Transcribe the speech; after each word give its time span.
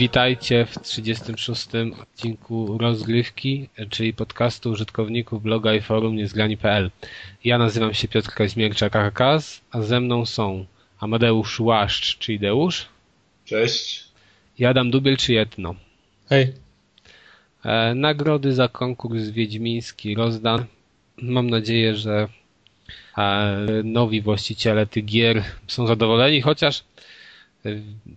Witajcie 0.00 0.66
w 0.66 0.78
36. 0.82 1.68
odcinku 2.02 2.78
Rozgrywki, 2.78 3.68
czyli 3.90 4.14
podcastu 4.14 4.70
użytkowników 4.70 5.42
bloga 5.42 5.74
i 5.74 5.80
forum 5.80 6.16
niezgrani.pl. 6.16 6.90
Ja 7.44 7.58
nazywam 7.58 7.94
się 7.94 8.08
Piotr 8.08 8.30
Kaźmierczak 8.34 8.96
Arkas, 8.96 9.60
a 9.70 9.82
ze 9.82 10.00
mną 10.00 10.26
są 10.26 10.66
Amadeusz 11.00 11.60
Łaszcz, 11.60 12.18
czyli 12.18 12.38
Deusz. 12.38 12.86
Cześć. 13.44 14.04
I 14.58 14.64
Adam 14.64 14.90
Dubiel, 14.90 15.16
czy 15.16 15.40
Etno. 15.40 15.74
Hej. 16.28 16.52
E, 17.64 17.94
nagrody 17.94 18.52
za 18.52 18.68
konkurs 18.68 19.28
wiedźmiński 19.28 20.14
rozdan. 20.14 20.64
Mam 21.22 21.50
nadzieję, 21.50 21.96
że 21.96 22.28
e, 23.18 23.56
nowi 23.84 24.20
właściciele 24.20 24.86
tych 24.86 25.04
gier 25.04 25.44
są 25.66 25.86
zadowoleni, 25.86 26.40
chociaż 26.40 26.84
e, 27.64 27.70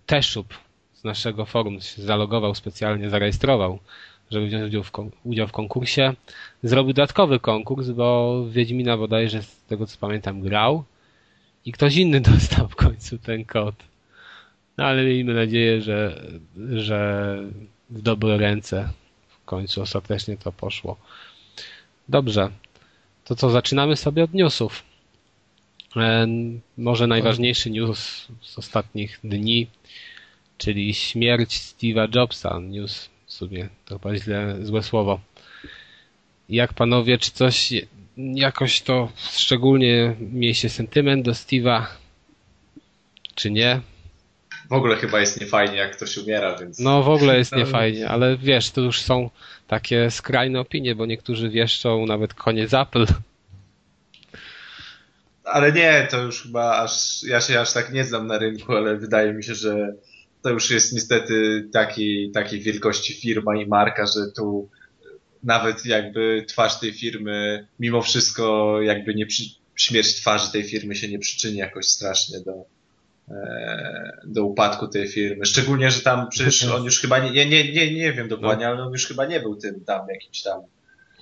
Teszub 0.06 0.63
naszego 1.04 1.44
forum 1.44 1.80
się 1.80 2.02
zalogował 2.02 2.54
specjalnie, 2.54 3.10
zarejestrował, 3.10 3.78
żeby 4.30 4.46
wziąć 4.46 4.64
udział 4.64 4.82
w, 4.82 4.92
udział 5.24 5.48
w 5.48 5.52
konkursie. 5.52 6.14
Zrobił 6.62 6.92
dodatkowy 6.92 7.40
konkurs, 7.40 7.88
bo 7.88 8.40
Wiedźmina 8.50 8.96
bodajże 8.96 9.42
z 9.42 9.62
tego 9.62 9.86
co 9.86 9.98
pamiętam 9.98 10.40
grał 10.40 10.84
i 11.64 11.72
ktoś 11.72 11.96
inny 11.96 12.20
dostał 12.32 12.68
w 12.68 12.76
końcu 12.76 13.18
ten 13.18 13.44
kod. 13.44 13.74
No 14.76 14.84
ale 14.84 15.04
miejmy 15.04 15.34
nadzieję, 15.34 15.82
że, 15.82 16.26
że 16.72 17.38
w 17.90 18.02
dobre 18.02 18.36
ręce 18.38 18.88
w 19.28 19.44
końcu 19.44 19.82
ostatecznie 19.82 20.36
to 20.36 20.52
poszło. 20.52 20.96
Dobrze. 22.08 22.50
To 23.24 23.36
co, 23.36 23.50
zaczynamy 23.50 23.96
sobie 23.96 24.24
od 24.24 24.34
newsów. 24.34 24.82
E, 25.96 26.26
może 26.78 27.06
najważniejszy 27.06 27.70
news 27.70 28.28
z 28.42 28.58
ostatnich 28.58 29.20
dni, 29.24 29.66
czyli 30.64 30.94
śmierć 30.94 31.60
Steve'a 31.60 32.16
Jobsa. 32.16 32.60
News 32.60 33.10
w 33.26 33.32
sumie 33.32 33.68
to 33.84 33.98
chyba 33.98 34.16
źle, 34.16 34.56
złe 34.62 34.82
słowo. 34.82 35.20
Jak 36.48 36.72
panowie, 36.72 37.18
czy 37.18 37.30
coś 37.30 37.72
jakoś 38.16 38.82
to 38.82 39.08
szczególnie 39.16 40.16
mieliście 40.20 40.68
sentyment 40.68 41.24
do 41.24 41.32
Steve'a, 41.32 41.86
czy 43.34 43.50
nie? 43.50 43.80
W 44.70 44.72
ogóle 44.72 44.96
chyba 44.96 45.20
jest 45.20 45.40
niefajnie, 45.40 45.76
jak 45.76 45.96
ktoś 45.96 46.16
umiera, 46.16 46.58
więc... 46.58 46.78
No 46.78 47.02
w 47.02 47.08
ogóle 47.08 47.38
jest 47.38 47.56
niefajnie, 47.62 48.08
ale 48.08 48.36
wiesz, 48.36 48.70
to 48.70 48.80
już 48.80 49.00
są 49.00 49.30
takie 49.68 50.10
skrajne 50.10 50.60
opinie, 50.60 50.94
bo 50.94 51.06
niektórzy 51.06 51.50
wieszczą 51.50 52.06
nawet 52.06 52.34
koniec 52.34 52.74
Apple. 52.74 53.06
Ale 55.44 55.72
nie, 55.72 56.08
to 56.10 56.22
już 56.22 56.42
chyba 56.42 56.78
aż, 56.78 57.22
ja 57.22 57.40
się 57.40 57.60
aż 57.60 57.72
tak 57.72 57.92
nie 57.92 58.04
znam 58.04 58.26
na 58.26 58.38
rynku, 58.38 58.72
ale 58.72 58.96
wydaje 58.96 59.32
mi 59.32 59.44
się, 59.44 59.54
że 59.54 59.94
to 60.44 60.50
już 60.50 60.70
jest 60.70 60.92
niestety 60.92 61.68
takiej, 61.72 62.30
takiej 62.30 62.60
wielkości 62.60 63.14
firma 63.14 63.56
i 63.56 63.66
marka, 63.66 64.06
że 64.06 64.32
tu 64.36 64.68
nawet 65.42 65.86
jakby 65.86 66.44
twarz 66.48 66.80
tej 66.80 66.92
firmy, 66.92 67.66
mimo 67.80 68.02
wszystko 68.02 68.76
jakby 68.82 69.14
nie 69.14 69.26
przy, 69.26 69.42
śmierć 69.76 70.14
twarzy 70.14 70.52
tej 70.52 70.64
firmy 70.64 70.94
się 70.94 71.08
nie 71.08 71.18
przyczyni 71.18 71.56
jakoś 71.56 71.86
strasznie 71.86 72.40
do, 72.40 72.64
e, 73.28 74.20
do 74.24 74.44
upadku 74.44 74.88
tej 74.88 75.08
firmy. 75.08 75.46
Szczególnie, 75.46 75.90
że 75.90 76.00
tam 76.00 76.28
przecież 76.28 76.64
on 76.64 76.84
już 76.84 77.00
chyba 77.00 77.18
nie, 77.18 77.46
nie, 77.46 77.72
nie, 77.72 77.94
nie 77.94 78.12
wiem 78.12 78.28
dokładnie, 78.28 78.68
ale 78.68 78.82
on 78.82 78.92
już 78.92 79.06
chyba 79.06 79.26
nie 79.26 79.40
był 79.40 79.56
tym 79.56 79.84
tam 79.84 80.08
jakimś 80.08 80.42
tam 80.42 80.60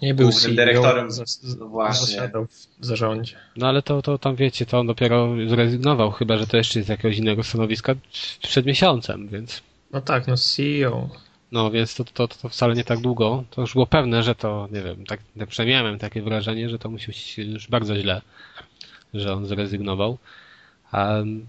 nie 0.03 0.15
był 0.15 0.31
głównym 0.31 0.57
dyrektorem. 0.57 1.09
no 1.59 1.69
właśnie. 1.69 2.31
w 2.81 2.87
zarządzie. 2.87 3.37
No 3.57 3.69
ale 3.69 3.83
to, 3.83 4.03
to 4.03 4.19
tam 4.19 4.37
wiecie, 4.37 4.67
to 4.67 4.79
on 4.79 4.87
dopiero 4.87 5.29
zrezygnował, 5.49 6.11
chyba 6.11 6.37
że 6.37 6.47
to 6.47 6.57
jeszcze 6.57 6.79
jest 6.79 6.87
z 6.87 6.91
jakiegoś 6.91 7.19
innego 7.19 7.43
stanowiska 7.43 7.95
przed 8.43 8.67
miesiącem, 8.67 9.29
więc. 9.29 9.63
No 9.91 10.01
tak, 10.01 10.27
no 10.27 10.37
CEO. 10.37 11.09
No 11.53 11.71
więc 11.71 11.95
to, 11.95 12.05
to, 12.05 12.29
to 12.29 12.49
wcale 12.49 12.75
nie 12.75 12.85
tak 12.85 13.01
długo. 13.01 13.45
To 13.51 13.61
już 13.61 13.73
było 13.73 13.87
pewne, 13.87 14.23
że 14.23 14.35
to, 14.35 14.69
nie 14.73 14.83
wiem, 14.83 15.07
tak, 15.07 15.21
tak 15.39 15.49
przynajmniej 15.49 15.77
miałem 15.83 15.99
takie 15.99 16.23
wrażenie, 16.23 16.69
że 16.69 16.79
to 16.79 16.91
musi 16.91 17.07
być 17.07 17.39
już 17.39 17.69
bardzo 17.69 17.97
źle, 17.97 18.23
że 19.15 19.33
on 19.33 19.47
zrezygnował. 19.47 20.19
Um, 20.93 21.47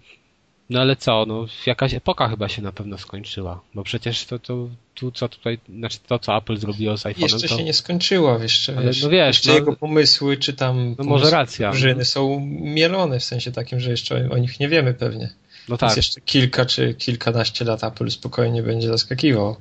no 0.70 0.82
ale 0.82 0.96
co, 0.96 1.26
no 1.28 1.46
jakaś 1.66 1.94
epoka 1.94 2.30
chyba 2.30 2.50
się 2.50 2.62
na 2.62 2.72
pewno 2.72 2.98
skończyła, 2.98 3.62
bo 3.74 3.84
przecież 3.84 4.26
to, 4.26 4.40
to 4.40 4.70
tu 4.96 5.12
co 5.12 5.30
tutaj, 5.30 5.60
znaczy 5.70 5.98
to 6.08 6.20
co 6.20 6.38
Apple 6.38 6.58
zrobiło 6.58 6.98
z 6.98 7.04
iPhone'em 7.04 7.22
Jeszcze 7.22 7.48
to... 7.48 7.58
się 7.58 7.64
nie 7.64 7.74
skończyła, 7.74 8.44
jeszcze, 8.44 8.78
ale, 8.78 8.86
wiesz, 8.86 9.04
no 9.04 9.10
wiesz, 9.10 9.28
jeszcze 9.28 9.50
no, 9.50 9.56
jego 9.56 9.76
pomysły, 9.76 10.38
czy 10.38 10.54
tam 10.54 10.96
no 11.00 11.04
może 11.04 11.30
racja. 11.30 11.72
drużyny 11.72 12.06
są 12.06 12.40
mielone 12.50 13.20
w 13.20 13.24
sensie 13.24 13.52
takim, 13.52 13.80
że 13.80 13.92
jeszcze 13.92 14.30
o 14.30 14.38
nich 14.38 14.60
nie 14.60 14.70
wiemy 14.70 14.94
pewnie. 14.94 15.30
No 15.70 15.78
tak. 15.78 15.90
Więc 15.90 15.98
jeszcze 15.98 16.22
kilka 16.22 16.66
czy 16.66 16.94
kilkanaście 16.94 17.66
lat 17.66 17.84
Apple 17.84 18.10
spokojnie 18.10 18.64
będzie 18.64 18.88
zaskakiwał. 18.88 19.56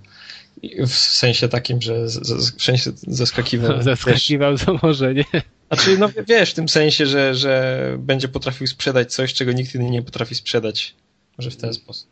W 0.87 0.95
sensie 0.95 1.49
takim, 1.49 1.83
że 1.83 2.09
z, 2.09 2.27
z, 2.27 2.57
w 2.57 2.63
sensie 2.63 2.91
zaskakiwał. 3.07 3.83
Zaskakiwał 3.93 4.59
to 4.59 4.79
może, 4.83 5.15
nie? 5.15 5.25
Znaczy, 5.73 5.99
no 5.99 6.09
wiesz, 6.29 6.51
w 6.51 6.55
tym 6.55 6.69
sensie, 6.69 7.07
że, 7.07 7.35
że 7.35 7.97
będzie 7.99 8.29
potrafił 8.29 8.67
sprzedać 8.67 9.15
coś, 9.15 9.35
czego 9.35 9.53
nikt 9.53 9.75
inny 9.75 9.91
nie 9.91 10.03
potrafi 10.03 10.35
sprzedać. 10.35 10.95
Może 11.39 11.51
w 11.51 11.57
ten 11.57 11.75
sposób. 11.75 12.11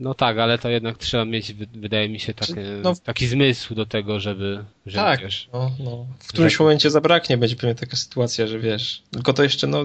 No 0.00 0.14
tak, 0.14 0.38
ale 0.38 0.58
to 0.58 0.68
jednak 0.68 0.98
trzeba 0.98 1.24
mieć, 1.24 1.52
wydaje 1.52 2.08
mi 2.08 2.20
się, 2.20 2.34
taki, 2.34 2.54
no, 2.82 2.94
taki 3.04 3.26
zmysł 3.26 3.74
do 3.74 3.86
tego, 3.86 4.20
żeby, 4.20 4.64
żeby 4.86 5.04
tak, 5.04 5.20
wiesz, 5.20 5.48
no, 5.52 5.72
no. 5.80 6.06
W 6.18 6.28
którymś 6.28 6.56
że... 6.56 6.64
momencie 6.64 6.90
zabraknie, 6.90 7.38
będzie 7.38 7.56
pewnie 7.56 7.74
taka 7.74 7.96
sytuacja, 7.96 8.46
że 8.46 8.58
wiesz, 8.58 9.02
tylko 9.10 9.32
to 9.32 9.42
jeszcze, 9.42 9.66
no, 9.66 9.84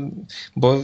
bo 0.55 0.83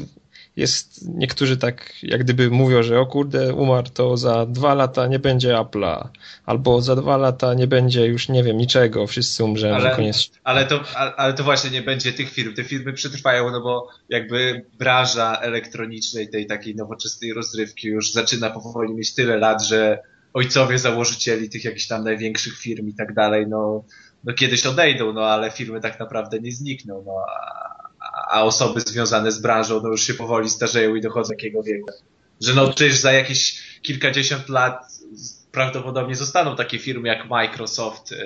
jest, 0.60 1.08
niektórzy 1.08 1.58
tak 1.58 1.94
jak 2.04 2.24
gdyby 2.24 2.50
mówią, 2.50 2.84
że 2.84 3.00
o 3.00 3.06
kurde, 3.06 3.54
umarł 3.54 3.90
to 3.94 4.18
za 4.18 4.46
dwa 4.46 4.74
lata 4.74 5.08
nie 5.08 5.20
będzie 5.20 5.54
Apple'a, 5.54 6.08
albo 6.46 6.82
za 6.82 6.96
dwa 6.96 7.18
lata 7.18 7.54
nie 7.54 7.68
będzie 7.68 8.06
już, 8.06 8.30
nie 8.30 8.44
wiem, 8.44 8.58
niczego, 8.58 9.08
wszyscy 9.08 9.44
umrzemy, 9.44 9.76
ale, 9.76 9.96
koniec. 9.96 10.30
Ale 10.44 10.66
to, 10.66 10.84
ale 11.18 11.34
to 11.34 11.44
właśnie 11.44 11.70
nie 11.70 11.82
będzie 11.82 12.14
tych 12.14 12.32
firm, 12.32 12.54
te 12.54 12.64
firmy 12.64 12.94
przetrwają, 12.94 13.52
no 13.52 13.62
bo 13.62 13.88
jakby 14.10 14.66
branża 14.80 15.40
elektronicznej, 15.42 16.30
tej 16.30 16.48
takiej 16.48 16.76
nowoczesnej 16.76 17.34
rozrywki 17.34 17.88
już 17.88 18.12
zaczyna 18.12 18.50
powoli 18.50 18.94
mieć 18.94 19.14
tyle 19.14 19.38
lat, 19.38 19.64
że 19.64 20.00
ojcowie 20.34 20.80
założycieli 20.80 21.50
tych 21.50 21.66
jakichś 21.66 21.88
tam 21.88 22.04
największych 22.04 22.58
firm 22.58 22.88
i 22.88 22.94
tak 22.94 23.14
dalej, 23.14 23.48
no, 23.48 23.84
no 24.24 24.34
kiedyś 24.34 24.66
odejdą, 24.66 25.14
no 25.14 25.22
ale 25.22 25.52
firmy 25.52 25.82
tak 25.82 26.00
naprawdę 26.00 26.40
nie 26.40 26.52
znikną, 26.52 27.04
no 27.06 27.14
a 27.28 27.69
a 28.30 28.44
osoby 28.44 28.82
związane 28.82 29.32
z 29.32 29.42
branżą 29.42 29.82
no 29.84 29.90
już 29.90 30.04
się 30.04 30.14
powoli 30.14 30.50
starzeją 30.50 30.96
i 30.96 31.02
dochodzą 31.02 31.30
do 31.30 31.36
takiego 31.36 31.64
wieku. 31.64 31.92
Że 32.42 32.54
no 32.54 32.74
przecież 32.74 33.00
za 33.00 33.12
jakieś 33.12 33.64
kilkadziesiąt 33.82 34.50
lat 34.50 34.92
prawdopodobnie 35.52 36.16
zostaną 36.16 36.56
takie 36.56 36.80
firmy 36.80 37.08
jak 37.08 37.30
Microsoft 37.30 38.12
yy, 38.12 38.18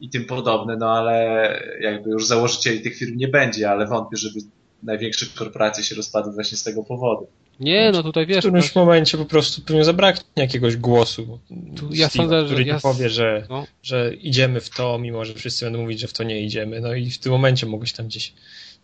i 0.00 0.08
tym 0.10 0.24
podobne, 0.24 0.76
no 0.76 0.90
ale 0.90 1.62
jakby 1.80 2.10
już 2.10 2.26
założycieli 2.26 2.80
tych 2.80 2.96
firm 2.96 3.16
nie 3.16 3.28
będzie, 3.28 3.70
ale 3.70 3.86
wątpię, 3.86 4.16
żeby 4.16 4.40
największe 4.82 5.26
korporacje 5.26 5.84
się 5.84 5.94
rozpadły 5.94 6.32
właśnie 6.32 6.58
z 6.58 6.62
tego 6.62 6.84
powodu. 6.84 7.26
Nie, 7.60 7.90
no 7.92 8.02
tutaj 8.02 8.26
wiesz. 8.26 8.36
W 8.36 8.40
którymś 8.40 8.72
to... 8.72 8.80
momencie 8.80 9.18
po 9.18 9.24
prostu 9.24 9.62
pewnie 9.62 9.84
zabraknie 9.84 10.24
jakiegoś 10.36 10.76
głosu. 10.76 11.38
Tu 11.76 11.88
ja 11.92 12.08
sądzę, 12.08 12.44
który 12.46 12.64
ja... 12.64 12.80
powie, 12.80 13.10
że, 13.10 13.46
no. 13.50 13.66
że 13.82 14.14
idziemy 14.14 14.60
w 14.60 14.70
to, 14.70 14.98
mimo 14.98 15.24
że 15.24 15.34
wszyscy 15.34 15.64
będą 15.64 15.80
mówić, 15.80 16.00
że 16.00 16.08
w 16.08 16.12
to 16.12 16.22
nie 16.22 16.42
idziemy. 16.42 16.80
No 16.80 16.94
i 16.94 17.10
w 17.10 17.18
tym 17.18 17.32
momencie 17.32 17.66
mogłeś 17.66 17.92
tam 17.92 18.06
gdzieś 18.06 18.32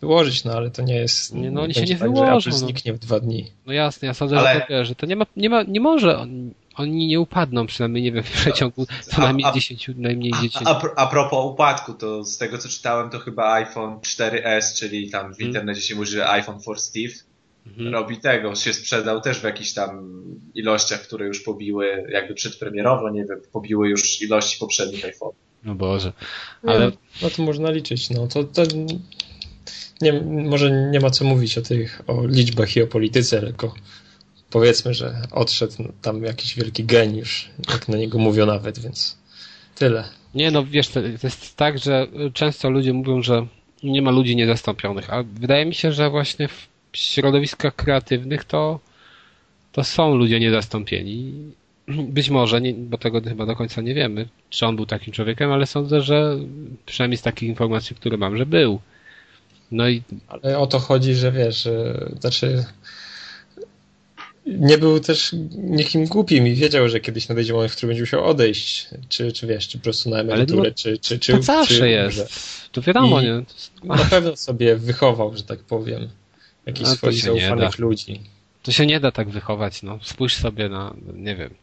wyłożyć, 0.01 0.43
no 0.43 0.53
ale 0.53 0.71
to 0.71 0.81
nie 0.81 0.95
jest. 0.95 1.33
Nie, 1.33 1.51
no 1.51 1.61
oni 1.61 1.73
się 1.73 1.81
nie 1.81 1.97
tak, 1.97 2.13
wyłożą. 2.13 2.39
Że 2.39 2.51
zniknie 2.51 2.93
w 2.93 2.99
dwa 2.99 3.19
dni. 3.19 3.51
No 3.65 3.73
jasne, 3.73 4.07
ja 4.07 4.13
sądzę, 4.13 4.39
ale... 4.39 4.53
że, 4.53 4.65
to, 4.67 4.85
że 4.85 4.95
to 4.95 5.05
nie 5.05 5.15
ma, 5.15 5.25
nie 5.35 5.49
ma, 5.49 5.63
nie 5.63 5.79
może. 5.79 6.27
Oni 6.75 7.07
nie 7.07 7.19
upadną, 7.19 7.67
przynajmniej 7.67 8.03
nie 8.03 8.11
wiem, 8.11 8.23
w 8.23 8.31
przeciągu 8.31 8.85
co 9.01 9.21
najmniej 9.21 9.45
10, 9.53 9.89
najmniej 9.95 10.31
10. 10.41 10.67
A, 10.67 10.69
a, 10.69 10.95
a 10.95 11.07
propos 11.07 11.45
upadku, 11.45 11.93
to 11.93 12.23
z 12.23 12.37
tego 12.37 12.57
co 12.57 12.69
czytałem, 12.69 13.09
to 13.09 13.19
chyba 13.19 13.53
iPhone 13.53 13.99
4S, 13.99 14.79
czyli 14.79 15.09
tam 15.09 15.33
w 15.33 15.37
hmm. 15.37 15.47
internecie 15.47 15.81
się 15.81 15.95
mówi, 15.95 16.07
że 16.07 16.29
iPhone 16.29 16.59
for 16.59 16.79
Steve, 16.79 17.13
hmm. 17.75 17.93
robi 17.93 18.17
tego, 18.17 18.55
się 18.55 18.73
sprzedał 18.73 19.21
też 19.21 19.39
w 19.39 19.43
jakichś 19.43 19.73
tam 19.73 20.21
ilościach, 20.55 21.01
które 21.01 21.27
już 21.27 21.43
pobiły, 21.43 22.07
jakby 22.09 22.33
przedpremierowo, 22.33 23.09
nie 23.09 23.25
wiem, 23.25 23.41
pobiły 23.51 23.89
już 23.89 24.21
ilości 24.21 24.59
poprzednich 24.59 25.05
iPhone. 25.05 25.31
No 25.63 25.75
Boże. 25.75 26.13
Ale... 26.63 26.91
No 27.21 27.29
to 27.29 27.43
można 27.43 27.71
liczyć, 27.71 28.09
no 28.09 28.27
to, 28.27 28.43
to 28.43 28.63
nie, 30.05 30.21
może 30.23 30.89
nie 30.91 30.99
ma 30.99 31.09
co 31.09 31.25
mówić 31.25 31.57
o 31.57 31.61
tych, 31.61 32.01
o 32.07 32.27
liczbach 32.27 32.75
i 32.75 32.81
o 32.81 32.87
polityce, 32.87 33.41
tylko 33.41 33.73
powiedzmy, 34.49 34.93
że 34.93 35.21
odszedł 35.31 35.73
tam 36.01 36.23
jakiś 36.23 36.55
wielki 36.55 36.83
geniusz, 36.83 37.49
jak 37.69 37.87
na 37.87 37.97
niego 37.97 38.17
mówią 38.17 38.45
nawet, 38.45 38.79
więc 38.79 39.17
tyle. 39.75 40.03
Nie, 40.35 40.51
no 40.51 40.65
wiesz, 40.65 40.87
to 40.87 40.99
jest 41.23 41.55
tak, 41.55 41.79
że 41.79 42.07
często 42.33 42.69
ludzie 42.69 42.93
mówią, 42.93 43.21
że 43.21 43.47
nie 43.83 44.01
ma 44.01 44.11
ludzi 44.11 44.35
niezastąpionych, 44.35 45.13
a 45.13 45.23
wydaje 45.23 45.65
mi 45.65 45.73
się, 45.73 45.91
że 45.91 46.09
właśnie 46.09 46.47
w 46.47 46.67
środowiskach 46.93 47.75
kreatywnych 47.75 48.43
to, 48.43 48.79
to 49.71 49.83
są 49.83 50.15
ludzie 50.15 50.39
niezastąpieni. 50.39 51.33
Być 51.87 52.29
może, 52.29 52.61
nie, 52.61 52.73
bo 52.73 52.97
tego 52.97 53.21
chyba 53.21 53.45
do 53.45 53.55
końca 53.55 53.81
nie 53.81 53.93
wiemy, 53.93 54.27
czy 54.49 54.65
on 54.65 54.75
był 54.75 54.85
takim 54.85 55.13
człowiekiem, 55.13 55.51
ale 55.51 55.65
sądzę, 55.65 56.01
że 56.01 56.37
przynajmniej 56.85 57.17
z 57.17 57.21
takich 57.21 57.49
informacji, 57.49 57.95
które 57.95 58.17
mam, 58.17 58.37
że 58.37 58.45
był. 58.45 58.79
No 59.71 59.89
i... 59.89 60.01
Ale 60.27 60.57
o 60.57 60.67
to 60.67 60.79
chodzi, 60.79 61.15
że 61.15 61.31
wiesz, 61.31 61.67
znaczy 62.19 62.65
nie 64.45 64.77
był 64.77 64.99
też 64.99 65.35
nikim 65.57 66.05
głupim 66.05 66.47
i 66.47 66.53
wiedział, 66.53 66.89
że 66.89 66.99
kiedyś 66.99 67.29
nadejdzie 67.29 67.53
moment, 67.53 67.71
w 67.71 67.75
którym 67.75 67.89
będzie 67.89 68.01
musiał 68.01 68.25
odejść. 68.25 68.87
Czy, 69.09 69.31
czy 69.31 69.47
wiesz, 69.47 69.67
czy 69.67 69.77
po 69.77 69.83
prostu 69.83 70.09
na 70.09 70.19
emeryturę, 70.19 70.69
no, 70.69 70.75
czy, 70.75 70.97
czy, 70.97 71.19
czy. 71.19 71.33
To 71.33 71.41
zawsze 71.41 71.77
czy, 71.77 71.89
jest. 71.89 72.69
To 72.71 72.81
wiadomo, 72.81 73.21
I 73.21 73.23
nie? 73.23 73.43
Na 73.83 73.97
pewno 73.97 74.35
sobie 74.35 74.75
wychował, 74.75 75.37
że 75.37 75.43
tak 75.43 75.59
powiem, 75.59 76.09
jakichś 76.65 76.89
No, 76.89 76.95
swoich 76.95 77.21
zaufanych 77.21 77.79
ludzi. 77.79 78.21
To 78.63 78.71
się 78.71 78.85
nie 78.85 78.99
da 78.99 79.11
tak 79.11 79.29
wychować, 79.29 79.83
no. 79.83 79.99
Spójrz 80.03 80.35
sobie 80.35 80.69
na, 80.69 80.95
nie 81.13 81.35
wiem. 81.35 81.53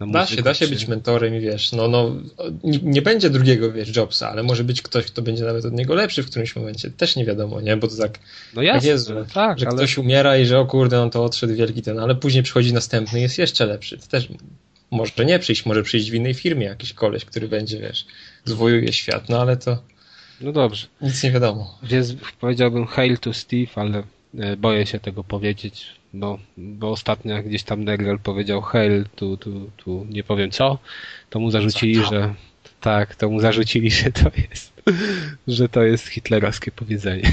Na 0.00 0.06
da 0.06 0.26
się, 0.26 0.42
da 0.42 0.54
się 0.54 0.64
czy... 0.64 0.70
być 0.70 0.88
mentorem 0.88 1.34
i 1.34 1.40
wiesz, 1.40 1.72
no, 1.72 1.88
no 1.88 2.16
nie, 2.64 2.78
nie, 2.82 3.02
będzie 3.02 3.30
drugiego, 3.30 3.72
wiesz, 3.72 3.96
Jobsa, 3.96 4.30
ale 4.30 4.42
może 4.42 4.64
być 4.64 4.82
ktoś, 4.82 5.04
kto 5.06 5.22
będzie 5.22 5.44
nawet 5.44 5.64
od 5.64 5.72
niego 5.72 5.94
lepszy 5.94 6.22
w 6.22 6.30
którymś 6.30 6.56
momencie. 6.56 6.90
Też 6.90 7.16
nie 7.16 7.24
wiadomo, 7.24 7.60
nie? 7.60 7.76
Bo 7.76 7.88
to 7.88 7.96
tak, 7.96 8.18
no 8.54 8.62
jasne, 8.62 8.80
tak 8.80 8.88
jest, 8.88 9.08
że, 9.08 9.24
tak, 9.34 9.58
że 9.58 9.66
ale... 9.66 9.76
ktoś 9.76 9.98
umiera 9.98 10.38
i 10.38 10.46
że 10.46 10.58
o 10.58 10.66
kurde, 10.66 10.96
no 10.96 11.10
to 11.10 11.24
odszedł 11.24 11.54
wielki 11.54 11.82
ten, 11.82 11.98
ale 11.98 12.14
później 12.14 12.42
przychodzi 12.42 12.72
następny 12.72 13.18
i 13.18 13.22
jest 13.22 13.38
jeszcze 13.38 13.66
lepszy. 13.66 13.98
To 13.98 14.06
też 14.06 14.28
może 14.90 15.24
nie 15.24 15.38
przyjść, 15.38 15.66
może 15.66 15.82
przyjść 15.82 16.10
w 16.10 16.14
innej 16.14 16.34
firmie 16.34 16.66
jakiś 16.66 16.92
koleś, 16.92 17.24
który 17.24 17.48
będzie, 17.48 17.78
wiesz, 17.80 18.06
zwojuje 18.44 18.92
świat, 18.92 19.28
no 19.28 19.40
ale 19.40 19.56
to 19.56 19.78
no 20.40 20.52
dobrze. 20.52 20.86
nic 21.00 21.22
nie 21.22 21.30
wiadomo. 21.30 21.78
Więc 21.82 22.14
powiedziałbym 22.40 22.86
hail 22.86 23.18
to 23.18 23.32
Steve, 23.32 23.72
ale 23.74 24.02
e, 24.38 24.56
boję 24.56 24.86
się 24.86 25.00
tego 25.00 25.24
powiedzieć, 25.24 25.86
bo, 26.14 26.38
bo 26.56 26.90
ostatnio 26.90 27.42
gdzieś 27.42 27.62
tam 27.62 27.84
Negrel 27.84 28.18
powiedział 28.18 28.62
hail 28.62 29.04
tu, 29.16 29.36
tu, 29.36 29.70
tu, 29.76 30.06
nie 30.10 30.24
powiem 30.24 30.50
co, 30.50 30.78
to 31.30 31.40
mu 31.40 31.50
zarzucili, 31.50 31.94
co? 31.94 32.10
że 32.10 32.34
tak, 32.80 33.14
to 33.14 33.30
mu 33.30 33.40
zarzucili, 33.40 33.90
że 33.90 34.12
to 34.12 34.30
jest 34.36 34.74
że 35.48 35.68
to 35.68 35.82
jest 35.82 36.08
hitlerowskie 36.08 36.70
powiedzenie. 36.70 37.32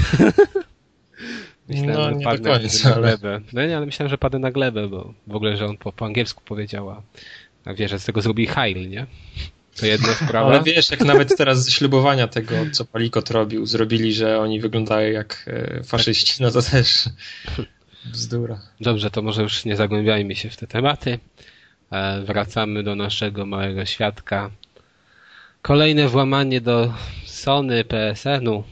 Myślałem, 1.68 2.20
no, 2.22 2.32
nie 2.32 2.38
do 2.38 2.50
końca, 2.50 2.90
na 2.90 2.96
glebę. 2.96 3.40
No 3.52 3.66
nie, 3.66 3.76
ale 3.76 3.86
myślałem, 3.86 4.10
że 4.10 4.18
padł 4.18 4.38
na 4.38 4.50
glebę, 4.50 4.88
bo 4.88 5.14
w 5.26 5.36
ogóle, 5.36 5.56
że 5.56 5.66
on 5.66 5.76
po, 5.76 5.92
po 5.92 6.06
angielsku 6.06 6.42
powiedział, 6.44 6.90
a, 6.90 7.02
a 7.64 7.74
wiesz, 7.74 7.90
że 7.90 7.98
z 7.98 8.04
tego 8.04 8.22
zrobi 8.22 8.46
hail, 8.46 8.90
nie? 8.90 9.06
To 9.76 9.86
jedna 9.86 10.14
sprawa. 10.24 10.50
Ale 10.50 10.62
wiesz, 10.62 10.90
jak 10.90 11.00
nawet 11.00 11.36
teraz 11.36 11.64
ze 11.64 11.70
ślubowania 11.70 12.28
tego, 12.28 12.54
co 12.72 12.84
Palikot 12.84 13.30
robił, 13.30 13.66
zrobili, 13.66 14.12
że 14.12 14.38
oni 14.38 14.60
wyglądają 14.60 15.12
jak 15.12 15.50
faszyści, 15.84 16.42
no 16.42 16.50
to 16.50 16.62
też 16.62 17.04
bzdura. 18.04 18.60
Dobrze, 18.80 19.10
to 19.10 19.22
może 19.22 19.42
już 19.42 19.64
nie 19.64 19.76
zagłębiajmy 19.76 20.36
się 20.36 20.50
w 20.50 20.56
te 20.56 20.66
tematy. 20.66 21.18
Wracamy 22.24 22.82
do 22.82 22.94
naszego 22.94 23.46
małego 23.46 23.84
świadka. 23.84 24.50
Kolejne 25.62 26.08
włamanie 26.08 26.60
do 26.60 26.92
Sony 27.24 27.84
PSN-u. 27.84 28.64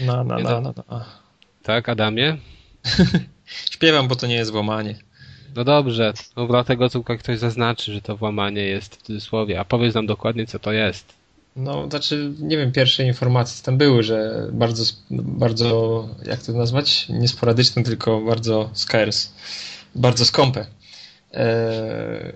No, 0.00 0.24
no, 0.24 0.38
no, 0.38 0.60
no, 0.60 0.74
no. 0.90 1.04
Tak, 1.62 1.88
Adamie? 1.88 2.36
Śpiewam, 3.72 4.08
bo 4.08 4.16
to 4.16 4.26
nie 4.26 4.34
jest 4.34 4.50
włamanie. 4.50 4.98
No 5.56 5.64
dobrze, 5.64 6.12
no 6.36 6.46
dlatego 6.46 6.88
tylko 6.88 7.18
ktoś 7.18 7.38
zaznaczy, 7.38 7.92
że 7.92 8.02
to 8.02 8.16
włamanie 8.16 8.62
jest 8.62 8.96
w 8.96 9.02
cudzysłowie, 9.02 9.60
a 9.60 9.64
powiedz 9.64 9.94
nam 9.94 10.06
dokładnie, 10.06 10.46
co 10.46 10.58
to 10.58 10.72
jest. 10.72 11.14
No, 11.56 11.88
znaczy, 11.88 12.32
nie 12.38 12.56
wiem, 12.56 12.72
pierwsze 12.72 13.04
informacje 13.04 13.64
tam 13.64 13.78
były, 13.78 14.02
że 14.02 14.48
bardzo, 14.52 14.84
bardzo, 15.10 16.08
jak 16.26 16.42
to 16.42 16.52
nazwać? 16.52 17.08
Niesporadyczne, 17.08 17.82
tylko 17.82 18.20
bardzo 18.20 18.70
scarce, 18.72 19.28
bardzo 19.94 20.24
skąpe 20.24 20.66
e, 21.34 22.32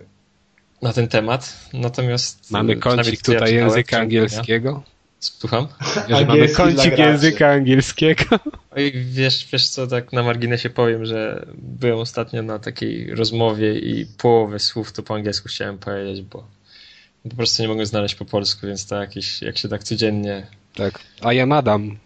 na 0.82 0.92
ten 0.92 1.08
temat. 1.08 1.56
Natomiast. 1.72 2.50
Mamy 2.50 2.76
kącik 2.76 3.22
tutaj 3.22 3.54
ja 3.54 3.60
języka 3.60 3.98
angielskiego. 3.98 4.82
Słucham? 5.20 5.68
Mamy 6.26 6.48
kącik 6.48 6.98
języka 6.98 7.50
angielskiego. 7.50 8.24
Oj, 8.70 8.92
wiesz, 8.92 9.48
wiesz 9.52 9.68
co, 9.68 9.86
tak 9.86 10.12
na 10.12 10.22
marginesie 10.22 10.70
powiem, 10.70 11.04
że 11.04 11.46
byłem 11.54 11.98
ostatnio 11.98 12.42
na 12.42 12.58
takiej 12.58 13.14
rozmowie 13.14 13.78
i 13.78 14.06
połowę 14.18 14.58
słów 14.58 14.92
to 14.92 15.02
po 15.02 15.14
angielsku 15.14 15.48
chciałem 15.48 15.78
powiedzieć, 15.78 16.22
bo 16.22 16.55
po 17.30 17.36
prostu 17.36 17.62
nie 17.62 17.68
mogłem 17.68 17.86
znaleźć 17.86 18.14
po 18.14 18.24
polsku, 18.24 18.66
więc 18.66 18.86
to 18.86 18.96
jakieś, 18.96 19.42
jak 19.42 19.58
się 19.58 19.68
tak 19.68 19.84
codziennie... 19.84 20.46
Tak, 20.74 20.98
a 21.20 21.32
ja 21.32 21.46
madam. 21.46 21.98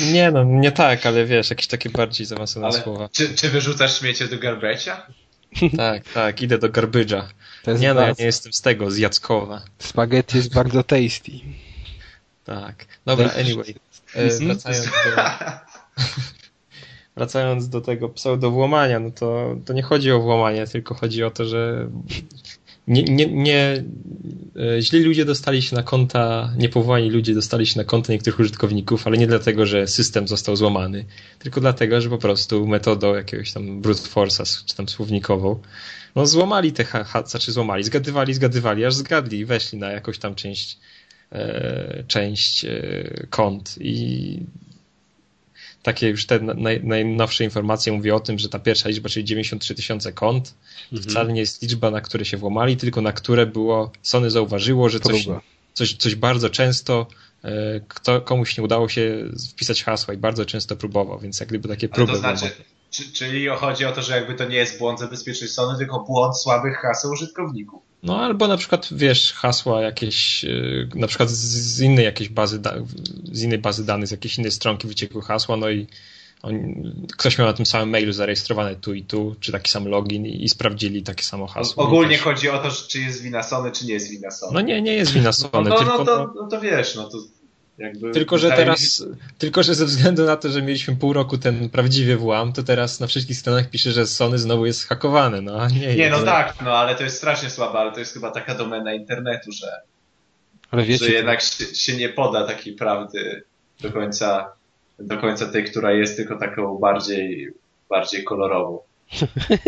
Nie 0.00 0.30
no, 0.30 0.44
nie 0.44 0.72
tak, 0.72 1.06
ale 1.06 1.26
wiesz, 1.26 1.50
jakieś 1.50 1.66
takie 1.66 1.90
bardziej 1.90 2.26
zaawansowane 2.26 2.74
ale 2.74 2.82
słowa. 2.82 3.08
Czy, 3.12 3.34
czy 3.34 3.48
wyrzucasz 3.48 3.98
śmiecie 3.98 4.28
do 4.28 4.38
garbecia? 4.38 5.06
tak, 5.76 6.02
tak, 6.14 6.42
idę 6.42 6.58
do 6.58 6.68
garbydża. 6.68 7.28
Nie 7.78 7.94
no, 7.94 8.00
ja 8.00 8.14
nie 8.18 8.24
jestem 8.24 8.52
z 8.52 8.60
tego, 8.60 8.90
z 8.90 8.98
Jackowa. 8.98 9.62
Spaghetti 9.78 10.36
jest 10.36 10.54
bardzo 10.54 10.82
tasty. 10.82 11.32
Tak. 12.44 12.86
Dobra, 13.06 13.30
anyway. 13.40 13.74
E, 14.14 14.28
wracając 14.28 14.86
do... 14.86 14.92
wracając 17.16 17.68
do 17.68 17.80
tego 17.80 18.08
pseudowłamania, 18.08 19.00
no 19.00 19.10
to, 19.10 19.56
to 19.64 19.72
nie 19.72 19.82
chodzi 19.82 20.12
o 20.12 20.20
włamanie, 20.20 20.66
tylko 20.66 20.94
chodzi 20.94 21.24
o 21.24 21.30
to, 21.30 21.44
że 21.44 21.88
nie, 22.88 23.02
nie, 23.02 23.26
nie, 23.26 23.84
źli 24.80 25.02
ludzie 25.02 25.24
dostali 25.24 25.62
się 25.62 25.76
na 25.76 25.82
konta, 25.82 26.54
niepowołani 26.58 27.10
ludzie 27.10 27.34
dostali 27.34 27.66
się 27.66 27.78
na 27.78 27.84
konta 27.84 28.12
niektórych 28.12 28.40
użytkowników, 28.40 29.06
ale 29.06 29.18
nie 29.18 29.26
dlatego, 29.26 29.66
że 29.66 29.86
system 29.86 30.28
został 30.28 30.56
złamany, 30.56 31.04
tylko 31.38 31.60
dlatego, 31.60 32.00
że 32.00 32.10
po 32.10 32.18
prostu 32.18 32.66
metodą 32.66 33.14
jakiegoś 33.14 33.52
tam 33.52 33.80
brute 33.80 34.00
force'a, 34.00 34.64
czy 34.64 34.76
tam 34.76 34.88
słownikową, 34.88 35.60
no 36.16 36.26
złamali 36.26 36.72
te, 36.72 36.84
ha, 36.84 37.22
znaczy 37.26 37.52
złamali, 37.52 37.84
zgadywali, 37.84 38.34
zgadywali, 38.34 38.84
aż 38.84 38.94
zgadli 38.94 39.44
weszli 39.44 39.78
na 39.78 39.90
jakąś 39.90 40.18
tam 40.18 40.34
część 40.34 40.78
e, 41.32 42.04
część 42.06 42.64
e, 42.64 43.26
kont 43.30 43.74
i 43.80 44.40
takie 45.82 46.08
już 46.08 46.26
te 46.26 46.40
naj, 46.40 46.80
najnowsze 46.84 47.44
informacje 47.44 47.92
mówią 47.92 48.16
o 48.16 48.20
tym, 48.20 48.38
że 48.38 48.48
ta 48.48 48.58
pierwsza 48.58 48.88
liczba, 48.88 49.08
czyli 49.08 49.24
93 49.24 49.74
tysiące 49.74 50.12
kont, 50.12 50.54
mhm. 50.92 51.10
wcale 51.10 51.32
nie 51.32 51.40
jest 51.40 51.62
liczba, 51.62 51.90
na 51.90 52.00
które 52.00 52.24
się 52.24 52.36
włamali, 52.36 52.76
tylko 52.76 53.00
na 53.00 53.12
które 53.12 53.46
było, 53.46 53.92
Sony 54.02 54.30
zauważyło, 54.30 54.88
że 54.88 55.00
coś, 55.00 55.28
coś, 55.74 55.94
coś 55.94 56.14
bardzo 56.14 56.50
często 56.50 57.06
kto, 57.88 58.20
komuś 58.20 58.58
nie 58.58 58.64
udało 58.64 58.88
się 58.88 59.24
wpisać 59.52 59.84
hasła 59.84 60.14
i 60.14 60.16
bardzo 60.16 60.44
często 60.44 60.76
próbował, 60.76 61.18
więc 61.18 61.40
jak 61.40 61.48
gdyby 61.48 61.68
takie 61.68 61.88
próby. 61.88 62.12
Ale 62.12 62.20
to 62.20 62.38
znaczy, 62.38 62.54
czy, 62.90 63.12
czyli 63.12 63.46
chodzi 63.48 63.84
o 63.84 63.92
to, 63.92 64.02
że 64.02 64.16
jakby 64.16 64.34
to 64.34 64.44
nie 64.44 64.56
jest 64.56 64.78
błąd 64.78 65.00
zabezpieczeń 65.00 65.48
Sony, 65.48 65.78
tylko 65.78 66.00
błąd 66.00 66.38
słabych 66.38 66.76
haseł 66.76 67.10
użytkowników. 67.10 67.89
No 68.02 68.20
albo 68.20 68.48
na 68.48 68.56
przykład, 68.56 68.88
wiesz, 68.92 69.32
hasła 69.32 69.82
jakieś, 69.82 70.44
na 70.94 71.06
przykład 71.06 71.30
z 71.30 71.80
innej 71.80 72.04
jakiejś 72.04 72.28
bazy, 72.28 72.60
z 73.32 73.42
innej 73.42 73.58
bazy 73.58 73.86
danych, 73.86 74.08
z 74.08 74.10
jakiejś 74.10 74.38
innej 74.38 74.52
stronki 74.52 74.88
wyciekły 74.88 75.22
hasła, 75.22 75.56
no 75.56 75.70
i 75.70 75.86
on, 76.42 76.54
ktoś 77.16 77.38
miał 77.38 77.46
na 77.46 77.52
tym 77.52 77.66
samym 77.66 77.90
mailu 77.90 78.12
zarejestrowane 78.12 78.76
tu 78.76 78.94
i 78.94 79.02
tu, 79.02 79.36
czy 79.40 79.52
taki 79.52 79.70
sam 79.70 79.88
login 79.88 80.26
i, 80.26 80.44
i 80.44 80.48
sprawdzili 80.48 81.02
takie 81.02 81.24
samo 81.24 81.46
hasło. 81.46 81.84
Ogólnie 81.84 82.16
też... 82.16 82.24
chodzi 82.24 82.48
o 82.48 82.58
to, 82.58 82.70
czy 82.88 83.00
jest 83.00 83.22
wina 83.22 83.42
Sony, 83.42 83.72
czy 83.72 83.86
nie 83.86 83.92
jest 83.92 84.10
wina 84.10 84.30
Sony. 84.30 84.52
No 84.54 84.60
nie, 84.60 84.82
nie 84.82 84.92
jest 84.92 85.12
wina 85.12 85.32
Sony. 85.32 85.50
No, 85.52 85.62
no, 85.62 85.78
tylko, 85.78 85.98
no, 85.98 86.04
to, 86.04 86.32
no 86.36 86.48
to 86.48 86.60
wiesz, 86.60 86.94
no 86.94 87.08
to 87.08 87.18
jakby 87.80 88.10
tylko, 88.10 88.38
że 88.38 88.50
teraz, 88.50 89.04
tylko, 89.38 89.62
że 89.62 89.74
ze 89.74 89.86
względu 89.86 90.24
na 90.24 90.36
to, 90.36 90.48
że 90.48 90.62
mieliśmy 90.62 90.96
pół 90.96 91.12
roku 91.12 91.38
ten 91.38 91.68
prawdziwy 91.68 92.16
włam, 92.16 92.52
to 92.52 92.62
teraz 92.62 93.00
na 93.00 93.06
wszystkich 93.06 93.36
stronach 93.36 93.70
pisze, 93.70 93.92
że 93.92 94.06
Sony 94.06 94.38
znowu 94.38 94.66
jest 94.66 94.88
hakowane, 94.88 95.40
no 95.40 95.68
nie 95.68 95.96
Nie, 95.96 96.10
no 96.10 96.22
tak, 96.22 96.54
no 96.64 96.76
ale 96.76 96.94
to 96.94 97.04
jest 97.04 97.16
strasznie 97.16 97.50
słabe, 97.50 97.78
ale 97.78 97.92
to 97.92 98.00
jest 98.00 98.14
chyba 98.14 98.30
taka 98.30 98.54
domena 98.54 98.94
internetu, 98.94 99.52
że, 99.52 99.66
ale 100.70 100.84
wiecie, 100.84 101.04
że 101.04 101.12
jednak 101.12 101.40
się, 101.40 101.64
się 101.64 101.96
nie 101.96 102.08
poda 102.08 102.46
takiej 102.46 102.72
prawdy 102.72 103.42
do 103.80 103.92
końca, 103.92 104.52
do 104.98 105.18
końca 105.18 105.46
tej, 105.46 105.64
która 105.64 105.92
jest 105.92 106.16
tylko 106.16 106.38
taką 106.38 106.78
bardziej, 106.78 107.48
bardziej 107.90 108.24
kolorową. 108.24 108.78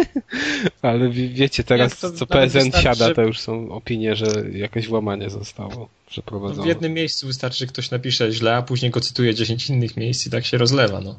Ale 0.83 1.09
wiecie, 1.11 1.65
teraz 1.65 2.01
to, 2.01 2.13
co 2.13 2.27
PSN 2.27 2.73
siada, 2.83 3.15
to 3.15 3.23
już 3.23 3.41
są 3.41 3.71
opinie, 3.71 4.17
że 4.17 4.27
jakieś 4.53 4.89
włamanie 4.89 5.31
zostało 5.31 5.89
przeprowadzone. 6.13 6.63
W 6.63 6.67
jednym 6.67 6.95
miejscu 6.95 7.27
wystarczy, 7.27 7.59
że 7.59 7.67
ktoś 7.67 7.91
napisze 7.91 8.33
źle, 8.33 8.57
a 8.57 8.63
później 8.63 8.91
go 8.91 9.01
cytuje 9.01 9.35
10 9.35 9.69
innych 9.69 9.97
miejsc 9.97 10.27
i 10.27 10.31
tak 10.31 10.45
się 10.45 10.59
rozlewa. 10.59 11.01
No. 11.01 11.17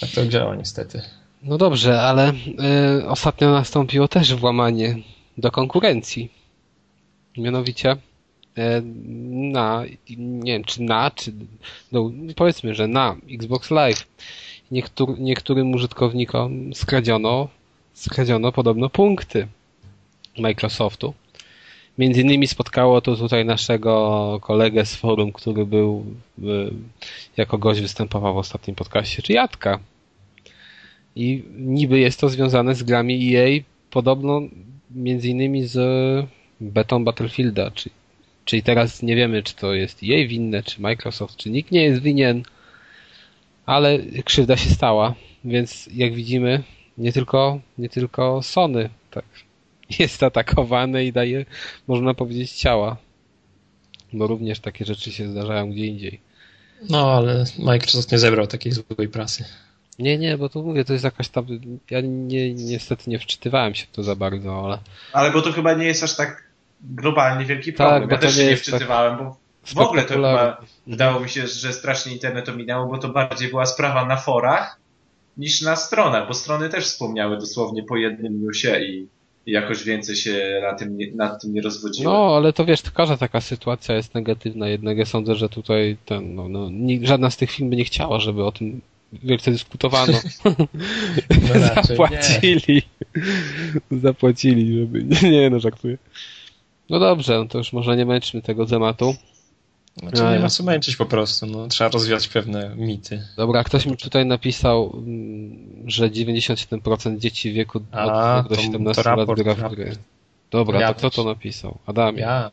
Tak 0.00 0.10
to 0.10 0.26
działa 0.26 0.56
niestety. 0.56 1.02
No 1.42 1.58
dobrze, 1.58 2.00
ale 2.02 2.32
y, 2.98 3.08
ostatnio 3.08 3.50
nastąpiło 3.50 4.08
też 4.08 4.34
włamanie 4.34 4.98
do 5.38 5.50
konkurencji. 5.50 6.30
Mianowicie 7.36 7.92
y, 7.92 7.98
na, 9.52 9.84
nie 10.18 10.52
wiem, 10.52 10.64
czy 10.64 10.82
na, 10.82 11.10
czy 11.10 11.32
no, 11.92 12.10
powiedzmy, 12.36 12.74
że 12.74 12.88
na 12.88 13.16
Xbox 13.30 13.70
Live 13.70 14.06
niektóry, 14.70 15.14
niektórym 15.18 15.74
użytkownikom 15.74 16.74
skradziono, 16.74 17.48
skradziono 17.94 18.52
podobno 18.52 18.90
punkty 18.90 19.48
Microsoftu. 20.38 21.14
Między 21.98 22.20
innymi 22.20 22.46
spotkało 22.46 23.00
to 23.00 23.16
tutaj 23.16 23.44
naszego 23.44 24.38
kolegę 24.42 24.86
z 24.86 24.96
forum, 24.96 25.32
który 25.32 25.66
był 25.66 26.04
jako 27.36 27.58
gość 27.58 27.80
występował 27.80 28.34
w 28.34 28.38
ostatnim 28.38 28.76
podcaście, 28.76 29.22
czy 29.22 29.32
Jadka. 29.32 29.78
I 31.16 31.44
niby 31.56 31.98
jest 31.98 32.20
to 32.20 32.28
związane 32.28 32.74
z 32.74 32.82
grami 32.82 33.36
EA, 33.36 33.62
podobno 33.90 34.40
między 34.90 35.28
innymi 35.28 35.66
z 35.66 35.78
betą 36.60 37.04
Battlefielda, 37.04 37.70
czyli, 37.70 37.94
czyli 38.44 38.62
teraz 38.62 39.02
nie 39.02 39.16
wiemy, 39.16 39.42
czy 39.42 39.56
to 39.56 39.74
jest 39.74 40.00
EA 40.02 40.28
winne, 40.28 40.62
czy 40.62 40.82
Microsoft, 40.82 41.36
czy 41.36 41.50
nikt 41.50 41.70
nie 41.70 41.82
jest 41.82 42.02
winien 42.02 42.42
ale 43.70 43.98
krzywda 44.24 44.56
się 44.56 44.70
stała, 44.70 45.14
więc 45.44 45.88
jak 45.92 46.14
widzimy, 46.14 46.62
nie 46.98 47.12
tylko, 47.12 47.60
nie 47.78 47.88
tylko 47.88 48.42
Sony 48.42 48.88
tak 49.10 49.24
jest 49.98 50.22
atakowane 50.22 51.04
i 51.04 51.12
daje, 51.12 51.44
można 51.88 52.14
powiedzieć, 52.14 52.52
ciała. 52.52 52.96
Bo 54.12 54.26
również 54.26 54.60
takie 54.60 54.84
rzeczy 54.84 55.12
się 55.12 55.28
zdarzają 55.28 55.70
gdzie 55.70 55.86
indziej. 55.86 56.20
No, 56.88 57.12
ale 57.12 57.44
Microsoft 57.58 58.12
nie 58.12 58.18
zebrał 58.18 58.46
takiej 58.46 58.72
złej 58.72 59.08
prasy. 59.08 59.44
Nie, 59.98 60.18
nie, 60.18 60.38
bo 60.38 60.48
to 60.48 60.62
mówię, 60.62 60.84
to 60.84 60.92
jest 60.92 61.04
jakaś 61.04 61.28
tam. 61.28 61.46
Ja 61.90 62.00
nie, 62.00 62.54
niestety 62.54 63.10
nie 63.10 63.18
wczytywałem 63.18 63.74
się 63.74 63.86
w 63.86 63.90
to 63.90 64.02
za 64.02 64.16
bardzo, 64.16 64.64
ale. 64.64 64.78
Ale 65.12 65.30
bo 65.30 65.42
to 65.42 65.52
chyba 65.52 65.74
nie 65.74 65.86
jest 65.86 66.04
aż 66.04 66.16
tak 66.16 66.50
globalnie 66.80 67.44
wielki 67.44 67.72
problem. 67.72 68.02
Tak, 68.02 68.10
ja 68.10 68.18
też 68.18 68.36
nie 68.36 68.42
się 68.42 68.48
nie 68.48 68.56
tak 68.56 68.62
wczytywałem, 68.62 69.18
bo 69.18 69.36
w 69.64 69.78
ogóle 69.78 70.02
to 70.02 70.14
chyba 70.14 70.60
wydało 70.86 71.20
mi 71.20 71.28
się, 71.28 71.46
że 71.46 71.72
strasznie 71.72 72.12
internet 72.12 72.48
ominęło, 72.48 72.86
bo 72.86 72.98
to 72.98 73.08
bardziej 73.08 73.48
była 73.48 73.66
sprawa 73.66 74.06
na 74.06 74.16
forach 74.16 74.80
niż 75.36 75.62
na 75.62 75.76
stronach, 75.76 76.28
bo 76.28 76.34
strony 76.34 76.68
też 76.68 76.84
wspomniały 76.84 77.38
dosłownie 77.38 77.82
po 77.82 77.96
jednym 77.96 78.44
newsie 78.46 78.80
i 78.80 79.08
jakoś 79.46 79.84
więcej 79.84 80.16
się 80.16 80.60
na 80.62 80.74
tym 80.74 80.96
nie, 80.96 81.12
nad 81.12 81.42
tym 81.42 81.54
nie 81.54 81.62
rozwodziły. 81.62 82.04
No, 82.04 82.36
ale 82.36 82.52
to 82.52 82.64
wiesz, 82.64 82.82
każda 82.82 83.16
taka 83.16 83.40
sytuacja 83.40 83.94
jest 83.94 84.14
negatywna, 84.14 84.68
jednak 84.68 84.98
ja 84.98 85.06
sądzę, 85.06 85.34
że 85.34 85.48
tutaj 85.48 85.96
ten, 86.06 86.34
no, 86.34 86.48
no, 86.48 86.70
nikt, 86.70 87.06
żadna 87.06 87.30
z 87.30 87.36
tych 87.36 87.50
firm 87.50 87.70
by 87.70 87.76
nie 87.76 87.84
chciała, 87.84 88.20
żeby 88.20 88.44
o 88.44 88.52
tym 88.52 88.80
wielce 89.12 89.50
dyskutowano. 89.50 90.12
No 91.48 91.54
raczej 91.54 91.96
Zapłacili. 91.96 92.82
Zapłacili, 93.90 94.78
żeby. 94.78 95.04
Nie, 95.32 95.50
no 95.50 95.60
żartuję. 95.60 95.98
No 96.90 96.98
dobrze, 96.98 97.38
no 97.38 97.46
to 97.46 97.58
już 97.58 97.72
może 97.72 97.96
nie 97.96 98.06
męczmy 98.06 98.42
tego 98.42 98.66
tematu. 98.66 99.14
Znaczy, 99.96 100.22
nie 100.22 100.30
ja. 100.30 100.40
ma 100.40 100.48
co 100.48 100.64
męczyć 100.64 100.96
po 100.96 101.06
prostu. 101.06 101.46
No, 101.46 101.68
trzeba 101.68 101.90
rozwiać 101.90 102.28
pewne 102.28 102.74
mity. 102.76 103.22
Dobra, 103.36 103.64
ktoś 103.64 103.86
mi 103.86 103.96
tutaj 103.96 104.26
napisał, 104.26 104.92
mm, 104.94 105.69
że 105.86 106.10
97% 106.10 107.18
dzieci 107.18 107.50
w 107.50 107.54
wieku 107.54 107.80
A, 107.92 108.04
od 108.04 108.10
2 108.10 108.42
do 108.48 108.56
to- 108.56 108.62
17 108.62 109.02
to 109.02 109.10
lat 109.10 109.18
raport, 109.18 109.42
gra 109.42 109.54
w 109.54 109.74
gry. 109.74 109.96
Dobra, 110.50 110.80
Ja 110.80 110.88
to 110.94 110.94
kto 110.94 111.10
to 111.10 111.24
napisał? 111.24 111.78
Adamie. 111.86 112.20
Ja. 112.20 112.50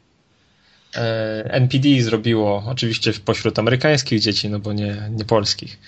E, 0.95 1.43
NPD 1.51 2.01
zrobiło, 2.01 2.63
oczywiście 2.67 3.13
pośród 3.13 3.59
amerykańskich 3.59 4.19
dzieci, 4.21 4.49
no 4.49 4.59
bo 4.59 4.73
nie, 4.73 5.09
nie 5.11 5.25
polskich. 5.25 5.79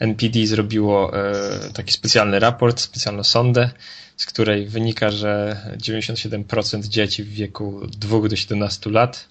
NPD 0.00 0.46
zrobiło 0.46 1.16
e, 1.16 1.70
taki 1.74 1.92
specjalny 1.92 2.38
raport, 2.38 2.80
specjalną 2.80 3.24
sondę, 3.24 3.70
z 4.16 4.26
której 4.26 4.66
wynika, 4.66 5.10
że 5.10 5.56
97% 5.76 6.88
dzieci 6.88 7.24
w 7.24 7.28
wieku 7.32 7.80
2 7.86 8.28
do 8.28 8.36
17 8.36 8.90
lat 8.90 9.28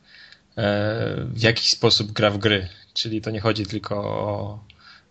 e, 0.58 1.26
w 1.34 1.42
jakiś 1.42 1.70
sposób 1.70 2.12
gra 2.12 2.30
w 2.32 2.38
gry. 2.38 2.68
Czyli 2.94 3.22
to 3.22 3.32
nie 3.32 3.40
chodzi 3.40 3.66
tylko 3.66 3.96
o, 3.98 4.60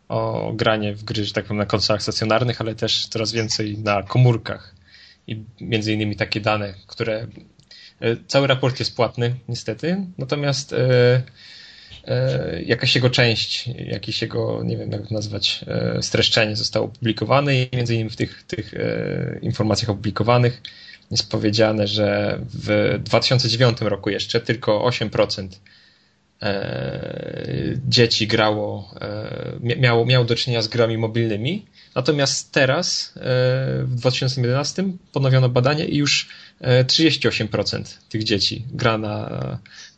o 0.08 0.52
granie 0.54 0.94
w 0.94 1.04
gry, 1.04 1.24
że 1.24 1.32
tak 1.32 1.44
powiem, 1.44 1.58
na 1.58 1.66
konsolach 1.66 2.02
stacjonarnych, 2.02 2.60
ale 2.60 2.74
też 2.74 3.06
coraz 3.06 3.32
więcej 3.32 3.78
na 3.78 4.02
komórkach. 4.02 4.74
I 5.26 5.44
między 5.60 5.92
innymi 5.92 6.16
takie 6.16 6.40
dane, 6.40 6.74
które 6.86 7.26
E, 8.00 8.16
Cały 8.26 8.46
raport 8.46 8.78
jest 8.78 8.96
płatny, 8.96 9.34
niestety, 9.48 9.96
natomiast 10.18 10.72
e, 10.72 11.22
e, 12.04 12.62
jakaś 12.62 12.94
jego 12.94 13.10
część, 13.10 13.68
jakieś 13.78 14.22
jego, 14.22 14.62
nie 14.64 14.76
wiem 14.76 14.92
jak 14.92 15.06
to 15.08 15.14
nazwać, 15.14 15.64
e, 15.66 16.02
streszczenie 16.02 16.56
zostało 16.56 16.86
opublikowane 16.86 17.62
i 17.62 17.68
między 17.76 17.94
innymi 17.94 18.10
w 18.10 18.16
tych, 18.16 18.42
tych 18.42 18.74
e, 18.74 19.38
informacjach 19.42 19.90
opublikowanych 19.90 20.62
jest 21.10 21.30
powiedziane, 21.30 21.86
że 21.86 22.38
w 22.54 22.98
2009 23.04 23.78
roku 23.80 24.10
jeszcze 24.10 24.40
tylko 24.40 24.88
8% 24.88 25.48
e, 26.42 27.74
dzieci 27.88 28.26
grało, 28.26 28.94
e, 29.00 29.52
mia- 29.60 29.78
miało, 29.80 30.06
miało 30.06 30.24
do 30.24 30.34
czynienia 30.36 30.62
z 30.62 30.68
grami 30.68 30.98
mobilnymi, 30.98 31.66
natomiast 31.94 32.52
teraz 32.52 33.12
e, 33.16 33.20
w 33.84 33.94
2011 33.94 34.84
ponowiono 35.12 35.48
badanie 35.48 35.84
i 35.84 35.96
już 35.96 36.28
e, 36.60 36.84
38% 36.84 37.82
tych 38.08 38.24
dzieci 38.24 38.64
gra 38.72 38.98
na, 38.98 39.18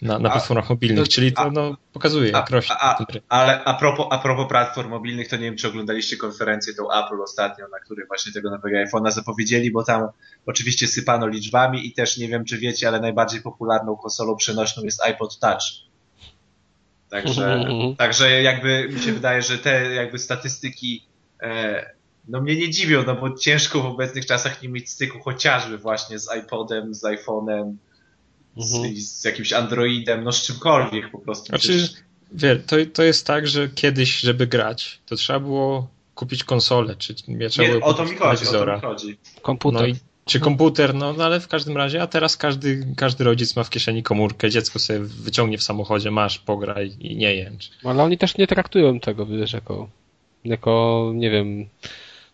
na, 0.02 0.18
na 0.18 0.28
A- 0.28 0.32
platformach 0.32 0.70
mobilnych, 0.70 1.04
to- 1.06 1.12
czyli 1.12 1.32
to 1.32 1.40
a- 1.40 1.50
no, 1.50 1.76
pokazuje, 1.92 2.30
jak 2.30 2.50
A, 2.50 2.54
rośnie. 2.54 2.76
a, 2.80 3.04
ale 3.28 3.64
a 3.64 3.74
propos, 3.74 4.06
a 4.10 4.18
propos 4.18 4.48
platform 4.48 4.90
mobilnych, 4.90 5.28
to 5.28 5.36
nie 5.36 5.42
wiem, 5.42 5.56
czy 5.56 5.68
oglądaliście 5.68 6.16
konferencję 6.16 6.74
tą 6.74 6.82
Apple 6.92 7.22
ostatnio, 7.22 7.68
na 7.68 7.78
której 7.84 8.06
właśnie 8.06 8.32
tego 8.32 8.50
nowego 8.50 8.76
iPhone'a 8.76 9.10
zapowiedzieli, 9.12 9.70
bo 9.70 9.84
tam 9.84 10.08
oczywiście 10.46 10.86
sypano 10.86 11.26
liczbami 11.26 11.86
i 11.86 11.92
też 11.92 12.16
nie 12.16 12.28
wiem, 12.28 12.44
czy 12.44 12.58
wiecie, 12.58 12.88
ale 12.88 13.00
najbardziej 13.00 13.42
popularną 13.42 13.96
konsolą 13.96 14.36
przenośną 14.36 14.82
jest 14.82 15.02
iPod 15.02 15.38
Touch. 15.38 15.87
Także, 17.10 17.52
Mhm. 17.54 17.96
także 17.96 18.42
jakby 18.42 18.88
mi 18.92 19.00
się 19.00 19.12
wydaje, 19.12 19.42
że 19.42 19.58
te 19.58 19.94
jakby 19.94 20.18
statystyki 20.18 21.02
e, 21.42 21.90
no 22.28 22.40
mnie 22.40 22.56
nie 22.56 22.70
dziwią, 22.70 23.04
no 23.06 23.14
bo 23.16 23.36
ciężko 23.38 23.80
w 23.82 23.86
obecnych 23.86 24.26
czasach 24.26 24.62
nie 24.62 24.68
mieć 24.68 24.90
styku 24.90 25.18
chociażby 25.20 25.78
właśnie 25.78 26.18
z 26.18 26.28
iPodem, 26.38 26.94
z 26.94 27.02
iPhone'em, 27.02 27.74
z, 28.56 28.74
Mhm. 28.74 28.96
z 28.96 29.24
jakimś 29.24 29.52
Androidem, 29.52 30.24
no 30.24 30.32
z 30.32 30.42
czymkolwiek 30.42 31.10
po 31.10 31.18
prostu. 31.18 31.46
Znaczy, 31.46 31.68
Przecież- 31.68 31.92
wie, 32.32 32.56
to, 32.56 32.76
to 32.92 33.02
jest 33.02 33.26
tak, 33.26 33.46
że 33.46 33.68
kiedyś, 33.68 34.18
żeby 34.18 34.46
grać, 34.46 35.00
to 35.06 35.16
trzeba 35.16 35.40
było 35.40 35.88
kupić 36.14 36.44
konsolę, 36.44 36.96
czy 36.96 37.14
nie 37.28 37.48
trzeba 37.48 37.68
Nie, 37.68 37.74
było 37.74 37.86
o 37.86 37.94
to 37.94 38.04
mi 38.04 38.16
chodzi, 38.16 38.48
o 38.48 38.52
to 38.52 38.74
mi 38.74 38.80
chodzi. 38.80 39.18
Komputer. 39.42 39.80
No 39.80 39.86
i, 39.86 39.94
czy 40.28 40.40
komputer, 40.40 40.94
no, 40.94 41.12
no 41.12 41.24
ale 41.24 41.40
w 41.40 41.48
każdym 41.48 41.76
razie, 41.76 42.02
a 42.02 42.06
teraz 42.06 42.36
każdy, 42.36 42.86
każdy 42.96 43.24
rodzic 43.24 43.56
ma 43.56 43.64
w 43.64 43.70
kieszeni 43.70 44.02
komórkę, 44.02 44.50
dziecko 44.50 44.78
sobie 44.78 44.98
wyciągnie 45.00 45.58
w 45.58 45.62
samochodzie, 45.62 46.10
masz, 46.10 46.38
pograj 46.38 46.92
i 47.00 47.16
nie 47.16 47.34
jęcz. 47.34 47.70
Ale 47.84 48.02
oni 48.02 48.18
też 48.18 48.36
nie 48.38 48.46
traktują 48.46 49.00
tego, 49.00 49.26
wiesz, 49.26 49.52
jako, 49.52 49.88
jako 50.44 51.10
nie 51.14 51.30
wiem, 51.30 51.66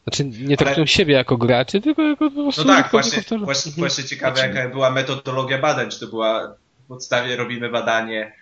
znaczy 0.04 0.24
nie 0.24 0.56
traktują 0.56 0.86
siebie 0.86 1.14
jako 1.14 1.36
graczy, 1.36 1.80
tylko 1.80 2.02
jako 2.02 2.30
po 2.30 2.42
prostu 2.42 2.64
No 2.64 2.74
tak, 2.74 2.90
właśnie, 2.90 3.22
tego. 3.22 3.44
właśnie, 3.44 3.70
Mhm. 3.70 3.80
właśnie 3.88 4.04
ciekawe 4.04 4.40
jaka 4.40 4.68
była 4.68 4.90
metodologia 4.90 5.58
badań, 5.58 5.90
czy 5.90 6.00
to 6.00 6.06
była 6.06 6.54
w 6.84 6.86
podstawie 6.88 7.36
robimy 7.36 7.68
badanie, 7.70 8.32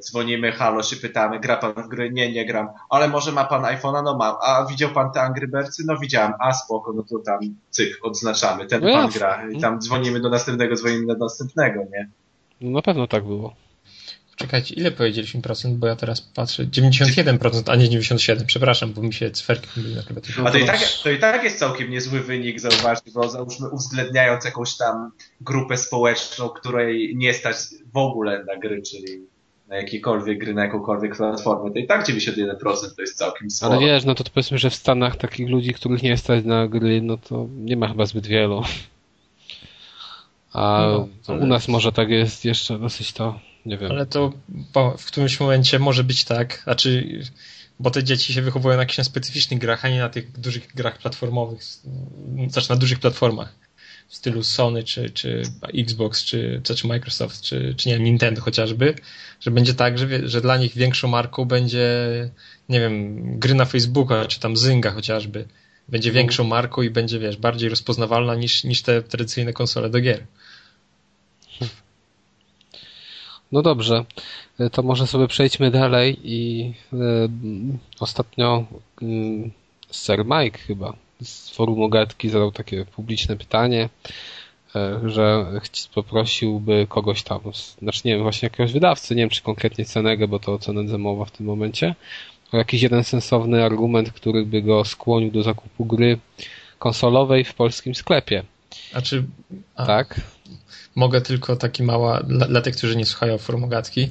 dzwonimy, 0.00 0.52
halo, 0.52 0.82
się 0.82 0.96
pytamy, 0.96 1.40
gra 1.40 1.56
pan 1.56 1.72
w 1.84 1.88
gry? 1.88 2.10
Nie, 2.10 2.32
nie 2.32 2.46
gram. 2.46 2.68
Ale 2.90 3.08
może 3.08 3.32
ma 3.32 3.44
pan 3.44 3.62
iPhone'a? 3.62 4.02
No 4.04 4.16
mam. 4.16 4.36
A 4.42 4.66
widział 4.70 4.90
pan 4.90 5.12
te 5.12 5.22
Angry 5.22 5.48
Birdsy? 5.48 5.82
No 5.86 5.98
widziałem. 5.98 6.32
A 6.40 6.52
spoko, 6.52 6.92
no 6.92 7.02
to 7.02 7.18
tam 7.18 7.38
cyk, 7.70 7.98
odznaczamy. 8.02 8.66
Ten 8.66 8.80
No 8.80 8.92
pan 8.92 9.04
jasne. 9.04 9.18
gra. 9.18 9.50
I 9.50 9.60
tam 9.60 9.80
dzwonimy 9.80 10.20
do 10.20 10.28
następnego, 10.28 10.76
dzwonimy 10.76 11.06
do 11.06 11.14
następnego, 11.24 11.80
nie? 11.92 12.08
No 12.60 12.70
na 12.70 12.82
pewno 12.82 13.06
tak 13.06 13.24
było. 13.24 13.54
Czekajcie, 14.36 14.74
ile 14.74 14.90
powiedzieliśmy 14.90 15.42
procent, 15.42 15.76
bo 15.78 15.86
ja 15.86 15.96
teraz 15.96 16.20
patrzę, 16.20 16.66
91%, 16.66 17.62
a 17.70 17.76
nie 17.76 17.88
97%, 17.88 18.44
przepraszam, 18.46 18.92
bo 18.92 19.02
mi 19.02 19.12
się 19.14 19.30
cferki 19.30 19.68
myli 19.76 19.94
na 19.96 20.02
klawiaturze. 20.02 20.42
A 20.46 20.50
to 20.50 20.58
i, 20.58 20.64
tak, 20.66 20.78
to 21.02 21.10
i 21.10 21.18
tak 21.18 21.44
jest 21.44 21.58
całkiem 21.58 21.90
niezły 21.90 22.20
wynik, 22.20 22.60
zauważcie, 22.60 23.10
bo 23.14 23.28
załóżmy 23.28 23.68
uwzględniając 23.68 24.44
jakąś 24.44 24.76
tam 24.76 25.10
grupę 25.40 25.76
społeczną, 25.76 26.48
której 26.48 27.16
nie 27.16 27.34
stać 27.34 27.56
w 27.92 27.96
ogóle 27.96 28.44
na 28.44 28.56
gry, 28.56 28.82
czyli 28.82 29.31
na 29.68 29.76
jakiekolwiek 29.76 30.38
gry, 30.38 30.54
na 30.54 30.64
jakąkolwiek 30.64 31.16
platformę, 31.16 31.70
to 31.70 31.78
i 31.78 31.86
tak 31.86 32.06
91% 32.08 32.56
to 32.96 33.02
jest 33.02 33.18
całkiem 33.18 33.50
sporo. 33.50 33.72
Ale 33.72 33.80
wiesz, 33.86 34.04
no 34.04 34.14
to, 34.14 34.24
to 34.24 34.30
powiedzmy, 34.34 34.58
że 34.58 34.70
w 34.70 34.74
Stanach 34.74 35.16
takich 35.16 35.48
ludzi, 35.48 35.74
których 35.74 36.02
nie 36.02 36.16
stać 36.16 36.44
na 36.44 36.68
gry, 36.68 37.02
no 37.02 37.16
to 37.16 37.46
nie 37.56 37.76
ma 37.76 37.88
chyba 37.88 38.06
zbyt 38.06 38.26
wielu. 38.26 38.62
A 40.52 40.86
No, 40.92 41.08
ale- 41.28 41.40
u 41.42 41.46
nas 41.46 41.68
może 41.68 41.92
tak 41.92 42.08
jest 42.08 42.44
jeszcze 42.44 42.78
dosyć 42.78 43.12
to, 43.12 43.40
nie 43.66 43.78
wiem. 43.78 43.90
Ale 43.90 44.06
to 44.06 44.32
w 44.98 45.06
którymś 45.06 45.40
momencie 45.40 45.78
może 45.78 46.04
być 46.04 46.24
tak, 46.24 46.60
znaczy, 46.64 47.20
bo 47.80 47.90
te 47.90 48.04
dzieci 48.04 48.32
się 48.34 48.42
wychowują 48.42 48.76
na 48.76 48.82
jakichś 48.82 49.06
specyficznych 49.06 49.60
grach, 49.60 49.84
a 49.84 49.88
nie 49.88 49.98
na 49.98 50.08
tych 50.08 50.40
dużych 50.40 50.74
grach 50.74 50.98
platformowych, 50.98 51.62
znaczy 52.48 52.70
na 52.70 52.76
dużych 52.76 52.98
platformach 52.98 53.61
w 54.12 54.16
stylu 54.16 54.42
Sony, 54.42 54.84
czy, 54.84 55.10
czy 55.10 55.42
Xbox, 55.74 56.24
czy, 56.24 56.60
czy, 56.64 56.74
czy 56.74 56.86
Microsoft, 56.86 57.40
czy, 57.42 57.74
czy 57.76 57.88
nie 57.88 57.94
wiem, 57.94 58.04
Nintendo 58.04 58.40
chociażby, 58.40 58.94
że 59.40 59.50
będzie 59.50 59.74
tak, 59.74 59.98
że, 59.98 60.28
że 60.28 60.40
dla 60.40 60.56
nich 60.56 60.74
większą 60.74 61.08
marką 61.08 61.44
będzie, 61.44 61.88
nie 62.68 62.80
wiem, 62.80 63.22
gry 63.38 63.54
na 63.54 63.64
Facebooka, 63.64 64.26
czy 64.26 64.40
tam 64.40 64.56
Zynga 64.56 64.90
chociażby. 64.90 65.48
Będzie 65.88 66.10
No. 66.10 66.14
większą 66.14 66.44
marką 66.44 66.82
i 66.82 66.90
będzie, 66.90 67.18
wiesz, 67.18 67.36
bardziej 67.36 67.68
rozpoznawalna 67.68 68.34
niż, 68.34 68.64
niż 68.64 68.82
te 68.82 69.02
tradycyjne 69.02 69.52
konsole 69.52 69.90
do 69.90 70.00
gier. 70.00 70.26
No 73.52 73.62
dobrze, 73.62 74.04
e, 74.58 74.70
to 74.70 74.82
może 74.82 75.06
sobie 75.06 75.28
przejdźmy 75.28 75.70
dalej 75.70 76.18
i 76.24 76.72
m, 76.92 77.78
ostatnio 78.00 78.66
mm, 79.02 79.50
Sir 79.90 80.24
Mike 80.24 80.58
chyba 80.58 80.96
z 81.24 81.50
forum 81.50 81.82
Ogatki 81.82 82.30
zadał 82.30 82.52
takie 82.52 82.84
publiczne 82.84 83.36
pytanie, 83.36 83.88
e, 84.76 85.00
że 85.06 85.46
poprosiłby 85.94 86.86
kogoś 86.88 87.22
tam, 87.22 87.40
znaczy 87.82 88.00
nie 88.04 88.14
wiem, 88.14 88.22
właśnie 88.22 88.46
jakiegoś 88.46 88.72
wydawcy, 88.72 89.14
nie 89.14 89.22
wiem 89.22 89.30
czy 89.30 89.42
konkretnie 89.42 89.84
Cenegę, 89.84 90.28
bo 90.28 90.38
to 90.38 90.52
o 90.52 90.58
Cenedze 90.58 90.98
mowa 90.98 91.24
w 91.24 91.30
tym 91.30 91.46
momencie, 91.46 91.94
o 92.52 92.56
jakiś 92.56 92.82
jeden 92.82 93.04
sensowny 93.04 93.64
argument, 93.64 94.12
który 94.12 94.46
by 94.46 94.62
go 94.62 94.84
skłonił 94.84 95.30
do 95.30 95.42
zakupu 95.42 95.84
gry 95.84 96.18
konsolowej 96.78 97.44
w 97.44 97.54
polskim 97.54 97.94
sklepie, 97.94 98.44
Znaczy, 98.90 99.24
a, 99.76 99.86
tak? 99.86 100.20
Mogę 100.94 101.20
tylko 101.20 101.56
taki 101.56 101.82
mała, 101.82 102.22
dla, 102.22 102.46
dla 102.46 102.60
tych, 102.60 102.76
którzy 102.76 102.96
nie 102.96 103.06
słuchają 103.06 103.38
formogatki, 103.38 104.10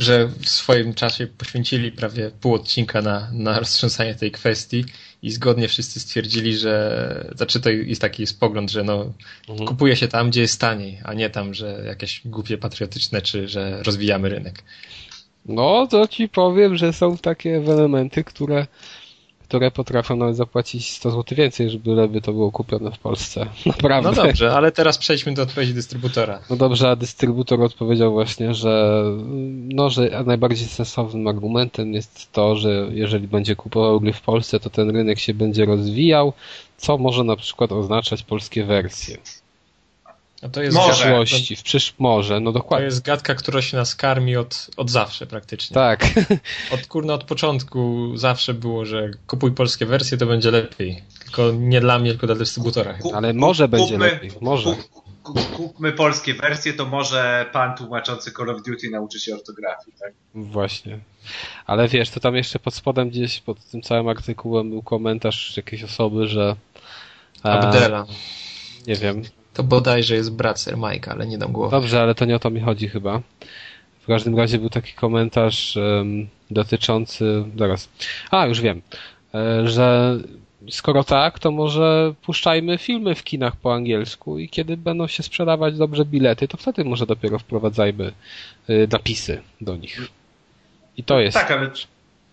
że 0.00 0.26
w 0.26 0.48
swoim 0.48 0.94
czasie 0.94 1.26
poświęcili 1.26 1.92
prawie 1.92 2.30
pół 2.40 2.54
odcinka 2.54 3.02
na, 3.02 3.28
na 3.32 3.58
roztrząsanie 3.58 4.14
tej 4.14 4.30
kwestii 4.30 4.84
i 5.22 5.30
zgodnie 5.30 5.68
wszyscy 5.68 6.00
stwierdzili, 6.00 6.56
że 6.56 7.30
znaczy 7.36 7.60
to 7.60 7.70
jest 7.70 8.00
taki 8.00 8.22
jest 8.22 8.40
pogląd, 8.40 8.70
że 8.70 8.84
no, 8.84 9.12
mhm. 9.48 9.68
kupuje 9.68 9.96
się 9.96 10.08
tam, 10.08 10.30
gdzie 10.30 10.40
jest 10.40 10.60
taniej, 10.60 11.00
a 11.04 11.14
nie 11.14 11.30
tam, 11.30 11.54
że 11.54 11.82
jakieś 11.86 12.20
głupie 12.24 12.58
patriotyczne, 12.58 13.22
czy 13.22 13.48
że 13.48 13.82
rozwijamy 13.82 14.28
rynek. 14.28 14.62
No, 15.46 15.86
to 15.86 16.08
ci 16.08 16.28
powiem, 16.28 16.76
że 16.76 16.92
są 16.92 17.18
takie 17.18 17.56
elementy, 17.56 18.24
które 18.24 18.66
które 19.52 19.70
potrafią 19.70 20.16
nawet 20.16 20.36
zapłacić 20.36 20.92
100 20.92 21.10
zł 21.10 21.36
więcej, 21.36 21.70
żeby 21.70 22.20
to 22.20 22.32
było 22.32 22.52
kupione 22.52 22.90
w 22.90 22.98
Polsce. 22.98 23.46
Naprawdę. 23.66 24.10
No 24.10 24.22
dobrze, 24.22 24.52
ale 24.52 24.72
teraz 24.72 24.98
przejdźmy 24.98 25.34
do 25.34 25.42
odpowiedzi 25.42 25.74
dystrybutora. 25.74 26.40
No 26.50 26.56
dobrze, 26.56 26.90
a 26.90 26.96
dystrybutor 26.96 27.62
odpowiedział 27.62 28.12
właśnie, 28.12 28.54
że 28.54 29.04
no, 29.68 29.90
że 29.90 30.22
najbardziej 30.26 30.68
sensownym 30.68 31.26
argumentem 31.28 31.92
jest 31.92 32.32
to, 32.32 32.56
że 32.56 32.88
jeżeli 32.92 33.28
będzie 33.28 33.56
kupował 33.56 34.00
gry 34.00 34.12
w 34.12 34.20
Polsce, 34.20 34.60
to 34.60 34.70
ten 34.70 34.90
rynek 34.90 35.18
się 35.18 35.34
będzie 35.34 35.64
rozwijał, 35.64 36.32
co 36.76 36.98
może 36.98 37.24
na 37.24 37.36
przykład 37.36 37.72
oznaczać 37.72 38.22
polskie 38.22 38.64
wersje. 38.64 39.16
No 40.42 40.48
to 40.48 40.62
jest 40.62 40.76
może. 40.76 40.92
przyszłości, 40.92 41.56
w 41.56 41.62
przysz... 41.62 41.94
może, 41.98 42.40
no 42.40 42.52
dokładnie. 42.52 42.82
To 42.82 42.84
jest 42.84 43.04
gadka, 43.04 43.34
która 43.34 43.62
się 43.62 43.76
nas 43.76 43.94
karmi 43.94 44.36
od, 44.36 44.70
od 44.76 44.90
zawsze 44.90 45.26
praktycznie. 45.26 45.74
Tak. 45.74 46.06
Od 46.74 46.86
kurna 46.86 47.14
od 47.14 47.24
początku 47.24 48.12
zawsze 48.16 48.54
było, 48.54 48.84
że 48.84 49.10
kupuj 49.26 49.52
polskie 49.52 49.86
wersje, 49.86 50.18
to 50.18 50.26
będzie 50.26 50.50
lepiej. 50.50 51.02
Tylko 51.24 51.52
nie 51.52 51.80
dla 51.80 51.98
mnie, 51.98 52.10
tylko 52.10 52.26
dla 52.26 52.36
dystrybutora. 52.36 52.94
Kup, 52.94 53.14
Ale 53.14 53.34
może 53.34 53.64
kup, 53.64 53.70
będzie 53.70 53.92
kupmy, 53.92 54.10
lepiej, 54.10 54.30
może. 54.40 54.74
Kup, 55.22 55.56
kupmy 55.56 55.92
polskie 55.92 56.34
wersje, 56.34 56.72
to 56.72 56.86
może 56.86 57.46
pan 57.52 57.76
tłumaczący 57.76 58.32
Call 58.32 58.50
of 58.50 58.62
Duty 58.62 58.90
nauczy 58.90 59.20
się 59.20 59.34
ortografii, 59.34 59.96
tak? 60.00 60.12
Właśnie. 60.34 60.98
Ale 61.66 61.88
wiesz, 61.88 62.10
to 62.10 62.20
tam 62.20 62.36
jeszcze 62.36 62.58
pod 62.58 62.74
spodem 62.74 63.10
gdzieś, 63.10 63.40
pod 63.40 63.64
tym 63.64 63.82
całym 63.82 64.08
artykułem 64.08 64.70
był 64.70 64.82
komentarz 64.82 65.56
jakiejś 65.56 65.84
osoby, 65.84 66.28
że... 66.28 66.56
Abdela. 67.42 68.06
Nie 68.86 68.94
wiem, 68.94 69.22
to 69.54 69.62
bodajże 69.62 70.14
jest 70.14 70.32
brat 70.32 70.60
Sir 70.60 70.76
Mike'a, 70.76 71.10
ale 71.10 71.26
nie 71.26 71.38
dam 71.38 71.52
głowy. 71.52 71.70
Dobrze, 71.70 72.02
ale 72.02 72.14
to 72.14 72.24
nie 72.24 72.36
o 72.36 72.38
to 72.38 72.50
mi 72.50 72.60
chodzi 72.60 72.88
chyba. 72.88 73.20
W 74.00 74.06
każdym 74.06 74.36
razie 74.36 74.58
był 74.58 74.70
taki 74.70 74.92
komentarz 74.92 75.76
um, 75.76 76.28
dotyczący. 76.50 77.44
Zaraz. 77.58 77.88
A, 78.30 78.46
już 78.46 78.60
wiem. 78.60 78.82
E, 79.34 79.68
że 79.68 80.18
skoro 80.70 81.04
tak, 81.04 81.38
to 81.38 81.50
może 81.50 82.14
puszczajmy 82.22 82.78
filmy 82.78 83.14
w 83.14 83.24
kinach 83.24 83.56
po 83.56 83.74
angielsku 83.74 84.38
i 84.38 84.48
kiedy 84.48 84.76
będą 84.76 85.06
się 85.06 85.22
sprzedawać 85.22 85.78
dobrze 85.78 86.04
bilety, 86.04 86.48
to 86.48 86.56
wtedy 86.56 86.84
może 86.84 87.06
dopiero 87.06 87.38
wprowadzajmy 87.38 88.12
y, 88.70 88.88
napisy 88.92 89.42
do 89.60 89.76
nich. 89.76 90.00
I 90.96 91.04
to 91.04 91.20
jest. 91.20 91.36
Tak, 91.36 91.50
ale 91.50 91.70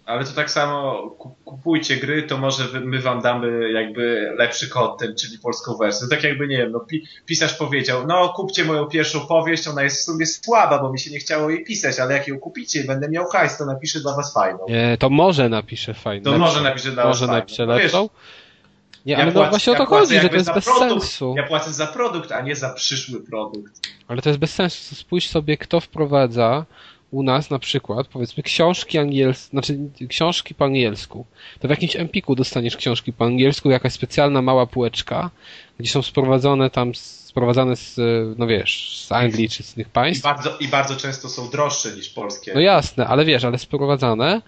ale 0.10 0.26
to 0.26 0.32
tak 0.32 0.52
samo 0.52 1.10
kupujcie 1.46 1.98
gry, 1.98 2.24
to 2.24 2.38
może 2.38 2.64
my 2.82 3.02
wam 3.02 3.22
damy 3.22 3.72
jakby 3.72 4.34
lepszy 4.38 4.70
content, 4.70 5.22
czyli 5.22 5.40
polską 5.40 5.78
wersję. 5.78 6.08
Tak 6.08 6.24
jakby, 6.24 6.48
nie 6.48 6.58
wiem, 6.58 6.72
no, 6.72 6.86
pisarz 7.26 7.54
powiedział, 7.54 8.08
no 8.08 8.30
kupcie 8.30 8.66
moją 8.66 8.86
pierwszą 8.86 9.20
powieść, 9.28 9.68
ona 9.68 9.84
jest 9.84 10.02
w 10.02 10.04
sumie 10.04 10.26
słaba, 10.26 10.80
bo 10.80 10.92
mi 10.92 11.00
się 11.00 11.12
nie 11.12 11.20
chciało 11.20 11.50
jej 11.50 11.64
pisać, 11.64 12.00
ale 12.00 12.14
jak 12.14 12.28
ją 12.28 12.40
kupicie 12.40 12.82
i 12.82 12.88
będę 12.88 13.10
miał 13.10 13.26
hajs, 13.26 13.58
to 13.58 13.66
napiszę 13.66 14.00
dla 14.00 14.16
was 14.16 14.34
fajną. 14.34 14.60
Nie, 14.70 14.98
to 15.00 15.10
może 15.10 15.50
napiszę 15.50 15.94
fajną. 15.94 16.32
To 16.32 16.38
może 16.38 16.62
napiszę 16.62 16.92
dla 16.92 17.06
może 17.06 17.28
was 17.28 17.36
napiszę 17.36 17.58
fajną. 17.58 17.74
Może 17.74 17.84
napiszę 17.84 18.00
lepszą. 18.00 18.10
Nie, 19.06 19.14
ja 19.14 19.20
ale 19.20 19.32
płacę, 19.32 19.46
no 19.46 19.50
właśnie 19.50 19.74
o 19.74 19.76
to 19.76 19.84
ja 19.84 19.90
chodzi, 19.90 20.20
że 20.20 20.30
to 20.30 20.36
jest 20.36 20.54
bez 20.54 20.66
produkt, 20.66 20.90
sensu. 20.90 21.34
Ja 21.38 21.44
płacę 21.44 21.74
za 21.74 21.88
produkt, 21.88 22.32
a 22.32 22.42
nie 22.42 22.56
za 22.56 22.74
przyszły 22.74 23.22
produkt. 23.22 23.88
Ale 24.08 24.22
to 24.22 24.30
jest 24.30 24.40
bez 24.40 24.54
sensu. 24.54 24.96
Spójrz 24.96 25.28
sobie, 25.28 25.58
kto 25.58 25.80
wprowadza 25.80 26.66
u 27.12 27.24
nas 27.24 27.50
na 27.50 27.60
przykład, 27.60 28.08
powiedzmy, 28.08 28.44
książki 28.44 28.98
angielskie, 28.98 29.50
znaczy 29.50 29.80
książki 30.10 30.56
po 30.56 30.66
angielsku, 30.66 31.26
to 31.60 31.68
w 31.68 31.72
jakimś 31.72 31.96
Empiku 31.96 32.36
dostaniesz 32.36 32.78
książki 32.78 33.14
po 33.14 33.26
angielsku, 33.26 33.70
jakaś 33.70 33.94
specjalna 33.94 34.42
mała 34.42 34.66
półeczka, 34.68 35.30
gdzie 35.80 35.92
są 35.92 36.02
sprowadzone 36.02 36.70
tam, 36.70 36.96
sprowadzane 36.96 37.76
z, 37.76 38.00
no 38.38 38.48
wiesz, 38.48 39.06
z 39.08 39.12
Anglii 39.12 39.50
czy 39.50 39.64
z 39.64 39.78
innych 39.78 39.90
państw. 39.90 40.24
I 40.24 40.28
bardzo, 40.28 40.58
I 40.60 40.68
bardzo 40.68 40.96
często 40.96 41.30
są 41.30 41.50
droższe 41.50 41.92
niż 41.92 42.10
polskie. 42.10 42.52
No 42.54 42.60
jasne, 42.60 43.08
ale 43.08 43.26
wiesz, 43.26 43.44
ale 43.44 43.58
sprowadzane, 43.58 44.42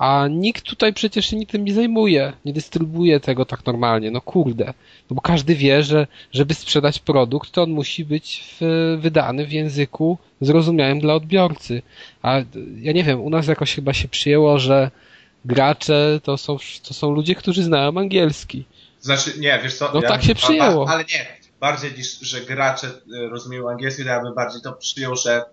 a 0.00 0.28
nikt 0.30 0.64
tutaj 0.64 0.94
przecież 0.94 1.26
się 1.26 1.46
tym 1.46 1.64
nie 1.64 1.74
zajmuje, 1.74 2.32
nie 2.44 2.52
dystrybuuje 2.52 3.20
tego 3.20 3.44
tak 3.44 3.66
normalnie, 3.66 4.10
no 4.10 4.20
kurde. 4.20 4.64
No 5.10 5.14
bo 5.14 5.20
każdy 5.20 5.54
wie, 5.54 5.82
że 5.82 6.06
żeby 6.32 6.54
sprzedać 6.54 6.98
produkt, 6.98 7.50
to 7.50 7.62
on 7.62 7.70
musi 7.70 8.04
być 8.04 8.44
w, 8.60 8.96
wydany 9.00 9.46
w 9.46 9.52
języku 9.52 10.18
zrozumiałym 10.40 11.00
dla 11.00 11.14
odbiorcy. 11.14 11.82
A 12.22 12.36
ja 12.76 12.92
nie 12.92 13.04
wiem, 13.04 13.20
u 13.20 13.30
nas 13.30 13.46
jakoś 13.46 13.74
chyba 13.74 13.92
się 13.92 14.08
przyjęło, 14.08 14.58
że 14.58 14.90
gracze 15.44 16.20
to 16.22 16.38
są, 16.38 16.56
to 16.88 16.94
są 16.94 17.10
ludzie, 17.10 17.34
którzy 17.34 17.62
znają 17.62 17.98
angielski. 17.98 18.64
Znaczy, 19.00 19.32
nie, 19.38 19.60
wiesz 19.62 19.74
co? 19.74 19.90
No 19.94 20.00
ja 20.02 20.08
tak 20.08 20.22
się 20.22 20.34
przyjęło. 20.34 20.88
ale 20.88 21.04
nie, 21.04 21.26
bardziej 21.60 21.92
niż, 21.96 22.20
że 22.20 22.40
gracze 22.40 22.86
e, 22.86 23.28
rozumieją 23.28 23.70
angielski, 23.70 24.02
to 24.02 24.08
ja 24.08 24.22
bym 24.22 24.34
bardziej 24.34 24.62
to 24.62 24.72
przyjął, 24.72 25.16
że 25.16 25.44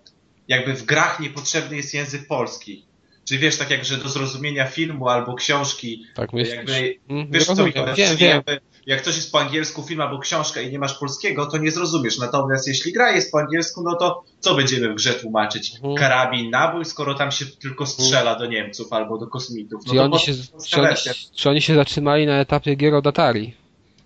jakby 0.48 0.74
w 0.74 0.84
grach 0.84 1.20
niepotrzebny 1.20 1.76
jest 1.76 1.94
język 1.94 2.26
polski. 2.26 2.87
Czyli 3.28 3.40
wiesz, 3.40 3.56
tak 3.56 3.70
jak, 3.70 3.84
że 3.84 3.96
do 3.96 4.08
zrozumienia 4.08 4.66
filmu 4.66 5.08
albo 5.08 5.34
książki, 5.34 6.06
tak 6.14 6.32
jakby, 6.32 6.98
mm, 7.08 7.30
wiesz 7.30 7.46
co 7.46 7.64
mi 7.64 7.72
chodzi, 7.72 8.02
wiem, 8.02 8.16
wiem. 8.16 8.30
Jakby, 8.30 8.60
jak 8.86 9.00
coś 9.00 9.16
jest 9.16 9.32
po 9.32 9.40
angielsku 9.40 9.82
film 9.82 10.00
albo 10.00 10.18
książka 10.18 10.60
i 10.60 10.70
nie 10.72 10.78
masz 10.78 10.98
polskiego, 10.98 11.46
to 11.46 11.58
nie 11.58 11.70
zrozumiesz. 11.70 12.18
Natomiast 12.18 12.68
jeśli 12.68 12.92
gra 12.92 13.12
jest 13.12 13.32
po 13.32 13.40
angielsku, 13.40 13.82
no 13.82 13.96
to 13.96 14.24
co 14.40 14.54
będziemy 14.54 14.92
w 14.92 14.94
grze 14.94 15.14
tłumaczyć? 15.14 15.74
Mhm. 15.74 15.94
Karabin, 15.94 16.50
nabój, 16.50 16.84
skoro 16.84 17.14
tam 17.14 17.32
się 17.32 17.46
tylko 17.46 17.86
strzela 17.86 18.38
do 18.38 18.46
Niemców 18.46 18.92
albo 18.92 19.18
do 19.18 19.26
kosmitów. 19.26 19.82
No 19.86 19.92
czy, 19.92 20.00
oni 20.00 20.18
się, 20.18 20.32
czy, 20.68 20.80
oni, 20.80 20.94
czy 21.36 21.50
oni 21.50 21.62
się 21.62 21.74
zatrzymali 21.74 22.26
na 22.26 22.40
etapie 22.40 22.74
gier 22.76 22.94
od 22.94 23.06
Atari? 23.06 23.54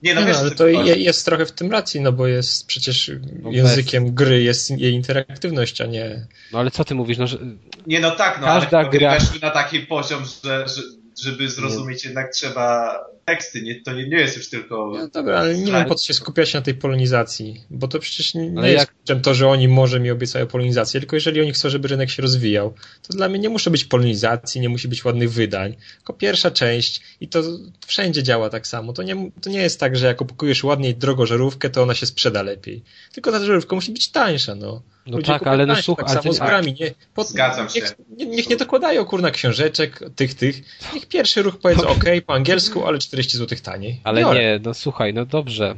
Nie, 0.03 0.15
no, 0.15 0.21
nie, 0.21 0.33
no 0.33 0.39
ale 0.39 0.51
to 0.51 0.67
je, 0.67 0.97
jest 0.97 1.25
trochę 1.25 1.47
w 1.47 1.53
tym 1.53 1.73
racji, 1.73 2.01
no 2.01 2.13
bo 2.13 2.27
jest 2.27 2.67
przecież 2.67 3.11
no 3.43 3.51
językiem 3.51 4.05
bez... 4.05 4.15
gry 4.15 4.43
jest 4.43 4.71
jej 4.71 4.93
interaktywność, 4.93 5.81
a 5.81 5.87
nie... 5.87 6.27
No 6.53 6.59
ale 6.59 6.71
co 6.71 6.85
ty 6.85 6.95
mówisz, 6.95 7.19
no 7.19 7.27
że... 7.27 7.39
Nie, 7.87 8.01
no 8.01 8.11
tak, 8.11 8.41
no 8.41 8.47
Każda 8.47 8.79
ale 8.79 8.91
gra... 8.91 9.15
weszły 9.15 9.39
na 9.43 9.51
taki 9.51 9.81
poziom, 9.81 10.25
że, 10.45 10.69
że 10.69 10.83
żeby 11.23 11.49
zrozumieć, 11.49 12.05
nie. 12.05 12.09
jednak 12.09 12.33
trzeba 12.33 12.99
teksty, 13.25 13.63
nie, 13.63 13.81
to 13.81 13.93
nie, 13.93 14.09
nie 14.09 14.17
jest 14.17 14.37
już 14.37 14.49
tylko... 14.49 14.93
No 14.95 15.09
dobra, 15.09 15.39
ale 15.39 15.55
nie 15.55 15.73
wiem 15.73 15.85
po 15.85 15.95
co 15.95 16.07
się 16.07 16.15
skupiać 16.15 16.55
na 16.55 16.63
tej 16.63 16.75
polonizacji, 16.75 17.61
bo 17.71 17.89
to 17.89 17.99
przecież 17.99 18.35
nie, 18.35 18.51
nie 18.51 18.73
jest 18.73 18.91
jak... 19.09 19.21
to, 19.21 19.35
że 19.35 19.49
oni 19.49 19.69
może 19.69 20.01
mi 20.01 20.11
obiecają 20.11 20.47
polonizację, 20.47 21.01
tylko 21.01 21.17
jeżeli 21.17 21.41
oni 21.41 21.53
chcą, 21.53 21.69
żeby 21.69 21.89
rynek 21.89 22.11
się 22.11 22.23
rozwijał, 22.23 22.75
to 23.03 23.17
dla 23.17 23.29
mnie 23.29 23.39
nie 23.39 23.49
musi 23.49 23.71
być 23.71 23.85
polonizacji, 23.85 24.61
nie 24.61 24.69
musi 24.69 24.89
być 24.89 25.05
ładnych 25.05 25.33
wydań, 25.33 25.77
tylko 25.97 26.13
pierwsza 26.13 26.51
część 26.51 27.03
i 27.21 27.29
to 27.29 27.43
wszędzie 27.87 28.23
działa 28.23 28.51
tak 28.51 28.67
samo. 28.67 28.93
To 28.93 29.03
nie, 29.03 29.31
to 29.43 29.51
nie 29.51 29.63
jest 29.63 29.81
tak, 29.81 29.97
że 29.97 30.07
jak 30.07 30.23
opakujesz 30.23 30.65
ładniej 30.65 30.95
drogo 30.95 31.27
żarówkę, 31.27 31.71
to 31.71 31.83
ona 31.83 31.95
się 31.95 32.07
sprzeda 32.07 32.43
lepiej. 32.43 32.83
Tylko 33.13 33.33
ta 33.33 33.45
żarówka 33.45 33.77
musi 33.77 33.93
być 33.93 34.09
tańsza, 34.09 34.55
no. 34.55 34.83
No 35.07 35.17
Ludzie 35.17 35.33
tak, 35.33 35.47
ale 35.47 35.67
no 35.67 35.77
słuchaj, 35.77 36.07
tak 36.07 36.23
samo 36.23 36.33
z 36.33 36.39
grami. 36.39 36.75
Nie, 36.81 36.91
pod, 37.15 37.29
Zgadzam 37.29 37.67
niech, 37.75 37.87
się. 37.87 37.95
Niech, 38.17 38.29
niech 38.29 38.51
nie 38.51 38.57
dokładają 38.57 39.05
kurna 39.05 39.31
książeczek, 39.31 40.01
tych, 40.17 40.35
tych. 40.35 40.63
Niech 40.95 41.07
pierwszy 41.07 41.43
ruch 41.43 41.59
powiedzą 41.59 41.89
ok, 41.89 42.05
po 42.27 42.35
angielsku, 42.35 42.87
ale 42.87 42.99
40 42.99 43.39
zł 43.39 43.59
taniej. 43.63 44.01
Ale 44.05 44.21
Biorę. 44.21 44.41
nie, 44.41 44.61
no 44.65 44.75
słuchaj, 44.75 45.15
no 45.15 45.25
dobrze, 45.25 45.75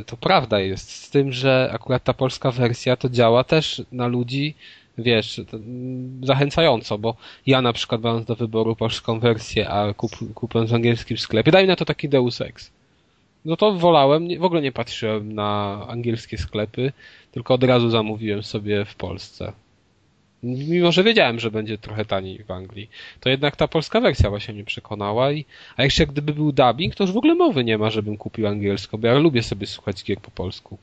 y, 0.00 0.04
to 0.04 0.16
prawda 0.16 0.60
jest 0.60 0.90
z 0.90 1.10
tym, 1.10 1.32
że 1.32 1.70
akurat 1.72 2.04
ta 2.04 2.14
polska 2.14 2.50
wersja 2.50 2.96
to 2.96 3.08
działa 3.08 3.44
też 3.44 3.82
na 3.92 4.06
ludzi, 4.06 4.54
wiesz, 4.98 5.40
mm, 5.52 6.20
zachęcająco, 6.26 6.98
bo 6.98 7.16
ja 7.46 7.62
na 7.62 7.72
przykład 7.72 8.02
mając 8.02 8.26
do 8.26 8.36
wyboru 8.36 8.76
polską 8.76 9.20
wersję, 9.20 9.68
a 9.68 9.94
kup, 9.94 10.12
kupując 10.34 10.70
w 10.70 10.74
angielskim 10.74 11.18
sklepie, 11.18 11.50
daj 11.50 11.62
mi 11.62 11.68
na 11.68 11.76
to 11.76 11.84
taki 11.84 12.08
Deus 12.08 12.40
Ex 12.40 12.70
no 13.44 13.56
to 13.56 13.72
wolałem, 13.72 14.28
w 14.38 14.44
ogóle 14.44 14.62
nie 14.62 14.72
patrzyłem 14.72 15.32
na 15.32 15.80
angielskie 15.88 16.38
sklepy, 16.38 16.92
tylko 17.32 17.54
od 17.54 17.64
razu 17.64 17.90
zamówiłem 17.90 18.42
sobie 18.42 18.84
w 18.84 18.94
Polsce. 18.94 19.52
Mimo, 20.42 20.92
że 20.92 21.04
wiedziałem, 21.04 21.40
że 21.40 21.50
będzie 21.50 21.78
trochę 21.78 22.04
taniej 22.04 22.44
w 22.44 22.50
Anglii, 22.50 22.90
to 23.20 23.28
jednak 23.28 23.56
ta 23.56 23.68
polska 23.68 24.00
wersja 24.00 24.30
właśnie 24.30 24.54
mnie 24.54 24.64
przekonała. 24.64 25.32
I, 25.32 25.44
a 25.76 25.84
jeszcze 25.84 26.06
gdyby 26.06 26.32
był 26.32 26.52
dubbing, 26.52 26.94
to 26.94 27.04
już 27.04 27.12
w 27.12 27.16
ogóle 27.16 27.34
mowy 27.34 27.64
nie 27.64 27.78
ma, 27.78 27.90
żebym 27.90 28.16
kupił 28.16 28.46
angielsko, 28.46 28.98
bo 28.98 29.06
ja 29.06 29.18
lubię 29.18 29.42
sobie 29.42 29.66
słuchać 29.66 30.04
gier 30.04 30.20
po 30.20 30.30
polsku. 30.30 30.78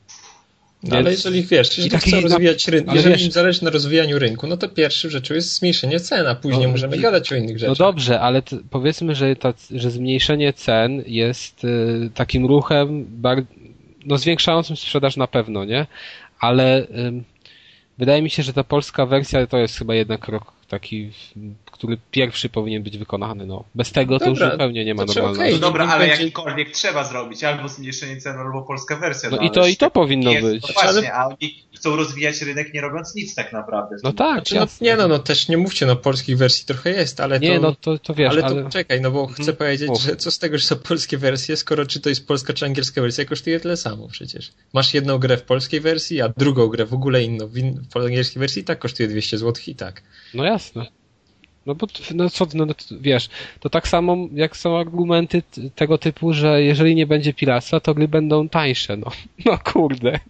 No, 0.82 0.96
ale 0.96 1.10
jeżeli 1.10 1.42
wiesz, 1.42 1.78
jeżeli 1.78 1.98
chcą 1.98 2.20
rozwijać 2.20 2.68
rynek, 2.68 2.94
jeżeli 2.94 3.14
wiesz, 3.14 3.24
im 3.24 3.32
zależy 3.32 3.64
na 3.64 3.70
rozwijaniu 3.70 4.18
rynku, 4.18 4.46
no 4.46 4.56
to 4.56 4.68
pierwszą 4.68 5.08
rzeczą 5.08 5.34
jest 5.34 5.58
zmniejszenie 5.58 6.00
cen, 6.00 6.26
a 6.26 6.34
później 6.34 6.66
no, 6.66 6.72
możemy 6.72 6.98
gadać 6.98 7.32
o 7.32 7.36
innych 7.36 7.58
rzeczach. 7.58 7.78
No 7.78 7.86
dobrze, 7.86 8.20
ale 8.20 8.42
powiedzmy, 8.70 9.14
że, 9.14 9.36
ta, 9.36 9.54
że 9.70 9.90
zmniejszenie 9.90 10.52
cen 10.52 11.02
jest 11.06 11.64
y, 11.64 12.10
takim 12.14 12.46
ruchem 12.46 13.06
bar, 13.08 13.44
no 14.06 14.18
zwiększającym 14.18 14.76
sprzedaż 14.76 15.16
na 15.16 15.26
pewno, 15.26 15.64
nie? 15.64 15.86
Ale 16.40 16.82
y, 16.82 16.86
wydaje 17.98 18.22
mi 18.22 18.30
się, 18.30 18.42
że 18.42 18.52
ta 18.52 18.64
polska 18.64 19.06
wersja 19.06 19.46
to 19.46 19.58
jest 19.58 19.78
chyba 19.78 19.94
jednak 19.94 20.20
krok 20.20 20.52
taki, 20.72 21.10
który 21.72 21.98
pierwszy 22.10 22.48
powinien 22.48 22.82
być 22.82 22.98
wykonany. 22.98 23.46
No. 23.46 23.64
Bez 23.74 23.92
tego 23.92 24.18
to 24.18 24.24
Dobra, 24.24 24.44
już 24.46 24.52
zupełnie 24.52 24.84
nie 24.84 24.94
ma 24.94 25.02
to 25.02 25.06
normalności. 25.06 25.40
okej, 25.42 25.52
No 25.54 25.58
dobra, 25.60 25.86
nie 25.86 25.92
ale 25.92 26.06
będzie- 26.06 26.22
jakikolwiek 26.22 26.70
trzeba 26.70 27.04
zrobić, 27.04 27.44
albo 27.44 27.68
zmniejszenie 27.68 28.16
cen, 28.16 28.38
albo 28.38 28.62
polska 28.62 28.96
wersja. 28.96 29.30
No 29.30 29.36
i 29.36 29.40
ale 29.40 29.50
to, 29.50 29.66
i 29.66 29.76
to 29.76 29.86
tak 29.86 29.92
powinno 29.92 30.30
nie 30.30 30.36
jest. 30.40 30.46
być. 30.48 30.62
No 30.62 30.82
właśnie, 30.82 31.14
a 31.14 31.26
oni 31.26 31.64
chcą 31.76 31.96
rozwijać 31.96 32.42
rynek 32.42 32.74
nie 32.74 32.80
robiąc 32.80 33.14
nic 33.14 33.34
tak 33.34 33.52
naprawdę. 33.52 33.96
No 34.02 34.12
tak, 34.12 34.34
Znaczy, 34.34 34.54
no, 34.54 34.66
nie 34.80 34.96
no, 34.96 35.08
no 35.08 35.18
też 35.18 35.48
nie 35.48 35.56
mówcie, 35.56 35.86
no 35.86 35.96
polskich 35.96 36.38
wersji 36.38 36.66
trochę 36.66 36.90
jest, 36.90 37.20
ale 37.20 37.40
Nie, 37.40 37.54
to... 37.56 37.60
no 37.62 37.74
to, 37.74 37.98
to 37.98 38.14
wiesz, 38.14 38.30
ale 38.30 38.44
ale, 38.44 38.62
to 38.64 38.70
czekaj, 38.70 39.00
no 39.00 39.10
bo 39.10 39.26
chcę 39.26 39.38
Mhm. 39.42 39.56
powiedzieć, 39.56 39.88
Mów. 39.88 40.00
że 40.00 40.16
co 40.16 40.30
z 40.30 40.38
tego, 40.38 40.58
że 40.58 40.64
są 40.64 40.76
polskie 40.76 41.18
wersje, 41.18 41.56
skoro 41.56 41.86
czy 41.86 42.00
to 42.00 42.08
jest 42.08 42.26
polska 42.26 42.52
czy 42.52 42.64
angielska 42.66 43.00
wersja, 43.00 43.24
kosztuje 43.24 43.60
tyle 43.60 43.76
samo 43.76 44.08
przecież. 44.08 44.52
Masz 44.72 44.94
jedną 44.94 45.18
grę 45.18 45.36
w 45.36 45.42
polskiej 45.42 45.80
wersji, 45.80 46.20
a 46.20 46.28
drugą 46.28 46.66
grę 46.68 46.86
w 46.86 46.94
ogóle 46.94 47.22
inną 47.22 47.46
w, 47.46 47.56
in, 47.58 47.82
w 47.94 47.96
angielskiej 47.96 48.40
wersji 48.40 48.62
i 48.62 48.64
tak 48.64 48.78
kosztuje 48.78 49.08
200 49.08 49.38
zł 49.38 49.62
i 49.66 49.74
tak. 49.74 50.02
no 50.34 50.44
jasne. 50.44 50.61
No 51.66 51.74
bo 51.74 51.86
no 52.14 52.30
co, 52.30 52.46
no, 52.54 52.66
no, 52.66 52.74
wiesz, 53.00 53.28
to 53.60 53.70
tak 53.70 53.88
samo 53.88 54.16
jak 54.34 54.56
są 54.56 54.78
argumenty 54.78 55.42
tego 55.74 55.98
typu, 55.98 56.32
że 56.32 56.62
jeżeli 56.62 56.94
nie 56.94 57.06
będzie 57.06 57.34
piractwa, 57.34 57.80
to 57.80 57.94
gry 57.94 58.08
będą 58.08 58.48
tańsze, 58.48 58.96
no. 58.96 59.10
No 59.46 59.58
kurde. 59.72 60.20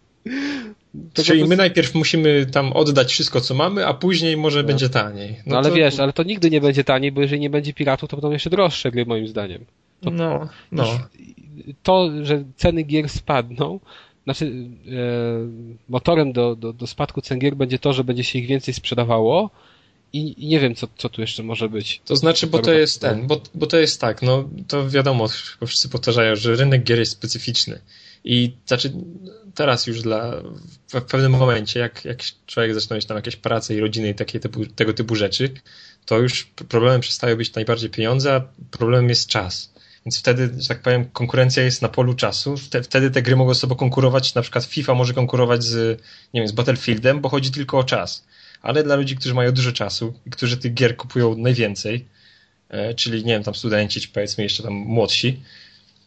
To 1.14 1.22
Czyli 1.22 1.44
my 1.44 1.56
najpierw 1.56 1.94
musimy 1.94 2.46
tam 2.46 2.72
oddać 2.72 3.12
wszystko, 3.12 3.40
co 3.40 3.54
mamy, 3.54 3.86
a 3.86 3.94
później 3.94 4.36
może 4.36 4.62
No. 4.62 4.66
będzie 4.66 4.88
taniej. 4.88 5.36
No, 5.46 5.56
ale 5.58 5.68
to- 5.68 5.74
wiesz, 5.74 5.98
ale 5.98 6.12
to 6.12 6.22
nigdy 6.22 6.50
nie 6.50 6.60
będzie 6.60 6.84
taniej, 6.84 7.12
bo 7.12 7.20
jeżeli 7.20 7.40
nie 7.40 7.50
będzie 7.50 7.72
piratów, 7.74 8.10
to 8.10 8.16
będą 8.16 8.30
jeszcze 8.30 8.50
droższe 8.50 8.90
gry 8.90 9.06
moim 9.06 9.28
zdaniem. 9.28 9.64
No, 10.02 10.48
no. 10.72 10.84
To, 11.82 12.10
że 12.22 12.44
ceny 12.56 12.82
gier 12.82 13.08
spadną, 13.08 13.80
znaczy 14.24 14.46
e, 14.46 14.90
motorem 15.88 16.32
do, 16.32 16.56
do, 16.56 16.72
do 16.72 16.86
spadku 16.86 17.20
cen 17.20 17.38
gier 17.38 17.56
będzie 17.56 17.78
to, 17.78 17.92
że 17.92 18.04
będzie 18.04 18.24
się 18.24 18.38
ich 18.38 18.46
więcej 18.46 18.74
sprzedawało 18.74 19.50
i, 20.12 20.46
nie 20.48 20.60
wiem, 20.60 20.74
co, 20.74 20.88
co 20.98 21.08
tu 21.08 21.20
jeszcze 21.20 21.42
może 21.42 21.68
być. 21.68 22.00
To 22.04 22.16
znaczy, 22.16 22.46
bo 22.46 22.58
to 22.58 22.72
jest 22.72 23.00
ten, 23.00 23.26
bo, 23.26 23.40
bo 23.54 23.66
to 23.66 23.78
jest 23.78 24.00
tak, 24.00 24.22
no 24.22 24.48
to 24.68 24.90
wiadomo, 24.90 25.28
wszyscy 25.66 25.88
powtarzają, 25.88 26.36
że 26.36 26.56
rynek 26.56 26.82
gier 26.84 26.98
jest 26.98 27.12
specyficzny. 27.12 27.80
I 28.24 28.52
znaczy 28.66 28.92
teraz 29.54 29.86
już 29.86 30.02
dla, 30.02 30.32
w, 30.92 31.00
pewnym 31.02 31.32
momencie, 31.32 31.80
jak, 31.80 32.04
jak 32.04 32.18
człowiek 32.46 32.74
zaczyna 32.74 32.96
mieć 32.96 33.04
tam 33.06 33.16
jakieś 33.16 33.36
prace 33.36 33.74
i 33.74 33.80
rodziny 33.80 34.08
i 34.08 34.14
takie 34.14 34.40
typu, 34.40 34.66
tego 34.66 34.92
typu 34.94 35.14
rzeczy, 35.14 35.50
to 36.06 36.18
już 36.18 36.44
problemem 36.68 37.00
przestają 37.00 37.36
być 37.36 37.54
najbardziej 37.54 37.90
pieniądze, 37.90 38.34
a 38.34 38.40
problemem 38.70 39.08
jest 39.08 39.26
czas. 39.28 39.72
Więc 40.06 40.18
wtedy, 40.18 40.50
że 40.58 40.68
tak 40.68 40.82
powiem, 40.82 41.04
konkurencja 41.12 41.62
jest 41.62 41.82
na 41.82 41.88
polu 41.88 42.14
czasu. 42.14 42.54
Wte- 42.54 42.82
Wtedy 42.82 43.10
te 43.10 43.22
gry 43.22 43.36
mogą 43.36 43.54
sobą 43.54 43.74
konkurować. 43.74 44.34
Na 44.34 44.42
przykład 44.42 44.64
FIFA 44.64 44.94
może 44.94 45.14
konkurować 45.14 45.64
z, 45.64 46.00
nie 46.34 46.40
wiem, 46.40 46.48
z 46.48 46.52
Battlefieldem, 46.52 47.20
bo 47.20 47.28
chodzi 47.28 47.50
tylko 47.50 47.78
o 47.78 47.84
czas. 47.84 48.24
Ale 48.62 48.82
dla 48.82 48.96
ludzi, 48.96 49.16
którzy 49.16 49.34
mają 49.34 49.52
dużo 49.52 49.72
czasu 49.72 50.14
i 50.26 50.30
którzy 50.30 50.56
tych 50.56 50.74
gier 50.74 50.96
kupują 50.96 51.36
najwięcej, 51.36 52.06
e, 52.68 52.94
czyli 52.94 53.24
nie 53.24 53.32
wiem, 53.32 53.42
tam 53.42 53.54
studenci, 53.54 54.00
czy 54.00 54.08
powiedzmy 54.08 54.44
jeszcze 54.44 54.62
tam 54.62 54.72
młodsi, 54.72 55.40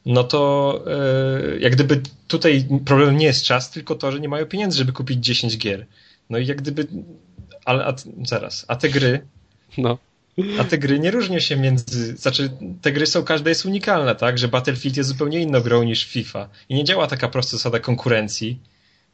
no 0.05 0.23
to 0.23 0.83
e, 0.87 1.59
jak 1.59 1.73
gdyby 1.73 2.01
tutaj 2.27 2.67
problemem 2.85 3.17
nie 3.17 3.25
jest 3.25 3.43
czas, 3.43 3.71
tylko 3.71 3.95
to, 3.95 4.11
że 4.11 4.19
nie 4.19 4.29
mają 4.29 4.45
pieniędzy, 4.45 4.77
żeby 4.77 4.93
kupić 4.93 5.25
10 5.25 5.57
gier. 5.57 5.85
No 6.29 6.37
i 6.37 6.45
jak 6.47 6.57
gdyby, 6.57 6.87
ale 7.65 7.85
a, 7.85 7.95
zaraz, 8.25 8.65
a 8.67 8.75
te 8.75 8.89
gry, 8.89 9.21
No. 9.77 9.97
a 10.59 10.63
te 10.63 10.77
gry 10.77 10.99
nie 10.99 11.11
różnią 11.11 11.39
się 11.39 11.55
między. 11.55 12.17
Znaczy, 12.17 12.49
te 12.81 12.91
gry 12.91 13.05
są, 13.05 13.23
każda 13.23 13.49
jest 13.49 13.65
unikalna, 13.65 14.15
tak? 14.15 14.37
Że 14.37 14.47
Battlefield 14.47 14.97
jest 14.97 15.09
zupełnie 15.09 15.39
inną 15.39 15.61
grą 15.61 15.83
niż 15.83 16.05
FIFA. 16.05 16.49
I 16.69 16.75
nie 16.75 16.83
działa 16.83 17.07
taka 17.07 17.27
prosta 17.27 17.57
zasada 17.57 17.79
konkurencji, 17.79 18.59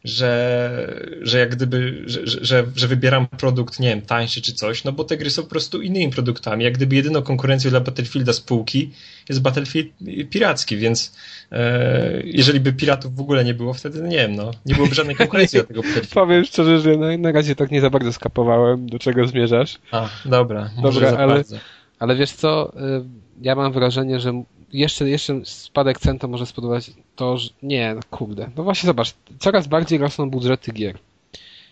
że, 0.03 1.01
że 1.21 1.39
jak 1.39 1.55
gdyby, 1.55 2.03
że, 2.05 2.27
że- 2.27 2.65
że, 2.75 2.87
wybieram 2.87 3.27
produkt, 3.27 3.79
nie 3.79 3.89
wiem, 3.89 4.01
tańszy 4.01 4.41
czy 4.41 4.53
coś, 4.53 4.83
no 4.83 4.91
bo 4.91 5.03
te 5.03 5.17
gry 5.17 5.29
są 5.29 5.43
po 5.43 5.49
prostu 5.49 5.81
innymi 5.81 6.11
produktami. 6.13 6.63
Jak 6.63 6.73
gdyby 6.73 6.95
jedyną 6.95 7.21
konkurencją 7.21 7.69
dla 7.71 7.79
Battlefielda 7.79 8.33
spółki 8.33 8.91
jest 9.29 9.41
Battlefield 9.41 9.87
piracki, 10.29 10.77
więc 10.77 11.15
e, 11.51 12.21
jeżeli 12.23 12.59
by 12.59 12.73
piratów 12.73 13.15
w 13.15 13.19
ogóle 13.19 13.45
nie 13.45 13.53
było, 13.53 13.73
wtedy 13.73 14.01
nie 14.01 14.17
wiem, 14.17 14.35
no, 14.35 14.51
nie 14.65 14.75
byłoby 14.75 14.95
żadnej 14.95 15.15
konkurencji 15.15 15.59
dla 15.59 15.67
tego 15.67 15.81
Battlefielda. 15.81 16.15
Powiem 16.21 16.45
szczerze, 16.45 16.79
że 16.79 16.97
na, 16.97 17.17
na 17.17 17.31
razie 17.31 17.55
tak 17.55 17.71
nie 17.71 17.81
za 17.81 17.89
bardzo 17.89 18.13
skapowałem, 18.13 18.89
do 18.89 18.99
czego 18.99 19.27
zmierzasz. 19.27 19.77
A, 19.91 20.09
dobra, 20.25 20.69
może 20.77 20.99
Dobra, 20.99 21.11
za 21.11 21.19
ale- 21.23 21.33
bardzo. 21.33 21.55
Ale 21.99 22.15
wiesz 22.15 22.31
co, 22.31 22.73
y, 22.75 23.03
ja 23.41 23.55
mam 23.55 23.73
wrażenie, 23.73 24.19
że 24.19 24.43
jeszcze, 24.73 25.09
jeszcze 25.09 25.41
spadek 25.43 25.99
cen 25.99 26.19
to 26.19 26.27
może 26.27 26.45
spowodować 26.45 26.91
to, 27.15 27.37
że 27.37 27.49
nie, 27.63 27.93
no 27.95 28.01
kurde. 28.11 28.49
No 28.57 28.63
właśnie 28.63 28.87
zobacz, 28.87 29.13
coraz 29.39 29.67
bardziej 29.67 29.99
rosną 29.99 30.29
budżety 30.29 30.71
gier. 30.71 30.97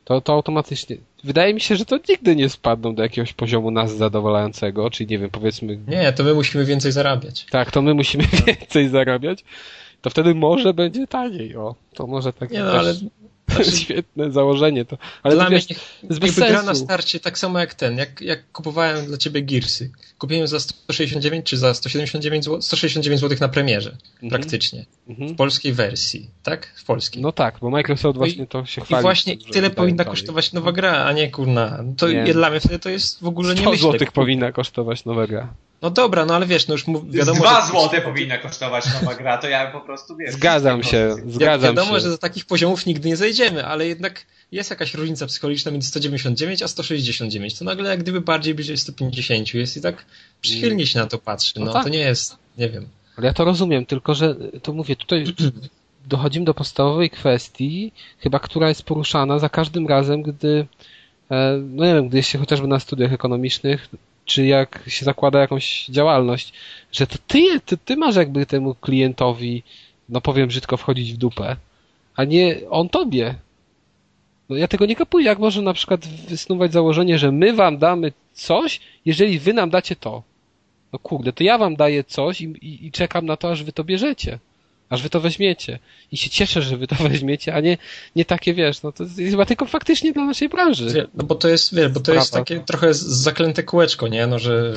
To, 0.06 0.22
to 0.22 0.34
automatycznie. 0.34 0.98
Wydaje 1.24 1.54
mi 1.54 1.62
się, 1.62 1.76
że 1.76 1.86
to 1.86 2.00
nigdy 2.10 2.36
nie 2.36 2.50
spadną 2.50 2.96
do 2.96 3.04
jakiegoś 3.04 3.34
poziomu 3.34 3.72
nas 3.72 3.96
zadowalającego, 3.98 4.90
czyli 4.90 5.10
nie 5.10 5.20
wiem, 5.20 5.30
powiedzmy, 5.30 5.80
Nie, 5.88 6.14
to 6.14 6.24
my 6.24 6.34
musimy 6.34 6.66
więcej 6.66 6.92
zarabiać. 6.92 7.46
tak, 7.50 7.72
to 7.72 7.82
my 7.82 7.94
musimy 7.94 8.24
więcej 8.48 8.90
zarabiać, 8.90 9.44
to 10.02 10.10
wtedy 10.10 10.36
może 10.36 10.74
będzie 10.74 11.08
taniej, 11.08 11.56
o. 11.56 11.76
To 11.94 12.08
może 12.08 12.34
tak 12.34 12.52
Nie 12.52 12.60
no, 12.60 12.72
też 12.72 12.80
ale 12.80 12.94
świetne 13.82 14.32
założenie 14.32 14.86
to. 14.86 14.98
Ale 15.24 15.36
dla 15.36 15.50
mnie 15.50 15.60
niech 15.70 15.80
bez 16.20 16.36
gra 16.36 16.52
na 16.52 16.64
sensu. 16.64 16.84
starcie 16.84 17.20
tak 17.20 17.38
samo 17.38 17.60
jak 17.60 17.74
ten, 17.74 17.98
jak, 17.98 18.22
jak 18.22 18.52
kupowałem 18.52 19.06
dla 19.06 19.18
ciebie 19.18 19.42
Gearsy. 19.42 19.92
Kupiłem 20.18 20.48
za 20.48 20.60
169 20.60 21.46
czy 21.46 21.58
za 21.58 21.74
179 21.74 22.46
zł, 22.46 22.62
169 22.62 23.22
zł 23.22 23.38
na 23.42 23.50
premierze, 23.50 23.98
Mhm. 24.14 24.30
praktycznie. 24.30 24.86
Mhm. 25.08 25.30
W 25.30 25.36
polskiej 25.36 25.74
wersji, 25.74 26.30
tak? 26.44 26.74
W 26.76 26.84
polskiej. 26.86 27.22
No 27.22 27.32
tak, 27.32 27.58
bo 27.62 27.70
Microsoft 27.70 28.04
No 28.20 28.26
i- 28.26 28.30
właśnie 28.30 28.48
to 28.48 28.66
się 28.66 28.82
I 28.82 28.86
chwali. 28.86 29.02
właśnie 29.02 29.38
że 29.48 29.54
tyle 29.54 29.70
powinna 29.70 30.04
dalej. 30.04 30.12
kosztować 30.12 30.54
nowa 30.54 30.72
gra, 30.72 31.06
a 31.06 31.12
nie 31.14 31.32
kurna. 31.32 31.84
To 31.98 32.08
Nie. 32.12 32.34
dla 32.34 32.50
mnie 32.50 32.60
wtedy 32.60 32.80
to 32.80 32.90
jest 32.90 33.20
w 33.22 33.28
ogóle 33.28 33.56
nie 33.56 33.62
100 33.62 33.70
myślę. 33.70 33.82
złotych 33.82 34.12
powinna 34.12 34.52
kosztować 34.52 35.06
nowa 35.06 35.28
gra. 35.28 35.54
No 35.82 35.90
dobra, 35.90 36.26
no 36.26 36.36
ale 36.36 36.46
wiesz, 36.46 36.68
no 36.68 36.74
już 36.74 36.88
mów, 36.88 37.12
wiadomo, 37.12 37.40
Dwa 37.40 37.62
że- 37.62 37.68
złote 37.68 38.02
powinna 38.02 38.38
kosztować 38.38 38.86
nowa 38.94 39.16
gra, 39.16 39.38
to 39.38 39.50
ja 39.50 39.72
po 39.72 39.82
prostu 39.82 40.16
wiem. 40.18 40.32
Zgadzam 40.34 40.84
się, 40.84 40.98
Jak 40.98 41.32
zgadzam 41.32 41.76
wiadomo, 41.76 41.94
się. 41.94 42.00
że 42.00 42.10
do 42.10 42.18
takich 42.18 42.46
poziomów 42.46 42.86
nigdy 42.86 43.10
nie 43.10 43.18
zejdziemy, 43.18 43.66
ale 43.66 43.88
jednak 43.88 44.26
jest 44.52 44.70
jakaś 44.70 44.94
różnica 44.94 45.26
psychologiczna 45.28 45.72
między 45.72 45.88
199 45.88 46.62
a 46.62 46.68
169. 46.68 47.60
To 47.60 47.66
nagle 47.66 47.90
jak 47.90 48.00
gdyby 48.00 48.22
bardziej 48.22 48.56
bliżej 48.56 48.78
150 48.78 49.54
jest 49.54 49.78
i 49.78 49.82
tak 49.82 50.06
przychylnie 50.42 50.88
się 50.88 51.00
na 51.00 51.06
to 51.08 51.18
patrzy. 51.18 51.54
No 51.60 51.66
No, 51.66 51.74
tak. 51.74 51.84
to 51.84 51.90
nie 51.90 52.00
jest, 52.00 52.38
nie 52.58 52.70
wiem. 52.70 52.88
Ale 53.18 53.28
ja 53.28 53.34
to 53.34 53.46
rozumiem, 53.46 53.86
tylko 53.86 54.16
że 54.16 54.36
to 54.64 54.74
mówię, 54.74 54.96
tutaj 54.96 55.26
dochodzimy 56.08 56.46
do 56.46 56.54
podstawowej 56.54 57.10
kwestii, 57.10 57.92
chyba 58.20 58.40
która 58.40 58.70
jest 58.70 58.84
poruszana 58.84 59.40
za 59.40 59.50
każdym 59.50 59.88
razem, 59.88 60.22
gdy 60.22 60.66
e, 61.32 61.58
no 61.70 61.86
nie 61.86 61.94
wiem, 61.94 62.08
gdy 62.10 62.18
jest 62.18 62.30
się 62.30 62.38
chociażby 62.40 62.68
na 62.68 62.80
studiach 62.80 63.14
ekonomicznych, 63.14 63.90
czy 64.30 64.46
jak 64.46 64.84
się 64.88 65.06
zakłada 65.06 65.40
jakąś 65.40 65.86
działalność, 65.86 66.54
że 66.92 67.08
to 67.08 67.16
ty, 67.28 67.60
ty, 67.66 67.78
ty 67.78 67.98
masz 67.98 68.16
jakby 68.16 68.46
temu 68.46 68.76
klientowi, 68.76 69.64
no 70.10 70.22
powiem 70.22 70.48
brzydko, 70.48 70.78
wchodzić 70.78 71.14
w 71.14 71.18
dupę, 71.18 71.56
a 72.16 72.24
nie 72.24 72.56
on 72.70 72.90
tobie. 72.90 73.36
No 74.50 74.56
ja 74.56 74.68
tego 74.68 74.86
nie 74.86 74.96
kapuję, 74.96 75.26
jak 75.26 75.40
może 75.40 75.62
na 75.62 75.74
przykład 75.74 76.08
wysnuwać 76.08 76.74
założenie, 76.74 77.20
że 77.20 77.32
my 77.32 77.54
wam 77.54 77.78
damy 77.78 78.12
coś, 78.34 78.80
jeżeli 79.06 79.40
wy 79.40 79.54
nam 79.54 79.70
dacie 79.70 79.96
to. 79.96 80.24
No 80.94 81.00
kurde, 81.00 81.34
to 81.34 81.44
ja 81.44 81.58
wam 81.58 81.76
daję 81.76 82.04
coś 82.04 82.42
i, 82.42 82.46
i, 82.46 82.86
i 82.86 82.92
czekam 82.92 83.26
na 83.26 83.38
to, 83.38 83.52
aż 83.52 83.64
wy 83.64 83.72
to 83.72 83.84
bierzecie. 83.84 84.40
Aż 84.90 85.02
wy 85.02 85.10
to 85.10 85.22
weźmiecie. 85.22 85.80
I 86.12 86.18
się 86.18 86.30
cieszę, 86.30 86.62
że 86.62 86.78
wy 86.78 86.88
to 86.88 86.96
weźmiecie, 87.10 87.54
a 87.54 87.60
nie, 87.60 87.78
nie 88.16 88.26
takie, 88.26 88.54
wiesz, 88.54 88.82
no 88.82 88.92
to 88.92 89.04
jest 89.04 89.16
chyba 89.18 89.46
tylko 89.46 89.66
faktycznie 89.66 90.14
dla 90.14 90.26
naszej 90.26 90.50
branży. 90.50 91.08
No 91.14 91.24
bo 91.24 91.36
to 91.36 91.48
jest, 91.48 91.76
wiesz, 91.76 91.92
bo 91.92 92.00
to 92.00 92.14
jest 92.14 92.34
takie 92.34 92.60
trochę 92.60 92.94
zaklęte 92.94 93.64
kółeczko, 93.64 94.08
nie? 94.08 94.28
No, 94.28 94.40
że, 94.40 94.74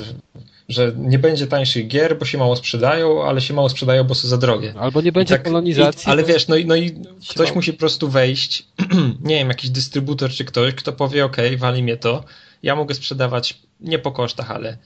że 0.69 0.93
nie 0.97 1.19
będzie 1.19 1.47
tańszych 1.47 1.89
gier, 1.89 2.19
bo 2.19 2.25
się 2.25 2.39
mało 2.39 2.57
sprzedają, 2.57 3.25
ale 3.25 3.41
się 3.41 3.55
mało 3.55 3.69
sprzedają, 3.69 4.05
bo 4.05 4.15
są 4.15 4.29
za 4.29 4.39
drogie. 4.39 4.75
Albo 4.79 5.01
nie 5.01 5.13
będzie 5.13 5.35
Tak, 5.35 5.43
kolonizacji. 5.43 6.09
I, 6.09 6.13
ale 6.13 6.25
wiesz, 6.25 6.49
no 6.49 6.57
i, 6.57 6.67
no 6.67 6.77
i 6.77 6.91
ktoś 7.31 7.47
Siła. 7.49 7.57
musi 7.57 7.73
po 7.73 7.79
prostu 7.79 8.09
wejść, 8.09 8.67
nie 9.25 9.37
wiem, 9.37 9.49
jakiś 9.49 9.71
dystrybutor 9.71 10.31
czy 10.31 10.45
ktoś, 10.45 10.75
kto 10.75 10.93
powie, 10.93 11.25
ok, 11.25 11.37
wali 11.59 11.83
mnie 11.83 11.97
to, 11.97 12.25
ja 12.63 12.77
mogę 12.77 12.95
sprzedawać 12.95 13.59
nie 13.81 13.99
po 13.99 14.13
kosztach, 14.13 14.51
ale 14.51 14.77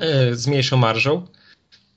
e, 0.00 0.34
z 0.34 0.46
mniejszą 0.46 0.76
marżą 0.76 1.26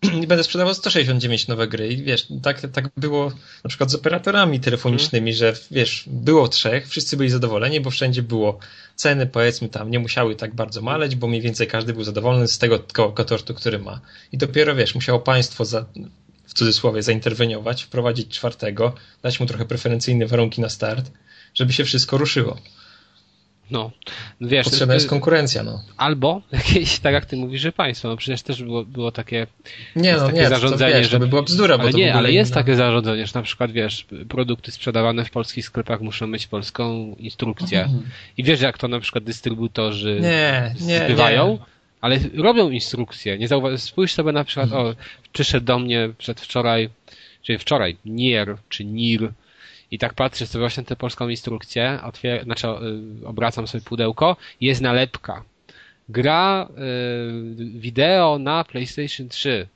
i 0.02 0.28
będę 0.28 0.44
sprzedawał 0.44 0.74
169 0.74 1.48
nowe 1.48 1.68
gry 1.68 1.88
i 1.88 2.04
wiesz, 2.04 2.28
tak, 2.44 2.62
tak 2.62 2.90
było 2.98 3.32
na 3.64 3.68
przykład 3.68 3.92
z 3.92 3.96
operatorami 3.96 4.60
telefonicznymi, 4.60 5.34
że 5.34 5.54
wiesz, 5.72 6.04
było 6.08 6.48
trzech, 6.48 6.88
wszyscy 6.88 7.18
byli 7.18 7.30
zadowoleni, 7.30 7.82
bo 7.82 7.90
wszędzie 7.90 8.24
było 8.24 8.60
ceny, 8.96 9.28
powiedzmy 9.28 9.70
tam, 9.70 9.92
nie 9.92 10.00
musiały 10.00 10.36
tak 10.36 10.56
bardzo 10.56 10.82
maleć, 10.82 11.16
bo 11.16 11.28
mniej 11.28 11.42
więcej 11.42 11.68
każdy 11.68 11.94
był 11.94 12.04
zadowolony 12.04 12.48
z 12.48 12.58
tego 12.58 12.80
kołka 12.94 13.24
tortu, 13.24 13.54
który 13.54 13.80
ma. 13.80 14.02
I 14.32 14.38
dopiero, 14.38 14.76
wiesz, 14.76 14.96
musiało 14.96 15.20
państwo 15.20 15.66
za, 15.66 15.86
w 16.46 16.54
cudzysłowie 16.54 17.04
zainterweniować, 17.04 17.84
wprowadzić 17.84 18.28
czwartego, 18.28 18.94
dać 19.24 19.40
mu 19.40 19.46
trochę 19.46 19.66
preferencyjne 19.66 20.26
warunki 20.26 20.62
na 20.62 20.70
start, 20.70 21.12
żeby 21.54 21.74
się 21.74 21.86
wszystko 21.86 22.18
ruszyło. 22.18 22.58
No, 23.71 23.91
wiesz... 24.41 24.65
Potrzebna 24.65 24.93
jest 24.93 25.10
konkurencja, 25.10 25.63
no. 25.63 25.84
Albo 25.97 26.41
jakieś, 26.51 26.99
tak 26.99 27.13
jak 27.13 27.25
ty 27.25 27.38
mówisz, 27.38 27.62
że 27.62 27.71
państwo, 27.71 28.07
no 28.07 28.17
przecież 28.17 28.41
też 28.41 28.63
było, 28.63 28.86
było 28.86 29.12
takie... 29.12 29.47
Nie, 29.95 30.13
no 30.13 30.25
takie 30.25 30.38
nie, 30.38 30.49
zarządzenie, 30.49 30.91
to, 30.91 30.97
wiesz, 30.97 31.10
że... 31.10 31.19
by 31.19 31.27
była 31.27 31.41
bzdura, 31.41 31.75
ale 31.75 31.91
bo 31.91 31.97
nie, 31.97 32.13
ale 32.13 32.31
jest 32.31 32.51
inna... 32.51 32.62
takie 32.62 32.75
zarządzenie, 32.75 33.27
że 33.27 33.31
na 33.36 33.41
przykład, 33.41 33.71
wiesz, 33.71 34.05
produkty 34.29 34.71
sprzedawane 34.71 35.25
w 35.25 35.31
polskich 35.31 35.65
sklepach 35.65 36.01
muszą 36.01 36.27
mieć 36.27 36.47
polską 36.47 37.15
instrukcję. 37.19 37.89
I 38.38 38.43
wiesz, 38.43 38.62
jak 38.62 38.77
to 38.77 38.88
na 38.88 38.99
przykład 38.99 39.23
dystrybutorzy 39.23 40.19
Nie, 40.21 40.75
nie, 40.81 40.99
zbywają, 40.99 41.51
nie. 41.51 41.57
ale 42.01 42.19
robią 42.38 42.69
instrukcję. 42.69 43.38
Nie 43.38 43.47
zauwa- 43.47 43.77
Spójrz 43.77 44.13
sobie 44.13 44.31
na 44.31 44.43
przykład, 44.43 44.71
o, 44.71 44.95
przyszedł 45.34 45.65
do 45.65 45.79
mnie 45.79 46.10
przedwczoraj, 46.17 46.89
czyli 47.43 47.57
wczoraj, 47.57 47.97
Nier, 48.05 48.57
czy 48.69 48.86
Nir, 48.86 49.31
i 49.91 49.97
tak 49.97 50.13
patrzę 50.13 50.47
sobie 50.47 50.60
właśnie 50.60 50.84
tę 50.84 50.95
polską 50.95 51.30
instrukcję, 51.30 51.99
otwier- 52.04 52.43
znaczy 52.43 52.67
y, 52.67 53.27
obracam 53.27 53.67
sobie 53.67 53.84
pudełko, 53.84 54.38
jest 54.62 54.82
nalepka. 54.82 55.43
Gra 56.10 56.67
y, 56.69 57.80
wideo 57.80 58.39
na 58.39 58.63
PlayStation 58.63 59.30
3. 59.30 59.67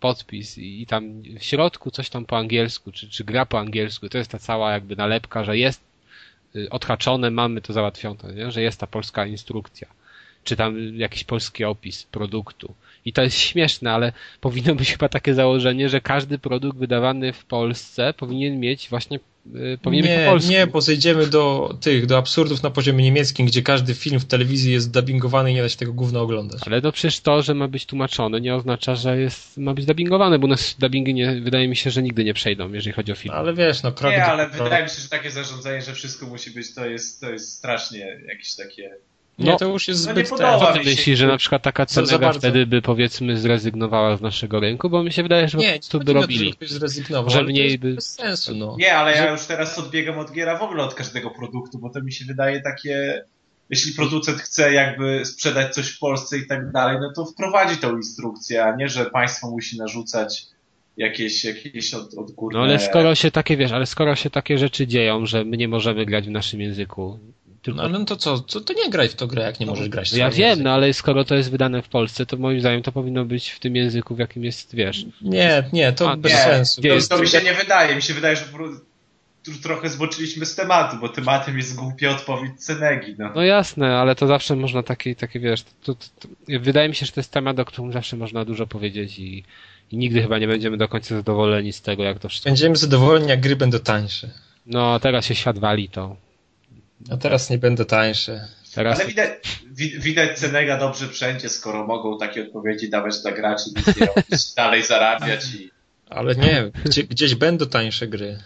Podpis 0.00 0.58
i, 0.58 0.86
tam 0.86 1.22
w 1.22 1.44
środku 1.44 1.90
coś 1.90 2.10
tam 2.10 2.24
po 2.24 2.38
angielsku, 2.38 2.92
czy, 2.92 3.08
czy 3.08 3.24
gra 3.24 3.46
po 3.46 3.58
angielsku. 3.58 4.08
To 4.08 4.18
jest 4.18 4.30
ta 4.30 4.38
cała 4.38 4.72
jakby 4.72 4.96
nalepka, 4.96 5.44
że 5.44 5.58
jest 5.58 5.80
y, 6.56 6.70
odhaczone, 6.70 7.30
mamy 7.30 7.60
to 7.60 7.72
załatwione, 7.72 8.34
nie? 8.34 8.50
że 8.50 8.62
jest 8.62 8.80
ta 8.80 8.86
polska 8.86 9.26
instrukcja. 9.26 9.88
Czy 10.44 10.56
tam 10.56 10.96
jakiś 10.96 11.24
polski 11.24 11.64
opis 11.64 12.02
produktu. 12.02 12.74
I 13.04 13.12
to 13.12 13.22
jest 13.22 13.38
śmieszne, 13.38 13.92
ale 13.92 14.12
powinno 14.40 14.74
być 14.74 14.92
chyba 14.92 15.08
takie 15.08 15.34
założenie, 15.34 15.88
że 15.88 16.00
każdy 16.00 16.38
produkt 16.38 16.78
wydawany 16.78 17.32
w 17.32 17.44
Polsce 17.44 18.14
powinien 18.14 18.60
mieć 18.60 18.88
właśnie 18.88 19.18
y, 19.46 19.50
być 19.50 19.80
po 19.82 19.90
Nie, 19.90 20.26
polsku. 20.30 20.50
nie, 20.50 20.66
bo 20.66 20.80
zejdziemy 20.80 21.26
do 21.26 21.74
tych, 21.80 22.06
do 22.06 22.18
absurdów 22.18 22.62
na 22.62 22.70
poziomie 22.70 23.04
niemieckim, 23.04 23.46
gdzie 23.46 23.62
każdy 23.62 23.94
film 23.94 24.20
w 24.20 24.24
telewizji 24.24 24.72
jest 24.72 24.90
dubbingowany 24.90 25.50
i 25.50 25.54
nie 25.54 25.62
da 25.62 25.68
się 25.68 25.76
tego 25.76 25.92
gówno 25.92 26.20
oglądać. 26.20 26.60
Ale 26.66 26.80
no 26.80 26.92
przecież 26.92 27.20
to, 27.20 27.42
że 27.42 27.54
ma 27.54 27.68
być 27.68 27.86
tłumaczony, 27.86 28.40
nie 28.40 28.54
oznacza, 28.54 28.94
że 28.94 29.18
jest, 29.20 29.58
ma 29.58 29.74
być 29.74 29.86
dubbingowany, 29.86 30.38
bo 30.38 30.46
u 30.46 30.50
nas 30.50 30.76
dubbingi 30.78 31.14
nie, 31.14 31.40
wydaje 31.40 31.68
mi 31.68 31.76
się, 31.76 31.90
że 31.90 32.02
nigdy 32.02 32.24
nie 32.24 32.34
przejdą, 32.34 32.72
jeżeli 32.72 32.92
chodzi 32.92 33.12
o 33.12 33.14
film. 33.14 33.34
Ale 33.34 33.54
wiesz, 33.54 33.82
no 33.82 33.92
krok 33.92 34.12
Nie, 34.12 34.18
do- 34.18 34.24
ale 34.24 34.48
wydaje 34.48 34.84
mi 34.84 34.90
się, 34.90 35.00
że 35.02 35.08
takie 35.08 35.30
zarządzanie, 35.30 35.82
że 35.82 35.92
wszystko 35.94 36.26
musi 36.26 36.50
być, 36.50 36.74
to 36.74 36.86
jest, 36.86 37.20
to 37.20 37.30
jest 37.30 37.52
strasznie 37.58 38.20
jakieś 38.28 38.54
takie... 38.54 38.90
Nie, 39.38 39.50
No, 39.50 39.56
to 39.58 39.64
już 39.68 39.88
jest 39.88 40.06
no 40.06 40.12
zbyt... 40.12 40.24
nie 40.24 40.30
podoba 40.30 40.58
Co 40.58 40.72
ty 40.72 40.78
myślisz, 40.78 41.18
że 41.18 41.26
na 41.26 41.36
przykład 41.36 41.62
taka 41.62 41.86
bardzo. 42.20 42.38
wtedy 42.38 42.66
by 42.66 42.82
powiedzmy 42.82 43.36
zrezygnowała 43.36 44.16
z 44.16 44.20
naszego 44.20 44.60
rynku? 44.60 44.90
Bo 44.90 45.02
mi 45.02 45.12
się 45.12 45.22
wydaje, 45.22 45.48
że 45.48 45.58
po 45.58 45.64
Nie, 45.64 45.72
prostu 45.72 45.98
nie 45.98 46.04
by 46.04 46.12
robili. 46.12 46.54
Że 47.26 47.42
mniej 47.42 47.78
by- 47.78 47.94
bez 47.94 48.14
sensu, 48.14 48.54
no. 48.54 48.76
Nie, 48.78 48.96
ale 48.96 49.12
ja 49.16 49.30
już 49.30 49.46
teraz 49.46 49.78
odbiegam 49.78 50.18
od 50.18 50.32
giera 50.32 50.58
w 50.58 50.62
ogóle 50.62 50.84
od 50.84 50.94
każdego 50.94 51.30
produktu, 51.30 51.78
bo 51.78 51.90
to 51.90 52.02
mi 52.02 52.12
się 52.12 52.24
wydaje 52.24 52.60
takie... 52.60 53.24
Jeśli 53.70 53.92
producent 53.92 54.38
chce 54.40 54.72
jakby 54.72 55.24
sprzedać 55.24 55.74
coś 55.74 55.88
w 55.88 55.98
Polsce 55.98 56.38
i 56.38 56.46
tak 56.46 56.72
dalej, 56.72 56.96
no 57.00 57.12
to 57.16 57.24
wprowadzi 57.24 57.76
tą 57.76 57.96
instrukcję, 57.96 58.64
a 58.64 58.76
nie, 58.76 58.88
że 58.88 59.04
państwo 59.04 59.50
musi 59.50 59.78
narzucać 59.78 60.46
jakieś, 60.96 61.44
jakieś 61.44 61.94
od, 61.94 62.14
odgórne... 62.14 62.58
No 62.58 62.64
ale 62.64 62.78
skoro 62.78 63.14
się 63.14 63.30
takie, 63.30 63.56
wiesz, 63.56 63.72
ale 63.72 63.86
skoro 63.86 64.14
się 64.16 64.30
takie 64.30 64.58
rzeczy 64.58 64.86
dzieją, 64.86 65.26
że 65.26 65.44
my 65.44 65.56
nie 65.56 65.68
możemy 65.68 66.06
grać 66.06 66.26
w 66.26 66.30
naszym 66.30 66.60
języku, 66.60 67.18
tylko... 67.64 67.76
No 67.76 67.82
ale 67.82 67.98
no 67.98 68.04
to 68.04 68.16
co, 68.16 68.38
to, 68.38 68.60
to 68.60 68.72
nie 68.72 68.90
graj 68.90 69.08
w 69.08 69.14
to 69.14 69.26
grę, 69.26 69.42
jak 69.42 69.60
nie 69.60 69.66
możesz 69.66 69.88
grać 69.88 70.08
w 70.10 70.12
No 70.12 70.18
ja 70.18 70.30
wiem, 70.30 70.62
no 70.62 70.70
ale 70.70 70.92
skoro 70.92 71.24
to 71.24 71.34
jest 71.34 71.50
wydane 71.50 71.82
w 71.82 71.88
Polsce, 71.88 72.26
to 72.26 72.36
moim 72.36 72.60
zdaniem 72.60 72.82
to 72.82 72.92
powinno 72.92 73.24
być 73.24 73.50
w 73.50 73.60
tym 73.60 73.76
języku, 73.76 74.14
w 74.14 74.18
jakim 74.18 74.44
jest, 74.44 74.74
wiesz. 74.74 75.06
Nie, 75.22 75.64
nie, 75.72 75.92
to 75.92 76.10
A, 76.10 76.16
bez 76.16 76.32
nie, 76.32 76.38
sensu. 76.38 76.82
To, 76.82 77.16
to 77.16 77.22
mi 77.22 77.28
się 77.28 77.42
nie 77.42 77.54
wydaje. 77.54 77.96
Mi 77.96 78.02
się 78.02 78.14
wydaje, 78.14 78.36
że 78.36 78.42
po 78.42 78.56
prostu 78.56 78.84
tu 79.44 79.52
trochę 79.62 79.88
zboczyliśmy 79.88 80.46
z 80.46 80.54
tematu, 80.54 80.96
bo 80.96 81.08
tematem 81.08 81.56
jest 81.56 81.76
głupia 81.76 82.10
odpowiedź 82.10 82.52
Cenegi. 82.58 83.14
No. 83.18 83.32
No 83.34 83.42
jasne, 83.42 83.96
ale 83.96 84.14
to 84.14 84.26
zawsze 84.26 84.56
można 84.56 84.82
takie, 84.82 85.16
takie 85.16 85.40
wiesz, 85.40 85.62
to, 85.62 85.94
to, 85.94 86.04
to, 86.20 86.28
wydaje 86.60 86.88
mi 86.88 86.94
się, 86.94 87.06
że 87.06 87.12
to 87.12 87.20
jest 87.20 87.32
temat, 87.32 87.58
o 87.58 87.64
którym 87.64 87.92
zawsze 87.92 88.16
można 88.16 88.44
dużo 88.44 88.66
powiedzieć 88.66 89.18
i, 89.18 89.44
i 89.92 89.96
nigdy 89.96 90.22
chyba 90.22 90.38
nie 90.38 90.46
będziemy 90.46 90.76
do 90.76 90.88
końca 90.88 91.14
zadowoleni 91.14 91.72
z 91.72 91.82
tego, 91.82 92.02
jak 92.02 92.18
to 92.18 92.28
wszystko. 92.28 92.50
Będziemy 92.50 92.76
zadowoleni, 92.76 93.28
jak 93.28 93.40
gry 93.40 93.56
będą 93.56 93.78
tańsze. 93.78 94.30
No 94.66 95.00
teraz 95.00 95.26
się 95.26 95.34
świat 95.34 95.58
wali, 95.58 95.88
to 95.88 96.16
A 97.10 97.16
teraz 97.16 97.50
nie 97.50 97.58
będą 97.58 97.84
tańsze. 97.84 98.48
teraz... 98.74 98.98
Ale 99.00 99.08
widać, 99.08 99.30
wi- 99.72 100.00
widać 100.00 100.38
Cenega 100.38 100.78
dobrze 100.78 101.08
wszędzie, 101.08 101.48
skoro 101.48 101.86
mogą 101.86 102.18
takie 102.18 102.42
odpowiedzi 102.42 102.90
dawać 102.90 103.22
dla 103.22 103.32
graczy, 103.32 103.64
nic 103.76 103.86
nie 104.00 104.06
robić, 104.06 104.54
dalej 104.56 104.82
zarabiać 104.82 105.54
i 105.54 105.70
Ale 106.10 106.34
nie, 106.34 106.70
gdzie, 106.84 107.04
gdzieś 107.04 107.34
będą 107.34 107.66
tańsze 107.66 108.06
gry. 108.08 108.38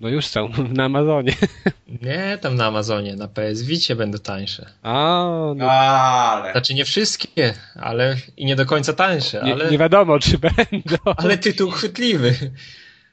No 0.00 0.08
już 0.08 0.26
są, 0.26 0.48
na 0.76 0.84
Amazonie. 0.84 1.32
Nie, 2.02 2.38
tam 2.40 2.54
na 2.56 2.66
Amazonie, 2.66 3.16
na 3.16 3.28
PS 3.28 3.62
Vicie 3.62 3.96
będą 3.96 4.18
tańsze. 4.18 4.66
A, 4.82 5.24
no, 5.56 5.70
ale 5.70 6.52
Znaczy 6.52 6.74
nie 6.74 6.84
wszystkie, 6.84 7.54
ale 7.74 8.16
i 8.36 8.44
nie 8.44 8.56
do 8.56 8.66
końca 8.66 8.92
tańsze, 8.92 9.42
nie, 9.44 9.52
ale, 9.52 9.70
nie 9.70 9.78
wiadomo, 9.78 10.18
czy 10.18 10.38
będą. 10.38 10.96
ale 11.16 11.38
tytuł 11.38 11.70
chwytliwy. 11.70 12.34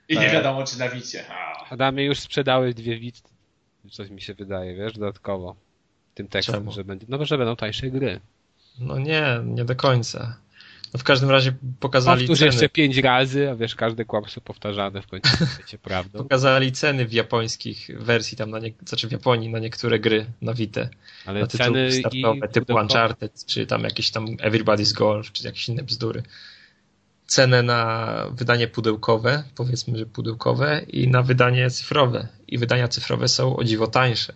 i 0.09 0.15
Tak. 0.15 0.23
nie 0.23 0.29
wiadomo 0.31 0.63
czy 0.63 0.79
na 0.79 0.89
wicie. 0.89 1.23
Adamie 1.69 2.05
już 2.05 2.19
sprzedały 2.19 2.73
dwie 2.73 2.99
coś 3.89 4.09
mi 4.09 4.21
się 4.21 4.33
wydaje, 4.33 4.75
wiesz, 4.75 4.93
dodatkowo. 4.93 5.55
Tym 6.15 6.27
tekstem, 6.27 6.55
Czemu? 6.55 6.71
że 6.71 6.83
będzie, 6.83 7.05
no 7.09 7.25
że 7.25 7.37
będą 7.37 7.55
tańsze 7.55 7.89
gry. 7.89 8.19
No 8.79 8.99
nie, 8.99 9.23
nie 9.45 9.65
do 9.65 9.75
końca. 9.75 10.37
No 10.93 10.99
w 10.99 11.03
każdym 11.03 11.29
razie 11.29 11.53
pokazali 11.79 12.21
Powtórz 12.21 12.39
ceny. 12.39 12.51
jeszcze 12.51 12.69
pięć 12.69 12.97
razy, 12.97 13.49
a 13.49 13.55
wiesz, 13.55 13.75
każde 13.75 14.05
kłamstwo 14.05 14.41
powtarzane 14.41 15.01
w 15.01 15.07
końcu 15.07 15.29
będzie 15.59 15.77
prawdą. 15.77 16.19
Pokazali 16.19 16.71
ceny 16.71 17.05
w 17.05 17.13
japońskich 17.13 17.89
wersji, 17.99 18.37
tam 18.37 18.49
na 18.49 18.59
nie, 18.59 18.71
znaczy 18.85 19.07
w 19.07 19.11
Japonii 19.11 19.49
na 19.49 19.59
niektóre 19.59 19.99
gry 19.99 20.25
na 20.41 20.53
Vita. 20.53 20.89
Ale 21.25 21.39
na 21.41 21.47
ceny 21.47 21.87
i 21.87 21.91
startowe 21.91 22.47
typu 22.47 22.73
pudełko- 22.73 22.81
Uncharted, 22.81 23.45
czy 23.45 23.65
tam 23.65 23.83
jakieś 23.83 24.11
tam 24.11 24.25
Everybody's 24.27 24.93
Golf, 24.93 25.31
czy 25.31 25.45
jakieś 25.45 25.69
inne 25.69 25.83
bzdury. 25.83 26.23
Cenę 27.29 27.63
na 27.63 28.13
wydanie 28.31 28.67
pudełkowe, 28.67 29.43
powiedzmy, 29.55 29.97
że 29.97 30.05
pudełkowe 30.05 30.81
i 30.87 31.07
na 31.07 31.21
wydanie 31.21 31.69
cyfrowe. 31.69 32.27
I 32.47 32.57
wydania 32.57 32.87
cyfrowe 32.87 33.27
są 33.27 33.55
o 33.55 33.63
dziwo 33.63 33.87
tańsze. 33.87 34.33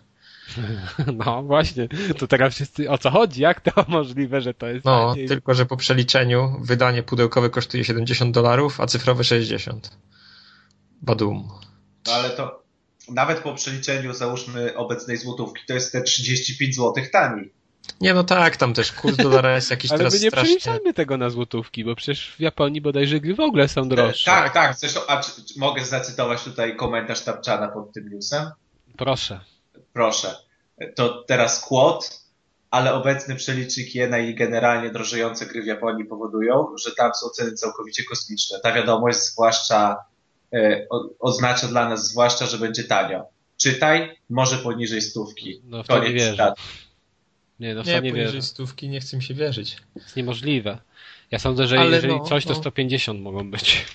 No 1.26 1.44
właśnie, 1.44 1.88
to 2.18 2.28
teraz 2.28 2.54
wszyscy, 2.56 2.90
o 2.90 2.98
co 2.98 3.12
chodzi? 3.12 3.42
Jak 3.42 3.62
to 3.62 3.86
możliwe, 3.88 4.42
że 4.42 4.54
to 4.54 4.68
jest 4.68 4.86
No, 4.86 5.10
taniej? 5.10 5.28
tylko 5.28 5.54
że 5.54 5.66
po 5.66 5.78
przeliczeniu 5.78 6.60
wydanie 6.62 7.04
pudełkowe 7.04 7.50
kosztuje 7.50 7.84
70 7.84 8.36
dolarów, 8.36 8.82
a 8.82 8.86
cyfrowe 8.88 9.24
60. 9.24 9.98
Badum. 11.02 11.50
No 12.08 12.14
ale 12.14 12.30
to 12.30 12.64
nawet 13.10 13.40
po 13.40 13.54
przeliczeniu 13.54 14.14
załóżmy 14.14 14.78
obecnej 14.78 15.18
złotówki, 15.18 15.62
to 15.68 15.74
jest 15.74 15.92
te 15.92 16.02
35 16.02 16.76
zł 16.76 16.94
taniej. 17.12 17.54
Nie, 18.02 18.14
no 18.14 18.24
tak, 18.24 18.58
tam 18.58 18.74
też 18.74 18.92
kurs 18.92 19.18
dolara 19.18 19.56
jest 19.56 19.72
jakiś 19.72 19.92
Ale 19.92 19.98
teraz 19.98 20.14
my 20.14 20.20
nie 20.20 20.30
strasznie... 20.30 20.58
przeliczajmy 20.58 20.94
tego 20.94 21.18
na 21.18 21.30
złotówki, 21.30 21.86
bo 21.86 21.96
przecież 21.96 22.36
w 22.38 22.40
Japonii 22.40 22.82
bodajże 22.82 23.20
gry 23.20 23.36
w 23.36 23.40
ogóle 23.40 23.68
są 23.68 23.90
droższe. 23.90 24.32
Tak, 24.32 24.54
tak. 24.54 24.76
Zresztą, 24.76 25.00
a 25.08 25.24
czy, 25.24 25.46
czy 25.46 25.60
mogę 25.60 25.86
zacytować 25.86 26.44
tutaj 26.44 26.76
komentarz 26.76 27.22
Tapczana 27.22 27.68
pod 27.68 27.94
tym 27.94 28.10
newsem? 28.10 28.52
Proszę. 28.98 29.40
Proszę. 29.94 30.36
To 30.96 31.24
teraz 31.28 31.60
kłod, 31.60 32.24
ale 32.72 32.94
obecny 32.94 33.36
przelicznik 33.36 33.96
jena 33.96 34.20
i 34.20 34.36
generalnie 34.36 34.90
drożejące 34.90 35.46
gry 35.46 35.62
w 35.62 35.66
Japonii 35.66 36.06
powodują, 36.06 36.68
że 36.78 36.92
tam 36.96 37.12
są 37.14 37.30
ceny 37.30 37.52
całkowicie 37.54 38.04
kosmiczne. 38.04 38.60
Ta 38.60 38.74
wiadomość 38.74 39.20
zwłaszcza 39.20 39.96
e, 40.54 40.86
o, 40.90 41.10
oznacza 41.20 41.68
dla 41.68 41.90
nas 41.90 42.08
zwłaszcza, 42.08 42.46
że 42.46 42.58
będzie 42.58 42.84
tanio. 42.84 43.24
Czytaj, 43.58 44.20
może 44.30 44.58
poniżej 44.58 45.02
stówki. 45.02 45.62
No 45.64 45.84
w 45.84 45.88
to 45.88 45.94
nie 45.94 46.00
Koniec 46.00 46.14
wierzę. 46.14 46.32
cytatu. 46.32 46.62
Nie, 47.60 47.76
no 47.76 47.84
w 47.84 47.88
Nie, 47.88 48.02
nie 48.02 48.14
wierzę. 48.14 48.42
stówki 48.42 48.90
nie 48.90 49.00
chce 49.00 49.18
mi 49.18 49.24
się 49.24 49.34
wierzyć. 49.34 49.76
To 49.94 50.00
jest 50.00 50.16
niemożliwe. 50.16 50.78
Ja 51.32 51.40
sądzę, 51.40 51.68
że 51.68 51.80
Ale 51.80 51.96
jeżeli 51.96 52.14
no, 52.14 52.24
coś, 52.24 52.46
to 52.46 52.54
no. 52.54 52.60
150 52.60 53.22
mogą 53.22 53.52
być. 53.52 53.86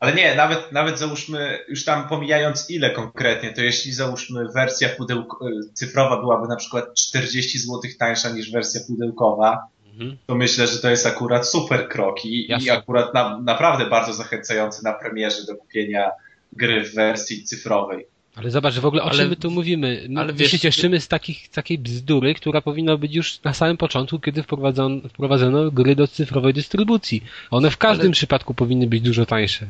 Ale 0.00 0.14
nie, 0.14 0.34
nawet, 0.34 0.72
nawet 0.72 0.98
załóżmy, 0.98 1.58
już 1.68 1.84
tam 1.84 2.08
pomijając 2.08 2.70
ile 2.70 2.90
konkretnie, 2.90 3.52
to 3.52 3.62
jeśli 3.62 3.92
załóżmy 3.92 4.48
wersja 4.54 4.88
pudełko, 4.88 5.48
y, 5.48 5.52
cyfrowa 5.72 6.20
byłaby 6.20 6.48
na 6.48 6.56
przykład 6.56 6.94
40 6.94 7.58
zł 7.58 7.80
tańsza 7.98 8.30
niż 8.30 8.50
wersja 8.50 8.80
pudełkowa, 8.86 9.58
Mhm. 9.92 10.16
to 10.26 10.34
myślę, 10.34 10.66
że 10.66 10.78
to 10.78 10.90
jest 10.90 11.06
akurat 11.06 11.48
super 11.48 11.88
krok 11.88 12.24
i, 12.24 12.50
i 12.64 12.70
akurat 12.70 13.14
na, 13.14 13.38
naprawdę 13.38 13.86
bardzo 13.86 14.12
zachęcający 14.12 14.84
na 14.84 14.92
premierze 14.92 15.46
do 15.46 15.56
kupienia 15.56 16.10
gry 16.52 16.84
w 16.84 16.94
wersji 16.94 17.44
cyfrowej. 17.44 18.06
Ale 18.36 18.50
zobacz, 18.50 18.74
w 18.78 18.86
ogóle 18.86 19.02
o 19.02 19.06
Ale- 19.10 19.18
czym 19.18 19.28
my 19.28 19.36
tu 19.36 19.50
mówimy? 19.50 20.06
My, 20.08 20.20
ale 20.20 20.32
wiesz- 20.32 20.50
się 20.50 20.58
cieszymy 20.58 21.00
z 21.00 21.08
takich, 21.08 21.48
takiej 21.48 21.78
bzdury, 21.78 22.34
która 22.34 22.60
powinna 22.60 22.96
być 22.96 23.14
już 23.14 23.42
na 23.42 23.54
samym 23.54 23.76
początku, 23.76 24.18
kiedy 24.20 24.42
wprowadzono, 24.42 25.08
wprowadzono 25.08 25.70
gry 25.70 25.96
do 25.96 26.08
cyfrowej 26.08 26.54
dystrybucji. 26.54 27.22
One 27.50 27.70
w 27.70 27.76
każdym 27.76 28.06
Ale- 28.06 28.12
przypadku 28.12 28.54
powinny 28.54 28.86
być 28.86 29.00
dużo 29.00 29.26
tańsze. 29.26 29.66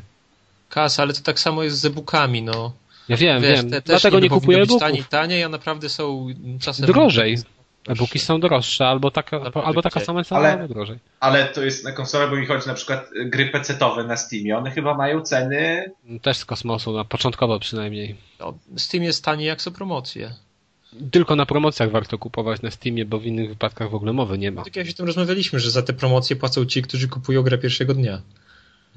Kas, 0.69 0.99
ale 0.99 1.13
to 1.13 1.21
tak 1.21 1.39
samo 1.39 1.63
jest 1.63 1.79
z 1.79 1.85
e-bookami, 1.85 2.41
no. 2.41 2.73
Ja 3.09 3.17
wiem, 3.17 3.41
Wiesz, 3.41 3.61
wiem. 3.61 3.69
te 3.71 3.81
Dlatego 3.81 4.19
nie 4.19 4.29
powinno 4.29 4.41
kupuję 4.41 4.57
e-booków. 4.61 4.81
taniej, 4.81 5.03
taniej, 5.09 5.43
a 5.43 5.49
naprawdę 5.49 5.89
są 5.89 6.27
czasem... 6.59 6.85
Drożej. 6.85 7.37
E-booki 7.87 8.19
są 8.19 8.39
droższe, 8.39 8.87
albo 8.87 9.11
taka, 9.11 9.41
albo 9.63 9.81
taka 9.81 9.99
sama 9.99 10.23
cena, 10.23 10.39
Ale- 10.41 10.51
albo 10.53 10.67
drożej. 10.73 10.97
Ale 11.19 11.45
to 11.45 11.63
jest 11.63 11.83
na 11.83 11.91
konsolę, 11.91 12.27
bo 12.27 12.35
mi 12.35 12.45
chodzi 12.45 12.67
na 12.67 12.73
przykład 12.73 13.09
gry 13.25 13.45
PC-owe 13.49 14.03
na 14.03 14.17
Steamie, 14.17 14.57
one 14.57 14.71
chyba 14.71 14.93
mają 14.93 15.21
ceny 15.21 15.91
Też 16.21 16.37
z 16.37 16.45
kosmosu, 16.45 16.93
na 16.93 17.03
początkowo 17.05 17.59
przynajmniej. 17.59 18.15
No, 18.39 18.53
Steam 18.77 19.03
jest 19.03 19.25
taniej 19.25 19.47
jak 19.47 19.61
są 19.61 19.71
promocje. 19.71 20.33
tylko 21.11 21.35
na 21.35 21.45
promocjach 21.45 21.91
warto 21.91 22.17
kupować 22.17 22.61
na 22.61 22.71
Steamie, 22.71 23.05
bo 23.05 23.19
w 23.19 23.25
innych 23.25 23.49
wypadkach 23.49 23.89
w 23.89 23.95
ogóle 23.95 24.13
mowy 24.13 24.37
nie 24.37 24.51
ma. 24.51 24.63
Tak 24.63 24.75
jak 24.75 24.87
o 24.89 24.93
tym 24.93 25.05
rozmawialiśmy, 25.05 25.59
że 25.59 25.71
za 25.71 25.81
te 25.81 25.93
promocje 25.93 26.35
płacą 26.35 26.65
ci, 26.65 26.81
którzy 26.81 27.07
kupują 27.07 27.41
grę 27.43 27.57
pierwszego 27.57 27.93
dnia. 27.93 28.21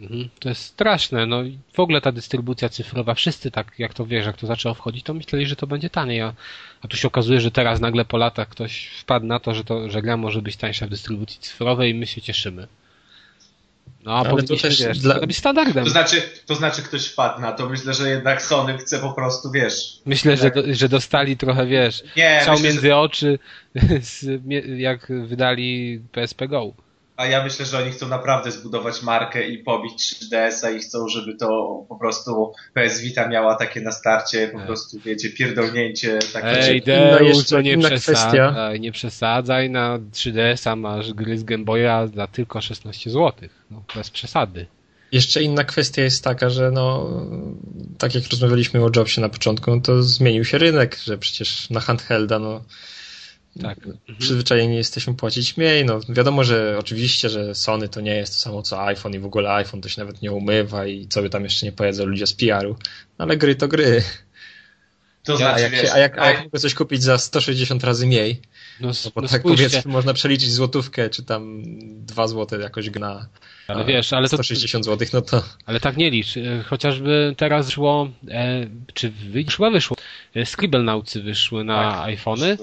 Mhm. 0.00 0.28
To 0.38 0.48
jest 0.48 0.62
straszne. 0.62 1.26
No 1.26 1.42
i 1.42 1.58
w 1.72 1.80
ogóle 1.80 2.00
ta 2.00 2.12
dystrybucja 2.12 2.68
cyfrowa, 2.68 3.14
wszyscy 3.14 3.50
tak, 3.50 3.72
jak 3.78 3.94
to 3.94 4.06
wiesz, 4.06 4.26
jak 4.26 4.36
to 4.36 4.46
zaczęło 4.46 4.74
wchodzić, 4.74 5.04
to 5.04 5.14
myśleli, 5.14 5.46
że 5.46 5.56
to 5.56 5.66
będzie 5.66 5.90
taniej, 5.90 6.20
a, 6.20 6.34
a 6.82 6.88
tu 6.88 6.96
się 6.96 7.08
okazuje, 7.08 7.40
że 7.40 7.50
teraz 7.50 7.80
nagle 7.80 8.04
po 8.04 8.16
latach 8.16 8.48
ktoś 8.48 8.86
wpadł 8.86 9.26
na 9.26 9.40
to, 9.40 9.54
że, 9.54 9.64
to, 9.64 9.90
że 9.90 10.02
gra 10.02 10.16
może 10.16 10.42
być 10.42 10.56
tańsza 10.56 10.86
w 10.86 10.90
dystrybucji 10.90 11.40
cyfrowej 11.40 11.90
i 11.90 11.94
my 11.94 12.06
się 12.06 12.20
cieszymy. 12.20 12.66
No, 14.04 14.12
a 14.14 14.24
Ale 14.30 14.42
to 14.42 14.56
też 14.56 14.80
wiesz, 14.82 14.98
dla- 14.98 15.20
to 15.20 15.32
standardem. 15.32 15.84
To 15.84 15.90
znaczy, 15.90 16.22
to 16.46 16.54
znaczy 16.54 16.82
ktoś 16.82 17.06
wpadł 17.06 17.40
na 17.40 17.52
to. 17.52 17.68
Myślę, 17.68 17.94
że 17.94 18.08
jednak 18.10 18.42
Sony 18.42 18.78
chce 18.78 18.98
po 18.98 19.12
prostu, 19.12 19.50
wiesz... 19.50 19.98
Myślę, 20.06 20.36
że, 20.36 20.50
do, 20.50 20.62
że 20.74 20.88
dostali 20.88 21.36
trochę, 21.36 21.66
wiesz, 21.66 22.02
Nie, 22.16 22.38
strzał 22.40 22.54
myślę, 22.54 22.68
między 22.70 22.86
że, 22.86 22.96
oczy, 22.96 23.38
jak 24.88 25.12
wydali 25.26 26.00
PSP 26.12 26.48
Go. 26.48 26.72
A 27.16 27.26
ja 27.26 27.44
myślę, 27.44 27.66
że 27.66 27.78
oni 27.78 27.90
chcą 27.90 28.08
naprawdę 28.08 28.50
zbudować 28.50 29.02
markę 29.02 29.48
i 29.48 29.58
pobić 29.58 30.14
3DS-a 30.14 30.70
i 30.70 30.78
chcą, 30.78 31.08
żeby 31.08 31.34
to 31.34 31.46
po 31.88 31.96
prostu 31.96 32.52
PS 32.74 33.00
Vita 33.00 33.28
miała 33.28 33.54
takie 33.54 33.80
na 33.80 33.92
starcie, 33.92 34.48
po 34.48 34.58
Tak. 34.58 34.66
prostu, 34.66 35.00
wiecie, 35.00 35.30
pierdolnięcie 35.30 36.18
takie... 36.32 36.60
Ej, 36.60 36.82
Deus, 36.82 37.46
to 37.46 37.60
nie 37.60 37.78
przesadzaj, 37.78 38.80
nie 38.80 38.92
przesadzaj, 38.92 39.70
na 39.70 39.98
3DS-a 39.98 40.76
masz 40.76 41.12
gry 41.12 41.38
z 41.38 41.44
Game 41.44 41.64
Boya 41.64 42.06
za 42.14 42.26
tylko 42.26 42.60
16 42.60 43.10
zł. 43.10 43.48
No, 43.70 43.82
bez 43.94 44.10
przesady. 44.10 44.66
Jeszcze 45.12 45.42
inna 45.42 45.64
kwestia 45.64 46.02
jest 46.02 46.24
taka, 46.24 46.50
że 46.50 46.70
no, 46.70 47.10
tak 47.98 48.14
jak 48.14 48.24
rozmawialiśmy 48.30 48.84
o 48.84 48.90
Jobsie 48.96 49.20
na 49.20 49.28
początku, 49.28 49.70
no 49.70 49.80
to 49.80 50.02
zmienił 50.02 50.44
się 50.44 50.58
rynek, 50.58 50.96
że 51.04 51.18
przecież 51.18 51.70
na 51.70 51.80
handhelda, 51.80 52.38
no, 52.38 52.64
Tak. 53.62 53.78
przyzwyczajeni 54.18 54.76
jesteśmy 54.76 55.14
płacić 55.14 55.56
mniej. 55.56 55.84
No, 55.84 56.00
wiadomo, 56.08 56.44
że 56.44 56.76
oczywiście, 56.78 57.28
że 57.28 57.54
Sony 57.54 57.88
to 57.88 58.00
nie 58.00 58.14
jest 58.14 58.32
to 58.32 58.38
samo 58.40 58.62
co 58.62 58.82
iPhone 58.84 59.14
i 59.14 59.18
w 59.18 59.24
ogóle 59.26 59.52
iPhone 59.54 59.80
to 59.80 59.88
się 59.88 60.00
nawet 60.00 60.22
nie 60.22 60.32
umywa 60.32 60.86
i 60.86 61.06
co 61.08 61.22
by 61.22 61.30
tam 61.30 61.44
jeszcze 61.44 61.66
nie 61.66 61.72
powiedzą 61.72 62.04
ludzie 62.04 62.26
z 62.26 62.34
PR-u, 62.34 62.76
ale 63.18 63.36
gry 63.36 63.54
to 63.54 63.68
gry. 63.68 64.02
To 65.24 65.32
A 65.32 65.36
znaczy, 65.36 65.60
jak, 65.62 65.72
wiesz, 65.72 65.82
się, 65.82 65.92
a 65.92 65.98
jak, 65.98 66.18
a 66.18 66.22
a- 66.22 66.30
jak 66.30 66.44
mogę 66.44 66.58
coś 66.58 66.74
kupić 66.74 67.02
za 67.02 67.18
160 67.18 67.84
razy 67.84 68.06
mniej, 68.06 68.40
No, 68.80 68.88
no 68.88 69.10
bo 69.14 69.22
no 69.22 69.28
tak 69.28 69.40
spójrzcie, 69.40 69.68
powiedzmy 69.70 69.92
można 69.92 70.14
przeliczyć 70.14 70.50
złotówkę, 70.52 71.10
czy 71.10 71.22
tam 71.24 71.62
2 72.06 72.28
złote 72.28 72.56
jakoś 72.58 72.90
gna. 72.90 73.28
ale 73.68 73.84
wiesz, 73.84 74.12
ale 74.12 74.28
to, 74.28 74.36
160 74.36 74.84
zł, 74.84 75.08
no 75.12 75.20
to 75.22 75.42
ale 75.66 75.80
tak 75.80 75.96
nie 75.96 76.10
licz. 76.10 76.36
E, 76.36 76.62
Chociażby 76.62 77.34
teraz 77.36 77.66
wyszło, 77.66 78.10
e, 78.30 78.66
czy 78.94 79.10
wyszło, 79.10 79.70
wyszło, 79.70 79.96
e, 80.34 80.46
Scribblenautsy 80.46 81.22
wyszły 81.22 81.64
na 81.64 81.92
Tak, 81.92 82.08
iPhony 82.08 82.56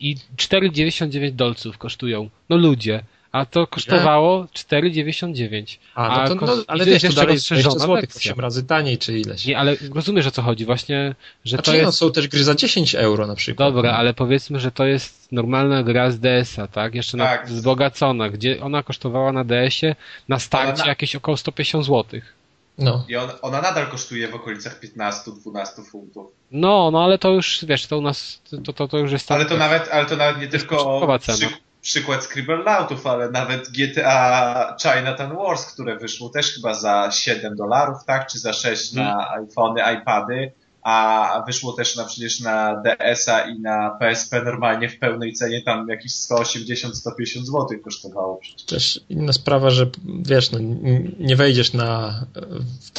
i 0.00 0.16
4,99 0.36 1.30
dolców 1.32 1.78
kosztują. 1.78 2.30
No 2.48 2.56
ludzie. 2.56 3.02
A 3.32 3.46
to 3.46 3.66
kosztowało 3.66 4.44
4,99. 4.44 5.78
A, 5.94 6.28
no 6.28 6.34
to, 6.36 6.46
no, 6.46 6.52
ale 6.66 6.84
to 6.84 6.90
wiesz, 6.90 7.02
jest 7.02 7.02
to 7.02 7.06
jeszcze 7.06 7.20
dalej 7.20 7.34
jest 7.34 7.46
20 7.46 7.54
rozszerzona 7.54 7.80
zł, 7.80 7.96
wersja. 7.96 8.32
8 8.32 8.40
razy 8.40 8.64
taniej, 8.64 8.98
czy 8.98 9.18
ileś. 9.18 9.46
Nie, 9.46 9.58
ale 9.58 9.76
rozumiesz 9.94 10.26
o 10.26 10.30
co 10.30 10.42
chodzi. 10.42 10.64
Właśnie, 10.64 11.14
że 11.44 11.50
Znaczy, 11.56 11.62
to 11.70 11.72
nie, 11.72 11.82
no, 11.82 11.88
jest... 11.88 11.98
są 11.98 12.12
też 12.12 12.28
gry 12.28 12.44
za 12.44 12.54
10 12.54 12.94
euro 12.94 13.26
na 13.26 13.34
przykład. 13.34 13.74
Dobra, 13.74 13.92
ale 13.92 14.14
powiedzmy, 14.14 14.60
że 14.60 14.70
to 14.70 14.86
jest 14.86 15.32
normalna 15.32 15.82
gra 15.82 16.10
z 16.10 16.18
DS-a, 16.20 16.66
tak? 16.66 16.94
Jeszcze 16.94 17.16
na, 17.16 17.24
Tak. 17.24 17.48
wzbogacona, 17.48 18.30
gdzie 18.30 18.60
ona 18.62 18.82
kosztowała 18.82 19.32
na 19.32 19.44
DS-ie 19.44 19.94
na 20.28 20.38
starcie 20.38 20.82
na- 20.82 20.88
jakieś 20.88 21.16
około 21.16 21.36
150 21.36 21.84
zł. 21.86 22.20
No. 22.80 23.04
I 23.08 23.16
on, 23.16 23.30
ona 23.42 23.60
nadal 23.60 23.86
kosztuje 23.86 24.28
w 24.28 24.34
okolicach 24.34 24.80
15-12 24.80 25.84
funtów. 25.90 26.32
No, 26.50 26.90
no 26.90 27.04
ale 27.04 27.18
to 27.18 27.30
już, 27.30 27.64
wiesz, 27.64 27.86
to 27.86 27.98
u 27.98 28.00
nas, 28.00 28.42
to, 28.64 28.72
to, 28.72 28.88
to 28.88 28.98
już 28.98 29.12
jest 29.12 29.32
Ale 29.32 29.44
to 29.46 29.56
nawet, 29.56 29.88
ale 29.92 30.06
to 30.06 30.16
nawet 30.16 30.40
nie 30.40 30.48
tylko 30.48 31.00
przy, 31.18 31.48
przykład 31.82 32.24
Scribblenautów, 32.24 33.06
ale 33.06 33.30
nawet 33.30 33.68
GTA 33.68 34.76
Chinatown 34.82 35.36
Wars, 35.36 35.66
które 35.66 35.96
wyszło 35.96 36.28
też 36.28 36.54
chyba 36.54 36.74
za 36.74 37.10
7 37.10 37.56
dolarów, 37.56 38.04
tak? 38.06 38.26
Czy 38.26 38.38
za 38.38 38.52
6 38.52 38.94
Hmm. 38.94 39.16
na 39.16 39.30
iPhony, 39.30 39.80
iPady, 39.94 40.52
a 40.82 41.44
wyszło 41.46 41.72
też 41.72 41.96
na 41.96 42.04
przecież 42.04 42.40
na 42.40 42.82
DS-a 42.82 43.40
i 43.40 43.60
na 43.60 43.90
PSP 43.90 44.44
normalnie 44.44 44.88
w 44.88 44.98
pełnej 44.98 45.32
cenie 45.32 45.62
tam 45.62 45.88
jakieś 45.88 46.12
180-150 46.12 46.90
zł 47.44 47.66
kosztowało 47.84 48.36
przecież. 48.36 48.66
Też 48.66 49.00
inna 49.08 49.32
sprawa, 49.32 49.70
że 49.70 49.90
wiesz, 50.04 50.50
no, 50.50 50.58
nie 51.18 51.36
wejdziesz 51.36 51.72
na 51.72 52.20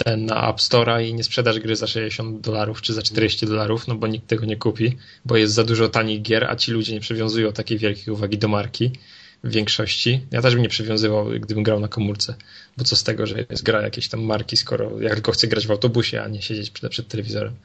ten 0.04 0.26
na 0.26 0.50
App 0.50 0.58
Store'a 0.58 1.04
i 1.04 1.14
nie 1.14 1.24
sprzedasz 1.24 1.60
gry 1.60 1.76
za 1.76 1.88
60 1.88 2.42
dolarów 2.42 2.82
czy 2.82 2.94
za 2.94 3.02
40 3.02 3.46
dolarów, 3.46 3.88
no 3.88 3.96
bo 3.96 4.08
nikt 4.08 4.28
tego 4.28 4.46
nie 4.46 4.58
kupi, 4.58 4.98
bo 5.26 5.38
jest 5.38 5.54
za 5.54 5.64
dużo 5.64 5.90
tanich 5.90 6.22
gier, 6.22 6.44
a 6.44 6.56
ci 6.56 6.72
ludzie 6.72 6.94
nie 6.94 7.00
przywiązują 7.00 7.54
takiej 7.54 7.78
wielkiej 7.78 8.14
uwagi 8.14 8.38
do 8.38 8.48
marki 8.48 8.92
w 9.44 9.52
większości. 9.52 10.22
Ja 10.32 10.42
też 10.42 10.54
bym 10.54 10.64
nie 10.64 10.70
przywiązywał, 10.70 11.26
gdybym 11.40 11.64
grał 11.64 11.80
na 11.80 11.88
komórce, 11.88 12.36
bo 12.78 12.84
co 12.84 12.96
z 12.96 13.04
tego, 13.04 13.28
że 13.28 13.46
jest 13.50 13.64
gra 13.64 13.82
jakiejś 13.82 14.10
tam 14.10 14.22
marki, 14.24 14.58
skoro 14.58 15.02
ja 15.02 15.10
tylko 15.10 15.32
chcę 15.32 15.48
grać 15.48 15.68
w 15.68 15.72
autobusie, 15.72 16.22
a 16.22 16.28
nie 16.28 16.42
siedzieć 16.42 16.70
przed, 16.70 16.92
przed 16.92 17.08
telewizorem. 17.08 17.56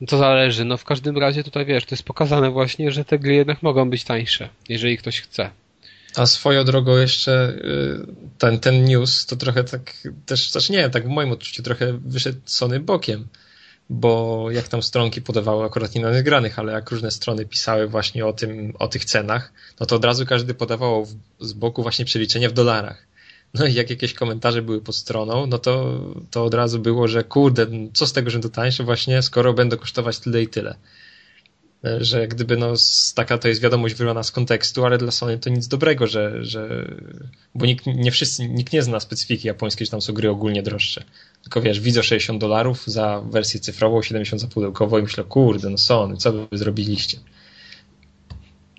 No 0.00 0.06
To 0.06 0.18
zależy, 0.18 0.64
no 0.64 0.76
w 0.76 0.84
każdym 0.84 1.18
razie 1.18 1.44
tutaj, 1.44 1.66
wiesz, 1.66 1.84
to 1.84 1.94
jest 1.94 2.02
pokazane 2.02 2.50
właśnie, 2.50 2.92
że 2.92 3.04
te 3.04 3.18
gry 3.18 3.34
jednak 3.34 3.62
mogą 3.62 3.90
być 3.90 4.04
tańsze, 4.04 4.48
jeżeli 4.68 4.98
ktoś 4.98 5.20
chce. 5.20 5.50
A 6.16 6.26
swoją 6.26 6.64
drogą 6.64 6.96
jeszcze 6.96 7.48
y, 7.48 8.06
ten, 8.38 8.60
ten 8.60 8.84
news 8.84 9.26
to 9.26 9.36
trochę 9.36 9.64
tak 9.64 9.94
też, 10.26 10.50
znaczy 10.50 10.72
nie, 10.72 10.90
tak 10.90 11.04
w 11.04 11.08
moim 11.08 11.32
odczuciu 11.32 11.62
trochę 11.62 11.92
wyszedł 11.92 12.40
Sony 12.44 12.80
bokiem, 12.80 13.28
bo 13.92 14.46
jak 14.50 14.68
tam 14.68 14.82
stronki 14.82 15.22
podawały 15.22 15.64
akurat 15.64 15.94
nie 15.94 16.00
na 16.00 16.10
nagranych, 16.10 16.58
ale 16.58 16.72
jak 16.72 16.90
różne 16.90 17.10
strony 17.10 17.46
pisały 17.46 17.86
właśnie 17.86 18.26
o 18.26 18.32
tym, 18.32 18.72
o 18.78 18.88
tych 18.88 19.04
cenach, 19.04 19.52
no 19.80 19.86
to 19.86 19.96
od 19.96 20.04
razu 20.04 20.26
każdy 20.26 20.54
podawał 20.54 21.04
w, 21.04 21.14
z 21.40 21.52
boku 21.52 21.82
właśnie 21.82 22.04
przeliczenie 22.04 22.48
w 22.48 22.52
dolarach. 22.52 23.06
No 23.54 23.66
i 23.66 23.74
jak 23.74 23.90
jakieś 23.90 24.14
komentarze 24.14 24.62
były 24.62 24.80
pod 24.80 24.96
stroną, 24.96 25.46
no 25.46 25.58
to, 25.58 26.00
to 26.30 26.44
od 26.44 26.54
razu 26.54 26.78
było, 26.78 27.08
że 27.08 27.24
kurde, 27.24 27.66
co 27.92 28.06
z 28.06 28.12
tego, 28.12 28.30
że 28.30 28.40
to 28.40 28.48
tańsze 28.48 28.84
właśnie, 28.84 29.22
skoro 29.22 29.52
będą 29.52 29.76
kosztować 29.76 30.18
tyle 30.18 30.42
i 30.42 30.48
tyle 30.48 30.74
że 32.00 32.28
gdyby 32.28 32.56
no, 32.56 32.74
taka 33.14 33.38
to 33.38 33.48
jest 33.48 33.60
wiadomość 33.60 33.94
wyrwana 33.94 34.22
z 34.22 34.30
kontekstu, 34.30 34.84
ale 34.84 34.98
dla 34.98 35.10
Sony 35.10 35.38
to 35.38 35.50
nic 35.50 35.68
dobrego, 35.68 36.06
że, 36.06 36.44
że 36.44 36.90
bo 37.54 37.66
nikt, 37.66 37.86
nie 37.86 38.10
wszyscy, 38.10 38.48
nikt 38.48 38.72
nie 38.72 38.82
zna 38.82 39.00
specyfiki 39.00 39.48
japońskiej, 39.48 39.86
że 39.86 39.90
tam 39.90 40.02
są 40.02 40.12
gry 40.12 40.30
ogólnie 40.30 40.62
droższe. 40.62 41.04
Tylko 41.42 41.60
wiesz, 41.60 41.80
widzę 41.80 42.02
60 42.02 42.40
dolarów 42.40 42.86
za 42.86 43.20
wersję 43.30 43.60
cyfrową, 43.60 44.02
70 44.02 44.42
za 44.42 44.48
pudełkową 44.48 44.98
i 44.98 45.02
myślę, 45.02 45.24
kurde, 45.24 45.70
no 45.70 45.78
Sony, 45.78 46.16
co 46.16 46.32
wy 46.32 46.46
zrobiliście? 46.52 47.18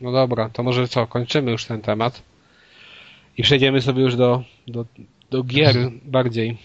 No 0.01 0.11
dobra, 0.11 0.49
to 0.49 0.63
może 0.63 0.87
co, 0.87 1.07
kończymy 1.07 1.51
już 1.51 1.65
ten 1.65 1.81
temat 1.81 2.21
i 3.37 3.43
przejdziemy 3.43 3.81
sobie 3.81 4.01
już 4.03 4.15
do, 4.15 4.43
do, 4.67 4.85
do 5.31 5.43
gier 5.43 5.75
bardziej 6.05 6.57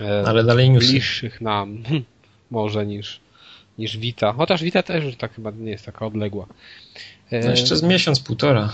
e, 0.00 0.24
Ale 0.26 0.44
dalej 0.44 0.70
newsy. 0.70 0.90
bliższych 0.90 1.40
nam 1.40 1.82
może 2.50 2.86
niż, 2.86 3.20
niż 3.78 3.98
Vita. 3.98 4.32
Chociaż 4.32 4.62
Vita 4.62 4.82
też 4.82 5.04
już 5.04 5.16
tak 5.16 5.34
chyba 5.34 5.50
nie 5.50 5.70
jest 5.70 5.86
taka 5.86 6.06
odległa. 6.06 6.46
E, 7.30 7.40
No 7.44 7.50
jeszcze 7.50 7.76
z 7.76 7.82
miesiąc, 7.82 8.20
półtora. 8.20 8.72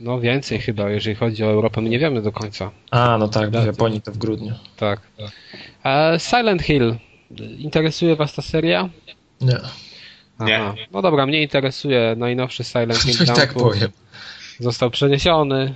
No 0.00 0.20
więcej 0.20 0.58
chyba, 0.60 0.90
jeżeli 0.90 1.16
chodzi 1.16 1.44
o 1.44 1.46
Europę, 1.46 1.80
my 1.80 1.88
nie 1.88 1.98
wiemy 1.98 2.22
do 2.22 2.32
końca. 2.32 2.70
A, 2.90 3.18
no 3.18 3.28
tak, 3.28 3.50
w 3.50 3.52
Tak. 3.52 3.66
Japonii 3.66 4.00
to 4.02 4.12
w 4.12 4.18
grudniu. 4.18 4.54
Tak. 4.76 5.00
E, 5.84 6.18
Silent 6.20 6.62
Hill. 6.62 6.96
Interesuje 7.58 8.16
Was 8.16 8.34
ta 8.34 8.42
seria? 8.42 8.88
Nie, 9.40 9.56
Aha. 10.38 10.74
No 10.92 11.02
dobra, 11.02 11.26
mnie 11.26 11.42
interesuje 11.42 12.14
najnowszy 12.18 12.64
Silent 12.64 12.98
Hill. 13.02 13.22
i 13.22 13.26
tak 13.26 13.54
powiem. 13.54 13.88
Został 14.60 14.90
przeniesiony 14.90 15.74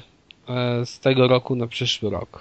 e, 0.49 0.87
z 0.87 1.01
tego 1.01 1.29
roku 1.29 1.57
na 1.57 1.67
przyszły 1.67 2.11
rok. 2.11 2.41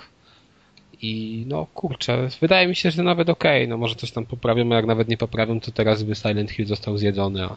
I 1.01 1.43
no 1.47 1.67
kurczę, 1.73 2.27
wydaje 2.41 2.67
mi 2.67 2.75
się, 2.75 2.91
że 2.91 3.03
nawet 3.03 3.29
okej, 3.29 3.67
no 3.67 3.77
może 3.77 3.95
coś 3.95 4.11
tam 4.11 4.25
poprawią, 4.25 4.71
a 4.71 4.75
jak 4.75 4.85
nawet 4.85 5.07
nie 5.07 5.17
poprawią, 5.17 5.59
to 5.59 5.71
teraz 5.71 6.03
by 6.03 6.15
Silent 6.15 6.51
Hill 6.51 6.65
został 6.65 6.97
zjedzony, 6.97 7.43
a, 7.45 7.55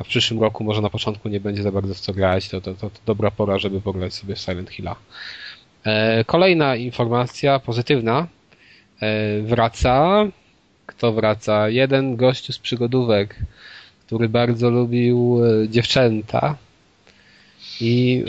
a 0.00 0.04
w 0.04 0.06
przyszłym 0.06 0.40
roku 0.40 0.64
może 0.64 0.82
na 0.82 0.90
początku 0.90 1.28
nie 1.28 1.40
będzie 1.40 1.62
za 1.62 1.72
bardzo 1.72 1.94
w 1.94 2.00
co 2.00 2.12
grać, 2.12 2.48
to, 2.48 2.60
to, 2.60 2.74
to, 2.74 2.90
to 2.90 3.00
dobra 3.06 3.30
pora, 3.30 3.58
żeby 3.58 3.80
pograć 3.80 4.14
sobie 4.14 4.34
w 4.34 4.38
Silent 4.38 4.70
Hilla. 4.70 4.96
E, 5.84 6.24
kolejna 6.24 6.76
informacja 6.76 7.58
pozytywna. 7.58 8.26
E, 9.00 9.42
wraca. 9.42 10.26
Kto 10.86 11.12
wraca? 11.12 11.68
Jeden 11.68 12.16
gościu 12.16 12.52
z 12.52 12.58
przygodówek, 12.58 13.38
który 14.06 14.28
bardzo 14.28 14.70
lubił 14.70 15.40
e, 15.44 15.68
dziewczęta 15.68 16.56
i 17.80 18.24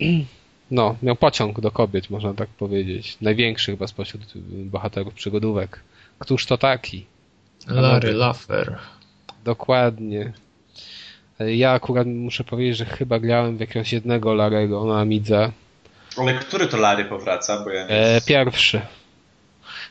no, 0.70 0.96
miał 1.02 1.16
pociąg 1.16 1.60
do 1.60 1.70
kobiet, 1.70 2.10
można 2.10 2.34
tak 2.34 2.48
powiedzieć. 2.48 3.16
Największy 3.20 3.70
chyba 3.70 3.86
spośród 3.86 4.22
bohaterów 4.64 5.14
przygodówek. 5.14 5.80
Któż 6.18 6.46
to 6.46 6.58
taki? 6.58 7.06
Larry 7.66 8.12
Laffer. 8.12 8.78
Dokładnie. 9.44 10.32
E, 11.40 11.54
Ja 11.56 11.70
akurat 11.72 12.06
muszę 12.06 12.44
powiedzieć, 12.44 12.76
że 12.76 12.84
chyba 12.84 13.18
grałem 13.18 13.56
w 13.56 13.60
jakiegoś 13.60 13.92
jednego 13.92 14.34
Larego 14.34 14.84
na 14.84 15.00
Amidze. 15.00 15.52
Ale 16.18 16.34
który 16.34 16.66
to 16.66 16.76
Lary 16.76 17.04
powraca? 17.04 17.64
Bo 17.64 17.70
ja 17.70 17.82
nie 17.86 17.90
E, 17.90 18.20
pierwszy. 18.26 18.80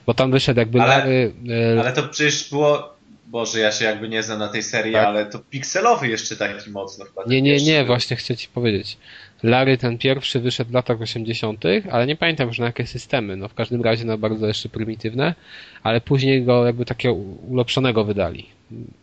Bo 0.05 0.13
tam 0.13 0.31
wyszedł 0.31 0.59
jakby 0.59 0.81
Ale- 0.81 0.97
Lary... 0.97 1.33
E, 1.75 1.79
Ale 1.81 1.93
to 1.93 2.03
przecież 2.03 2.49
było 2.49 2.95
Boże, 3.27 3.59
ja 3.59 3.71
się 3.71 3.85
jakby 3.85 4.09
nie 4.09 4.23
znam 4.23 4.39
na 4.39 4.47
tej 4.47 4.63
serii, 4.63 4.93
Tak. 4.93 5.05
ale 5.05 5.25
to 5.25 5.39
pikselowy 5.39 6.07
jeszcze 6.07 6.35
taki 6.35 6.69
mocno 6.71 7.05
chyba. 7.05 7.23
Nie, 7.27 7.41
nie, 7.41 7.51
pierwszy 7.51 7.65
nie, 7.67 7.85
właśnie 7.85 8.15
chcę 8.17 8.35
ci 8.37 8.47
powiedzieć. 8.47 8.97
Larry 9.43 9.77
ten 9.77 9.97
pierwszy 9.97 10.39
wyszedł 10.39 10.71
w 10.71 10.73
latach 10.73 11.01
80., 11.01 11.63
ale 11.91 12.07
nie 12.07 12.15
pamiętam 12.15 12.47
już 12.47 12.59
na 12.59 12.65
jakie 12.65 12.87
systemy. 12.87 13.35
No 13.37 13.47
w 13.49 13.53
każdym 13.53 13.81
razie 13.81 14.05
na 14.05 14.17
bardzo 14.17 14.47
jeszcze 14.47 14.69
prymitywne, 14.69 15.35
ale 15.83 16.01
później 16.01 16.43
go 16.43 16.65
jakby 16.65 16.85
takiego 16.85 17.13
ulepszonego 17.49 18.03
wydali. 18.03 18.49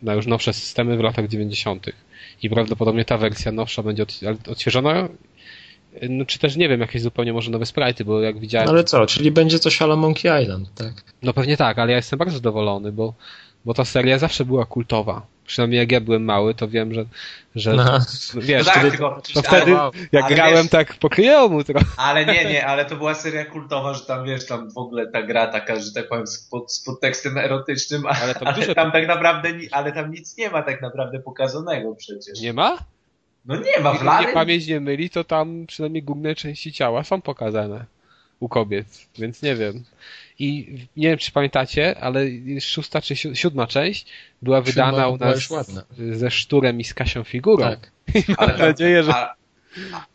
Na 0.01 0.13
już 0.13 0.27
nowsze 0.27 0.53
systemy 0.53 0.97
w 0.97 0.99
latach 0.99 1.27
90. 1.27 1.85
I 2.43 2.49
prawdopodobnie 2.49 3.05
ta 3.05 3.17
wersja 3.17 3.51
nowsza 3.51 3.83
będzie 3.83 4.03
od, 4.03 4.19
odświeżona. 4.47 5.09
No 6.09 6.25
czy 6.25 6.39
też 6.39 6.55
nie 6.55 6.69
wiem, 6.69 6.81
jakieś 6.81 7.01
zupełnie 7.01 7.33
może 7.33 7.51
nowe 7.51 7.65
sprite'y, 7.65 8.03
bo 8.03 8.21
jak 8.21 8.39
widziałem. 8.39 8.69
Ale 8.69 8.83
co, 8.83 9.05
czyli 9.05 9.31
będzie 9.31 9.59
coś 9.59 9.81
ala 9.81 9.95
Monkey 9.95 10.43
Island, 10.43 10.73
tak? 10.75 10.93
No 11.21 11.33
pewnie 11.33 11.57
tak, 11.57 11.79
ale 11.79 11.91
ja 11.91 11.97
jestem 11.97 12.19
bardzo 12.19 12.35
zadowolony, 12.35 12.91
bo, 12.91 13.13
bo 13.65 13.73
ta 13.73 13.85
seria 13.85 14.17
zawsze 14.17 14.45
była 14.45 14.65
kultowa. 14.65 15.25
Przynajmniej 15.45 15.79
jak 15.79 15.91
ja 15.91 16.01
byłem 16.01 16.23
mały, 16.25 16.53
to 16.55 16.67
wiem, 16.67 16.93
że, 16.93 17.05
że 17.55 17.73
No. 17.73 17.99
wiesz, 18.35 18.65
No 18.67 18.71
tak, 18.73 18.73
wtedy, 18.79 18.91
tylko, 18.91 19.21
to 19.33 19.39
ale, 19.39 19.43
wtedy 19.59 19.73
wow. 19.73 19.91
jak 20.11 20.23
ale 20.25 20.35
grałem 20.35 20.61
wiesz- 20.63 20.69
tak 20.71 20.95
po 20.95 21.09
kryjomu 21.09 21.63
trochę. 21.63 21.85
ale 21.97 22.25
nie, 22.25 22.45
nie, 22.45 22.65
ale 22.65 22.85
to 22.85 22.95
była 22.95 23.13
seria 23.15 23.45
kultowa, 23.45 23.93
że 23.93 24.05
tam 24.05 24.25
wiesz, 24.25 24.45
tam 24.45 24.71
w 24.71 24.77
ogóle 24.77 25.07
ta 25.07 25.23
gra 25.23 25.47
taka, 25.47 25.79
że 25.79 25.91
tak 25.93 26.07
powiem, 26.09 26.27
z, 26.27 26.37
pod, 26.39 26.73
z 26.73 26.79
podtekstem 26.85 27.37
erotycznym, 27.37 28.05
ale, 28.05 28.17
Ale 28.21 28.33
tam 28.33 28.47
ale 28.47 28.55
dużo- 28.57 28.75
tam 28.75 28.91
tak 28.91 29.07
naprawdę, 29.07 29.49
ale 29.71 29.91
tam 29.91 30.11
nic 30.11 30.37
nie 30.37 30.49
ma 30.49 30.61
tak 30.61 30.81
naprawdę 30.81 31.19
pokazanego 31.19 31.95
przecież. 31.95 32.41
Nie 32.41 32.53
ma? 32.53 32.77
No 33.45 33.55
nie 33.55 33.79
ma, 33.81 33.89
w 33.89 33.93
Jeśli 33.93 34.07
Lary 34.07 34.25
mnie 34.25 34.33
pamięć 34.33 34.67
nie 34.67 34.79
myli, 34.79 35.09
to 35.09 35.23
tam 35.23 35.65
przynajmniej 35.67 36.03
główne 36.03 36.35
części 36.35 36.73
ciała 36.73 37.03
są 37.03 37.21
pokazane 37.21 37.85
u 38.39 38.49
kobiet, 38.49 38.85
więc 39.19 39.41
nie 39.41 39.55
wiem. 39.55 39.83
I 40.39 40.75
nie 40.97 41.07
wiem, 41.09 41.17
czy 41.17 41.31
pamiętacie, 41.31 41.99
ale 42.01 42.25
szósta 42.61 43.01
czy 43.01 43.15
si- 43.15 43.35
siódma 43.35 43.67
część 43.67 44.05
była 44.41 44.61
wydana 44.61 44.91
Siódma 44.91 45.07
u 45.07 45.17
była 45.17 45.29
nas 45.29 45.85
ze 46.17 46.31
Szturem 46.31 46.79
i 46.79 46.83
z 46.83 46.93
Kasią 46.93 47.23
Figurą. 47.23 47.63
Tak. 47.69 47.91
ale, 48.37 48.51
Mam 48.51 48.61
nadzieję, 48.61 49.03
że- 49.03 49.13
a, 49.15 49.35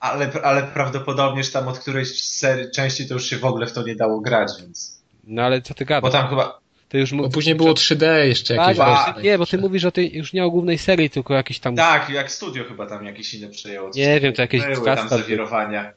ale, 0.00 0.30
ale 0.42 0.62
prawdopodobnie, 0.62 1.44
że 1.44 1.50
tam 1.50 1.68
od 1.68 1.78
którejś 1.78 2.24
serii, 2.24 2.70
części 2.70 3.08
to 3.08 3.14
już 3.14 3.30
się 3.30 3.36
w 3.36 3.44
ogóle 3.44 3.66
w 3.66 3.72
to 3.72 3.82
nie 3.82 3.96
dało 3.96 4.20
grać, 4.20 4.50
więc. 4.60 5.02
No 5.24 5.42
ale 5.42 5.62
co 5.62 5.74
ty 5.74 5.84
Bo 5.84 5.88
gadasz? 5.88 6.12
tam 6.12 6.28
chyba. 6.28 6.60
To 6.88 6.98
już 6.98 7.12
mu- 7.12 7.22
Bo 7.22 7.28
później 7.30 7.54
było 7.54 7.72
3D 7.72 8.16
jeszcze 8.24 8.54
Tak, 8.56 8.66
jakieś 8.68 8.78
bo- 8.78 9.04
wersje 9.04 9.22
nie, 9.30 9.38
bo 9.38 9.46
ty 9.46 9.58
mówisz 9.58 9.84
o 9.84 9.90
tej 9.92 10.16
już 10.16 10.32
nie 10.32 10.44
o 10.44 10.50
głównej 10.50 10.78
serii, 10.78 11.10
tylko 11.10 11.34
jakiś 11.34 11.58
tam 11.58 11.76
Tak, 11.76 12.10
jak 12.10 12.32
studio 12.32 12.64
chyba 12.64 12.86
tam 12.86 13.04
jakieś 13.04 13.34
inne 13.34 13.48
przejęło. 13.48 13.90
Nie 13.94 14.20
wiem, 14.20 14.32
to 14.32 14.42
jakieś 14.42 14.62
Były 14.64 14.96
tam 14.96 15.08
zawirowania. 15.08 15.92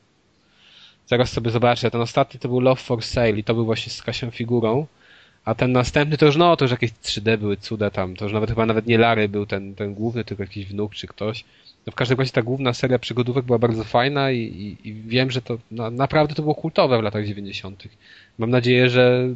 Zaraz 1.11 1.31
sobie 1.31 1.51
zobaczę. 1.51 1.91
Ten 1.91 2.01
ostatni 2.01 2.39
to 2.39 2.47
był 2.47 2.59
Love 2.59 2.81
for 2.81 3.03
Sale 3.03 3.29
i 3.31 3.43
to 3.43 3.53
był 3.53 3.65
właśnie 3.65 3.91
z 3.91 4.01
Kasią 4.01 4.31
Figurą. 4.31 4.87
A 5.45 5.55
ten 5.55 5.71
następny 5.71 6.17
to 6.17 6.25
już 6.25 6.35
no, 6.35 6.57
to 6.57 6.65
już 6.65 6.71
jakieś 6.71 6.91
3D 6.91 7.37
były 7.37 7.57
cuda 7.57 7.89
tam. 7.89 8.15
To 8.15 8.25
już 8.25 8.33
nawet 8.33 8.49
chyba 8.49 8.65
nawet 8.65 8.87
nie 8.87 8.97
Lary 8.97 9.29
był 9.29 9.45
ten, 9.45 9.75
ten 9.75 9.93
główny, 9.93 10.23
tylko 10.23 10.43
jakiś 10.43 10.65
wnuk 10.65 10.95
czy 10.95 11.07
ktoś. 11.07 11.45
No 11.85 11.91
w 11.91 11.95
każdym 11.95 12.19
razie 12.19 12.31
ta 12.31 12.41
główna 12.41 12.73
seria 12.73 12.99
przygodówek 12.99 13.45
była 13.45 13.59
bardzo 13.59 13.83
fajna 13.83 14.31
i, 14.31 14.37
i, 14.37 14.89
i 14.89 14.93
wiem, 14.93 15.31
że 15.31 15.41
to 15.41 15.57
no, 15.71 15.91
naprawdę 15.91 16.35
to 16.35 16.41
było 16.41 16.55
kultowe 16.55 16.99
w 16.99 17.03
latach 17.03 17.25
90. 17.25 17.83
Mam 18.37 18.49
nadzieję, 18.49 18.89
że 18.89 19.29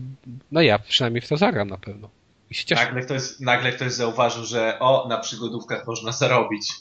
no 0.51 0.61
ja 0.61 0.79
przynajmniej 0.79 1.21
w 1.21 1.27
to 1.27 1.37
zagram 1.37 1.69
na 1.69 1.77
pewno. 1.77 2.09
I 2.49 2.55
się 2.55 2.65
cieszę. 2.65 2.85
Nagle 2.85 3.01
ktoś, 3.01 3.21
nagle 3.39 3.71
ktoś 3.71 3.91
zauważył, 3.91 4.43
że 4.43 4.79
o, 4.79 5.07
na 5.09 5.17
przygodówkach 5.17 5.87
można 5.87 6.11
zarobić. 6.11 6.71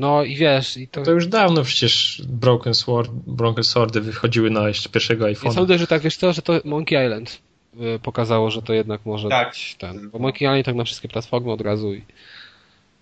No 0.00 0.24
i 0.24 0.36
wiesz, 0.36 0.76
i 0.76 0.88
to, 0.88 1.02
To 1.02 1.10
już 1.10 1.26
dawno 1.26 1.62
przecież 1.62 2.22
Broken 2.28 2.74
Sword, 2.74 3.10
Broken 3.12 3.64
Swordy 3.64 4.00
wychodziły 4.00 4.50
na 4.50 4.68
jeszcze 4.68 4.88
pierwszego 4.88 5.24
iPhone'a. 5.24 5.54
sądzę, 5.54 5.78
że 5.78 5.86
tak, 5.86 6.02
wiesz 6.02 6.16
co, 6.16 6.32
że 6.32 6.42
to 6.42 6.60
Monkey 6.64 7.06
Island 7.06 7.38
y, 7.80 7.98
pokazało, 8.02 8.50
że 8.50 8.62
to 8.62 8.72
jednak 8.72 9.00
może 9.04 9.28
Tak. 9.28 9.50
być 9.50 9.74
ten. 9.78 10.10
Bo 10.10 10.18
Monkey 10.18 10.48
Island 10.48 10.66
tak 10.66 10.74
na 10.74 10.84
wszystkie 10.84 11.08
platformy 11.08 11.52
od 11.52 11.60
razu 11.60 11.94
i, 11.94 12.02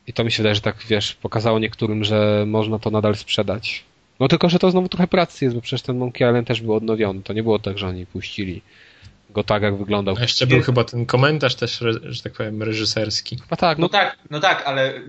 i 0.06 0.12
to 0.12 0.24
mi 0.24 0.32
się 0.32 0.36
wydaje, 0.36 0.54
że 0.54 0.60
tak, 0.60 0.76
wiesz, 0.88 1.14
pokazało 1.14 1.58
niektórym, 1.58 2.04
że 2.04 2.44
można 2.46 2.78
to 2.78 2.90
nadal 2.90 3.16
sprzedać. 3.16 3.84
No 4.20 4.28
tylko, 4.28 4.48
że 4.48 4.58
to 4.58 4.70
znowu 4.70 4.88
trochę 4.88 5.06
pracy 5.06 5.44
jest, 5.44 5.56
bo 5.56 5.62
przecież 5.62 5.82
ten 5.82 5.98
Monkey 5.98 6.28
Island 6.28 6.48
też 6.48 6.60
był 6.60 6.74
odnowiony. 6.74 7.22
To 7.22 7.32
nie 7.32 7.42
było 7.42 7.58
tak, 7.58 7.78
że 7.78 7.86
oni 7.86 8.06
puścili 8.06 8.62
go 9.30 9.44
tak, 9.44 9.62
jak 9.62 9.76
wyglądał. 9.78 10.14
A 10.18 10.22
jeszcze 10.22 10.46
był 10.46 10.62
chyba 10.62 10.84
ten 10.84 11.06
komentarz 11.06 11.54
też, 11.54 11.78
że 12.02 12.22
tak 12.22 12.32
powiem, 12.32 12.62
reżyserski. 12.62 13.38
Chyba 13.38 13.56
tak, 13.56 13.78
No 13.78 13.82
no 13.82 13.88
tak, 13.88 14.18
no 14.30 14.40
tak, 14.40 14.62
ale 14.66 15.00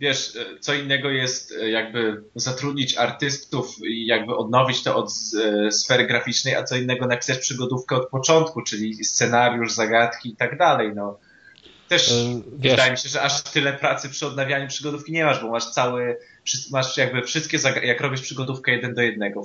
wiesz, 0.00 0.32
co 0.60 0.74
innego 0.74 1.10
jest 1.10 1.54
jakby 1.70 2.22
zatrudnić 2.34 2.96
artystów 2.96 3.76
i 3.86 4.06
jakby 4.06 4.36
odnowić 4.36 4.82
to 4.82 4.96
od 4.96 5.10
e, 5.44 5.72
sfery 5.72 6.06
graficznej, 6.06 6.54
a 6.54 6.64
co 6.64 6.76
innego 6.76 7.06
napisać 7.06 7.38
przygodówkę 7.38 7.96
od 7.96 8.08
początku, 8.08 8.62
czyli 8.62 9.04
scenariusz, 9.04 9.72
zagadki 9.72 10.28
i 10.28 10.36
tak 10.36 10.58
dalej, 10.58 10.92
no. 10.94 11.18
Też 11.88 12.08
E, 12.12 12.14
wiesz- 12.58 12.70
wydaje 12.72 12.90
mi 12.90 12.98
się, 12.98 13.08
że 13.08 13.22
aż 13.22 13.42
tyle 13.42 13.72
pracy 13.72 14.08
przy 14.08 14.26
odnawianiu 14.26 14.68
przygodówki 14.68 15.12
nie 15.12 15.24
masz, 15.24 15.42
bo 15.42 15.50
masz 15.50 15.70
cały, 15.70 16.16
masz 16.70 16.96
jakby 16.96 17.22
wszystkie, 17.22 17.58
jak 17.82 18.00
robisz 18.00 18.20
przygodówkę 18.20 18.72
jeden 18.72 18.94
do 18.94 19.02
jednego, 19.02 19.42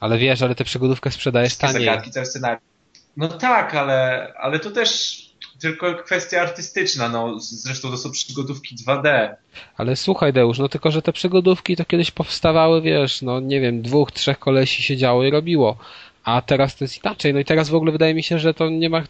ale 0.00 0.18
wiesz, 0.18 0.42
ale 0.42 0.54
tę 0.54 0.64
przygodówkę 0.64 1.10
sprzedajesz 1.10 1.56
taniej. 1.56 1.84
zagadki, 1.84 2.10
cały 2.10 2.26
scenariusz. 2.26 2.75
No 3.16 3.28
tak, 3.28 3.74
ale, 3.74 4.32
ale 4.38 4.58
to 4.58 4.70
też 4.70 5.22
tylko 5.60 5.94
kwestia 5.94 6.40
artystyczna, 6.40 7.08
no. 7.08 7.40
Zresztą 7.40 7.90
to 7.90 7.96
są 7.96 8.10
przygodówki 8.10 8.76
2D. 8.76 9.34
Ale 9.76 9.96
słuchaj, 9.96 10.32
Deusz, 10.32 10.58
no 10.58 10.68
tylko, 10.68 10.90
że 10.90 11.02
te 11.02 11.12
przygodówki 11.12 11.76
to 11.76 11.84
kiedyś 11.84 12.10
powstawały, 12.10 12.82
wiesz, 12.82 13.22
no 13.22 13.40
nie 13.40 13.60
wiem, 13.60 13.82
dwóch, 13.82 14.12
trzech 14.12 14.38
kolesi 14.38 14.82
siedziało 14.82 15.24
i 15.24 15.30
robiło. 15.30 15.76
A 16.24 16.42
teraz 16.42 16.76
to 16.76 16.84
jest 16.84 17.04
inaczej. 17.04 17.34
No 17.34 17.40
i 17.40 17.44
teraz 17.44 17.68
w 17.68 17.74
ogóle 17.74 17.92
wydaje 17.92 18.14
mi 18.14 18.22
się, 18.22 18.38
że 18.38 18.54
to 18.54 18.70
nie 18.70 18.90
ma. 18.90 19.02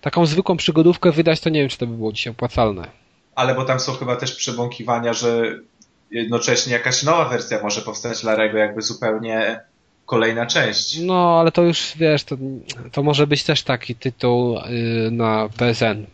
Taką 0.00 0.26
zwykłą 0.26 0.56
przygodówkę 0.56 1.12
wydać, 1.12 1.40
to 1.40 1.50
nie 1.50 1.60
wiem, 1.60 1.68
czy 1.68 1.78
to 1.78 1.86
by 1.86 1.96
było 1.96 2.12
dzisiaj 2.12 2.30
opłacalne. 2.30 2.90
Ale 3.34 3.54
bo 3.54 3.64
tam 3.64 3.80
są 3.80 3.92
chyba 3.92 4.16
też 4.16 4.34
przebąkiwania, 4.34 5.12
że 5.12 5.58
jednocześnie 6.10 6.72
jakaś 6.72 7.02
nowa 7.02 7.28
wersja 7.28 7.62
może 7.62 7.80
powstać 7.80 8.22
Larego, 8.22 8.58
jakby 8.58 8.82
zupełnie 8.82 9.60
kolejna 10.06 10.46
część. 10.46 10.98
No, 10.98 11.40
ale 11.40 11.52
to 11.52 11.62
już 11.62 11.92
wiesz, 11.96 12.24
to, 12.24 12.36
to 12.92 13.02
może 13.02 13.26
być 13.26 13.44
też 13.44 13.62
taki 13.62 13.94
tytuł 13.94 14.54
yy, 14.54 15.10
na 15.10 15.48
PSN. 15.56 16.06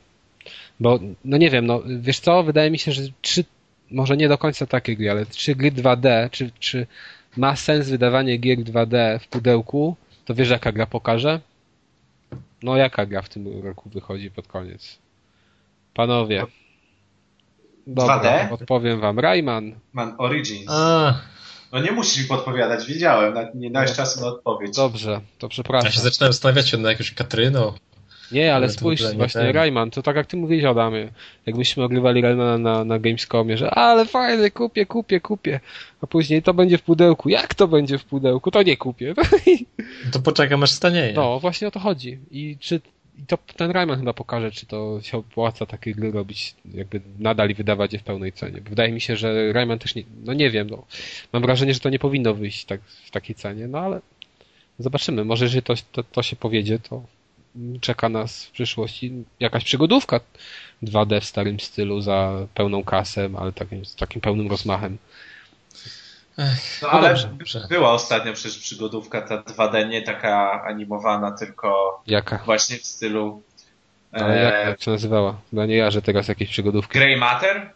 Bo, 0.80 0.98
no 1.24 1.36
nie 1.36 1.50
wiem, 1.50 1.66
no 1.66 1.82
wiesz 1.86 2.20
co, 2.20 2.42
wydaje 2.42 2.70
mi 2.70 2.78
się, 2.78 2.92
że 2.92 3.02
trzy, 3.22 3.44
może 3.90 4.16
nie 4.16 4.28
do 4.28 4.38
końca 4.38 4.66
takie 4.66 4.96
gry, 4.96 5.10
ale 5.10 5.26
trzy 5.26 5.54
gry 5.54 5.72
2D, 5.72 6.30
czy, 6.30 6.50
czy 6.58 6.86
ma 7.36 7.56
sens 7.56 7.88
wydawanie 7.88 8.36
gier 8.36 8.58
2D 8.58 9.18
w 9.18 9.28
pudełku, 9.28 9.96
to 10.24 10.34
wiesz 10.34 10.50
jaka 10.50 10.72
gra 10.72 10.86
pokaże? 10.86 11.40
No 12.62 12.76
jaka 12.76 13.06
gra 13.06 13.22
w 13.22 13.28
tym 13.28 13.62
roku 13.64 13.90
wychodzi 13.90 14.30
pod 14.30 14.48
koniec? 14.48 14.98
Panowie. 15.94 16.46
Dobra, 17.86 18.18
2D? 18.18 18.52
odpowiem 18.52 19.00
wam. 19.00 19.18
Rayman. 19.18 19.72
Man 19.92 20.14
Origins. 20.18 20.66
A, 20.68 21.14
No 21.72 21.80
nie 21.80 21.92
musisz 21.92 22.22
mi 22.22 22.28
podpowiadać, 22.28 22.86
wiedziałem, 22.86 23.34
nie 23.54 23.70
dałeś 23.70 23.92
czasu 23.92 24.20
na 24.20 24.26
odpowiedź. 24.26 24.76
Dobrze, 24.76 25.20
to 25.38 25.46
ja 25.46 25.48
przepraszam. 25.48 25.92
się 25.92 26.00
zaczynałem 26.00 26.32
zastanawiać 26.32 26.68
się 26.68 26.76
nad 26.76 26.92
jakąś 26.92 27.14
Katryną. 27.14 27.72
Nie, 28.32 28.54
ale 28.54 28.66
to 28.66 28.72
spójrz, 28.72 29.02
właśnie 29.16 29.40
ten. 29.40 29.54
Rayman, 29.54 29.90
to 29.90 30.02
tak 30.02 30.16
jak 30.16 30.26
ty 30.26 30.36
mówiłeś 30.36 30.64
Adamie, 30.64 31.08
jakbyśmy 31.46 31.84
ogrywali 31.84 32.20
Raymana 32.20 32.58
na, 32.58 32.84
na 32.84 32.98
Gamescomie, 32.98 33.56
że 33.56 33.70
ale 33.70 34.06
fajny, 34.06 34.50
kupię, 34.50 34.86
kupię, 34.86 35.20
kupię, 35.20 35.60
a 36.02 36.06
później 36.06 36.42
to 36.42 36.54
będzie 36.54 36.78
w 36.78 36.82
pudełku. 36.82 37.28
Jak 37.28 37.54
to 37.54 37.68
będzie 37.68 37.98
w 37.98 38.04
pudełku? 38.04 38.50
To 38.50 38.62
nie 38.62 38.76
kupię. 38.76 39.14
To 40.12 40.20
poczekam 40.20 40.62
aż 40.62 40.70
stanieje. 40.70 41.12
No, 41.12 41.40
właśnie 41.40 41.68
o 41.68 41.70
to 41.70 41.80
chodzi. 41.80 42.18
I 42.30 42.56
czy 42.60 42.80
i 43.18 43.26
to 43.26 43.38
ten 43.56 43.70
Rayman 43.70 43.98
chyba 43.98 44.12
pokaże, 44.12 44.50
czy 44.50 44.66
to 44.66 45.00
się 45.02 45.18
opłaca 45.18 45.66
takie 45.66 45.94
gry 45.94 46.10
robić, 46.12 46.54
jakby 46.74 47.00
nadal 47.18 47.50
i 47.50 47.54
wydawać 47.54 47.92
je 47.92 47.98
w 47.98 48.02
pełnej 48.02 48.32
cenie. 48.32 48.60
Wydaje 48.60 48.92
mi 48.92 49.00
się, 49.00 49.16
że 49.16 49.52
Rayman 49.52 49.78
też 49.78 49.94
nie, 49.94 50.02
no 50.24 50.32
nie 50.32 50.50
wiem, 50.50 50.70
no. 50.70 50.86
Mam 51.32 51.42
wrażenie, 51.42 51.74
że 51.74 51.80
to 51.80 51.90
nie 51.90 51.98
powinno 51.98 52.34
wyjść 52.34 52.64
tak, 52.64 52.80
w 52.82 53.10
takiej 53.10 53.36
cenie, 53.36 53.68
no 53.68 53.78
ale 53.78 54.00
zobaczymy. 54.78 55.24
Może 55.24 55.44
jeżeli 55.44 55.62
to, 55.62 55.74
to, 55.92 56.02
to 56.02 56.22
się 56.22 56.36
powiedzie, 56.36 56.78
to 56.78 57.02
czeka 57.80 58.08
nas 58.08 58.44
w 58.44 58.50
przyszłości 58.50 59.12
jakaś 59.40 59.64
przygodówka 59.64 60.20
2D 60.82 61.20
w 61.20 61.24
starym 61.24 61.60
stylu 61.60 62.00
za 62.00 62.46
pełną 62.54 62.84
kasę, 62.84 63.30
ale 63.38 63.52
takim, 63.52 63.84
z 63.84 63.96
takim 63.96 64.20
pełnym 64.20 64.48
rozmachem. 64.48 64.98
No, 66.38 66.44
No 66.82 66.88
ale 66.88 67.08
dobrze, 67.08 67.28
dobrze. 67.28 67.66
była 67.68 67.90
ostatnio 67.92 68.32
przecież 68.32 68.58
przygodówka 68.58 69.22
ta 69.22 69.36
2D, 69.42 69.88
nie 69.88 70.02
taka 70.02 70.62
animowana, 70.64 71.32
tylko 71.32 72.00
Jaka? 72.06 72.38
właśnie 72.44 72.76
w 72.76 72.86
stylu 72.86 73.42
Ale 74.12 74.42
jak, 74.42 74.54
e, 74.54 74.68
jak 74.68 74.82
się 74.82 74.90
nazywała? 74.90 75.36
Chyba 75.50 75.66
nie 75.66 75.76
ja, 75.76 75.90
że 75.90 76.02
teraz 76.02 76.28
jakieś 76.28 76.48
przygodówki. 76.50 76.98
Grey 76.98 77.16
Matter 77.16 77.70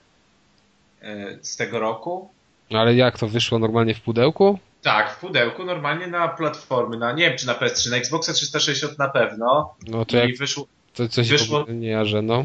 e, 1.02 1.38
z 1.42 1.56
tego 1.56 1.78
roku. 1.80 2.30
No 2.70 2.80
ale 2.80 2.94
jak 2.94 3.18
to 3.18 3.28
wyszło 3.28 3.58
normalnie 3.58 3.94
w 3.94 4.00
pudełku? 4.00 4.58
Tak, 4.82 5.12
w 5.12 5.20
pudełku, 5.20 5.64
normalnie 5.64 6.06
na 6.06 6.28
platformy, 6.28 6.96
na 6.96 7.12
nie 7.12 7.28
wiem 7.28 7.38
czy 7.38 7.46
na 7.46 7.54
PS3, 7.54 7.90
na 7.90 7.96
Xboxa 7.96 8.32
360 8.32 8.98
na 8.98 9.08
pewno. 9.08 9.74
No 9.88 10.04
to 10.04 10.16
jak 10.16 10.28
I 10.30 10.34
wyszło, 10.36 10.66
to 10.94 11.08
coś 11.08 11.28
wyszło- 11.28 11.64
nie 11.68 11.88
ja, 11.88 12.04
że 12.04 12.22
no. 12.22 12.44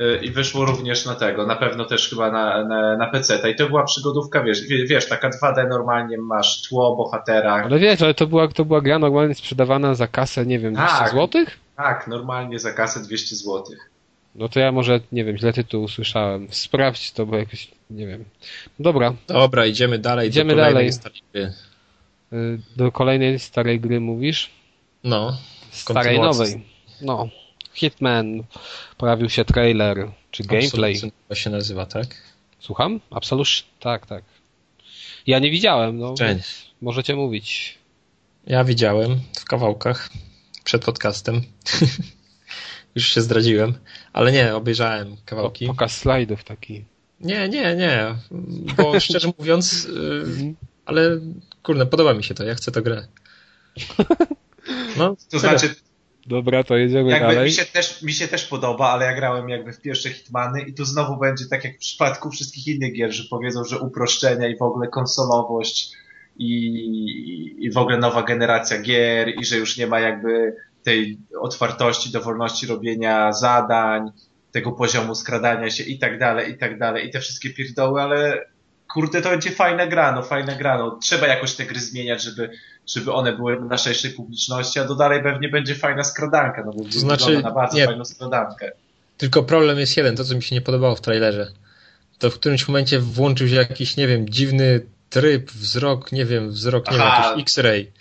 Y, 0.00 0.16
I 0.24 0.30
wyszło 0.30 0.64
również 0.64 1.06
na 1.06 1.14
tego, 1.14 1.46
na 1.46 1.56
pewno 1.56 1.84
też 1.84 2.08
chyba 2.10 2.30
na, 2.30 2.64
na, 2.64 2.96
na 2.96 3.06
PC. 3.06 3.50
I 3.50 3.56
to 3.56 3.68
była 3.68 3.84
przygodówka, 3.84 4.42
wiesz, 4.42 4.62
wie- 4.66 4.86
wiesz, 4.86 5.08
taka 5.08 5.30
2D 5.30 5.68
normalnie 5.68 6.18
masz 6.18 6.62
tło, 6.62 6.96
bohatera. 6.96 7.54
Ale 7.64 7.78
wiesz, 7.78 8.02
ale 8.02 8.14
to 8.14 8.26
była, 8.26 8.48
to 8.48 8.64
była 8.64 8.80
gra 8.80 8.98
normalnie 8.98 9.34
sprzedawana 9.34 9.94
za 9.94 10.06
kasę, 10.08 10.46
nie 10.46 10.58
wiem, 10.58 10.74
200 10.74 10.98
Tak. 10.98 11.10
złotych? 11.10 11.58
Tak, 11.76 12.08
normalnie 12.08 12.58
za 12.58 12.72
kasę 12.72 13.00
200 13.02 13.36
zł. 13.36 13.64
No 14.34 14.48
to 14.48 14.60
ja 14.60 14.72
może, 14.72 15.00
nie 15.12 15.24
wiem, 15.24 15.36
źle 15.36 15.52
tytuł 15.52 15.82
usłyszałem. 15.82 16.46
Sprawdź 16.50 17.12
to, 17.12 17.26
bo 17.26 17.36
jakoś, 17.36 17.70
nie 17.90 18.06
wiem. 18.06 18.24
Dobra. 18.78 19.12
Dobra, 19.28 19.66
idziemy 19.66 19.98
dalej. 19.98 20.28
Idziemy 20.28 20.54
do 20.54 20.60
dalej. 20.60 20.90
Gry. 21.32 21.52
Y, 22.32 22.58
do 22.76 22.92
kolejnej 22.92 23.38
starej 23.38 23.80
gry 23.80 24.00
mówisz? 24.00 24.50
No. 25.04 25.36
Starej 25.70 26.20
nowej. 26.20 26.64
No. 27.02 27.28
Hitman. 27.74 28.42
Pojawił 28.96 29.28
się 29.30 29.44
trailer, 29.44 30.08
czy 30.30 30.42
gameplay. 30.42 31.00
To 31.28 31.34
się 31.34 31.50
nazywa, 31.50 31.86
tak? 31.86 32.06
Słucham? 32.58 33.00
Absolution? 33.10 33.68
Tak, 33.80 34.06
tak. 34.06 34.24
Ja 35.26 35.38
nie 35.38 35.50
widziałem, 35.50 35.98
no. 35.98 36.14
Cześć. 36.14 36.72
Możecie 36.80 37.16
mówić. 37.16 37.78
Ja 38.46 38.64
widziałem 38.64 39.20
w 39.38 39.44
kawałkach 39.44 40.08
przed 40.64 40.84
podcastem. 40.84 41.42
Już 42.94 43.14
się 43.14 43.20
zdradziłem, 43.20 43.74
ale 44.12 44.32
nie, 44.32 44.54
obejrzałem 44.54 45.16
kawałki. 45.24 45.66
Pokaz 45.66 45.96
slajdów 45.96 46.44
taki. 46.44 46.84
Nie, 47.20 47.48
nie, 47.48 47.76
nie, 47.76 48.14
bo 48.76 49.00
szczerze 49.00 49.28
mówiąc, 49.38 49.84
yy, 49.84 50.54
ale 50.84 51.20
kurde, 51.62 51.86
podoba 51.86 52.14
mi 52.14 52.24
się 52.24 52.34
to, 52.34 52.44
ja 52.44 52.54
chcę 52.54 52.72
to 52.72 52.82
grę. 52.82 53.06
No, 54.96 55.16
to 55.30 55.38
znaczy, 55.38 55.74
Dobra, 56.26 56.64
to 56.64 56.76
jedziemy 56.76 57.10
jakby 57.10 57.26
dalej. 57.26 57.44
Mi 57.44 57.52
się, 57.52 57.64
też, 57.64 58.02
mi 58.02 58.12
się 58.12 58.28
też 58.28 58.46
podoba, 58.46 58.88
ale 58.88 59.06
ja 59.06 59.14
grałem 59.14 59.48
jakby 59.48 59.72
w 59.72 59.80
pierwsze 59.80 60.10
Hitmany 60.10 60.62
i 60.62 60.74
tu 60.74 60.84
znowu 60.84 61.16
będzie 61.16 61.44
tak 61.50 61.64
jak 61.64 61.76
w 61.76 61.78
przypadku 61.78 62.30
wszystkich 62.30 62.66
innych 62.66 62.94
gier, 62.94 63.12
że 63.12 63.22
powiedzą, 63.30 63.64
że 63.64 63.78
uproszczenia 63.78 64.48
i 64.48 64.56
w 64.56 64.62
ogóle 64.62 64.88
konsolowość 64.88 65.92
i, 66.38 67.56
i 67.58 67.70
w 67.70 67.76
ogóle 67.76 67.98
nowa 67.98 68.22
generacja 68.22 68.82
gier 68.82 69.40
i 69.40 69.44
że 69.44 69.56
już 69.56 69.76
nie 69.76 69.86
ma 69.86 70.00
jakby 70.00 70.56
tej 70.82 71.18
otwartości, 71.40 72.12
dowolności 72.12 72.66
robienia 72.66 73.32
zadań, 73.32 74.10
tego 74.52 74.72
poziomu 74.72 75.14
skradania 75.14 75.70
się 75.70 75.84
i 75.84 75.98
tak 75.98 76.18
dalej, 76.18 76.52
i 76.52 76.58
tak 76.58 76.78
dalej, 76.78 77.06
i 77.06 77.10
te 77.10 77.20
wszystkie 77.20 77.50
pierdoły, 77.50 78.02
ale 78.02 78.44
kurde, 78.92 79.22
to 79.22 79.30
będzie 79.30 79.50
fajna 79.50 79.86
gra, 79.86 80.12
no 80.12 80.22
fajna 80.22 80.54
gra, 80.54 80.78
no 80.78 80.98
trzeba 81.02 81.26
jakoś 81.26 81.54
te 81.54 81.64
gry 81.64 81.80
zmieniać, 81.80 82.22
żeby, 82.22 82.50
żeby 82.86 83.12
one 83.12 83.36
były 83.36 83.60
na 83.60 83.78
szerszej 83.78 84.10
publiczności, 84.10 84.80
a 84.80 84.84
do 84.84 84.94
dalej 84.94 85.22
pewnie 85.22 85.48
będzie 85.48 85.74
fajna 85.74 86.04
skradanka, 86.04 86.62
no 86.66 86.72
bo 86.72 86.84
to 86.84 86.98
znaczy, 86.98 87.42
na 87.42 87.50
bardzo 87.50 87.76
nie, 87.76 87.86
fajną 87.86 88.04
skradankę. 88.04 88.72
Tylko 89.16 89.42
problem 89.42 89.78
jest 89.78 89.96
jeden, 89.96 90.16
to 90.16 90.24
co 90.24 90.34
mi 90.34 90.42
się 90.42 90.54
nie 90.54 90.60
podobało 90.60 90.94
w 90.96 91.00
trailerze, 91.00 91.52
to 92.18 92.30
w 92.30 92.34
którymś 92.34 92.68
momencie 92.68 92.98
włączył 92.98 93.48
się 93.48 93.54
jakiś, 93.54 93.96
nie 93.96 94.06
wiem, 94.06 94.28
dziwny 94.28 94.80
tryb, 95.10 95.52
wzrok, 95.52 96.12
nie 96.12 96.24
wiem, 96.24 96.50
wzrok, 96.50 96.90
nie 96.90 97.02
Aha. 97.02 97.22
wiem, 97.22 97.30
jakiś 97.30 97.42
X-ray. 97.42 97.92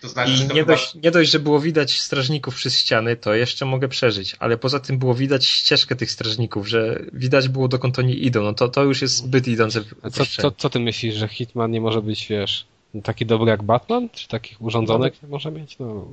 To 0.00 0.08
znaczy, 0.08 0.32
I 0.32 0.40
nie, 0.40 0.48
chyba... 0.48 0.72
dość, 0.72 0.94
nie 0.94 1.10
dość, 1.10 1.30
że 1.30 1.38
było 1.38 1.60
widać 1.60 2.00
strażników 2.00 2.54
przez 2.54 2.78
ściany, 2.78 3.16
to 3.16 3.34
jeszcze 3.34 3.66
mogę 3.66 3.88
przeżyć, 3.88 4.36
ale 4.38 4.58
poza 4.58 4.80
tym 4.80 4.98
było 4.98 5.14
widać 5.14 5.46
ścieżkę 5.46 5.96
tych 5.96 6.10
strażników, 6.10 6.68
że 6.68 7.02
widać 7.12 7.48
było 7.48 7.68
dokąd 7.68 7.98
oni 7.98 8.26
idą, 8.26 8.42
no 8.42 8.54
to, 8.54 8.68
to 8.68 8.84
już 8.84 9.02
jest 9.02 9.16
zbyt 9.16 9.48
idące. 9.48 9.80
A 10.02 10.10
co, 10.10 10.26
co, 10.26 10.50
co 10.50 10.70
ty 10.70 10.80
myślisz, 10.80 11.14
że 11.14 11.28
Hitman 11.28 11.70
nie 11.70 11.80
może 11.80 12.02
być, 12.02 12.26
wiesz, 12.26 12.66
taki 13.02 13.26
dobry 13.26 13.50
jak 13.50 13.62
Batman? 13.62 14.08
Czy 14.10 14.28
takich 14.28 14.62
urządzonek 14.62 15.14
no, 15.22 15.28
może 15.28 15.50
mieć? 15.50 15.76
No, 15.78 16.06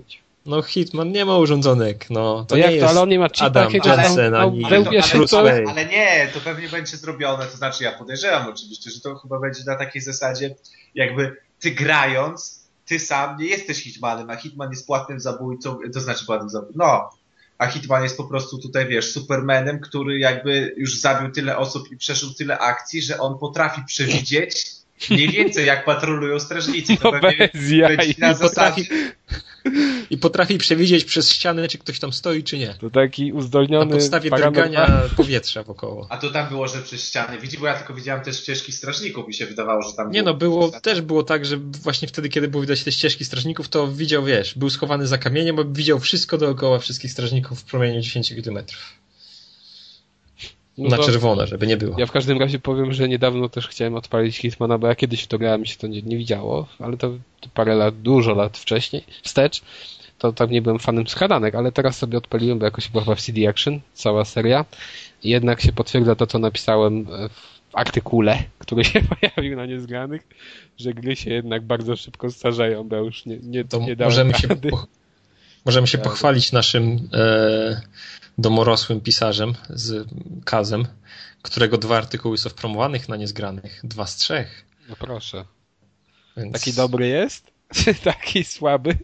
no 0.46 0.62
Hitman 0.62 1.12
nie 1.12 1.26
ma 1.26 1.38
urządzonek, 1.38 2.10
no. 2.10 2.46
To 2.48 2.56
no 2.56 2.62
jak 2.62 2.80
to, 2.80 2.90
ale 2.90 3.02
on 3.02 3.10
nie 3.10 3.20
ma 3.20 3.30
chipa 3.30 3.70
Jensen, 3.74 4.36
ale, 4.36 4.40
ani 4.40 4.66
ale, 4.66 4.84
to, 5.28 5.40
ale, 5.40 5.64
ale, 5.68 5.86
nie, 5.86 6.30
to 6.34 6.40
pewnie 6.40 6.70
będzie 6.70 6.98
zrobione, 6.98 7.46
to 7.46 7.58
znaczy 7.58 7.84
ja 7.84 7.92
podejrzewam 7.92 8.48
oczywiście, 8.48 8.92
że 8.92 9.02
to 9.02 9.16
chyba 9.16 9.40
będzie 9.40 9.64
na 9.66 9.76
takiej 9.76 10.02
zasadzie, 10.02 10.56
jakby 10.96 11.36
ty 11.60 11.72
grając, 11.72 12.57
ty 12.88 13.00
sam 13.00 13.38
nie 13.40 13.46
jesteś 13.46 13.84
Hitmanem, 13.84 14.30
a 14.30 14.36
Hitman 14.36 14.70
jest 14.70 14.88
płatnym 14.88 15.20
zabójcą, 15.20 15.78
to 15.94 16.02
znaczy 16.02 16.26
płatnym 16.26 16.50
zabójcą, 16.50 16.74
no, 16.78 17.10
a 17.58 17.68
Hitman 17.68 18.04
jest 18.04 18.18
po 18.18 18.24
prostu 18.24 18.58
tutaj, 18.58 18.88
wiesz, 18.88 19.12
Supermanem, 19.12 19.80
który 19.80 20.20
jakby 20.20 20.74
już 20.78 21.00
zabił 21.00 21.32
tyle 21.32 21.58
osób 21.58 21.92
i 21.92 21.98
przeżył 21.98 22.34
tyle 22.34 22.60
akcji, 22.60 23.02
że 23.02 23.20
on 23.20 23.40
potrafi 23.40 23.82
przewidzieć 23.88 24.77
mniej 25.10 25.30
więcej 25.30 25.66
jak 25.66 25.86
patrolują 25.86 26.40
strażnicy. 26.40 26.98
To 26.98 27.12
no 27.12 27.20
bez 27.20 27.72
jaj. 27.72 28.16
Na 28.18 28.34
zasadzie... 28.34 28.84
I 30.10 30.18
potrafi 30.18 30.58
przewidzieć 30.58 31.06
przez 31.06 31.32
ścianę, 31.32 31.68
czy 31.68 31.78
ktoś 31.78 32.00
tam 32.00 32.14
stoi, 32.14 32.44
czy 32.44 32.58
nie. 32.58 32.74
To 32.74 32.90
taki 32.90 33.34
uzdolniony... 33.34 33.86
Na 33.86 33.92
podstawie 33.92 34.30
drgania 34.30 35.02
powietrza 35.16 35.64
wokoło. 35.64 36.08
A 36.10 36.18
to 36.18 36.30
tam 36.30 36.50
było, 36.50 36.68
że 36.68 36.82
przez 36.82 37.08
ściany 37.08 37.40
widzi, 37.40 37.58
bo 37.58 37.68
ja 37.68 37.78
tylko 37.78 37.94
widziałem 37.94 38.24
też 38.24 38.40
ścieżki 38.40 38.72
strażników 38.72 39.28
mi 39.28 39.34
się 39.34 39.46
wydawało, 39.46 39.82
że 39.82 39.94
tam 39.94 40.12
Nie 40.12 40.24
było... 40.24 40.34
no, 40.34 40.40
było, 40.40 40.72
też 40.82 41.02
było 41.02 41.24
tak, 41.24 41.46
że 41.46 41.58
właśnie 41.58 42.08
wtedy, 42.08 42.30
kiedy 42.30 42.48
było 42.48 42.62
widać 42.62 42.84
te 42.84 42.92
ścieżki 42.92 43.26
strażników, 43.26 43.70
to 43.70 43.88
widział, 43.88 44.26
wiesz, 44.26 44.58
był 44.58 44.70
schowany 44.70 45.08
za 45.08 45.18
kamieniem, 45.18 45.56
bo 45.56 45.66
widział 45.66 46.00
wszystko 46.00 46.38
dookoła 46.38 46.80
wszystkich 46.80 47.12
strażników 47.12 47.60
w 47.60 47.64
promieniu 47.64 48.02
10 48.02 48.30
kilometrów. 48.30 49.07
No 50.78 50.98
na 50.98 51.04
czerwono, 51.04 51.48
żeby 51.48 51.68
nie 51.68 51.78
było. 51.78 51.96
Ja 52.00 52.06
w 52.06 52.12
każdym 52.12 52.40
razie 52.40 52.60
powiem, 52.60 52.94
że 52.94 53.10
niedawno 53.10 53.50
też 53.50 53.68
chciałem 53.68 53.96
odpalić 53.96 54.38
Hitmana, 54.38 54.78
bo 54.78 54.88
ja 54.88 54.96
kiedyś 54.96 55.24
w 55.24 55.28
to 55.28 55.38
grałem 55.38 55.66
się 55.66 55.78
to 55.78 55.88
nie, 55.88 56.02
nie 56.02 56.18
widziało, 56.18 56.68
ale 56.80 56.98
to, 56.98 57.10
to, 57.42 57.50
parę 57.54 57.76
lat, 57.76 58.02
dużo 58.02 58.34
lat 58.34 58.58
wcześniej, 58.58 59.04
wstecz, 59.24 59.62
to 60.18 60.34
tam 60.34 60.52
nie 60.52 60.62
byłem 60.62 60.80
fanem 60.80 61.08
skradanek, 61.08 61.56
ale 61.56 61.72
teraz 61.72 61.98
sobie 61.98 62.18
odpaliłem, 62.18 62.60
bo 62.60 62.66
jakoś 62.66 62.90
była 62.90 63.16
w 63.16 63.22
CD 63.22 63.50
Action, 63.50 63.80
cała 63.94 64.26
seria. 64.26 64.66
I 65.24 65.30
jednak 65.30 65.62
się 65.62 65.74
potwierdza 65.74 66.16
to, 66.16 66.28
co 66.28 66.40
napisałem 66.40 67.06
w 67.30 67.58
artykule, 67.74 68.44
który 68.60 68.84
się 68.84 69.02
pojawił 69.20 69.56
na 69.56 69.66
Niezgranych, 69.66 70.28
że 70.78 70.94
gry 70.94 71.16
się 71.16 71.30
jednak 71.30 71.64
bardzo 71.64 71.96
szybko 71.96 72.32
starzeją, 72.32 72.84
bo 72.84 72.96
już 72.96 73.26
nie, 73.26 73.38
nie, 73.44 73.66
to 73.66 73.80
nie 73.80 73.96
możemy 74.00 74.34
się, 74.34 74.48
po, 74.48 74.88
możemy 75.66 75.88
się 75.88 75.98
pochwalić 75.98 76.52
naszym 76.52 77.10
e, 77.14 77.82
domorosłym 78.38 79.02
pisarzem 79.02 79.54
z 79.70 80.08
Kazem, 80.46 80.88
którego 81.42 81.78
dwa 81.78 81.98
artykuły 81.98 82.38
są 82.38 82.50
promowanych 82.50 83.10
na 83.10 83.16
niezgranych. 83.16 83.82
Dwa 83.84 84.08
z 84.08 84.16
trzech. 84.16 84.66
No 84.90 84.96
proszę. 85.00 85.46
Więc... 86.38 86.54
Taki 86.54 86.74
dobry 86.74 87.08
jest? 87.08 87.52
Taki 88.04 88.44
słaby? 88.44 88.98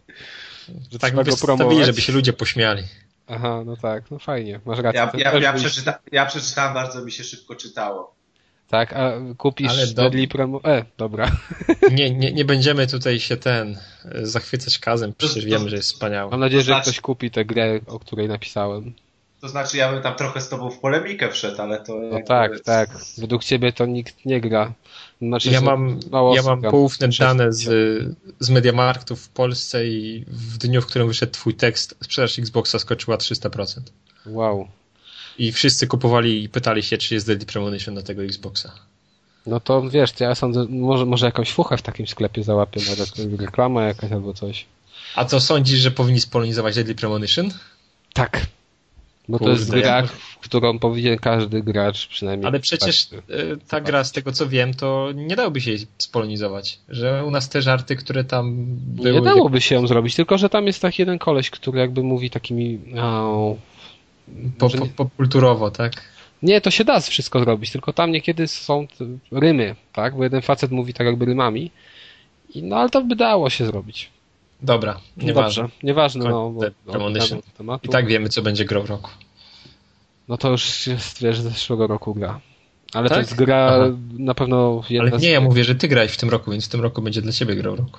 Że 0.92 0.98
tak 0.98 1.14
by 1.14 1.24
go 1.24 1.36
promować? 1.36 1.86
żeby 1.86 2.00
się 2.00 2.12
ludzie 2.12 2.32
pośmiali. 2.32 2.82
Aha, 3.26 3.62
no 3.66 3.76
tak, 3.76 4.10
no 4.10 4.18
fajnie, 4.18 4.60
masz 4.64 4.78
rację. 4.78 5.00
Ja, 5.14 5.32
ja, 5.32 5.38
ja, 5.38 5.52
przeczyta, 5.52 5.98
ja 6.12 6.26
przeczytałem, 6.26 6.74
bardzo 6.74 7.04
mi 7.04 7.12
się 7.12 7.24
szybko 7.24 7.54
czytało. 7.54 8.14
Tak, 8.68 8.92
a 8.92 9.12
kupisz 9.38 9.70
Ale 9.70 9.86
do... 9.86 10.02
Deadly 10.02 10.28
Promo... 10.28 10.60
E, 10.64 10.84
dobra. 10.96 11.30
Nie, 11.92 12.10
nie, 12.10 12.32
nie 12.32 12.44
będziemy 12.44 12.86
tutaj 12.86 13.20
się 13.20 13.36
ten 13.36 13.78
zachwycać 14.22 14.78
kazem, 14.78 15.12
przecież 15.18 15.44
to, 15.44 15.50
wiemy, 15.50 15.68
że 15.68 15.76
jest 15.76 15.92
wspaniały. 15.92 16.30
Mam 16.30 16.40
nadzieję, 16.40 16.62
że 16.62 16.66
znaczy... 16.66 16.82
ktoś 16.82 17.00
kupi 17.00 17.30
tę 17.30 17.44
grę, 17.44 17.80
o 17.86 17.98
której 17.98 18.28
napisałem. 18.28 18.92
To 19.44 19.48
znaczy, 19.48 19.76
ja 19.76 19.92
bym 19.92 20.02
tam 20.02 20.14
trochę 20.14 20.40
z 20.40 20.48
tobą 20.48 20.70
w 20.70 20.78
polemikę 20.78 21.30
wszedł, 21.30 21.62
ale 21.62 21.80
to. 21.80 21.94
No 21.94 22.20
tak, 22.26 22.52
jest... 22.52 22.64
tak. 22.64 22.90
Według 23.18 23.44
ciebie 23.44 23.72
to 23.72 23.86
nikt 23.86 24.24
nie 24.24 24.40
gra. 24.40 24.72
Znaczy, 25.22 25.50
ja 25.50 25.60
mam, 25.60 26.00
ja 26.34 26.42
mam 26.42 26.62
poufne 26.62 27.08
dane 27.18 27.52
z, 27.52 27.62
z 28.40 28.50
Mediamarktu 28.50 29.16
w 29.16 29.28
Polsce 29.28 29.86
i 29.86 30.24
w 30.28 30.58
dniu, 30.58 30.82
w 30.82 30.86
którym 30.86 31.08
wyszedł 31.08 31.32
twój 31.32 31.54
tekst, 31.54 31.96
sprzedaż 32.00 32.38
Xboxa 32.38 32.78
skoczyła 32.78 33.16
300%. 33.16 33.80
Wow. 34.26 34.68
I 35.38 35.52
wszyscy 35.52 35.86
kupowali 35.86 36.42
i 36.42 36.48
pytali 36.48 36.82
się, 36.82 36.98
czy 36.98 37.14
jest 37.14 37.26
Deadly 37.26 37.46
Premonition 37.46 37.94
na 37.94 38.02
tego 38.02 38.22
Xboxa. 38.22 38.72
No 39.46 39.60
to 39.60 39.90
wiesz, 39.90 40.20
ja 40.20 40.34
sądzę, 40.34 40.66
może, 40.70 41.06
może 41.06 41.26
jakąś 41.26 41.52
fuchę 41.52 41.76
w 41.76 41.82
takim 41.82 42.06
sklepie 42.06 42.44
załapię, 42.44 42.80
nawet 42.90 43.40
reklama 43.40 43.84
jakaś 43.84 44.12
albo 44.12 44.34
coś. 44.34 44.66
A 45.14 45.24
co 45.24 45.40
sądzisz, 45.40 45.78
że 45.78 45.90
powinni 45.90 46.20
spolonizować 46.20 46.74
Deadly 46.74 46.94
Premonition? 46.94 47.50
Tak. 48.12 48.46
Bo 49.28 49.38
Kurde, 49.38 49.54
to 49.54 49.60
jest 49.60 49.70
gra, 49.70 50.06
w 50.06 50.38
którą 50.38 50.78
powinien 50.78 51.18
każdy 51.18 51.62
gracz 51.62 52.08
przynajmniej. 52.08 52.46
Ale 52.48 52.60
przecież 52.60 53.08
e, 53.12 53.16
ta 53.68 53.80
gra, 53.80 54.04
z 54.04 54.12
tego 54.12 54.32
co 54.32 54.48
wiem, 54.48 54.74
to 54.74 55.08
nie 55.14 55.36
dałoby 55.36 55.60
się 55.60 55.70
jej 55.70 55.86
spolonizować. 55.98 56.78
Że 56.88 57.24
u 57.24 57.30
nas 57.30 57.48
te 57.48 57.62
żarty, 57.62 57.96
które 57.96 58.24
tam 58.24 58.64
były... 58.68 59.12
Nie 59.12 59.20
dałoby 59.22 59.60
się 59.60 59.74
ją 59.74 59.86
zrobić, 59.86 60.14
tylko 60.14 60.38
że 60.38 60.48
tam 60.48 60.66
jest 60.66 60.82
taki 60.82 61.02
jeden 61.02 61.18
koleś, 61.18 61.50
który 61.50 61.80
jakby 61.80 62.02
mówi 62.02 62.30
takimi... 62.30 62.78
Oh, 63.02 63.56
po, 64.58 64.70
po, 64.70 64.86
popkulturowo, 64.96 65.70
tak? 65.70 65.92
Nie, 66.42 66.60
to 66.60 66.70
się 66.70 66.84
da 66.84 67.00
wszystko 67.00 67.40
zrobić, 67.40 67.70
tylko 67.70 67.92
tam 67.92 68.12
niekiedy 68.12 68.48
są 68.48 68.86
rymy, 69.32 69.76
tak? 69.92 70.16
Bo 70.16 70.24
jeden 70.24 70.42
facet 70.42 70.70
mówi 70.70 70.94
tak 70.94 71.06
jakby 71.06 71.24
rymami. 71.24 71.70
I, 72.54 72.62
no 72.62 72.76
ale 72.76 72.90
to 72.90 73.02
by 73.02 73.16
dało 73.16 73.50
się 73.50 73.66
zrobić. 73.66 74.10
Dobra, 74.62 75.00
nieważne. 75.16 75.62
Dobrze, 75.62 75.76
nieważne, 75.82 76.24
no. 76.24 76.50
Bo, 76.50 77.10
no 77.60 77.78
I 77.82 77.88
tak 77.88 78.06
wiemy, 78.06 78.28
co 78.28 78.42
będzie 78.42 78.64
grą 78.64 78.86
roku. 78.86 79.10
No 80.28 80.36
to 80.36 80.50
już 80.50 80.86
jest, 80.86 81.22
wiesz, 81.22 81.40
z 81.40 81.42
zeszłego 81.42 81.86
roku 81.86 82.14
gra. 82.14 82.40
Ale 82.94 83.08
tak? 83.08 83.16
to 83.16 83.20
jest 83.20 83.34
gra 83.34 83.66
Aha. 83.66 83.96
na 84.18 84.34
pewno 84.34 84.82
jedna 84.90 85.10
Ale 85.10 85.20
nie, 85.20 85.28
z... 85.28 85.32
ja 85.32 85.40
mówię, 85.40 85.64
że 85.64 85.74
ty 85.74 85.88
grałeś 85.88 86.12
w 86.12 86.16
tym 86.16 86.30
roku, 86.30 86.50
więc 86.50 86.66
w 86.66 86.68
tym 86.68 86.80
roku 86.80 87.02
będzie 87.02 87.22
dla 87.22 87.32
ciebie 87.32 87.56
grą 87.56 87.76
roku. 87.76 87.98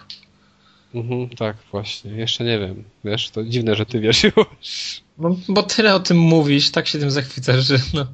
Mhm, 0.95 1.29
tak, 1.29 1.57
właśnie. 1.71 2.11
Jeszcze 2.11 2.43
nie 2.43 2.59
wiem. 2.59 2.83
Wiesz, 3.03 3.29
to 3.29 3.43
dziwne, 3.43 3.75
że 3.75 3.85
ty 3.85 3.99
wiesz 3.99 4.23
już. 4.23 5.01
No, 5.17 5.35
bo 5.49 5.63
tyle 5.63 5.95
o 5.95 5.99
tym 5.99 6.17
mówisz, 6.17 6.71
tak 6.71 6.87
się 6.87 6.99
tym 6.99 7.11
zachwycasz, 7.11 7.65
że 7.65 7.77
no... 7.93 8.05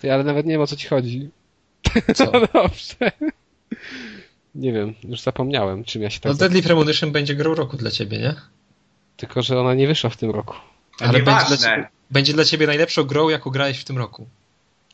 Ty, 0.00 0.12
ale 0.12 0.24
nawet 0.24 0.46
nie 0.46 0.52
wiem, 0.52 0.60
o 0.60 0.66
co 0.66 0.76
ci 0.76 0.88
chodzi. 0.88 1.30
Co? 2.14 2.24
no 2.32 2.40
dobrze. 2.52 3.12
Nie 4.54 4.72
wiem, 4.72 4.94
już 5.04 5.20
zapomniałem, 5.20 5.84
czym 5.84 6.02
ja 6.02 6.10
się 6.10 6.20
tak... 6.20 6.32
No 6.32 6.38
Deadly 6.38 6.62
Premonition 6.62 7.12
będzie 7.12 7.34
grą 7.34 7.54
roku 7.54 7.76
dla 7.76 7.90
ciebie, 7.90 8.18
nie? 8.18 8.34
Tylko, 9.16 9.42
że 9.42 9.60
ona 9.60 9.74
nie 9.74 9.86
wyszła 9.86 10.10
w 10.10 10.16
tym 10.16 10.30
roku. 10.30 10.54
Ale 11.00 11.12
będzie 11.22 11.44
dla 11.46 11.56
ciebie... 11.56 11.88
Będzie 12.10 12.32
dla 12.32 12.44
ciebie 12.44 12.66
najlepszą 12.66 13.04
grą, 13.04 13.28
jaką 13.28 13.50
grałeś 13.50 13.78
w 13.78 13.84
tym 13.84 13.98
roku. 13.98 14.26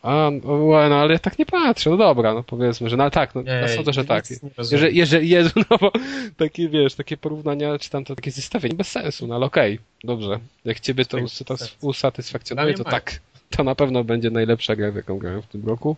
A, 0.03 0.31
no, 0.45 0.89
no 0.89 0.97
ale 0.97 1.13
ja 1.13 1.19
tak 1.19 1.39
nie 1.39 1.47
patrzę, 1.47 1.91
no 1.91 1.97
dobra, 1.97 2.35
no 2.35 2.43
powiedzmy, 2.43 2.91
że 2.91 2.97
no 2.97 3.05
ale 3.05 3.11
tak, 3.11 3.35
no, 3.35 3.43
Ej, 3.47 3.63
no 3.63 3.69
sądzę, 3.69 3.93
że 3.93 4.05
tak. 4.05 4.25
Jeżeli, 4.71 4.97
jeżeli, 4.97 5.29
Jezu, 5.29 5.51
no 5.71 5.79
bo 5.81 5.93
takie, 6.37 6.69
wiesz, 6.69 6.95
takie 6.95 7.17
porównania, 7.17 7.79
czy 7.79 7.91
tam 7.91 8.05
to 8.05 8.17
takie 8.17 8.31
zestawienie 8.31 8.75
bez 8.75 8.89
sensu, 8.89 9.27
no 9.27 9.35
ale 9.35 9.47
okej, 9.47 9.79
dobrze. 10.05 10.39
Jak 10.65 10.81
ciebie 10.81 11.05
to 11.05 11.19
Tak, 11.47 11.59
to 11.59 11.67
usatysfakcjonuje, 11.81 12.75
to 12.75 12.83
Dla 12.83 12.91
mnie 12.91 13.01
tak, 13.01 13.21
to 13.51 13.65
na 13.65 13.75
pewno 13.75 14.05
będzie 14.05 14.31
najlepsza 14.31 14.77
gra, 14.77 14.93
w 14.93 14.97
jaką 14.97 15.19
grałem 15.19 15.43
w 15.43 15.47
tym 15.47 15.67
roku. 15.67 15.97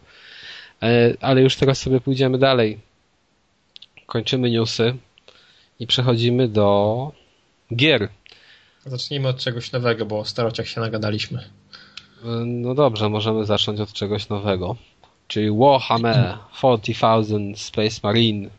E, 0.83 1.15
ale 1.21 1.43
już 1.43 1.57
teraz 1.57 1.79
sobie 1.79 2.01
pójdziemy 2.01 2.39
dalej. 2.39 2.79
Kończymy 4.09 4.51
newsy 4.51 4.97
i 5.81 5.87
przechodzimy 5.87 6.49
do 6.49 7.13
gier. 7.77 8.09
Zacznijmy 8.87 9.29
od 9.29 9.39
czegoś 9.39 9.73
nowego, 9.73 10.07
bo 10.07 10.19
o 10.19 10.25
starociach 10.25 10.69
się 10.69 10.81
nagadaliśmy. 10.81 11.39
E, 12.25 12.29
No 12.45 12.75
dobrze, 12.75 13.09
możemy 13.09 13.47
zacząć 13.47 13.81
od 13.81 13.93
czegoś 13.93 14.29
nowego. 14.29 14.77
Czyli 15.27 15.51
Warhammer 15.59 16.39
40,000 16.53 17.57
Space 17.57 18.01
Marine. 18.03 18.51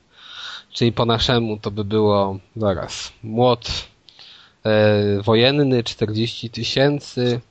Czyli 0.74 0.92
po 0.92 1.06
naszemu 1.06 1.58
to 1.58 1.72
by 1.72 1.86
było 1.86 2.40
zaraz 2.56 3.14
młot 3.24 3.88
e, 4.66 5.22
wojenny 5.22 5.84
40 5.84 6.50
tysięcy, 6.50 7.42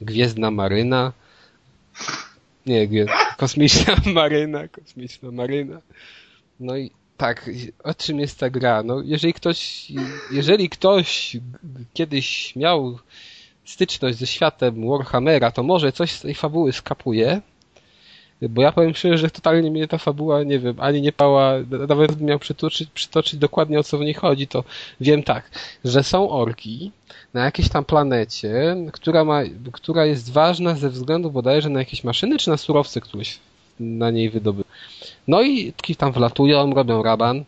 Gwiezdna 0.00 0.50
Maryna. 0.50 1.12
Nie, 2.66 2.88
gwie, 2.88 3.06
kosmiczna 3.36 3.96
maryna, 4.14 4.68
kosmiczna 4.68 5.30
maryna. 5.30 5.80
No 6.60 6.76
i 6.76 6.90
tak, 7.16 7.50
o 7.84 7.94
czym 7.94 8.20
jest 8.20 8.38
ta 8.38 8.50
gra? 8.50 8.82
No, 8.82 9.02
jeżeli 9.04 9.34
ktoś, 9.34 9.92
jeżeli 10.30 10.68
ktoś 10.68 11.36
kiedyś 11.94 12.56
miał 12.56 12.98
styczność 13.64 14.18
ze 14.18 14.26
światem 14.26 14.88
Warhammera, 14.88 15.50
to 15.50 15.62
może 15.62 15.92
coś 15.92 16.12
z 16.12 16.20
tej 16.20 16.34
fabuły 16.34 16.72
skapuje. 16.72 17.40
Bo 18.42 18.62
ja 18.62 18.72
powiem 18.72 18.94
szczerze, 18.94 19.18
że 19.18 19.30
totalnie 19.30 19.70
mnie 19.70 19.88
ta 19.88 19.98
fabuła, 19.98 20.42
nie 20.42 20.58
wiem, 20.58 20.76
ani 20.80 21.02
nie 21.02 21.12
pała, 21.12 21.52
nawet 21.88 22.10
gdybym 22.10 22.26
miał 22.26 22.38
przytoczyć, 22.38 22.90
przytoczyć 22.90 23.36
dokładnie 23.40 23.78
o 23.78 23.82
co 23.82 23.98
w 23.98 24.00
niej 24.00 24.14
chodzi, 24.14 24.46
to 24.46 24.64
wiem 25.00 25.22
tak, 25.22 25.50
że 25.84 26.02
są 26.02 26.30
orki 26.30 26.90
na 27.34 27.44
jakiejś 27.44 27.68
tam 27.68 27.84
planecie, 27.84 28.76
która, 28.92 29.24
ma, 29.24 29.40
która 29.72 30.06
jest 30.06 30.32
ważna 30.32 30.74
ze 30.74 30.90
względu 30.90 31.30
bodajże 31.30 31.68
na 31.68 31.78
jakieś 31.78 32.04
maszyny, 32.04 32.38
czy 32.38 32.50
na 32.50 32.56
surowce, 32.56 33.00
które 33.00 33.24
się 33.24 33.38
na 33.80 34.10
niej 34.10 34.30
wydobyły. 34.30 34.65
No 35.28 35.42
i 35.42 35.72
tam 35.98 36.12
wlatują, 36.12 36.74
robią 36.74 37.02
raban, 37.02 37.44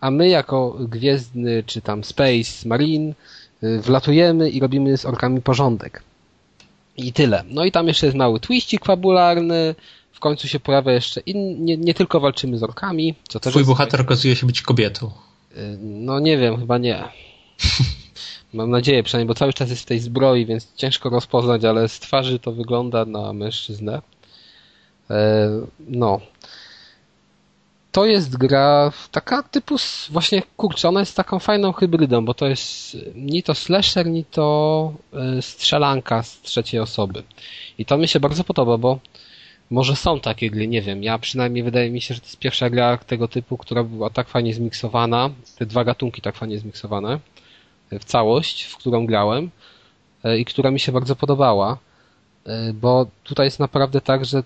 a 0.00 0.10
my 0.10 0.28
jako 0.28 0.76
Gwiezdny, 0.80 1.62
czy 1.66 1.80
tam 1.80 2.04
Space 2.04 2.68
Marine 2.68 3.14
y, 3.62 3.80
wlatujemy 3.80 4.50
i 4.50 4.60
robimy 4.60 4.96
z 4.98 5.04
orkami 5.04 5.40
porządek. 5.40 6.02
I 6.96 7.12
tyle. 7.12 7.44
No 7.48 7.64
i 7.64 7.72
tam 7.72 7.88
jeszcze 7.88 8.06
jest 8.06 8.18
mały 8.18 8.40
twistik 8.40 8.84
fabularny, 8.84 9.74
w 10.12 10.20
końcu 10.20 10.48
się 10.48 10.60
pojawia 10.60 10.92
jeszcze 10.92 11.20
in, 11.20 11.64
nie, 11.64 11.76
nie 11.76 11.94
tylko 11.94 12.20
walczymy 12.20 12.58
z 12.58 12.62
orkami, 12.62 13.14
co 13.28 13.40
też 13.40 13.52
Twój 13.52 13.64
bohater 13.64 14.00
okazuje 14.00 14.36
się 14.36 14.46
być 14.46 14.62
kobietą. 14.62 15.10
Y, 15.56 15.78
No 15.80 16.20
nie 16.20 16.38
wiem, 16.38 16.56
chyba 16.56 16.78
nie. 16.78 17.04
Mam 18.52 18.70
nadzieję 18.70 19.02
przynajmniej, 19.02 19.28
bo 19.28 19.34
cały 19.34 19.52
czas 19.52 19.70
jest 19.70 19.82
w 19.82 19.86
tej 19.86 19.98
zbroi, 19.98 20.46
więc 20.46 20.74
ciężko 20.76 21.10
rozpoznać, 21.10 21.64
ale 21.64 21.88
z 21.88 21.98
twarzy 22.00 22.38
to 22.38 22.52
wygląda 22.52 23.04
na 23.04 23.32
mężczyznę. 23.32 24.02
E, 25.10 25.48
No. 25.88 26.20
To 27.92 28.06
jest 28.06 28.36
gra 28.36 28.92
taka 29.10 29.42
typu, 29.42 29.76
właśnie 30.10 30.42
kurczę, 30.56 30.88
ona 30.88 31.00
jest 31.00 31.16
taką 31.16 31.38
fajną 31.38 31.72
hybrydą, 31.72 32.24
bo 32.24 32.34
to 32.34 32.46
jest 32.46 32.96
ni 33.14 33.42
to 33.42 33.54
slasher, 33.54 34.06
ni 34.06 34.24
to 34.24 34.92
e, 35.12 35.42
strzelanka 35.42 36.22
z 36.22 36.40
trzeciej 36.40 36.80
osoby. 36.80 37.22
I 37.78 37.84
to 37.84 37.98
mi 37.98 38.08
się 38.08 38.20
bardzo 38.20 38.44
podoba, 38.44 38.78
bo 38.78 38.98
może 39.70 39.96
są 39.96 40.20
takie 40.20 40.50
gry, 40.50 40.68
nie 40.68 40.82
wiem. 40.82 41.02
Ja 41.02 41.18
przynajmniej 41.18 41.64
wydaje 41.64 41.90
mi 41.90 42.00
się, 42.00 42.14
że 42.14 42.20
to 42.20 42.26
jest 42.26 42.38
pierwsza 42.38 42.70
gra 42.70 42.98
tego 42.98 43.28
typu, 43.28 43.56
która 43.56 43.84
była 43.84 44.10
tak 44.10 44.28
fajnie 44.28 44.54
zmiksowana, 44.54 45.30
te 45.58 45.66
dwa 45.66 45.84
gatunki 45.84 46.22
tak 46.22 46.36
fajnie 46.36 46.58
zmiksowane 46.58 47.18
e, 47.90 47.98
w 47.98 48.04
całość, 48.04 48.64
w 48.64 48.76
którą 48.76 49.06
grałem 49.06 49.50
e, 50.24 50.38
i 50.38 50.44
która 50.44 50.70
mi 50.70 50.80
się 50.80 50.92
bardzo 50.92 51.16
podobała, 51.16 51.78
e, 52.46 52.72
bo 52.72 53.06
tutaj 53.24 53.46
jest 53.46 53.58
naprawdę 53.58 54.00
tak, 54.00 54.24
że 54.24 54.42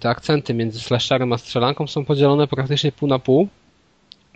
te 0.00 0.08
akcenty 0.08 0.54
między 0.54 0.80
slasherem 0.80 1.32
a 1.32 1.38
strzelanką 1.38 1.86
są 1.86 2.04
podzielone 2.04 2.46
praktycznie 2.46 2.92
pół 2.92 3.08
na 3.08 3.18
pół. 3.18 3.48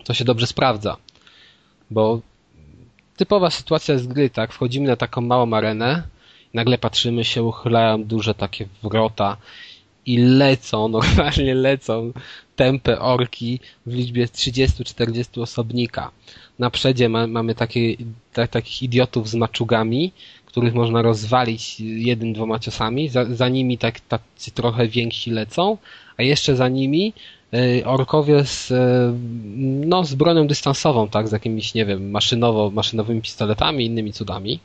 To 0.03 0.13
się 0.13 0.25
dobrze 0.25 0.47
sprawdza, 0.47 0.97
bo 1.91 2.21
typowa 3.17 3.49
sytuacja 3.49 3.97
z 3.97 4.07
gry, 4.07 4.29
tak, 4.29 4.53
wchodzimy 4.53 4.87
na 4.87 4.95
taką 4.95 5.21
małą 5.21 5.53
arenę, 5.53 6.03
nagle 6.53 6.77
patrzymy 6.77 7.25
się, 7.25 7.43
uchylają 7.43 8.03
duże 8.03 8.33
takie 8.33 8.67
wrota 8.83 9.37
i 10.05 10.17
lecą, 10.17 10.87
normalnie 10.97 11.55
lecą 11.55 12.11
tępe 12.55 12.99
orki 12.99 13.59
w 13.85 13.93
liczbie 13.93 14.25
30-40 14.25 15.41
osobnika. 15.41 16.11
Na 16.59 16.69
przedzie 16.69 17.09
ma, 17.09 17.27
mamy 17.27 17.55
takie, 17.55 17.95
ta, 18.33 18.47
takich 18.47 18.83
idiotów 18.83 19.29
z 19.29 19.35
maczugami, 19.35 20.11
których 20.51 20.73
można 20.73 21.01
rozwalić 21.01 21.79
jednym, 21.79 22.33
dwoma 22.33 22.59
ciosami. 22.59 23.09
Za, 23.09 23.25
za 23.25 23.49
nimi 23.49 23.77
tak 23.77 23.99
tacy 23.99 24.51
trochę 24.53 24.87
więksi 24.87 25.31
lecą, 25.31 25.77
a 26.17 26.23
jeszcze 26.23 26.55
za 26.55 26.67
nimi 26.67 27.13
y, 27.53 27.85
orkowie 27.85 28.45
z, 28.45 28.71
y, 28.71 28.75
no, 29.85 30.03
z 30.03 30.15
bronią 30.15 30.47
dystansową, 30.47 31.07
tak, 31.07 31.27
z 31.27 31.31
jakimiś, 31.31 31.73
nie 31.73 31.85
wiem, 31.85 32.11
maszynowo, 32.11 32.71
maszynowymi 32.71 33.21
pistoletami, 33.21 33.85
innymi 33.85 34.13
cudami. 34.13 34.59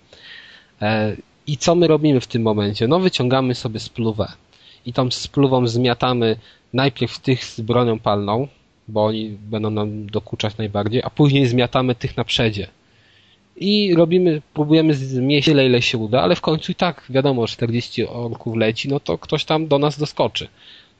E, 0.82 1.16
I 1.47 1.57
co 1.57 1.74
my 1.74 1.87
robimy 1.87 2.20
w 2.20 2.26
tym 2.26 2.43
momencie? 2.43 2.89
No, 2.89 3.01
wyciągamy 3.01 3.55
sobie 3.55 3.80
spluwę 3.80 4.32
i 4.87 4.93
tą 4.93 5.11
spluwą 5.11 5.66
zmiatamy 5.66 6.37
najpierw 6.72 7.18
tych 7.18 7.45
z 7.45 7.61
bronią 7.61 7.99
palną, 7.99 8.49
bo 8.89 9.05
oni 9.05 9.28
będą 9.30 9.70
nam 9.70 10.07
dokuczać 10.07 10.57
najbardziej, 10.57 11.03
a 11.03 11.11
później 11.11 11.47
zmiatamy 11.47 11.95
tych 11.95 12.16
na 12.16 12.24
przedzie. 12.24 12.66
I 13.57 13.94
robimy, 13.94 14.42
próbujemy 14.54 14.94
zmieść 14.94 15.48
tyle, 15.48 15.66
ile 15.66 15.82
się 15.82 15.98
uda, 15.98 16.22
ale 16.22 16.36
w 16.36 16.40
końcu 16.40 16.72
i 16.72 16.74
tak 16.74 17.04
wiadomo, 17.11 17.46
40 17.46 18.07
orków 18.07 18.57
leci, 18.57 18.88
no 18.88 19.00
to 19.00 19.18
ktoś 19.18 19.44
tam 19.44 19.66
do 19.68 19.78
nas 19.78 19.98
doskoczy. 19.98 20.48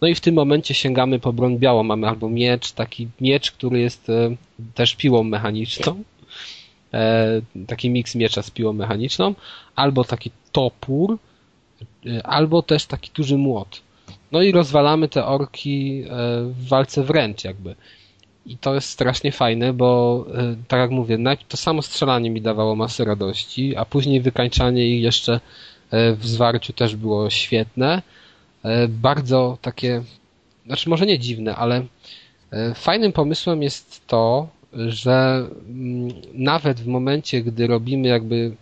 No 0.00 0.09
i 0.09 0.14
w 0.14 0.20
tym 0.20 0.34
momencie 0.34 0.74
sięgamy 0.74 1.18
po 1.18 1.32
broń 1.32 1.59
białą. 1.59 1.82
Mamy 1.82 2.09
albo 2.09 2.28
miecz, 2.28 2.72
taki 2.72 3.09
miecz, 3.20 3.52
który 3.52 3.80
jest 3.80 4.11
e, 4.11 4.36
też 4.74 4.96
piłą 4.96 5.22
mechaniczną. 5.24 6.02
E, 6.94 7.40
taki 7.66 7.90
miks 7.90 8.14
miecza 8.14 8.42
z 8.42 8.50
piłą 8.50 8.72
mechaniczną, 8.72 9.34
albo 9.76 10.04
taki 10.04 10.30
topór, 10.52 11.18
e, 12.07 12.26
albo 12.26 12.62
też 12.62 12.86
taki 12.86 13.11
duży 13.14 13.38
młot. 13.38 13.80
No 14.32 14.42
i 14.42 14.52
rozwalamy 14.52 15.09
te 15.09 15.26
orki 15.26 16.02
e, 16.02 16.09
w 16.44 16.68
walce 16.68 17.02
wręcz 17.04 17.44
jakby. 17.44 17.74
I 18.47 18.59
to 18.59 18.74
jest 18.74 18.88
strasznie 18.88 19.32
fajne, 19.32 19.72
bo 19.72 20.24
e, 20.34 20.57
tak 20.68 20.80
jak 20.80 20.90
mówię, 20.90 21.18
to 21.49 21.57
samo 21.57 21.82
strzelanie 21.82 22.30
mi 22.30 22.40
dawało 22.40 22.76
masę 22.76 23.05
radości, 23.05 23.76
a 23.76 23.84
później 23.84 24.20
wykańczanie 24.20 24.86
ich 24.86 25.03
jeszcze 25.03 25.40
e, 25.90 26.12
w 26.12 26.26
zwarciu 26.26 26.72
też 26.72 26.97
było 26.97 27.30
świetne. 27.30 28.03
E, 28.64 28.88
Bardzo 28.88 29.59
takie, 29.62 30.03
znaczy 30.66 30.88
może 30.88 31.07
nie 31.07 31.18
dziwne, 31.18 31.57
ale 31.57 31.86
fajnym 32.74 33.12
pomysłem 33.12 33.62
jest 33.62 34.07
to, 34.07 34.49
że 34.72 35.47
mm, 35.68 36.09
nawet 36.34 36.80
w 36.80 36.86
momencie, 36.86 37.42
gdy 37.42 37.66
robimy 37.66 38.09
jakby, 38.09 38.55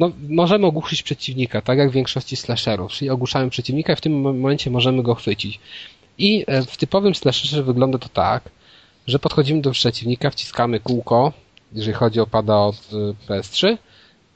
no 0.00 0.12
możemy 0.28 0.66
ogłuszyć 0.66 1.02
przeciwnika, 1.02 1.60
tak 1.60 1.78
jak 1.78 1.90
w 1.90 1.92
większości 1.92 2.36
slasherów, 2.36 2.92
czyli 2.92 3.10
ogłuszamy 3.10 3.50
przeciwnika 3.50 3.92
i 3.92 3.96
w 3.96 4.00
tym 4.00 4.20
momencie 4.20 4.70
możemy 4.70 5.02
go 5.02 5.14
chwycić. 5.14 5.60
I 6.18 6.44
w 6.66 6.76
typowym 6.76 7.14
slasherze 7.14 7.62
wygląda 7.62 7.98
to 7.98 8.08
tak, 8.08 8.50
że 9.06 9.18
podchodzimy 9.18 9.60
do 9.60 9.70
przeciwnika, 9.70 10.30
wciskamy 10.30 10.80
kółko, 10.80 11.32
jeżeli 11.72 11.92
chodzi 11.92 12.20
o 12.20 12.26
pada 12.26 12.56
od 12.56 12.76
y, 12.92 13.14
PS3, 13.28 13.76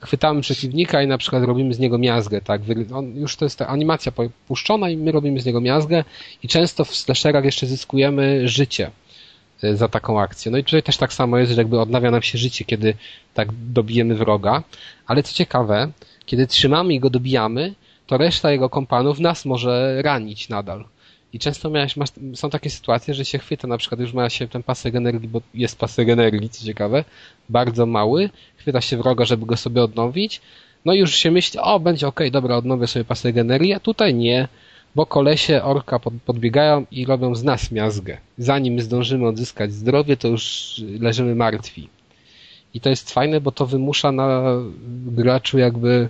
chwytamy 0.00 0.40
przeciwnika 0.40 1.02
i 1.02 1.06
na 1.06 1.18
przykład 1.18 1.44
robimy 1.44 1.74
z 1.74 1.78
niego 1.78 1.98
miazgę, 1.98 2.40
tak? 2.40 2.60
On, 2.94 3.16
już 3.16 3.36
to 3.36 3.44
jest 3.44 3.58
ta 3.58 3.66
animacja 3.66 4.12
puszczona 4.48 4.90
i 4.90 4.96
my 4.96 5.12
robimy 5.12 5.40
z 5.40 5.46
niego 5.46 5.60
miazgę 5.60 6.04
i 6.42 6.48
często 6.48 6.84
w 6.84 6.96
slasherach 6.96 7.44
jeszcze 7.44 7.66
zyskujemy 7.66 8.48
życie 8.48 8.90
y, 9.64 9.76
za 9.76 9.88
taką 9.88 10.20
akcję. 10.20 10.52
No 10.52 10.58
i 10.58 10.64
tutaj 10.64 10.82
też 10.82 10.96
tak 10.96 11.12
samo 11.12 11.38
jest, 11.38 11.52
że 11.52 11.60
jakby 11.60 11.80
odnawia 11.80 12.10
nam 12.10 12.22
się 12.22 12.38
życie, 12.38 12.64
kiedy 12.64 12.94
tak 13.34 13.48
dobijemy 13.52 14.14
wroga, 14.14 14.62
ale 15.06 15.22
co 15.22 15.34
ciekawe, 15.34 15.90
kiedy 16.26 16.46
trzymamy 16.46 16.94
i 16.94 17.00
go 17.00 17.10
dobijamy, 17.10 17.74
to 18.06 18.18
reszta 18.18 18.50
jego 18.50 18.68
kompanów 18.68 19.18
nas 19.18 19.44
może 19.44 20.02
ranić 20.02 20.48
nadal. 20.48 20.84
I 21.36 21.38
często 21.38 21.70
miałeś, 21.70 21.96
masz, 21.96 22.08
są 22.34 22.50
takie 22.50 22.70
sytuacje, 22.70 23.14
że 23.14 23.24
się 23.24 23.38
chwyta, 23.38 23.68
na 23.68 23.78
przykład 23.78 24.00
już 24.00 24.12
ma 24.12 24.30
się 24.30 24.48
ten 24.48 24.62
pasek 24.62 24.94
energii, 24.94 25.28
bo 25.28 25.40
jest 25.54 25.78
pasek 25.78 26.08
energii, 26.08 26.48
co 26.48 26.64
ciekawe, 26.64 27.04
bardzo 27.48 27.86
mały, 27.86 28.30
chwyta 28.56 28.80
się 28.80 28.96
wroga, 28.96 29.24
żeby 29.24 29.46
go 29.46 29.56
sobie 29.56 29.82
odnowić, 29.82 30.40
no 30.84 30.94
i 30.94 30.98
już 30.98 31.14
się 31.14 31.30
myśli, 31.30 31.60
o, 31.60 31.80
będzie 31.80 32.06
okej, 32.06 32.30
dobra, 32.30 32.56
odnowię 32.56 32.86
sobie 32.86 33.04
pasek 33.04 33.36
energii, 33.36 33.72
a 33.72 33.80
tutaj 33.80 34.14
nie, 34.14 34.48
bo 34.94 35.06
kolesie 35.06 35.62
orka 35.62 35.98
pod, 35.98 36.14
podbiegają 36.26 36.86
i 36.90 37.06
robią 37.06 37.34
z 37.34 37.44
nas 37.44 37.72
miazgę. 37.72 38.18
Zanim 38.38 38.80
zdążymy 38.80 39.26
odzyskać 39.26 39.72
zdrowie, 39.72 40.16
to 40.16 40.28
już 40.28 40.74
leżymy 41.00 41.34
martwi. 41.34 41.88
I 42.74 42.80
to 42.80 42.90
jest 42.90 43.12
fajne, 43.12 43.40
bo 43.40 43.52
to 43.52 43.66
wymusza 43.66 44.12
na 44.12 44.42
graczu 45.06 45.58
jakby 45.58 46.08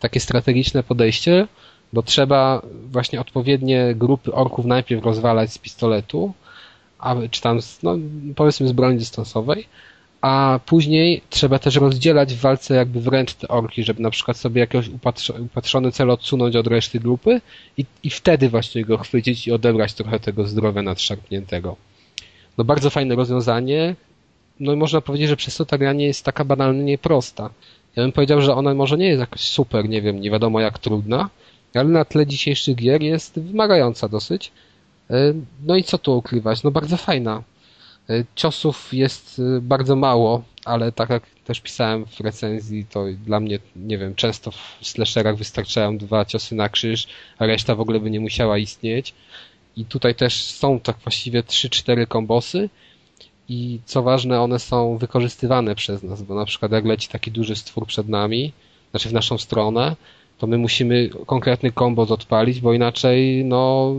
takie 0.00 0.20
strategiczne 0.20 0.82
podejście, 0.82 1.46
bo 1.96 2.02
trzeba 2.02 2.62
właśnie 2.92 3.20
odpowiednie 3.20 3.94
grupy 3.94 4.32
orków 4.32 4.66
najpierw 4.66 5.04
rozwalać 5.04 5.52
z 5.52 5.58
pistoletu, 5.58 6.32
a, 6.98 7.16
czy 7.30 7.40
tam, 7.40 7.62
z, 7.62 7.82
no, 7.82 7.96
powiedzmy 8.36 8.68
z 8.68 8.72
broni 8.72 8.98
dystansowej, 8.98 9.66
a 10.20 10.60
później 10.66 11.22
trzeba 11.30 11.58
też 11.58 11.76
rozdzielać 11.76 12.34
w 12.34 12.40
walce 12.40 12.74
jakby 12.74 13.00
wręcz 13.00 13.34
te 13.34 13.48
orki, 13.48 13.84
żeby 13.84 14.02
na 14.02 14.10
przykład 14.10 14.36
sobie 14.36 14.60
jakiś 14.60 14.90
upatrzony 15.38 15.92
cel 15.92 16.10
odsunąć 16.10 16.56
od 16.56 16.66
reszty 16.66 17.00
grupy 17.00 17.40
i, 17.76 17.84
i 18.02 18.10
wtedy 18.10 18.48
właśnie 18.48 18.84
go 18.84 18.98
chwycić 18.98 19.46
i 19.46 19.52
odebrać 19.52 19.94
trochę 19.94 20.20
tego 20.20 20.46
zdrowia 20.46 20.82
nadszarpniętego. 20.82 21.76
No 22.58 22.64
bardzo 22.64 22.90
fajne 22.90 23.14
rozwiązanie. 23.14 23.94
No 24.60 24.72
i 24.72 24.76
można 24.76 25.00
powiedzieć, 25.00 25.28
że 25.28 25.36
przez 25.36 25.56
to 25.56 25.64
ta 25.64 25.78
gra 25.78 25.92
nie 25.92 26.06
jest 26.06 26.24
taka 26.24 26.44
banalnie 26.44 26.98
prosta. 26.98 27.50
Ja 27.96 28.02
bym 28.02 28.12
powiedział, 28.12 28.40
że 28.40 28.54
ona 28.54 28.74
może 28.74 28.96
nie 28.96 29.08
jest 29.08 29.20
jakoś 29.20 29.40
super, 29.40 29.88
nie 29.88 30.02
wiem, 30.02 30.20
nie 30.20 30.30
wiadomo 30.30 30.60
jak 30.60 30.78
trudna, 30.78 31.30
ale 31.74 31.88
na 31.88 32.04
tle 32.04 32.26
dzisiejszych 32.26 32.76
gier 32.76 33.02
jest 33.02 33.40
wymagająca 33.40 34.08
dosyć. 34.08 34.52
E, 35.10 35.32
no 35.62 35.76
i 35.76 35.84
co 35.84 35.98
tu 35.98 36.18
ukrywać? 36.18 36.62
No 36.62 36.70
bardzo 36.70 36.96
fajna. 36.96 37.42
E, 38.10 38.24
ciosów 38.34 38.88
jest 38.92 39.38
e, 39.56 39.60
bardzo 39.60 39.96
mało, 39.96 40.42
ale 40.64 40.92
tak 40.92 41.10
jak 41.10 41.22
też 41.44 41.60
pisałem 41.60 42.06
w 42.06 42.20
recenzji, 42.20 42.86
to 42.90 43.04
dla 43.24 43.40
mnie, 43.40 43.58
nie 43.76 43.98
wiem, 43.98 44.14
często 44.14 44.50
w 44.50 44.78
slasherach 44.82 45.36
wystarczają 45.36 45.98
dwa 45.98 46.24
ciosy 46.24 46.54
na 46.54 46.68
krzyż, 46.68 47.06
a 47.38 47.46
reszta 47.46 47.74
w 47.74 47.80
ogóle 47.80 48.00
by 48.00 48.10
nie 48.10 48.20
musiała 48.20 48.58
istnieć. 48.58 49.14
I 49.76 49.84
tutaj 49.84 50.14
też 50.14 50.44
są 50.44 50.80
tak 50.80 50.96
właściwie 50.98 51.42
3-4 51.42 52.06
kombosy 52.06 52.68
i 53.48 53.80
co 53.84 54.02
ważne, 54.02 54.40
one 54.40 54.58
są 54.58 54.98
wykorzystywane 54.98 55.74
przez 55.74 56.02
nas, 56.02 56.22
bo 56.22 56.34
na 56.34 56.44
przykład 56.44 56.72
jak 56.72 56.84
leci 56.84 57.08
taki 57.08 57.30
duży 57.30 57.56
stwór 57.56 57.86
przed 57.86 58.08
nami, 58.08 58.52
znaczy 58.90 59.08
w 59.08 59.12
naszą 59.12 59.38
stronę, 59.38 59.96
to 60.38 60.46
my 60.46 60.58
musimy 60.58 61.10
konkretny 61.26 61.72
kombos 61.72 62.10
odpalić, 62.10 62.60
bo 62.60 62.72
inaczej 62.72 63.44
no 63.44 63.94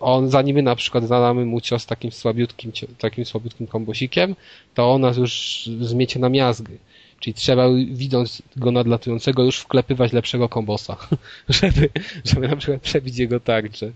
on, 0.00 0.30
zanim 0.30 0.56
my 0.56 0.62
na 0.62 0.76
przykład 0.76 1.04
zadamy 1.04 1.46
mu 1.46 1.60
cios 1.60 1.86
takim 1.86 2.12
słabiutkim, 2.12 2.72
takim 2.98 3.24
słabiutkim 3.24 3.66
kombosikiem, 3.66 4.36
to 4.74 4.92
on 4.92 5.00
nas 5.00 5.16
już 5.16 5.64
zmiecie 5.80 6.20
na 6.20 6.28
miazgy. 6.28 6.78
Czyli 7.20 7.34
trzeba, 7.34 7.68
widząc 7.90 8.42
go 8.56 8.70
nadlatującego, 8.70 9.44
już 9.44 9.58
wklepywać 9.58 10.12
lepszego 10.12 10.48
kombosa, 10.48 10.96
żeby, 11.48 11.90
żeby 12.24 12.48
na 12.48 12.56
przykład 12.56 12.82
przebić 12.82 13.18
jego 13.18 13.40
tarczę. 13.40 13.92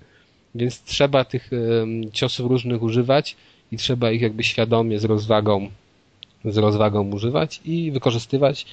Więc 0.55 0.83
trzeba 0.83 1.25
tych 1.25 1.51
um, 1.53 2.13
ciosów 2.13 2.47
różnych 2.47 2.83
używać 2.83 3.37
i 3.73 3.77
trzeba 3.77 4.11
ich 4.11 4.23
jakby 4.23 4.45
świadomie 4.45 4.99
z 4.99 5.05
rozwagą, 5.05 5.71
z 6.45 6.57
rozwagą 6.57 7.11
używać 7.11 7.61
i 7.65 7.91
wykorzystywać. 7.91 8.67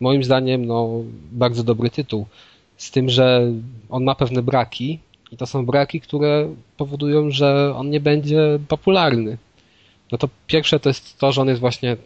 Moim 0.00 0.24
zdaniem, 0.24 0.66
no, 0.66 0.90
bardzo 1.32 1.64
dobry 1.64 1.90
tytuł. 1.90 2.26
Z 2.76 2.90
tym, 2.90 3.10
że 3.10 3.52
on 3.90 4.04
ma 4.04 4.14
pewne 4.14 4.42
braki, 4.42 4.98
i 5.32 5.36
to 5.36 5.46
są 5.46 5.66
braki, 5.66 6.00
które 6.00 6.54
powodują, 6.76 7.30
że 7.30 7.74
on 7.76 7.90
nie 7.90 8.00
będzie 8.00 8.58
popularny. 8.68 9.38
No 10.12 10.18
to 10.18 10.28
pierwsze 10.46 10.80
to 10.80 10.90
jest 10.90 11.18
to, 11.18 11.32
że 11.32 11.40
on 11.40 11.48
jest 11.48 11.60
właśnie, 11.60 11.92
e, 11.92 11.96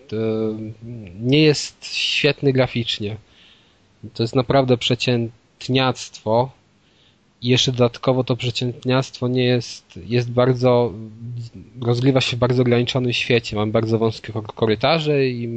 nie 1.21 1.43
jest 1.43 1.87
świetny 1.87 2.53
graficznie. 2.53 3.17
To 4.15 4.23
jest 4.23 4.35
naprawdę 4.35 4.77
przeciętniactwo. 4.77 6.51
I 7.45 7.49
jeszcze 7.49 7.73
dodatkowo 7.73 8.25
to 8.25 8.37
przeciętniactwo 8.37 9.29
nie 9.29 9.45
jest, 9.45 10.01
jest 10.07 10.31
bardzo, 10.31 10.93
rozgrywa 11.83 12.21
się 12.21 12.37
w 12.37 12.41
bardzo 12.41 12.63
ograniczonym 12.63 13.13
świecie. 13.13 13.57
Mam 13.57 13.73
bardzo 13.73 13.99
wąskie 13.99 14.33
korytarze 14.55 15.27
i 15.27 15.49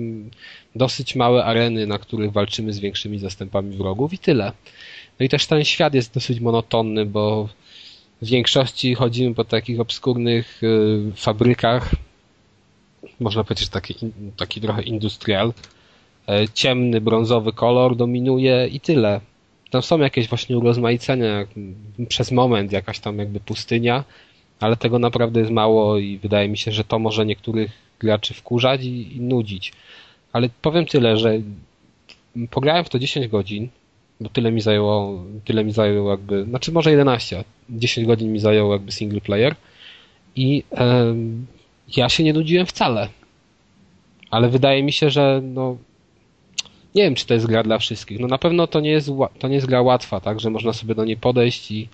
dosyć 0.75 1.15
małe 1.15 1.45
areny, 1.45 1.87
na 1.87 1.99
których 1.99 2.31
walczymy 2.31 2.73
z 2.73 2.79
większymi 2.79 3.19
zastępami 3.19 3.77
wrogów 3.77 4.13
i 4.13 4.17
tyle. 4.17 4.51
No 5.19 5.25
i 5.25 5.29
też 5.29 5.45
ten 5.45 5.63
świat 5.63 5.93
jest 5.93 6.13
dosyć 6.13 6.39
monotonny, 6.39 7.05
bo 7.05 7.49
w 8.21 8.27
większości 8.27 8.95
chodzimy 8.95 9.35
po 9.35 9.43
takich 9.43 9.79
obskurnych 9.79 10.63
y, 10.63 11.11
fabrykach, 11.15 11.91
można 13.19 13.43
powiedzieć 13.43 13.69
taki, 13.69 13.95
taki 14.37 14.61
trochę 14.61 14.81
industrial. 14.81 15.53
E, 16.27 16.47
ciemny, 16.53 17.01
brązowy 17.01 17.53
kolor 17.53 17.95
dominuje 17.95 18.67
i 18.67 18.79
tyle. 18.79 19.21
Tam 19.69 19.81
są 19.81 19.99
jakieś 19.99 20.27
właśnie 20.27 20.57
urozmaicenia, 20.57 21.47
przez 22.09 22.31
moment 22.31 22.71
jakaś 22.71 22.99
tam 22.99 23.19
jakby 23.19 23.39
pustynia, 23.39 24.03
ale 24.59 24.75
tego 24.75 24.99
naprawdę 24.99 25.39
jest 25.39 25.51
mało 25.51 25.97
i 25.97 26.17
wydaje 26.17 26.49
mi 26.49 26.57
się, 26.57 26.71
że 26.71 26.83
to 26.83 26.99
może 26.99 27.25
niektórych 27.25 27.71
graczy 27.99 28.33
wkurzać 28.33 28.83
i, 28.83 29.17
i 29.17 29.21
nudzić. 29.21 29.73
Ale 30.33 30.49
powiem 30.61 30.85
tyle, 30.85 31.17
że 31.17 31.41
pograłem 32.49 32.85
w 32.85 32.89
to 32.89 32.99
10 32.99 33.27
godzin, 33.27 33.69
bo 34.19 34.29
tyle 34.29 34.51
mi 34.51 34.61
zajęło, 34.61 35.23
tyle 35.45 35.63
mi 35.63 35.71
zajęło 35.71 36.11
jakby, 36.11 36.43
znaczy 36.43 36.71
może 36.71 36.91
11, 36.91 37.43
10 37.69 38.07
godzin 38.07 38.33
mi 38.33 38.39
zajęło 38.39 38.73
jakby 38.73 38.91
single 38.91 39.21
player 39.21 39.55
i 40.35 40.63
e, 40.71 41.15
ja 41.97 42.09
się 42.09 42.23
nie 42.23 42.33
nudziłem 42.33 42.65
wcale. 42.65 43.09
Ale 44.31 44.49
wydaje 44.49 44.83
mi 44.83 44.91
się, 44.91 45.09
że 45.09 45.41
no 45.43 45.77
nie 46.97 47.03
wiem, 47.03 47.15
czy 47.15 47.25
to 47.25 47.33
jest 47.33 47.45
gra 47.45 47.63
dla 47.63 47.77
wszystkich. 47.77 48.19
No 48.19 48.27
na 48.27 48.37
pewno 48.37 48.67
to 48.67 48.79
nie 48.79 48.89
jest, 48.89 49.09
to 49.39 49.47
nie 49.47 49.55
jest 49.55 49.67
gra 49.67 49.81
łatwa, 49.81 50.19
tak, 50.19 50.39
że 50.39 50.49
można 50.49 50.73
sobie 50.73 50.95
do 50.95 51.05
niej 51.05 51.17
podejść 51.17 51.71
i 51.71 51.89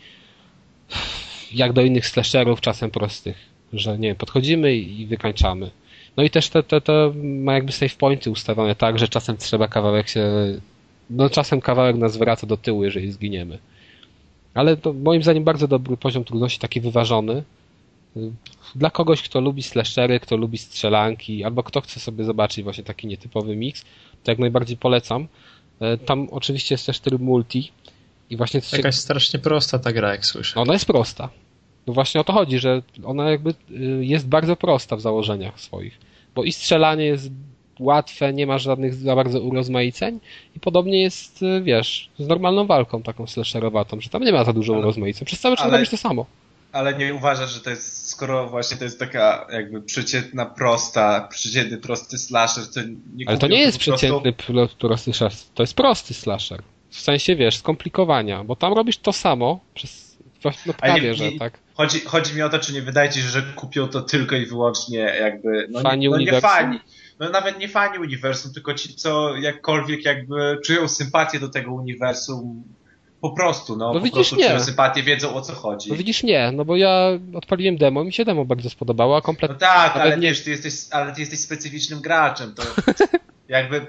jak 1.54 1.74
do 1.74 1.82
innych 1.82 2.08
slasherów, 2.08 2.62
czasem 2.62 2.91
prostych, 2.91 3.38
że 3.74 3.99
nie 3.99 4.16
podchodzimy 4.16 4.76
i 4.76 5.06
wykańczamy. 5.06 5.72
No 6.18 6.24
i 6.24 6.30
też 6.30 6.49
te, 6.49 6.64
te, 6.64 6.82
te 6.82 7.12
ma 7.24 7.54
jakby 7.54 7.72
save 7.72 7.95
pointy 7.95 8.32
ustawione 8.32 8.76
tak, 8.76 8.99
że 8.99 9.08
czasem 9.08 9.38
trzeba 9.38 9.68
kawałek 9.68 10.10
się 10.10 10.24
no 11.10 11.30
czasem 11.30 11.62
kawałek 11.62 11.95
nas 11.95 12.18
wraca 12.18 12.47
do 12.47 12.58
tyłu, 12.58 12.84
jeżeli 12.84 13.12
zginiemy. 13.12 13.60
Ale 14.54 14.78
to 14.78 14.93
moim 14.93 15.24
zdaniem 15.24 15.43
bardzo 15.43 15.68
dobry 15.68 15.97
poziom 15.97 16.24
trudności, 16.24 16.60
taki 16.60 16.82
wyważony. 16.82 17.43
Dla 18.76 18.89
kogoś, 18.89 19.22
kto 19.22 19.41
lubi 19.41 19.64
slashery, 19.64 20.20
kto 20.20 20.38
lubi 20.38 20.58
strzelanki, 20.58 21.43
albo 21.43 21.64
kto 21.64 21.82
chce 21.82 21.99
sobie 21.99 22.24
zobaczyć 22.24 22.64
właśnie 22.64 22.84
taki 22.84 23.08
nietypowy 23.08 23.56
miks, 23.56 23.86
to 24.24 24.32
jak 24.32 24.39
najbardziej 24.39 24.78
polecam. 24.78 25.28
E, 25.80 25.97
tam 25.97 26.28
oczywiście 26.32 26.74
jest 26.74 26.86
też 26.86 26.99
tryb 26.99 27.21
multi 27.21 27.71
i 28.30 28.38
właśnie... 28.38 28.61
Jakaś 28.74 28.95
się... 28.95 29.01
strasznie 29.01 29.39
prosta 29.39 29.80
ta 29.80 29.93
gra, 29.93 30.11
jak 30.11 30.26
słyszę. 30.26 30.53
No 30.55 30.61
ona 30.61 30.74
jest 30.74 30.86
prosta. 30.86 31.30
No 31.88 31.93
właśnie 31.93 32.21
o 32.21 32.24
to 32.24 32.34
chodzi, 32.34 32.59
że 32.59 32.82
ona 33.03 33.32
jakby 33.32 33.49
y, 33.49 34.05
jest 34.05 34.28
bardzo 34.28 34.55
prosta 34.55 34.95
w 34.95 35.01
założeniach 35.01 35.59
swoich. 35.59 35.99
Bo 36.36 36.43
i 36.43 36.51
strzelanie 36.51 37.05
jest 37.05 37.32
łatwe, 37.80 38.34
nie 38.34 38.47
ma 38.47 38.57
żadnych 38.57 38.93
za 38.93 39.15
bardzo 39.15 39.41
urozmaiceń 39.41 40.19
i 40.55 40.59
podobnie 40.59 41.01
jest, 41.01 41.41
y, 41.41 41.61
wiesz, 41.61 42.09
z 42.19 42.28
normalną 42.28 42.65
walką 42.65 43.03
taką 43.03 43.28
slasherowatą, 43.28 44.01
że 44.01 44.09
tam 44.09 44.24
nie 44.24 44.32
ma 44.32 44.43
za 44.43 44.53
dużo 44.53 44.74
ale, 44.74 44.82
urozmaiceń. 44.82 45.26
Przez 45.26 45.39
cały 45.39 45.55
czas 45.55 45.65
ale, 45.65 45.74
robisz 45.74 45.89
to 45.89 45.97
samo. 45.97 46.26
Ale 46.74 46.93
nie 46.93 47.13
uważasz, 47.13 47.53
że 47.53 47.59
to 47.59 47.69
jest, 47.69 48.09
skoro 48.09 48.49
właśnie 48.49 48.78
to 48.78 48.84
jest 48.84 48.99
taka 48.99 49.47
jakby 49.51 49.82
przeciętna, 49.82 50.45
prosta, 50.45 51.28
przeciętny, 51.32 51.78
prosty 51.78 52.17
slasher, 52.17 52.63
to 52.74 52.80
nie 53.15 53.30
Ale 53.30 53.38
to 53.38 53.47
nie 53.47 53.61
jest 53.61 53.78
przeciętny, 53.78 54.34
prostu... 54.34 54.78
prosty 54.78 55.13
slasher, 55.13 55.39
to 55.53 55.63
jest 55.63 55.74
prosty 55.74 56.13
slasher. 56.13 56.61
W 56.89 56.99
sensie, 56.99 57.36
wiesz, 57.36 57.57
skomplikowania, 57.57 58.43
bo 58.43 58.55
tam 58.55 58.74
robisz 58.74 58.97
to 58.97 59.13
samo 59.13 59.59
przez 59.74 60.17
no 60.65 60.74
prawie, 60.74 61.01
nie, 61.01 61.13
że 61.13 61.32
tak. 61.39 61.59
Chodzi, 61.74 61.99
chodzi 61.99 62.36
mi 62.36 62.41
o 62.41 62.49
to, 62.49 62.59
czy 62.59 62.74
nie 62.74 62.82
wydaje 62.82 63.09
ci 63.09 63.21
się, 63.21 63.28
że 63.28 63.41
kupią 63.41 63.88
to 63.88 64.01
tylko 64.01 64.36
i 64.36 64.45
wyłącznie 64.45 64.97
jakby, 64.97 65.67
no, 65.69 65.82
fani 65.82 66.09
no 66.09 66.17
nie 66.17 66.41
fani, 66.41 66.80
no 67.19 67.30
nawet 67.30 67.59
nie 67.59 67.69
fani 67.69 67.99
uniwersum, 67.99 68.53
tylko 68.53 68.74
ci, 68.74 68.95
co 68.95 69.36
jakkolwiek 69.36 70.05
jakby 70.05 70.59
czują 70.65 70.88
sympatię 70.88 71.39
do 71.39 71.49
tego 71.49 71.74
uniwersum, 71.74 72.63
po 73.24 73.32
prostu, 73.32 73.76
no, 73.76 73.93
no 73.93 74.01
po 74.01 74.11
prostu 74.11 74.36
nie. 74.36 75.03
wiedzą 75.03 75.36
o 75.36 75.41
co 75.41 75.53
chodzi. 75.53 75.89
No 75.89 75.95
widzisz, 75.95 76.24
nie, 76.24 76.51
no 76.51 76.65
bo 76.65 76.76
ja 76.76 77.09
odpaliłem 77.34 77.78
demo, 77.78 78.03
mi 78.03 78.13
się 78.13 78.26
demo 78.26 78.45
bardzo 78.45 78.69
spodobało, 78.69 79.17
a 79.17 79.21
kompletnie... 79.21 79.53
No 79.53 79.59
tak, 79.59 79.97
ale 79.97 80.17
nie... 80.17 80.30
wiesz, 80.30 80.43
ty 80.43 80.49
jesteś, 80.49 80.74
ale 80.91 81.11
ty 81.11 81.21
jesteś 81.21 81.39
specyficznym 81.39 82.01
graczem, 82.01 82.53
to 82.53 82.63
jakby 83.47 83.88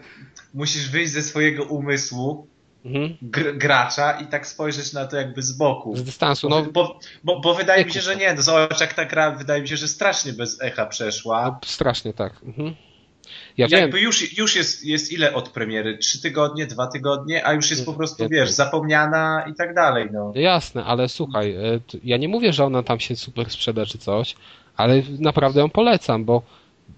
musisz 0.54 0.90
wyjść 0.90 1.12
ze 1.12 1.22
swojego 1.22 1.64
umysłu, 1.64 2.46
mhm. 2.84 3.16
gr 3.22 3.58
gracza 3.58 4.12
i 4.12 4.26
tak 4.26 4.46
spojrzeć 4.46 4.92
na 4.92 5.06
to 5.06 5.16
jakby 5.16 5.42
z 5.42 5.52
boku. 5.52 5.96
Z 5.96 6.04
dystansu, 6.04 6.48
no. 6.48 6.62
Bo, 6.62 6.98
bo, 7.24 7.40
bo 7.40 7.54
wydaje 7.54 7.84
mi 7.84 7.92
się, 7.92 8.00
że 8.00 8.16
nie, 8.16 8.34
no 8.34 8.42
zobacz 8.42 8.80
jak 8.80 8.94
ta 8.94 9.04
gra, 9.04 9.30
wydaje 9.30 9.62
mi 9.62 9.68
się, 9.68 9.76
że 9.76 9.88
strasznie 9.88 10.32
bez 10.32 10.62
echa 10.62 10.86
przeszła. 10.86 11.44
No, 11.44 11.58
strasznie, 11.64 12.12
tak. 12.12 12.42
Mhm. 12.42 12.74
Ja 13.56 13.66
Jakby 13.70 14.00
już, 14.00 14.38
już 14.38 14.56
jest, 14.56 14.84
jest 14.84 15.12
ile 15.12 15.34
od 15.34 15.48
premiery? 15.48 15.98
Trzy 15.98 16.22
tygodnie, 16.22 16.66
dwa 16.66 16.86
tygodnie, 16.86 17.46
a 17.46 17.52
już 17.52 17.70
jest 17.70 17.86
po 17.86 17.94
prostu, 17.94 18.28
wiesz, 18.28 18.50
zapomniana 18.50 19.44
i 19.52 19.54
tak 19.54 19.74
dalej, 19.74 20.08
no. 20.12 20.32
Jasne, 20.34 20.84
ale 20.84 21.08
słuchaj, 21.08 21.52
e, 21.52 21.80
ja 22.04 22.16
nie 22.16 22.28
mówię, 22.28 22.52
że 22.52 22.64
ona 22.64 22.82
tam 22.82 23.00
się 23.00 23.16
super 23.16 23.50
sprzeda 23.50 23.86
czy 23.86 23.98
coś, 23.98 24.34
ale 24.76 25.02
naprawdę 25.18 25.60
ją 25.60 25.70
polecam, 25.70 26.24
bo 26.24 26.42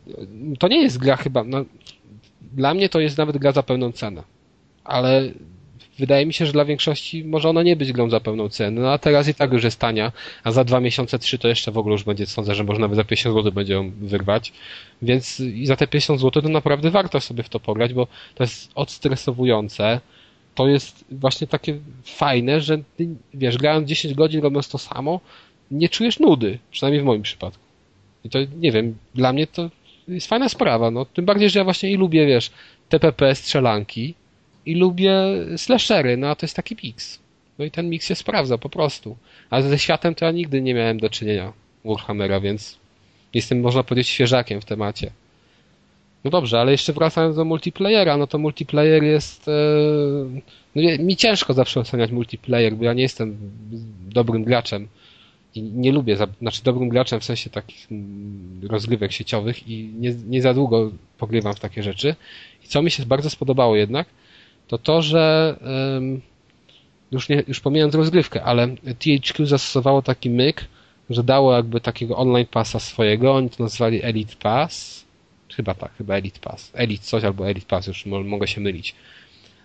e, 0.08 0.12
to 0.58 0.68
nie 0.68 0.82
jest 0.82 0.98
gra 0.98 1.16
chyba, 1.16 1.44
no, 1.44 1.64
dla 2.40 2.74
mnie 2.74 2.88
to 2.88 3.00
jest 3.00 3.18
nawet 3.18 3.38
gra 3.38 3.52
za 3.52 3.62
pełną 3.62 3.92
cenę. 3.92 4.22
Ale 4.84 5.22
wydaje 5.98 6.26
mi 6.26 6.32
się, 6.32 6.46
że 6.46 6.52
dla 6.52 6.64
większości 6.64 7.24
może 7.24 7.48
ona 7.48 7.62
nie 7.62 7.76
być 7.76 7.92
grą 7.92 8.10
za 8.10 8.20
pełną 8.20 8.48
cenę, 8.48 8.80
no 8.80 8.92
a 8.92 8.98
teraz 8.98 9.28
i 9.28 9.34
tak 9.34 9.52
już 9.52 9.64
jest 9.64 9.80
tania, 9.80 10.12
a 10.44 10.52
za 10.52 10.64
dwa 10.64 10.80
miesiące, 10.80 11.18
trzy 11.18 11.38
to 11.38 11.48
jeszcze 11.48 11.72
w 11.72 11.78
ogóle 11.78 11.92
już 11.92 12.04
będzie, 12.04 12.26
sądzę, 12.26 12.54
że 12.54 12.64
może 12.64 12.80
nawet 12.80 12.96
za 12.96 13.04
50 13.04 13.36
zł 13.36 13.52
będzie 13.52 13.74
ją 13.74 13.90
wyrwać, 14.00 14.52
więc 15.02 15.40
i 15.40 15.66
za 15.66 15.76
te 15.76 15.86
50 15.86 16.20
zł 16.20 16.42
to 16.42 16.48
naprawdę 16.48 16.90
warto 16.90 17.20
sobie 17.20 17.42
w 17.42 17.48
to 17.48 17.60
pograć, 17.60 17.94
bo 17.94 18.06
to 18.34 18.44
jest 18.44 18.70
odstresowujące, 18.74 20.00
to 20.54 20.68
jest 20.68 21.04
właśnie 21.10 21.46
takie 21.46 21.78
fajne, 22.04 22.60
że 22.60 22.78
ty, 22.96 23.08
wiesz, 23.34 23.58
grając 23.58 23.88
10 23.88 24.14
godzin 24.14 24.40
robiąc 24.40 24.68
to 24.68 24.78
samo, 24.78 25.20
nie 25.70 25.88
czujesz 25.88 26.18
nudy, 26.18 26.58
przynajmniej 26.70 27.02
w 27.02 27.04
moim 27.04 27.22
przypadku. 27.22 27.64
I 28.24 28.30
to, 28.30 28.38
nie 28.58 28.72
wiem, 28.72 28.98
dla 29.14 29.32
mnie 29.32 29.46
to 29.46 29.70
jest 30.08 30.26
fajna 30.26 30.48
sprawa, 30.48 30.90
no. 30.90 31.04
Tym 31.04 31.24
bardziej, 31.24 31.50
że 31.50 31.58
ja 31.58 31.64
właśnie 31.64 31.90
i 31.90 31.96
lubię, 31.96 32.26
wiesz, 32.26 32.50
TPP, 32.88 33.34
strzelanki 33.34 34.14
i 34.66 34.74
lubię 34.74 35.12
slashery, 35.56 36.16
no 36.16 36.28
a 36.28 36.34
to 36.34 36.46
jest 36.46 36.56
taki 36.56 36.76
mix. 36.82 37.18
No 37.58 37.64
i 37.64 37.70
ten 37.70 37.90
mix 37.90 38.06
się 38.06 38.14
sprawdza 38.14 38.58
po 38.58 38.68
prostu. 38.68 39.16
A 39.50 39.62
ze 39.62 39.78
światem 39.78 40.14
to 40.14 40.24
ja 40.24 40.30
nigdy 40.30 40.62
nie 40.62 40.74
miałem 40.74 40.98
do 40.98 41.10
czynienia 41.10 41.52
Warhammera, 41.84 42.40
więc 42.40 42.78
jestem, 43.34 43.60
można 43.60 43.82
powiedzieć, 43.82 44.08
świeżakiem 44.08 44.60
w 44.60 44.64
temacie. 44.64 45.10
No 46.24 46.30
dobrze, 46.30 46.60
ale 46.60 46.72
jeszcze 46.72 46.92
wracając 46.92 47.36
do 47.36 47.44
multiplayera, 47.44 48.16
no 48.16 48.26
to 48.26 48.38
multiplayer 48.38 49.02
jest... 49.02 49.48
E, 49.48 49.52
no 50.74 50.82
mi 50.98 51.16
ciężko 51.16 51.54
zawsze 51.54 51.80
oceniać 51.80 52.10
multiplayer, 52.10 52.74
bo 52.76 52.84
ja 52.84 52.92
nie 52.92 53.02
jestem 53.02 53.36
dobrym 54.08 54.44
graczem 54.44 54.88
i 55.54 55.62
nie 55.62 55.92
lubię, 55.92 56.16
znaczy 56.40 56.62
dobrym 56.64 56.88
graczem 56.88 57.20
w 57.20 57.24
sensie 57.24 57.50
takich 57.50 57.92
mm, 57.92 58.60
rozgrywek 58.70 59.12
sieciowych 59.12 59.68
i 59.68 59.90
nie, 59.98 60.14
nie 60.26 60.42
za 60.42 60.54
długo 60.54 60.90
pogrywam 61.18 61.54
w 61.54 61.60
takie 61.60 61.82
rzeczy. 61.82 62.14
I 62.64 62.68
co 62.68 62.82
mi 62.82 62.90
się 62.90 63.06
bardzo 63.06 63.30
spodobało 63.30 63.76
jednak, 63.76 64.06
to 64.68 64.78
to, 64.78 65.02
że 65.02 65.56
już, 67.12 67.28
nie, 67.28 67.42
już 67.48 67.60
pomijając 67.60 67.94
rozgrywkę, 67.94 68.42
ale 68.44 68.68
THQ 68.98 69.46
zastosowało 69.46 70.02
taki 70.02 70.30
myk, 70.30 70.64
że 71.10 71.24
dało 71.24 71.56
jakby 71.56 71.80
takiego 71.80 72.16
online 72.16 72.46
passa 72.46 72.80
swojego, 72.80 73.34
oni 73.34 73.50
to 73.50 73.62
nazwali 73.62 74.02
Elite 74.02 74.36
Pass, 74.42 75.04
chyba 75.56 75.74
tak, 75.74 75.96
chyba 75.98 76.14
Elite 76.14 76.40
Pass, 76.40 76.70
Elite 76.74 77.04
coś 77.04 77.24
albo 77.24 77.48
Elite 77.48 77.66
Pass, 77.66 77.86
już 77.86 78.06
mogę 78.06 78.46
się 78.46 78.60
mylić, 78.60 78.94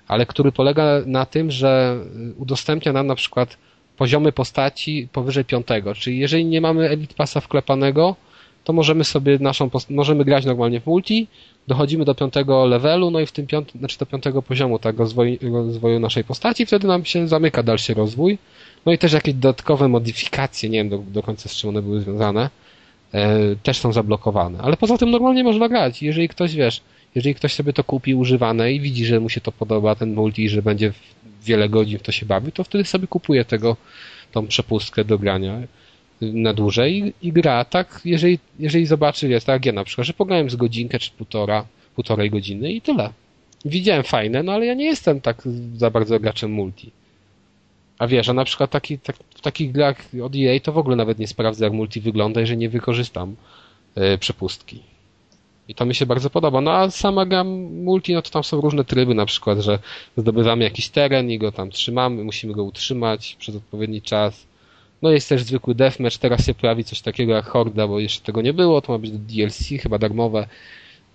ale 0.08 0.26
który 0.26 0.52
polega 0.52 0.84
na 1.06 1.26
tym, 1.26 1.52
że 1.52 2.00
udostępnia 2.38 2.94
nam 2.94 3.08
na 3.08 3.16
przykład 3.16 3.58
poziomy 3.98 4.32
postaci 4.32 5.08
powyżej 5.12 5.46
piątego, 5.46 5.96
czyli 5.96 6.20
jeżeli 6.20 6.46
nie 6.46 6.62
mamy 6.62 6.90
Elite 6.90 7.16
Passa 7.16 7.42
wklepanego, 7.42 8.16
to 8.64 8.74
możemy 8.74 9.04
sobie 9.04 9.40
naszą, 9.40 9.70
możemy 9.90 10.26
grać 10.26 10.46
normalnie 10.46 10.82
w 10.82 10.86
multi, 10.86 11.28
dochodzimy 11.68 12.06
do 12.06 12.16
piątego 12.16 12.66
levelu, 12.66 13.12
no 13.12 13.20
i 13.20 13.26
w 13.26 13.32
tym 13.32 13.48
piątym, 13.48 13.80
znaczy 13.80 13.98
do 14.00 14.06
piątego 14.06 14.42
poziomu 14.42 14.80
rozwoju, 14.98 15.38
rozwoju 15.54 16.00
naszej 16.00 16.24
postaci, 16.24 16.66
wtedy 16.66 16.88
nam 16.88 17.06
się 17.06 17.28
zamyka 17.28 17.64
dalszy 17.64 17.94
rozwój. 17.94 18.38
No 18.86 18.92
i 18.92 18.98
też 18.98 19.14
jakieś 19.14 19.34
dodatkowe 19.34 19.88
modyfikacje, 19.88 20.70
nie 20.70 20.78
wiem 20.78 20.90
do, 20.90 20.98
do 20.98 21.24
końca 21.24 21.50
z 21.50 21.56
czym 21.56 21.70
one 21.70 21.82
były 21.82 22.02
związane, 22.02 22.50
e, 23.14 23.56
też 23.64 23.78
są 23.78 23.94
zablokowane. 23.94 24.60
Ale 24.62 24.78
poza 24.78 24.98
tym 24.98 25.12
normalnie 25.12 25.44
można 25.44 25.70
grać. 25.70 26.04
Jeżeli 26.04 26.30
ktoś, 26.30 26.56
wiesz, 26.56 26.82
jeżeli 27.16 27.36
ktoś 27.36 27.54
sobie 27.54 27.74
to 27.74 27.84
kupi 27.84 28.16
używane 28.16 28.74
i 28.74 28.80
widzi, 28.80 29.06
że 29.06 29.20
mu 29.20 29.30
się 29.30 29.42
to 29.42 29.52
podoba, 29.52 29.96
ten 29.96 30.14
multi, 30.14 30.50
że 30.50 30.62
będzie 30.62 30.94
wiele 31.44 31.70
godzin 31.70 32.00
w 32.00 32.02
to 32.02 32.12
się 32.12 32.26
bawi, 32.26 32.52
to 32.52 32.64
wtedy 32.64 32.86
sobie 32.86 33.08
kupuje 33.08 33.46
tego, 33.46 33.78
tą 34.32 34.48
przepustkę 34.48 35.06
do 35.06 35.20
grania 35.20 35.60
na 36.22 36.54
dłużej 36.54 37.14
i, 37.22 37.32
gra 37.32 37.66
tak, 37.66 38.02
jeżeli, 38.06 38.40
jeżeli 38.60 38.86
zobaczy, 38.86 39.30
jest 39.30 39.46
tak 39.46 39.54
jak 39.54 39.66
ja 39.66 39.72
na 39.72 39.84
przykład, 39.84 40.08
że 40.08 40.14
pograłem 40.14 40.50
z 40.50 40.56
godzinkę 40.56 41.00
czy 41.00 41.12
półtora, 41.12 41.66
półtorej 41.96 42.30
godziny 42.30 42.72
i 42.72 42.82
tyle. 42.82 43.10
Widziałem 43.66 44.04
fajne, 44.04 44.44
no 44.44 44.52
ale 44.52 44.66
ja 44.66 44.74
nie 44.74 44.86
jestem 44.86 45.22
tak 45.22 45.44
za 45.76 45.90
bardzo 45.90 46.20
graczem 46.20 46.52
multi. 46.52 46.92
A 48.00 48.08
wiesz, 48.08 48.30
a 48.30 48.34
na 48.34 48.46
przykład 48.46 48.72
taki, 48.72 49.00
tak, 49.00 49.16
w 49.36 49.42
takich 49.42 49.72
grach 49.72 50.06
od 50.24 50.34
EA 50.36 50.60
to 50.60 50.72
w 50.72 50.78
ogóle 50.78 50.96
nawet 50.96 51.20
nie 51.20 51.28
sprawdzę, 51.28 51.66
jak 51.66 51.74
multi 51.74 52.02
wygląda, 52.02 52.42
jeżeli 52.42 52.58
nie 52.58 52.70
wykorzystam 52.70 53.36
yy, 53.96 54.18
przepustki. 54.18 54.84
I 55.68 55.76
to 55.76 55.86
mi 55.86 55.96
się 55.96 56.06
bardzo 56.06 56.30
podoba. 56.30 56.62
No 56.62 56.72
a 56.72 56.90
sama 56.90 57.26
gra 57.26 57.44
multi, 57.44 58.14
no 58.14 58.22
to 58.22 58.30
tam 58.30 58.44
są 58.44 58.62
różne 58.62 58.84
tryby, 58.84 59.16
na 59.16 59.26
przykład, 59.26 59.60
że 59.60 59.80
zdobywamy 60.18 60.64
jakiś 60.64 60.90
teren 60.90 61.32
i 61.32 61.38
go 61.38 61.52
tam 61.52 61.70
trzymamy, 61.72 62.24
musimy 62.24 62.54
go 62.54 62.64
utrzymać 62.64 63.36
przez 63.40 63.56
odpowiedni 63.56 64.02
czas. 64.02 64.51
No 65.02 65.12
jest 65.12 65.30
też 65.30 65.44
zwykły 65.44 65.76
deathmatch, 65.76 66.18
teraz 66.18 66.46
się 66.46 66.54
pojawi 66.54 66.84
coś 66.84 67.02
takiego 67.02 67.34
jak 67.34 67.46
Horda, 67.46 67.88
bo 67.88 68.00
jeszcze 68.00 68.26
tego 68.26 68.42
nie 68.42 68.54
było, 68.54 68.82
to 68.82 68.92
ma 68.92 69.00
być 69.00 69.12
DLC, 69.12 69.68
chyba 69.82 69.98
darmowe 69.98 70.48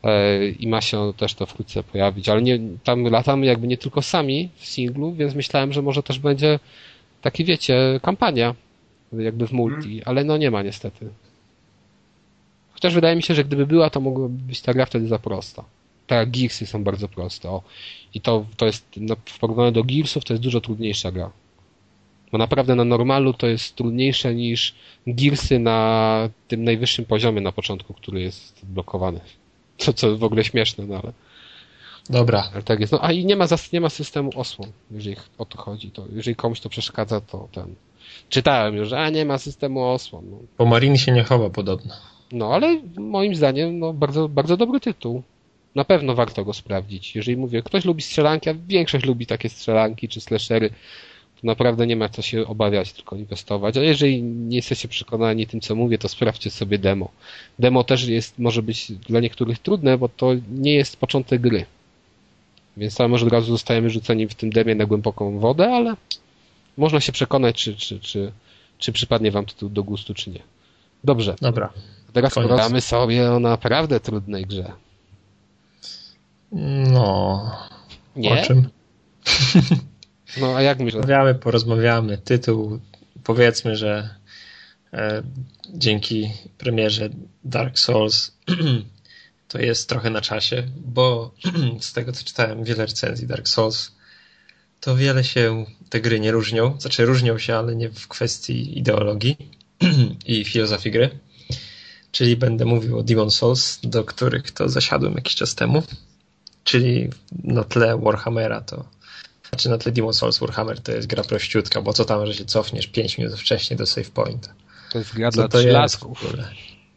e, 0.02 0.48
i 0.48 0.68
ma 0.68 0.80
się 0.80 1.12
też 1.16 1.34
to 1.34 1.46
wkrótce 1.46 1.82
pojawić, 1.82 2.28
ale 2.28 2.42
nie, 2.42 2.58
tam 2.84 3.04
latamy 3.04 3.46
jakby 3.46 3.66
nie 3.66 3.78
tylko 3.78 4.02
sami 4.02 4.48
w 4.56 4.66
singlu, 4.66 5.12
więc 5.12 5.34
myślałem, 5.34 5.72
że 5.72 5.82
może 5.82 6.02
też 6.02 6.18
będzie 6.18 6.58
taki, 7.22 7.44
wiecie, 7.44 8.00
kampania 8.02 8.54
jakby 9.12 9.46
w 9.46 9.52
multi, 9.52 9.88
mhm. 9.88 10.02
ale 10.04 10.24
no 10.24 10.36
nie 10.36 10.50
ma 10.50 10.62
niestety. 10.62 11.08
Chociaż 12.72 12.94
wydaje 12.94 13.16
mi 13.16 13.22
się, 13.22 13.34
że 13.34 13.44
gdyby 13.44 13.66
była, 13.66 13.90
to 13.90 14.00
mogłaby 14.00 14.34
być 14.34 14.60
ta 14.60 14.74
gra 14.74 14.86
wtedy 14.86 15.08
za 15.08 15.18
prosta. 15.18 15.64
Tak, 16.06 16.30
Gearsy 16.30 16.66
są 16.66 16.84
bardzo 16.84 17.08
proste. 17.08 17.50
O. 17.50 17.62
I 18.14 18.20
to, 18.20 18.46
to 18.56 18.66
jest, 18.66 18.86
no, 18.96 19.16
w 19.24 19.38
porównaniu 19.38 19.72
do 19.72 19.84
Gearsów, 19.84 20.24
to 20.24 20.32
jest 20.32 20.42
dużo 20.42 20.60
trudniejsza 20.60 21.12
gra. 21.12 21.30
Bo 22.36 22.38
naprawdę 22.38 22.74
na 22.74 22.84
normalu 22.84 23.32
to 23.32 23.46
jest 23.46 23.76
trudniejsze 23.76 24.34
niż 24.34 24.74
Gearsy 25.06 25.58
na 25.58 26.28
tym 26.48 26.64
najwyższym 26.64 27.04
poziomie 27.04 27.40
na 27.40 27.52
początku, 27.52 27.94
który 27.94 28.20
jest 28.20 28.66
blokowany. 28.66 29.20
Co, 29.78 29.92
co 29.92 30.16
w 30.16 30.24
ogóle 30.24 30.44
śmieszne, 30.44 30.86
no 30.86 31.00
ale... 31.02 31.12
Dobra. 32.10 32.50
Ale 32.52 32.62
tak 32.62 32.80
jest. 32.80 32.92
No, 32.92 33.04
a 33.04 33.12
i 33.12 33.24
nie 33.24 33.36
ma, 33.36 33.46
nie 33.72 33.80
ma 33.80 33.88
systemu 33.88 34.30
osłon, 34.34 34.68
jeżeli 34.90 35.16
o 35.38 35.44
to 35.44 35.58
chodzi. 35.58 35.90
To, 35.90 36.04
jeżeli 36.12 36.36
komuś 36.36 36.60
to 36.60 36.68
przeszkadza, 36.68 37.20
to 37.20 37.48
ten... 37.52 37.74
Czytałem 38.28 38.76
już, 38.76 38.92
a 38.92 39.10
nie 39.10 39.24
ma 39.24 39.38
systemu 39.38 39.84
osłon. 39.84 40.24
No. 40.30 40.38
Bo 40.58 40.66
Marin 40.66 40.96
się 40.96 41.12
nie 41.12 41.24
chowa 41.24 41.50
podobno. 41.50 41.94
No, 42.32 42.54
ale 42.54 42.80
moim 42.98 43.34
zdaniem 43.34 43.78
no, 43.78 43.92
bardzo, 43.92 44.28
bardzo 44.28 44.56
dobry 44.56 44.80
tytuł. 44.80 45.22
Na 45.74 45.84
pewno 45.84 46.14
warto 46.14 46.44
go 46.44 46.52
sprawdzić. 46.52 47.16
Jeżeli 47.16 47.36
mówię, 47.36 47.62
ktoś 47.62 47.84
lubi 47.84 48.02
strzelanki, 48.02 48.50
a 48.50 48.54
większość 48.68 49.04
lubi 49.04 49.26
takie 49.26 49.48
strzelanki 49.48 50.08
czy 50.08 50.20
slashery, 50.20 50.70
to 51.40 51.46
naprawdę 51.46 51.86
nie 51.86 51.96
ma 51.96 52.08
co 52.08 52.22
się 52.22 52.46
obawiać, 52.46 52.92
tylko 52.92 53.16
inwestować. 53.16 53.76
A 53.76 53.80
jeżeli 53.80 54.22
nie 54.22 54.56
jesteście 54.56 54.88
przekonani 54.88 55.46
tym, 55.46 55.60
co 55.60 55.74
mówię, 55.74 55.98
to 55.98 56.08
sprawdźcie 56.08 56.50
sobie 56.50 56.78
demo. 56.78 57.08
Demo 57.58 57.84
też 57.84 58.04
jest, 58.04 58.38
może 58.38 58.62
być 58.62 58.92
dla 58.92 59.20
niektórych 59.20 59.58
trudne, 59.58 59.98
bo 59.98 60.08
to 60.08 60.32
nie 60.50 60.74
jest 60.74 60.96
początek 60.96 61.40
gry. 61.40 61.66
Więc 62.76 62.96
tam 62.96 63.10
może 63.10 63.26
od 63.26 63.32
razu 63.32 63.46
zostajemy 63.46 63.90
rzuceni 63.90 64.28
w 64.28 64.34
tym 64.34 64.50
demie 64.50 64.74
na 64.74 64.86
głęboką 64.86 65.38
wodę, 65.38 65.74
ale 65.74 65.94
można 66.76 67.00
się 67.00 67.12
przekonać, 67.12 67.56
czy, 67.56 67.76
czy, 67.76 68.00
czy, 68.00 68.32
czy 68.78 68.92
przypadnie 68.92 69.30
wam 69.30 69.46
to 69.46 69.68
do 69.68 69.84
gustu, 69.84 70.14
czy 70.14 70.30
nie. 70.30 70.42
Dobrze. 71.04 71.34
Dobra. 71.40 71.72
Teraz 72.12 72.34
pogadamy 72.34 72.80
sobie 72.80 73.32
o 73.32 73.40
naprawdę 73.40 74.00
trudnej 74.00 74.46
grze. 74.46 74.72
No. 76.92 77.50
Nie? 78.16 78.32
O 78.32 78.44
czym? 78.44 78.68
No 80.40 80.56
a 80.56 80.62
jak 80.62 80.78
myślisz? 80.78 80.92
Porozmawiamy, 80.92 81.34
porozmawiamy. 81.34 82.18
Tytuł, 82.18 82.80
powiedzmy, 83.24 83.76
że 83.76 84.14
e, 84.92 85.22
dzięki 85.74 86.30
premierze 86.58 87.08
Dark 87.44 87.78
Souls 87.78 88.32
to 89.48 89.58
jest 89.58 89.88
trochę 89.88 90.10
na 90.10 90.20
czasie, 90.20 90.62
bo 90.76 91.34
z 91.80 91.92
tego 91.92 92.12
co 92.12 92.24
czytałem 92.24 92.64
wiele 92.64 92.86
recenzji 92.86 93.26
Dark 93.26 93.48
Souls, 93.48 93.92
to 94.80 94.96
wiele 94.96 95.24
się 95.24 95.66
te 95.90 96.00
gry 96.00 96.20
nie 96.20 96.32
różnią. 96.32 96.80
Znaczy 96.80 97.06
różnią 97.06 97.38
się, 97.38 97.54
ale 97.54 97.76
nie 97.76 97.90
w 97.90 98.08
kwestii 98.08 98.78
ideologii 98.78 99.36
i 100.26 100.44
filozofii 100.44 100.90
gry. 100.90 101.10
Czyli 102.12 102.36
będę 102.36 102.64
mówił 102.64 102.98
o 102.98 103.02
Demon 103.02 103.30
Souls, 103.30 103.78
do 103.82 104.04
których 104.04 104.50
to 104.50 104.68
zasiadłem 104.68 105.14
jakiś 105.14 105.34
czas 105.34 105.54
temu. 105.54 105.82
Czyli 106.64 107.10
na 107.44 107.64
tle 107.64 107.98
Warhammera 107.98 108.60
to 108.60 108.84
znaczy 109.48 109.68
na 109.68 109.78
tle 109.78 109.92
Demon 109.92 110.12
Souls 110.12 110.38
Warhammer 110.38 110.80
to 110.80 110.92
jest 110.92 111.06
gra 111.06 111.24
prościutka, 111.24 111.82
bo 111.82 111.92
co 111.92 112.04
tam, 112.04 112.26
że 112.26 112.34
się 112.34 112.44
cofniesz 112.44 112.86
5 112.86 113.18
minut 113.18 113.40
wcześniej 113.40 113.76
do 113.76 113.86
save 113.86 114.10
pointa. 114.10 114.54
To 114.92 114.98
jest 114.98 115.14
gra 115.14 115.30
dla 115.30 115.48
trzylatków. 115.48 116.24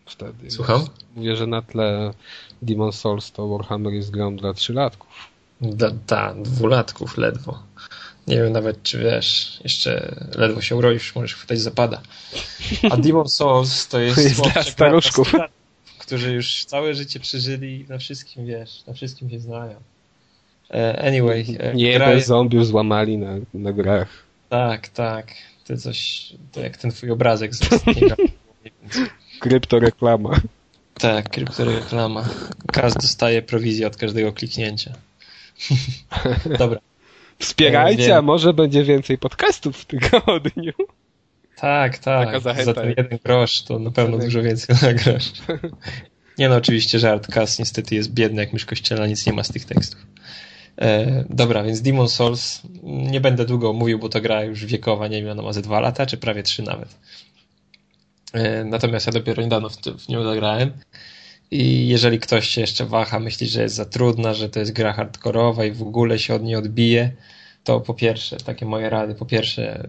Wtedy. 0.06 0.52
Słucham? 0.52 0.86
Mówię, 1.16 1.36
że 1.36 1.47
na 1.47 1.62
tle 1.62 2.14
Demon 2.62 2.91
Souls 2.91 3.32
to 3.32 3.47
Warhammer 3.47 3.93
jest 3.93 4.12
grą 4.12 4.36
dla 4.36 4.54
trzylatków. 4.54 5.10
Tak, 6.08 6.41
dwulatków 6.41 7.18
ledwo. 7.18 7.64
Nie 8.28 8.36
wiem 8.36 8.54
nawet, 8.54 8.84
czy 8.84 9.00
wiesz, 9.00 9.60
jeszcze 9.64 10.16
ledwo 10.36 10.62
się 10.62 10.76
urodzisz, 10.76 11.16
możesz 11.16 11.36
chwytać 11.36 11.60
zapada. 11.62 12.02
A 12.91 12.97
Demon 12.97 13.30
Souls 13.30 13.88
to 13.88 14.00
jest, 14.06 14.16
to 14.16 14.22
jest 14.22 14.41
dla 14.41 14.64
staruszków. 14.64 15.34
Którzy 16.00 16.34
już 16.34 16.66
całe 16.66 16.95
życie 16.95 17.20
przeżyli 17.20 17.86
na 17.89 17.97
wszystkim, 17.97 18.45
wiesz, 18.45 18.84
na 18.88 18.93
wszystkim 18.93 19.30
się 19.30 19.39
znają. 19.39 19.76
E, 20.74 21.01
anyway. 21.07 21.45
E, 21.59 21.74
Nie, 21.74 21.99
bez 21.99 22.26
zombiów 22.26 22.67
złamali 22.67 23.17
na, 23.17 23.36
na 23.53 23.74
grach. 23.74 24.07
Tak, 24.49 24.88
tak. 24.88 25.28
To 25.67 25.78
coś, 25.78 26.30
to 26.51 26.61
jak 26.61 26.78
ten 26.78 26.91
twój 26.91 27.11
obrazek 27.11 27.55
z 27.55 27.59
Kryptoreklama. 29.39 30.41
Tak, 30.93 31.30
kryptoreklama. 31.30 32.30
Każdy 32.74 32.99
dostaje 32.99 33.41
prowizję 33.41 33.88
od 33.88 33.97
każdego 33.97 34.34
kliknięcia. 34.34 34.93
Dobra. 36.59 36.80
Wspierajcie, 37.39 38.17
a 38.17 38.22
może 38.22 38.53
będzie 38.53 38.84
więcej 38.84 39.17
podcastów 39.17 39.78
w 39.78 39.86
tygodniu. 39.86 40.74
Tak, 41.55 41.97
tak. 41.97 42.41
Za 42.41 42.74
ten 42.74 42.93
jeden 42.97 43.20
grosz 43.26 43.61
to 43.61 43.80
na 43.80 43.91
pewno 43.91 44.17
dużo 44.17 44.41
więcej 44.41 44.76
nagrasz. 44.82 45.32
Nie 46.38 46.49
no, 46.49 46.55
oczywiście 46.55 46.99
żart. 46.99 47.28
Kas 47.28 47.59
niestety 47.59 47.95
jest 47.95 48.13
biedny 48.13 48.41
jak 48.41 48.53
mysz 48.53 48.65
kościela, 48.65 49.07
nic 49.07 49.26
nie 49.26 49.34
ma 49.34 49.43
z 49.43 49.49
tych 49.51 49.65
tekstów. 49.65 50.05
E, 50.80 51.23
dobra, 51.30 51.63
więc 51.63 51.82
Demon 51.82 52.09
Souls 52.09 52.61
nie 52.84 53.21
będę 53.21 53.45
długo 53.45 53.73
mówił, 53.73 53.99
bo 53.99 54.09
to 54.09 54.21
gra 54.21 54.43
już 54.43 54.65
wiekowa, 54.65 55.07
nie 55.07 55.23
wiem, 55.23 55.32
ona 55.32 55.41
ma 55.41 55.53
ze 55.53 55.61
dwa 55.61 55.80
lata, 55.80 56.05
czy 56.05 56.17
prawie 56.17 56.43
trzy 56.43 56.63
nawet. 56.63 56.95
E, 58.34 58.63
natomiast 58.63 59.07
ja 59.07 59.13
dopiero 59.13 59.43
niedawno 59.43 59.69
w, 59.69 59.75
w 59.77 60.09
nią 60.09 60.23
zagrałem. 60.23 60.71
I 61.51 61.88
jeżeli 61.88 62.19
ktoś 62.19 62.47
się 62.47 62.61
jeszcze 62.61 62.86
waha, 62.86 63.19
myśli, 63.19 63.47
że 63.47 63.61
jest 63.61 63.75
za 63.75 63.86
trudna, 63.86 64.34
że 64.34 64.49
to 64.49 64.59
jest 64.59 64.71
gra 64.71 64.93
hardkorowa 64.93 65.65
i 65.65 65.71
w 65.71 65.82
ogóle 65.82 66.19
się 66.19 66.36
od 66.36 66.43
niej 66.43 66.55
odbije, 66.55 67.11
to 67.63 67.82
po 67.82 67.93
pierwsze, 67.93 68.38
takie 68.38 68.65
moje 68.65 68.89
rady, 68.89 69.15
po 69.15 69.25
pierwsze, 69.25 69.88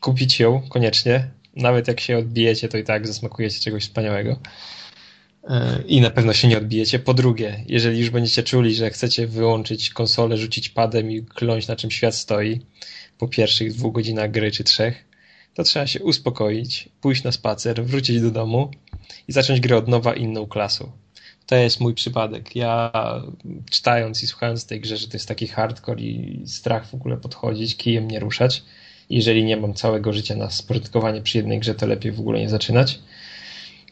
kupić 0.00 0.40
ją 0.40 0.62
koniecznie. 0.68 1.30
Nawet 1.56 1.88
jak 1.88 2.00
się 2.00 2.18
odbijecie, 2.18 2.68
to 2.68 2.78
i 2.78 2.84
tak 2.84 3.06
zasmakujecie 3.06 3.60
czegoś 3.60 3.82
wspaniałego. 3.82 4.36
I 5.86 6.00
na 6.00 6.10
pewno 6.10 6.32
się 6.32 6.48
nie 6.48 6.58
odbijecie. 6.58 6.98
Po 6.98 7.14
drugie, 7.14 7.64
jeżeli 7.66 7.98
już 7.98 8.10
będziecie 8.10 8.42
czuli, 8.42 8.74
że 8.74 8.90
chcecie 8.90 9.26
wyłączyć 9.26 9.90
konsolę, 9.90 10.36
rzucić 10.36 10.68
padem 10.68 11.10
i 11.10 11.22
kląć 11.22 11.68
na 11.68 11.76
czym 11.76 11.90
świat 11.90 12.14
stoi 12.14 12.60
po 13.18 13.28
pierwszych 13.28 13.72
dwóch 13.72 13.92
godzinach 13.92 14.30
gry 14.30 14.50
czy 14.50 14.64
trzech, 14.64 15.04
to 15.54 15.62
trzeba 15.62 15.86
się 15.86 16.02
uspokoić, 16.02 16.88
pójść 17.00 17.22
na 17.22 17.32
spacer, 17.32 17.84
wrócić 17.84 18.20
do 18.20 18.30
domu 18.30 18.70
i 19.28 19.32
zacząć 19.32 19.60
grę 19.60 19.76
od 19.76 19.88
nowa 19.88 20.14
inną 20.14 20.46
klasą. 20.46 20.90
To 21.46 21.56
jest 21.56 21.80
mój 21.80 21.94
przypadek. 21.94 22.56
Ja 22.56 22.92
czytając 23.70 24.22
i 24.22 24.26
słuchając 24.26 24.66
tej 24.66 24.80
grze, 24.80 24.96
że 24.96 25.08
to 25.08 25.16
jest 25.16 25.28
taki 25.28 25.46
hardcore 25.46 26.00
i 26.00 26.42
strach 26.46 26.86
w 26.86 26.94
ogóle 26.94 27.16
podchodzić, 27.16 27.76
kijem 27.76 28.08
nie 28.08 28.20
ruszać. 28.20 28.62
Jeżeli 29.10 29.44
nie 29.44 29.56
mam 29.56 29.74
całego 29.74 30.12
życia 30.12 30.36
na 30.36 30.50
sportkowanie 30.50 31.22
przy 31.22 31.38
jednej 31.38 31.58
grze, 31.58 31.74
to 31.74 31.86
lepiej 31.86 32.12
w 32.12 32.20
ogóle 32.20 32.40
nie 32.40 32.48
zaczynać. 32.48 32.98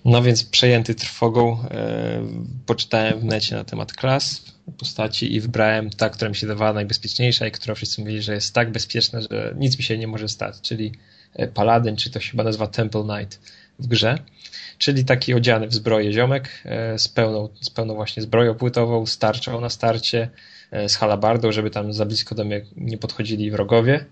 No 0.05 0.23
więc 0.23 0.45
przejęty 0.45 0.95
trwogą 0.95 1.65
e, 1.71 2.23
poczytałem 2.67 3.21
w 3.21 3.25
necie 3.25 3.57
na 3.57 3.65
temat 3.65 3.93
klas, 3.93 4.45
postaci 4.79 5.35
i 5.35 5.41
wybrałem 5.41 5.91
ta, 5.91 6.11
która 6.11 6.29
mi 6.29 6.37
się 6.37 6.47
dawała 6.47 6.73
najbezpieczniejsza 6.73 7.47
i 7.47 7.51
która 7.51 7.75
wszyscy 7.75 8.01
mówili, 8.01 8.23
że 8.23 8.35
jest 8.35 8.55
tak 8.55 8.73
bezpieczna, 8.73 9.21
że 9.21 9.55
nic 9.59 9.79
mi 9.79 9.85
się 9.85 9.99
nie 9.99 10.07
może 10.07 10.29
stać, 10.29 10.61
czyli 10.61 10.93
e, 11.35 11.49
Paladin, 11.49 11.97
czy 11.97 12.11
to 12.11 12.21
się 12.21 12.31
chyba 12.31 12.45
nazywa 12.45 12.67
Temple 12.67 13.03
Knight 13.03 13.41
w 13.79 13.87
grze, 13.87 14.19
czyli 14.79 15.05
taki 15.05 15.35
odziany 15.35 15.67
w 15.67 15.75
zbroję 15.75 16.13
ziomek 16.13 16.49
e, 16.65 16.99
z 16.99 17.09
pełną, 17.09 17.49
z 17.61 17.71
pełną 17.71 17.95
właśnie 17.95 18.23
zbroją 18.23 18.55
płytową, 18.55 19.07
starczą 19.07 19.61
na 19.61 19.69
starcie, 19.69 20.31
e, 20.71 20.89
z 20.89 20.97
halabardą, 20.97 21.53
żeby 21.53 21.71
tam 21.71 21.93
za 21.93 22.07
blisko 22.07 22.35
do 22.35 22.45
mnie 22.45 22.65
nie 22.77 22.99
podchodzili 22.99 23.51
wrogowie 23.51 24.05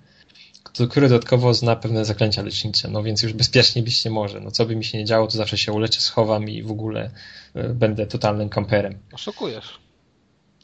który 0.63 1.09
dodatkowo 1.09 1.55
zna 1.55 1.77
pewne 1.77 2.05
zaklęcia 2.05 2.43
lecznicze, 2.43 2.89
no 2.89 3.03
więc 3.03 3.23
już 3.23 3.33
bezpiecznie 3.33 3.83
być 3.83 4.05
nie 4.05 4.11
może. 4.11 4.41
No 4.41 4.51
co 4.51 4.67
by 4.67 4.77
mi 4.77 4.85
się 4.85 4.99
nie 4.99 5.05
działo, 5.05 5.27
to 5.27 5.37
zawsze 5.37 5.59
się 5.59 5.73
uleczę, 5.73 6.01
schowam 6.01 6.49
i 6.49 6.63
w 6.63 6.71
ogóle 6.71 7.11
y, 7.57 7.69
będę 7.75 8.07
totalnym 8.07 8.49
kamperem. 8.49 8.99
Oszukujesz. 9.13 9.79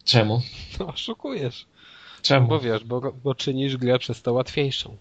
Czemu? 0.05 0.43
No, 0.81 0.87
oszukujesz. 0.87 1.67
Czemu? 2.23 2.49
Bo 2.49 2.61
wiesz, 2.61 2.85
bo, 2.85 3.13
bo 3.25 3.35
czynisz 3.35 3.77
grę 3.77 3.99
przez 3.99 4.23
to 4.23 4.33
łatwiejszą. 4.33 4.97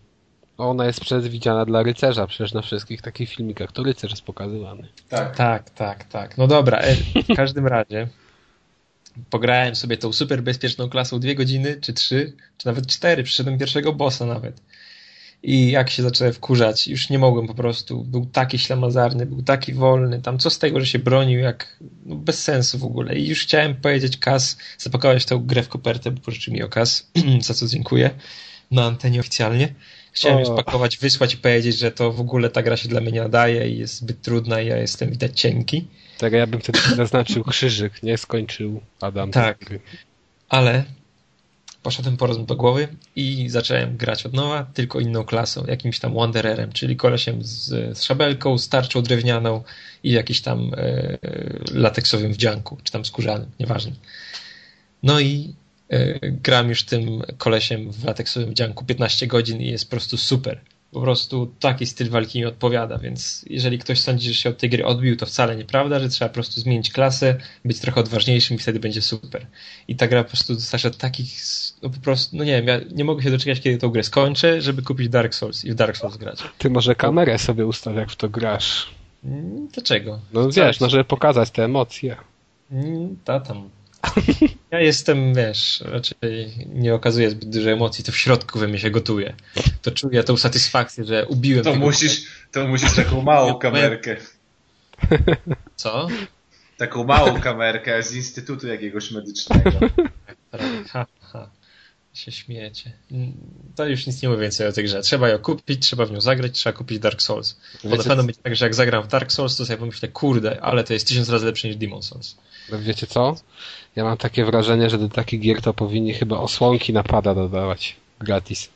Ona 0.58 0.86
jest 0.86 1.02
przewidziana 1.02 1.66
dla 1.66 1.84
rycerza, 1.84 2.28
przecież 2.28 2.54
na 2.54 2.62
wszystkich 2.62 3.02
takich 3.02 3.30
filmikach 3.30 3.72
to 3.72 3.84
rycerz 3.84 4.12
jest 4.12 4.24
pokazywany. 4.24 4.88
Tak, 5.10 5.36
tak, 5.36 5.70
tak. 5.70 6.04
tak. 6.04 6.38
No 6.38 6.48
dobra, 6.48 6.78
e, 6.78 6.96
w 6.96 7.36
każdym 7.36 7.68
razie 7.68 8.08
pograłem 9.30 9.76
sobie 9.76 9.98
tą 9.98 10.14
super 10.14 10.44
bezpieczną 10.44 10.90
klasą 10.90 11.20
dwie 11.20 11.36
godziny, 11.36 11.78
czy 11.82 11.94
trzy, 11.94 12.34
czy 12.58 12.68
nawet 12.68 12.88
cztery. 12.88 13.24
Przyszedłem 13.24 13.58
pierwszego 13.58 13.94
bossa 13.94 14.26
nawet. 14.26 14.62
I 15.44 15.72
jak 15.72 15.90
się 15.90 16.04
zacząłem 16.04 16.34
wkurzać, 16.34 16.88
już 16.88 17.10
nie 17.10 17.20
mogłem 17.20 17.48
po 17.48 17.54
prostu. 17.54 18.04
Był 18.04 18.26
taki 18.26 18.60
ślamazarny, 18.60 19.26
był 19.26 19.42
taki 19.42 19.74
wolny. 19.74 20.22
Tam 20.22 20.40
co 20.40 20.50
z 20.50 20.60
tego, 20.60 20.80
że 20.80 20.86
się 20.86 21.00
bronił, 21.00 21.40
jak 21.40 21.80
no 22.06 22.16
bez 22.16 22.44
sensu 22.44 22.78
w 22.78 22.84
ogóle. 22.84 23.16
I 23.16 23.28
już 23.28 23.42
chciałem 23.44 23.76
powiedzieć 23.76 24.18
Kas, 24.18 24.58
zapakować 24.78 25.26
tę 25.26 25.42
grę 25.46 25.64
w 25.64 25.70
kopertę, 25.70 26.12
bo 26.12 26.22
pożyczył 26.22 26.54
mi 26.54 26.64
okaz, 26.64 27.12
za 27.42 27.54
co 27.54 27.68
dziękuję, 27.68 28.10
na 28.72 28.86
antenie 28.86 29.20
oficjalnie. 29.20 29.74
Chciałem 30.12 30.40
ją 30.40 30.46
spakować, 30.46 30.98
wysłać 30.98 31.34
i 31.34 31.38
powiedzieć, 31.38 31.78
że 31.78 31.92
to 31.92 32.12
w 32.12 32.20
ogóle 32.20 32.50
ta 32.50 32.64
gra 32.64 32.78
się 32.78 32.90
dla 32.90 33.02
mnie 33.02 33.12
nie 33.12 33.22
nadaje 33.22 33.70
i 33.70 33.78
jest 33.78 33.96
zbyt 33.96 34.22
trudna 34.22 34.62
i 34.62 34.68
ja 34.68 34.78
jestem 34.78 35.10
widać 35.10 35.40
cienki. 35.40 35.88
Tak, 36.18 36.34
ja 36.34 36.48
bym 36.48 36.60
wtedy 36.60 36.80
zaznaczył 36.96 37.44
krzyżyk, 37.44 38.04
nie 38.04 38.18
skończył 38.18 38.82
Adam. 39.02 39.32
Tak, 39.32 39.66
ale 40.50 40.84
poszedłem 41.84 42.18
po 42.18 42.28
rozum 42.28 42.46
do 42.46 42.56
głowy 42.56 42.88
i 43.16 43.50
zacząłem 43.50 43.98
grać 43.98 44.26
od 44.26 44.34
nowa, 44.34 44.64
tylko 44.74 45.00
inną 45.00 45.24
klasą, 45.24 45.66
jakimś 45.66 46.00
tam 46.00 46.14
Wandererem, 46.14 46.72
czyli 46.72 46.96
kolesiem 46.96 47.44
z, 47.44 47.68
z 47.98 48.04
szabelką, 48.04 48.58
starczą 48.58 49.02
drewnianą 49.02 49.64
i 50.04 50.12
jakiś 50.12 50.42
tam 50.42 50.72
e, 50.78 51.18
lateksowym 51.74 52.34
wdzianku, 52.34 52.78
czy 52.84 52.92
tam 52.92 53.06
skórzanym, 53.06 53.52
nieważne. 53.60 53.92
No 55.04 55.20
i 55.20 55.54
e, 55.90 56.32
gram 56.32 56.70
już 56.70 56.84
tym 56.84 57.22
kolesiem 57.38 57.92
w 57.92 58.04
lateksowym 58.04 58.50
wdzianku 58.50 58.86
15 58.86 59.28
godzin 59.28 59.62
i 59.62 59.68
jest 59.68 59.86
po 59.86 59.92
prostu 59.92 60.18
super 60.18 60.62
po 60.94 61.02
prostu 61.02 61.54
taki 61.60 61.86
styl 61.86 62.10
walki 62.10 62.40
mi 62.40 62.46
odpowiada, 62.46 62.98
więc 62.98 63.46
jeżeli 63.50 63.80
ktoś 63.80 64.00
sądzi, 64.00 64.28
że 64.28 64.34
się 64.34 64.50
od 64.50 64.58
tej 64.58 64.70
gry 64.70 64.86
odbił, 64.86 65.16
to 65.16 65.26
wcale 65.26 65.56
nieprawda, 65.56 66.00
że 66.00 66.10
trzeba 66.10 66.30
po 66.30 66.34
prostu 66.34 66.62
zmienić 66.62 66.92
klasę, 66.92 67.36
być 67.66 67.80
trochę 67.80 68.02
odważniejszym 68.02 68.58
i 68.58 68.60
wtedy 68.60 68.80
będzie 68.80 69.02
super. 69.02 69.48
I 69.88 69.96
ta 69.96 70.08
gra 70.08 70.24
po 70.24 70.30
prostu 70.30 70.54
dostarcza 70.54 70.90
takich, 70.90 71.32
no 71.84 71.90
po 71.90 72.00
prostu, 72.00 72.38
no 72.38 72.44
nie 72.44 72.52
wiem, 72.52 72.68
ja 72.68 72.80
nie 72.96 73.04
mogę 73.04 73.24
się 73.24 73.32
doczekać, 73.32 73.62
kiedy 73.62 73.78
tą 73.78 73.90
grę 73.90 74.04
skończę, 74.04 74.62
żeby 74.62 74.82
kupić 74.82 75.10
Dark 75.10 75.36
Souls 75.36 75.66
i 75.66 75.72
w 75.72 75.76
Dark 75.76 75.98
Souls 75.98 76.18
grać. 76.18 76.44
Ty 76.58 76.70
może 76.70 76.96
kamerę 76.96 77.40
sobie 77.40 77.66
ustaw, 77.66 77.96
jak 77.96 78.12
w 78.12 78.16
to 78.16 78.30
grasz. 78.30 78.90
Mm, 79.24 79.68
dlaczego? 79.68 80.20
No 80.34 80.50
wiesz, 80.50 80.80
no 80.80 80.90
żeby 80.90 81.04
pokazać 81.04 81.52
te 81.52 81.64
emocje. 81.64 82.16
Mm, 82.72 83.18
ta 83.24 83.40
tam. 83.40 83.70
Ja 84.72 84.80
jestem, 84.80 85.34
wiesz, 85.34 85.84
raczej 85.86 86.54
nie 86.74 86.94
okazuję 86.94 87.30
zbyt 87.30 87.50
dużo 87.50 87.72
emocji, 87.72 88.04
to 88.04 88.12
w 88.12 88.18
środku 88.18 88.60
we 88.60 88.68
mnie 88.68 88.80
się 88.80 88.92
gotuje. 88.92 89.34
To 89.82 89.92
czuję 89.92 90.24
tą 90.24 90.38
satysfakcję, 90.38 91.06
że 91.06 91.26
ubiłem 91.26 91.64
To 91.64 91.76
musisz, 91.76 92.26
to 92.52 92.68
musisz 92.68 92.96
taką 92.96 93.22
małą 93.32 93.56
kamerkę. 93.56 94.18
Co? 95.76 96.08
Taką 96.78 97.04
małą 97.04 97.42
kamerkę 97.42 98.04
z 98.04 98.16
instytutu 98.16 98.68
jakiegoś 98.68 99.12
medycznego. 99.12 99.72
Ha, 100.92 101.06
ha. 101.22 101.50
Się 102.14 102.32
śmiejecie. 102.32 102.92
To 103.76 103.86
już 103.86 104.08
nic 104.08 104.22
nie 104.22 104.30
mówię 104.30 104.42
więcej 104.42 104.68
o 104.68 104.72
tej 104.72 104.84
grze. 104.84 105.02
Trzeba 105.02 105.30
ją 105.30 105.40
kupić, 105.40 105.82
trzeba 105.82 106.06
w 106.06 106.12
nią 106.12 106.22
zagrać, 106.22 106.52
trzeba 106.52 106.78
kupić 106.78 107.00
Dark 107.00 107.22
Souls. 107.22 107.60
Bo 107.84 107.96
na 107.96 108.04
pewno 108.04 108.24
będzie 108.24 108.42
tak, 108.42 108.56
że 108.56 108.66
jak 108.66 108.76
zagram 108.76 109.04
w 109.04 109.08
Dark 109.08 109.32
Souls, 109.32 109.58
to 109.58 109.66
sobie 109.66 109.78
pomyślę, 109.78 110.08
kurde, 110.08 110.62
ale 110.62 110.84
to 110.84 110.94
jest 110.94 111.08
tysiąc 111.08 111.30
razy 111.30 111.46
lepsze 111.46 111.68
niż 111.68 111.78
Demon 111.78 112.04
Souls. 112.04 112.36
No 112.72 112.80
wiecie 112.80 113.08
co? 113.08 113.36
Ja 113.96 114.04
mam 114.04 114.18
takie 114.18 114.46
wrażenie, 114.46 114.90
że 114.90 114.98
do 114.98 115.10
takich 115.10 115.42
gier 115.42 115.62
to 115.62 115.74
powinni 115.74 116.14
chyba 116.14 116.38
osłonki 116.38 116.94
napada 116.94 117.36
dodawać 117.36 117.96
gratis. 118.20 118.70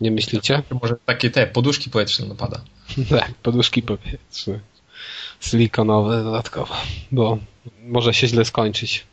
Nie 0.00 0.10
myślicie? 0.10 0.62
Może 0.82 0.94
takie 1.06 1.30
te 1.30 1.46
poduszki 1.46 1.90
powietrzne 1.90 2.26
napada. 2.26 2.60
tak, 3.10 3.34
poduszki 3.34 3.82
powietrzne. 3.82 4.60
Silikonowe 5.40 6.24
dodatkowo, 6.24 6.74
bo 7.12 7.38
może 7.82 8.14
się 8.14 8.28
źle 8.28 8.44
skończyć. 8.44 9.06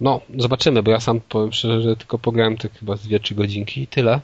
No, 0.00 0.20
zobaczymy, 0.38 0.82
bo 0.82 0.90
ja 0.90 1.00
sam 1.00 1.20
powiem 1.20 1.52
szczerze, 1.52 1.82
że 1.82 1.96
tylko 1.96 2.18
pograłem 2.18 2.56
tak 2.56 2.78
chyba 2.78 2.96
z 2.96 3.02
dwie, 3.02 3.20
trzy 3.20 3.34
godzinki 3.34 3.82
i 3.82 3.86
tyle. 3.86 4.20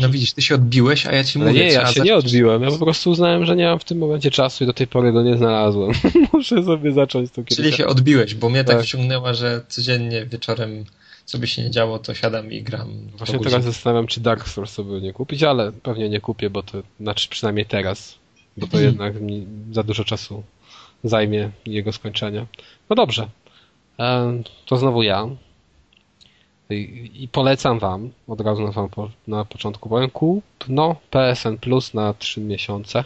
No 0.00 0.08
widzisz, 0.08 0.32
ty 0.32 0.42
się 0.42 0.54
odbiłeś, 0.54 1.06
a 1.06 1.12
ja 1.12 1.24
ci 1.24 1.38
mówię. 1.38 1.52
nie, 1.52 1.72
ja 1.72 1.86
się 1.86 2.00
nie 2.00 2.16
odbiłem. 2.16 2.62
Ja 2.62 2.70
po 2.70 2.78
prostu 2.78 3.10
uznałem, 3.10 3.46
że 3.46 3.56
nie 3.56 3.64
mam 3.64 3.78
w 3.78 3.84
tym 3.84 3.98
momencie 3.98 4.30
czasu 4.30 4.64
i 4.64 4.66
do 4.66 4.72
tej 4.72 4.86
pory 4.86 5.12
go 5.12 5.22
nie 5.22 5.36
znalazłem. 5.36 5.92
Muszę 6.32 6.64
sobie 6.64 6.92
zacząć 6.92 7.30
to 7.30 7.44
kiedyś. 7.44 7.56
Czyli 7.56 7.72
się 7.72 7.86
odbiłeś, 7.86 8.34
bo 8.34 8.48
mnie 8.48 8.64
tak, 8.64 8.76
tak 8.76 8.84
wciągnęła, 8.84 9.34
że 9.34 9.64
codziennie 9.68 10.26
wieczorem 10.26 10.84
co 11.24 11.38
by 11.38 11.46
się 11.46 11.62
nie 11.62 11.70
działo, 11.70 11.98
to 11.98 12.14
siadam 12.14 12.52
i 12.52 12.62
gram. 12.62 12.90
Właśnie 13.16 13.38
teraz 13.38 13.64
zastanawiam, 13.64 14.06
czy 14.06 14.20
Dark 14.20 14.48
Souls 14.48 14.70
sobie 14.70 15.00
nie 15.00 15.12
kupić, 15.12 15.42
ale 15.42 15.72
pewnie 15.72 16.08
nie 16.08 16.20
kupię, 16.20 16.50
bo 16.50 16.62
to, 16.62 16.82
znaczy 17.00 17.28
przynajmniej 17.28 17.66
teraz, 17.66 18.18
bo 18.56 18.66
to 18.66 18.80
jednak 18.80 19.20
mi 19.20 19.46
za 19.72 19.82
dużo 19.82 20.04
czasu 20.04 20.42
zajmie 21.04 21.50
jego 21.66 21.92
skończenie. 21.92 22.46
No 22.90 22.96
dobrze, 22.96 23.28
to 24.66 24.76
znowu 24.76 25.02
ja. 25.02 25.28
I 27.14 27.28
polecam 27.32 27.78
Wam, 27.78 28.10
od 28.28 28.40
razu 28.40 28.62
na, 28.62 28.70
wam 28.70 28.88
na 29.26 29.44
początku 29.44 29.88
powiem, 29.88 30.10
kupno 30.10 30.96
PSN 31.10 31.56
Plus 31.60 31.94
na 31.94 32.14
3 32.14 32.40
miesiące, 32.40 33.04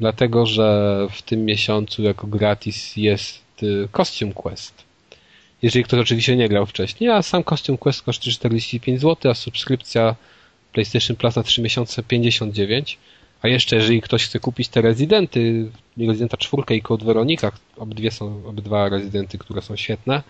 dlatego 0.00 0.46
że 0.46 0.98
w 1.10 1.22
tym 1.22 1.44
miesiącu 1.44 2.02
jako 2.02 2.26
gratis 2.26 2.96
jest 2.96 3.62
y, 3.62 3.88
Costume 3.96 4.32
Quest. 4.32 4.84
Jeżeli 5.62 5.84
ktoś 5.84 6.00
oczywiście 6.00 6.36
nie 6.36 6.48
grał 6.48 6.66
wcześniej, 6.66 7.10
a 7.10 7.22
sam 7.22 7.44
Costume 7.44 7.78
Quest 7.78 8.02
kosztuje 8.02 8.34
45 8.34 9.00
zł, 9.00 9.30
a 9.30 9.34
subskrypcja 9.34 10.16
PlayStation 10.72 11.16
Plus 11.16 11.36
na 11.36 11.42
3 11.42 11.62
miesiące 11.62 12.02
59 12.02 12.98
a 13.42 13.48
jeszcze 13.48 13.76
jeżeli 13.76 14.02
ktoś 14.02 14.24
chce 14.24 14.40
kupić 14.40 14.68
te 14.68 14.80
rezydenty, 14.80 15.70
rezydenta 15.96 16.36
4 16.36 16.62
i 16.76 16.82
Code 16.82 17.04
Veronica, 17.04 17.52
obydwie 17.76 18.10
są, 18.10 18.46
obydwa 18.46 18.88
rezydenty, 18.88 19.38
które 19.38 19.62
są 19.62 19.76
świetne, 19.76 20.22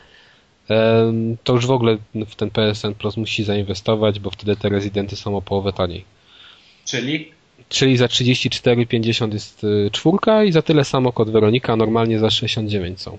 to 1.45 1.53
już 1.53 1.67
w 1.67 1.71
ogóle 1.71 1.99
w 2.15 2.35
ten 2.35 2.51
PSN 2.51 2.95
Plus 2.95 3.17
musi 3.17 3.45
zainwestować, 3.45 4.21
bo 4.21 4.31
wtedy 4.31 4.57
te 4.57 4.69
rezydenty 4.69 5.17
są 5.17 5.37
o 5.37 5.43
połowę 5.43 5.73
taniej. 5.73 6.05
Czyli? 6.85 7.33
Czyli 7.69 7.97
za 7.97 8.07
34,50 8.07 9.33
jest 9.33 9.65
y, 9.65 9.91
czwórka 9.93 10.45
i 10.45 10.53
za 10.53 10.63
tyle 10.63 10.85
samo 10.85 11.13
kod 11.13 11.31
Weronika, 11.31 11.77
normalnie 11.77 12.19
za 12.19 12.31
69 12.31 13.01
są. 13.01 13.19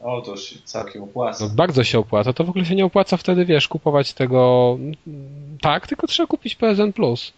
O, 0.00 0.20
to 0.20 0.36
się 0.36 0.56
całkiem 0.64 1.02
opłaca. 1.02 1.44
No, 1.44 1.54
bardzo 1.54 1.84
się 1.84 1.98
opłaca. 1.98 2.32
To 2.32 2.44
w 2.44 2.50
ogóle 2.50 2.64
się 2.64 2.74
nie 2.74 2.84
opłaca 2.84 3.16
wtedy, 3.16 3.44
wiesz, 3.44 3.68
kupować 3.68 4.12
tego 4.12 4.78
tak, 5.60 5.86
tylko 5.86 6.06
trzeba 6.06 6.26
kupić 6.26 6.54
PSN 6.54 6.92
Plus. 6.92 7.32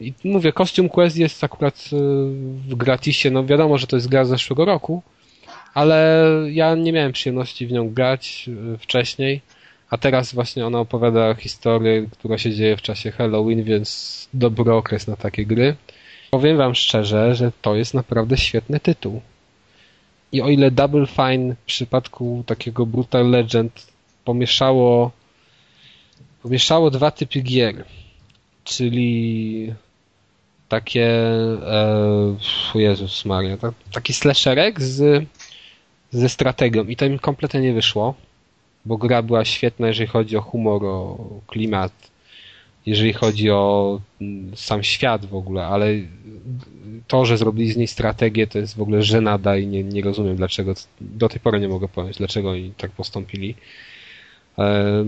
I 0.00 0.12
mówię, 0.24 0.52
Costume 0.52 0.88
Quest 0.88 1.16
jest 1.16 1.44
akurat 1.44 1.90
y, 1.92 1.96
w 2.68 2.74
gratisie, 2.74 3.30
no 3.30 3.44
wiadomo, 3.44 3.78
że 3.78 3.86
to 3.86 3.96
jest 3.96 4.08
gra 4.08 4.24
z 4.24 4.28
zeszłego 4.28 4.64
roku, 4.64 5.02
ale 5.74 6.26
ja 6.50 6.74
nie 6.74 6.92
miałem 6.92 7.12
przyjemności 7.12 7.66
w 7.66 7.72
nią 7.72 7.90
grać 7.90 8.48
y, 8.74 8.78
wcześniej, 8.78 9.40
a 9.90 9.98
teraz 9.98 10.34
właśnie 10.34 10.66
ona 10.66 10.80
opowiada 10.80 11.34
historię, 11.34 12.06
która 12.12 12.38
się 12.38 12.54
dzieje 12.54 12.76
w 12.76 12.82
czasie 12.82 13.10
Halloween, 13.10 13.62
więc 13.62 14.28
dobry 14.34 14.72
okres 14.72 15.06
na 15.06 15.16
takie 15.16 15.46
gry. 15.46 15.76
Powiem 16.30 16.56
wam 16.56 16.74
szczerze, 16.74 17.34
że 17.34 17.52
to 17.62 17.76
jest 17.76 17.94
naprawdę 17.94 18.36
świetny 18.36 18.80
tytuł. 18.80 19.20
I 20.32 20.42
o 20.42 20.48
ile 20.48 20.70
Double 20.70 21.06
Fine 21.06 21.54
w 21.54 21.64
przypadku 21.66 22.44
takiego 22.46 22.86
Brutal 22.86 23.30
Legend 23.30 23.86
pomieszało 24.24 25.10
pomieszało 26.42 26.90
dwa 26.90 27.10
typy 27.10 27.40
gier, 27.40 27.84
czyli 28.64 29.74
takie 30.68 31.06
e, 31.06 32.36
Jezus 32.74 33.24
Maria, 33.24 33.56
tak, 33.56 33.74
taki 33.92 34.12
slasherek 34.12 34.80
z, 34.80 35.26
ze 36.10 36.28
strategią 36.28 36.84
i 36.84 36.96
to 36.96 37.04
im 37.04 37.18
kompletnie 37.18 37.60
nie 37.60 37.72
wyszło, 37.72 38.14
bo 38.84 38.96
gra 38.96 39.22
była 39.22 39.44
świetna, 39.44 39.88
jeżeli 39.88 40.06
chodzi 40.06 40.36
o 40.36 40.40
humor, 40.40 40.84
o 40.84 41.18
klimat, 41.46 41.92
jeżeli 42.86 43.12
chodzi 43.12 43.50
o 43.50 44.00
mm, 44.20 44.56
sam 44.56 44.82
świat 44.82 45.26
w 45.26 45.34
ogóle, 45.34 45.66
ale 45.66 45.86
to, 47.06 47.26
że 47.26 47.38
zrobili 47.38 47.72
z 47.72 47.76
niej 47.76 47.86
strategię, 47.86 48.46
to 48.46 48.58
jest 48.58 48.76
w 48.76 48.82
ogóle 48.82 49.02
żenada 49.02 49.56
i 49.56 49.66
nie, 49.66 49.84
nie 49.84 50.02
rozumiem 50.02 50.36
dlaczego, 50.36 50.74
do 51.00 51.28
tej 51.28 51.40
pory 51.40 51.60
nie 51.60 51.68
mogę 51.68 51.88
powiedzieć, 51.88 52.18
dlaczego 52.18 52.50
oni 52.50 52.72
tak 52.76 52.90
postąpili. 52.90 53.54
E, 54.58 55.04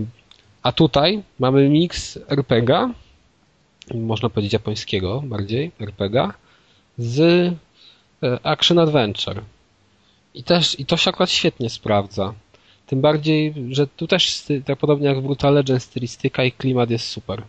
a 0.63 0.71
tutaj 0.71 1.23
mamy 1.39 1.69
miks 1.69 2.19
RPGa, 2.29 2.93
można 3.93 4.29
powiedzieć 4.29 4.53
japońskiego 4.53 5.21
bardziej, 5.25 5.71
RPGa, 5.79 6.33
z 6.97 7.19
e, 8.23 8.39
Action 8.43 8.79
Adventure. 8.79 9.43
I 10.33 10.43
też, 10.43 10.79
i 10.79 10.85
to 10.85 10.97
się 10.97 11.09
akurat 11.09 11.31
świetnie 11.31 11.69
sprawdza. 11.69 12.33
Tym 12.87 13.01
bardziej, 13.01 13.53
że 13.69 13.87
tu 13.87 14.07
też, 14.07 14.43
tak 14.65 14.79
podobnie 14.79 15.07
jak 15.07 15.19
w 15.19 15.21
Brutal 15.21 15.53
Legend, 15.53 15.83
stylistyka 15.83 16.43
i 16.43 16.51
klimat 16.51 16.89
jest 16.89 17.07
super. 17.07 17.43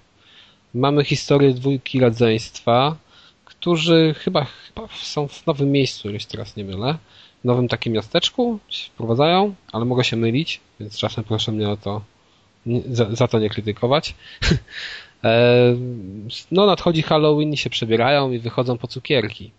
Mamy 0.74 1.04
historię 1.04 1.54
dwójki 1.54 2.00
rodzeństwa, 2.00 2.96
którzy 3.44 4.14
chyba, 4.18 4.44
chyba 4.44 4.88
są 5.02 5.28
w 5.28 5.46
nowym 5.46 5.72
miejscu, 5.72 6.10
jeśli 6.10 6.30
teraz 6.30 6.56
nie 6.56 6.64
mylę. 6.64 6.98
W 7.42 7.44
nowym 7.44 7.68
takim 7.68 7.92
miasteczku 7.92 8.58
się 8.68 8.90
wprowadzają, 8.90 9.54
ale 9.72 9.84
mogę 9.84 10.04
się 10.04 10.16
mylić, 10.16 10.60
więc 10.80 10.98
czasem 10.98 11.24
proszę 11.24 11.52
mnie 11.52 11.68
o 11.68 11.76
to, 11.76 12.02
za, 12.90 13.14
za 13.14 13.28
to 13.28 13.38
nie 13.38 13.50
krytykować. 13.50 14.14
E, 15.24 15.76
no 16.50 16.66
nadchodzi 16.66 17.02
Halloween 17.02 17.52
i 17.52 17.56
się 17.56 17.70
przebierają 17.70 18.32
i 18.32 18.38
wychodzą 18.38 18.78
po 18.78 18.88
cukierki. 18.88 19.50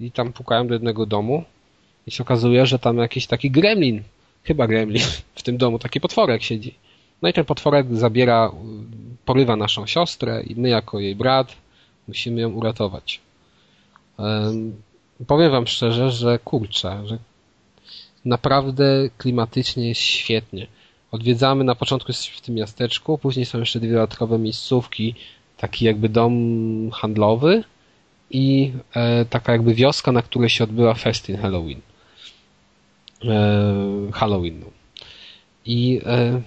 I 0.00 0.10
tam 0.10 0.32
pukają 0.32 0.66
do 0.66 0.74
jednego 0.74 1.06
domu 1.06 1.44
i 2.06 2.10
się 2.10 2.22
okazuje, 2.22 2.66
że 2.66 2.78
tam 2.78 2.98
jakiś 2.98 3.26
taki 3.26 3.50
gremlin, 3.50 4.02
chyba 4.44 4.66
gremlin 4.66 5.02
w 5.34 5.42
tym 5.42 5.56
domu, 5.56 5.78
taki 5.78 6.00
potworek 6.00 6.42
siedzi. 6.42 6.74
No 7.22 7.28
i 7.28 7.32
ten 7.32 7.44
potworek 7.44 7.96
zabiera, 7.96 8.52
porywa 9.24 9.56
naszą 9.56 9.86
siostrę 9.86 10.42
i 10.42 10.56
my 10.56 10.68
jako 10.68 11.00
jej 11.00 11.16
brat 11.16 11.56
musimy 12.08 12.40
ją 12.40 12.50
uratować. 12.50 13.20
Powiem 15.26 15.50
wam 15.50 15.66
szczerze, 15.66 16.10
że 16.10 16.38
kurczę, 16.38 17.02
że 17.06 17.18
naprawdę 18.24 19.08
klimatycznie 19.18 19.88
jest 19.88 20.00
świetnie. 20.00 20.66
Odwiedzamy, 21.14 21.64
na 21.64 21.74
początku 21.74 22.12
w 22.12 22.40
tym 22.40 22.54
miasteczku, 22.54 23.18
później 23.18 23.46
są 23.46 23.58
jeszcze 23.58 23.80
dwie 23.80 23.92
dodatkowe 23.92 24.38
miejscówki, 24.38 25.14
taki 25.56 25.84
jakby 25.84 26.08
dom 26.08 26.90
handlowy 26.90 27.64
i 28.30 28.72
e, 28.94 29.24
taka 29.24 29.52
jakby 29.52 29.74
wioska, 29.74 30.12
na 30.12 30.22
której 30.22 30.48
się 30.48 30.64
odbyła 30.64 30.94
festyn 30.94 31.36
Halloween. 31.36 31.80
E, 33.24 34.12
Halloween. 34.12 34.60
No. 34.60 34.66
I 35.64 36.00
e, 36.06 36.42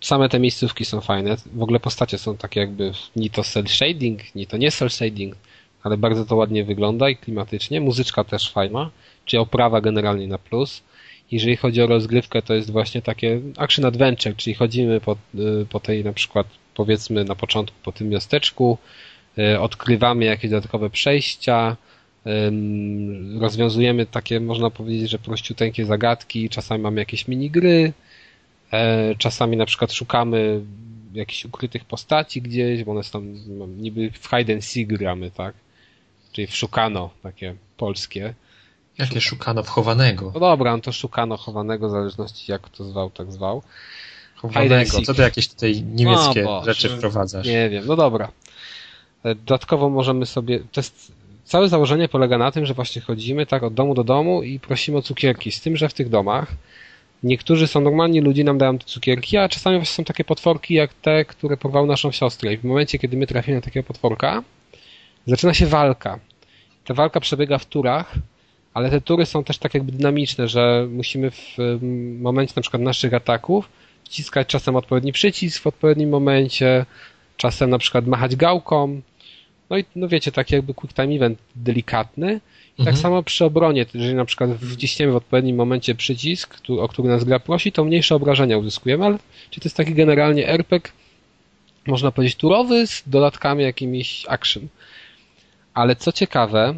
same 0.00 0.28
te 0.28 0.38
miejscówki 0.40 0.84
są 0.84 1.00
fajne. 1.00 1.36
W 1.54 1.62
ogóle 1.62 1.80
postacie 1.80 2.18
są 2.18 2.36
takie 2.36 2.60
jakby 2.60 2.92
ni 3.16 3.30
to 3.30 3.44
cel 3.44 3.66
shading, 3.66 4.34
ni 4.34 4.46
to 4.46 4.56
nie 4.56 4.70
cel 4.70 4.90
shading, 4.90 5.36
ale 5.82 5.96
bardzo 5.96 6.24
to 6.24 6.36
ładnie 6.36 6.64
wygląda 6.64 7.08
i 7.08 7.16
klimatycznie. 7.16 7.80
Muzyczka 7.80 8.24
też 8.24 8.50
fajna, 8.52 8.90
czyli 9.24 9.40
oprawa 9.40 9.80
generalnie 9.80 10.26
na 10.26 10.38
plus. 10.38 10.82
Jeżeli 11.30 11.56
chodzi 11.56 11.82
o 11.82 11.86
rozgrywkę, 11.86 12.42
to 12.42 12.54
jest 12.54 12.70
właśnie 12.70 13.02
takie 13.02 13.40
action 13.56 13.84
adventure, 13.84 14.36
czyli 14.36 14.54
chodzimy 14.54 15.00
po, 15.00 15.16
y, 15.34 15.66
po 15.70 15.80
tej 15.80 16.04
na 16.04 16.12
przykład 16.12 16.46
powiedzmy 16.74 17.24
na 17.24 17.34
początku 17.34 17.76
po 17.82 17.92
tym 17.92 18.08
miasteczku, 18.08 18.78
y, 19.38 19.60
odkrywamy 19.60 20.24
jakieś 20.24 20.50
dodatkowe 20.50 20.90
przejścia, 20.90 21.76
rozwiązujemy 23.40 24.06
takie, 24.06 24.40
można 24.40 24.70
powiedzieć, 24.70 25.10
że 25.10 25.18
prościuteńkie 25.18 25.86
zagadki, 25.86 26.48
czasami 26.48 26.82
mamy 26.82 27.00
jakieś 27.00 27.28
minigry, 27.28 27.92
e, 28.72 29.14
czasami 29.18 29.56
na 29.56 29.66
przykład 29.66 29.92
szukamy 29.92 30.60
jakichś 31.14 31.44
ukrytych 31.44 31.84
postaci 31.84 32.42
gdzieś, 32.42 32.84
bo 32.84 32.92
one 32.92 33.02
są 33.02 33.20
niby 33.76 34.10
w 34.10 34.26
hide 34.26 34.54
and 34.54 34.64
seek 34.64 34.86
gramy, 34.86 35.30
tak? 35.30 35.54
Czyli 36.32 36.46
w 36.46 36.56
szukano, 36.56 37.10
takie 37.22 37.54
polskie. 37.76 38.34
Jakie 39.00 39.20
szukano 39.20 39.62
wchowanego? 39.62 40.30
No 40.34 40.40
dobra, 40.40 40.76
no 40.76 40.82
to 40.82 40.92
szukano 40.92 41.36
chowanego, 41.36 41.88
w 41.88 41.90
zależności 41.90 42.52
jak 42.52 42.68
to 42.68 42.84
zwał, 42.84 43.10
tak 43.10 43.32
zwał. 43.32 43.62
Chowanego, 44.36 45.02
co 45.02 45.14
ty 45.14 45.22
jakieś 45.22 45.48
tutaj 45.48 45.82
niemieckie 45.82 46.42
no, 46.42 46.64
rzeczy 46.64 46.88
wprowadzasz? 46.88 47.46
Nie 47.46 47.70
wiem, 47.70 47.84
no 47.86 47.96
dobra. 47.96 48.28
E, 49.24 49.34
dodatkowo 49.34 49.90
możemy 49.90 50.26
sobie, 50.26 50.58
to 50.58 50.80
jest, 50.80 51.12
całe 51.44 51.68
założenie 51.68 52.08
polega 52.08 52.38
na 52.38 52.52
tym, 52.52 52.66
że 52.66 52.74
właśnie 52.74 53.02
chodzimy 53.02 53.46
tak 53.46 53.62
od 53.62 53.74
domu 53.74 53.94
do 53.94 54.04
domu 54.04 54.42
i 54.42 54.60
prosimy 54.60 54.98
o 54.98 55.02
cukierki, 55.02 55.52
z 55.52 55.60
tym, 55.60 55.76
że 55.76 55.88
w 55.88 55.94
tych 55.94 56.08
domach 56.08 56.52
niektórzy 57.22 57.66
są 57.66 57.80
normalni, 57.80 58.20
ludzie 58.20 58.44
nam 58.44 58.58
dają 58.58 58.78
te 58.78 58.84
cukierki, 58.84 59.36
a 59.36 59.48
czasami 59.48 59.76
właśnie 59.76 59.94
są 59.94 60.04
takie 60.04 60.24
potworki 60.24 60.74
jak 60.74 60.94
te, 60.94 61.24
które 61.24 61.56
porwały 61.56 61.86
naszą 61.86 62.12
siostrę 62.12 62.52
i 62.52 62.56
w 62.56 62.64
momencie, 62.64 62.98
kiedy 62.98 63.16
my 63.16 63.26
trafimy 63.26 63.56
na 63.56 63.62
takiego 63.62 63.86
potworka, 63.86 64.42
zaczyna 65.26 65.54
się 65.54 65.66
walka. 65.66 66.18
Ta 66.84 66.94
walka 66.94 67.20
przebiega 67.20 67.58
w 67.58 67.66
turach, 67.66 68.14
ale 68.74 68.90
te 68.90 69.00
tury 69.00 69.26
są 69.26 69.44
też 69.44 69.58
tak 69.58 69.74
jakby 69.74 69.92
dynamiczne, 69.92 70.48
że 70.48 70.86
musimy 70.90 71.30
w 71.30 71.78
momencie 72.20 72.52
na 72.56 72.62
przykład 72.62 72.82
naszych 72.82 73.14
ataków 73.14 73.68
wciskać 74.04 74.48
czasem 74.48 74.76
odpowiedni 74.76 75.12
przycisk 75.12 75.62
w 75.62 75.66
odpowiednim 75.66 76.10
momencie, 76.10 76.86
czasem 77.36 77.70
na 77.70 77.78
przykład 77.78 78.06
machać 78.06 78.36
gałką. 78.36 79.00
No 79.70 79.78
i 79.78 79.84
no 79.96 80.08
wiecie, 80.08 80.32
taki 80.32 80.54
jakby 80.54 80.74
quick 80.74 80.94
time 80.94 81.14
event 81.14 81.38
delikatny. 81.56 82.40
I 82.78 82.82
tak 82.82 82.88
mhm. 82.88 82.96
tak 82.96 83.02
samo 83.02 83.22
przy 83.22 83.44
obronie, 83.44 83.86
jeżeli 83.94 84.14
na 84.14 84.24
przykład 84.24 84.50
wciśniemy 84.50 85.12
w 85.12 85.16
odpowiednim 85.16 85.56
momencie 85.56 85.94
przycisk, 85.94 86.56
o 86.80 86.88
który 86.88 87.08
nas 87.08 87.24
gra 87.24 87.40
prosi, 87.40 87.72
to 87.72 87.84
mniejsze 87.84 88.14
obrażenia 88.14 88.58
uzyskujemy, 88.58 89.04
ale 89.04 89.18
czy 89.50 89.60
to 89.60 89.64
jest 89.64 89.76
taki 89.76 89.94
generalnie 89.94 90.48
RPG, 90.48 90.92
można 91.86 92.10
powiedzieć 92.10 92.36
turowy 92.36 92.86
z 92.86 93.02
dodatkami 93.06 93.64
jakimiś 93.64 94.24
action. 94.28 94.68
Ale 95.74 95.96
co 95.96 96.12
ciekawe, 96.12 96.74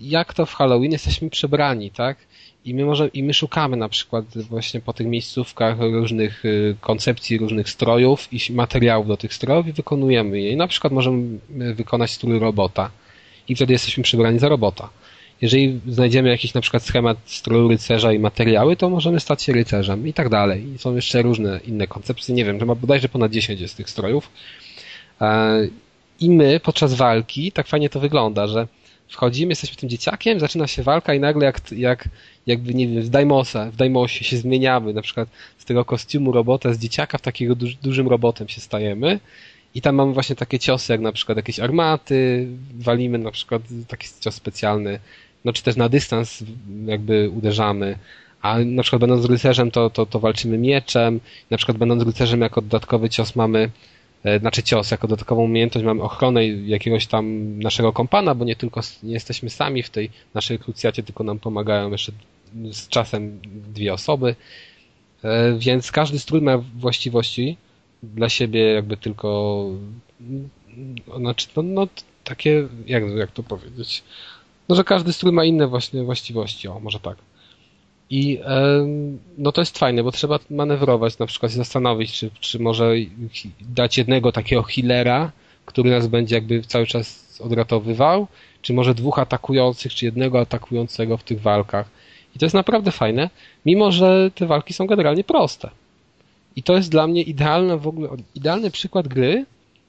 jak 0.00 0.34
to 0.34 0.46
w 0.46 0.54
Halloween 0.54 0.92
jesteśmy 0.92 1.30
przebrani, 1.30 1.90
tak? 1.90 2.18
I 2.64 2.74
my, 2.74 2.84
może, 2.84 3.08
I 3.08 3.22
my 3.22 3.34
szukamy 3.34 3.76
na 3.76 3.88
przykład 3.88 4.24
właśnie 4.38 4.80
po 4.80 4.92
tych 4.92 5.06
miejscówkach 5.06 5.78
różnych 5.80 6.44
y, 6.44 6.76
koncepcji, 6.80 7.38
różnych 7.38 7.68
strojów 7.68 8.28
i 8.32 8.52
materiałów 8.52 9.06
do 9.06 9.16
tych 9.16 9.34
strojów 9.34 9.66
i 9.66 9.72
wykonujemy 9.72 10.40
je. 10.40 10.50
I 10.50 10.56
na 10.56 10.66
przykład 10.66 10.92
możemy 10.92 11.38
wykonać 11.74 12.10
strój 12.10 12.38
robota 12.38 12.90
i 13.48 13.54
wtedy 13.54 13.72
jesteśmy 13.72 14.02
przebrani 14.02 14.38
za 14.38 14.48
robota. 14.48 14.88
Jeżeli 15.40 15.80
znajdziemy 15.88 16.28
jakiś 16.28 16.54
na 16.54 16.60
przykład 16.60 16.82
schemat 16.82 17.18
stroju 17.24 17.68
rycerza 17.68 18.12
i 18.12 18.18
materiały, 18.18 18.76
to 18.76 18.90
możemy 18.90 19.20
stać 19.20 19.42
się 19.42 19.52
rycerzem 19.52 20.08
i 20.08 20.12
tak 20.12 20.28
dalej. 20.28 20.72
I 20.74 20.78
są 20.78 20.94
jeszcze 20.94 21.22
różne 21.22 21.60
inne 21.66 21.86
koncepcje. 21.86 22.34
Nie 22.34 22.44
wiem, 22.44 22.60
że 22.60 22.66
ma 22.66 22.74
bodajże 22.74 23.08
ponad 23.08 23.32
10 23.32 23.60
jest 23.60 23.76
tych 23.76 23.90
strojów. 23.90 24.30
E, 25.20 25.68
I 26.20 26.30
my 26.30 26.60
podczas 26.60 26.94
walki, 26.94 27.52
tak 27.52 27.66
fajnie 27.66 27.88
to 27.88 28.00
wygląda, 28.00 28.46
że 28.46 28.68
wchodzimy, 29.08 29.50
jesteśmy 29.50 29.76
tym 29.76 29.88
dzieciakiem, 29.88 30.40
zaczyna 30.40 30.66
się 30.66 30.82
walka 30.82 31.14
i 31.14 31.20
nagle 31.20 31.44
jak, 31.44 31.72
jak 31.72 32.08
jakby, 32.48 32.74
nie 32.74 32.88
wiem, 32.88 33.02
w 33.02 33.08
Daimosa, 33.08 33.70
w 33.70 33.76
Daimosie 33.76 34.24
się 34.24 34.36
zmieniamy, 34.36 34.92
na 34.92 35.02
przykład 35.02 35.28
z 35.58 35.64
tego 35.64 35.84
kostiumu 35.84 36.32
robota, 36.32 36.72
z 36.72 36.78
dzieciaka 36.78 37.18
w 37.18 37.20
takiego 37.22 37.54
duż, 37.54 37.74
dużym 37.74 38.08
robotem 38.08 38.48
się 38.48 38.60
stajemy 38.60 39.20
i 39.74 39.80
tam 39.82 39.94
mamy 39.94 40.12
właśnie 40.12 40.36
takie 40.36 40.58
ciosy, 40.58 40.92
jak 40.92 41.00
na 41.00 41.12
przykład 41.12 41.36
jakieś 41.36 41.60
armaty, 41.60 42.46
walimy 42.78 43.18
na 43.18 43.30
przykład 43.30 43.62
taki 43.88 44.08
cios 44.20 44.34
specjalny, 44.34 45.00
no 45.44 45.52
czy 45.52 45.62
też 45.62 45.76
na 45.76 45.88
dystans 45.88 46.44
jakby 46.86 47.30
uderzamy, 47.30 47.98
a 48.42 48.58
na 48.58 48.82
przykład 48.82 49.00
będąc 49.00 49.24
rycerzem 49.24 49.70
to, 49.70 49.90
to, 49.90 50.06
to 50.06 50.20
walczymy 50.20 50.58
mieczem, 50.58 51.20
na 51.50 51.56
przykład 51.56 51.78
będąc 51.78 52.02
rycerzem 52.02 52.40
jako 52.40 52.62
dodatkowy 52.62 53.10
cios 53.10 53.36
mamy 53.36 53.70
znaczy 54.40 54.62
cios, 54.62 54.90
jako 54.90 55.08
dodatkową 55.08 55.42
umiejętność 55.42 55.84
mamy 55.84 56.02
ochronę 56.02 56.46
jakiegoś 56.46 57.06
tam 57.06 57.58
naszego 57.58 57.92
kompana, 57.92 58.34
bo 58.34 58.44
nie 58.44 58.56
tylko 58.56 58.80
nie 59.02 59.12
jesteśmy 59.12 59.50
sami 59.50 59.82
w 59.82 59.90
tej 59.90 60.10
naszej 60.34 60.58
krucjacie, 60.58 61.02
tylko 61.02 61.24
nam 61.24 61.38
pomagają 61.38 61.90
jeszcze 61.90 62.12
z 62.72 62.88
czasem 62.88 63.40
dwie 63.44 63.92
osoby, 63.92 64.36
e, 65.24 65.58
więc 65.58 65.92
każdy 65.92 66.18
strój 66.18 66.42
ma 66.42 66.58
właściwości 66.58 67.56
dla 68.02 68.28
siebie 68.28 68.72
jakby 68.72 68.96
tylko 68.96 69.64
znaczy, 71.16 71.48
no, 71.56 71.62
no 71.62 71.88
takie, 72.24 72.68
jak, 72.86 73.02
jak 73.16 73.30
to 73.30 73.42
powiedzieć, 73.42 74.02
no 74.68 74.76
że 74.76 74.84
każdy 74.84 75.12
strój 75.12 75.32
ma 75.32 75.44
inne 75.44 75.66
właśnie 75.66 76.02
właściwości, 76.02 76.68
o 76.68 76.80
może 76.80 77.00
tak. 77.00 77.16
I 78.10 78.40
no 79.38 79.52
to 79.52 79.60
jest 79.60 79.78
fajne, 79.78 80.02
bo 80.04 80.12
trzeba 80.12 80.38
manewrować, 80.50 81.18
na 81.18 81.26
przykład 81.26 81.52
zastanowić, 81.52 82.12
czy, 82.12 82.30
czy 82.40 82.58
może 82.58 82.94
dać 83.60 83.98
jednego 83.98 84.32
takiego 84.32 84.62
healera, 84.62 85.32
który 85.64 85.90
nas 85.90 86.06
będzie 86.06 86.34
jakby 86.34 86.62
cały 86.62 86.86
czas 86.86 87.38
odratowywał, 87.40 88.26
czy 88.62 88.72
może 88.72 88.94
dwóch 88.94 89.18
atakujących, 89.18 89.94
czy 89.94 90.04
jednego 90.04 90.40
atakującego 90.40 91.16
w 91.16 91.22
tych 91.22 91.40
walkach. 91.40 91.88
I 92.36 92.38
to 92.38 92.44
jest 92.44 92.54
naprawdę 92.54 92.90
fajne, 92.90 93.30
mimo 93.66 93.92
że 93.92 94.30
te 94.34 94.46
walki 94.46 94.74
są 94.74 94.86
generalnie 94.86 95.24
proste. 95.24 95.70
I 96.56 96.62
to 96.62 96.76
jest 96.76 96.90
dla 96.90 97.06
mnie 97.06 97.22
idealny 97.22 97.78
w 97.78 97.86
ogóle, 97.86 98.08
idealny 98.34 98.70
przykład 98.70 99.08
gry 99.08 99.46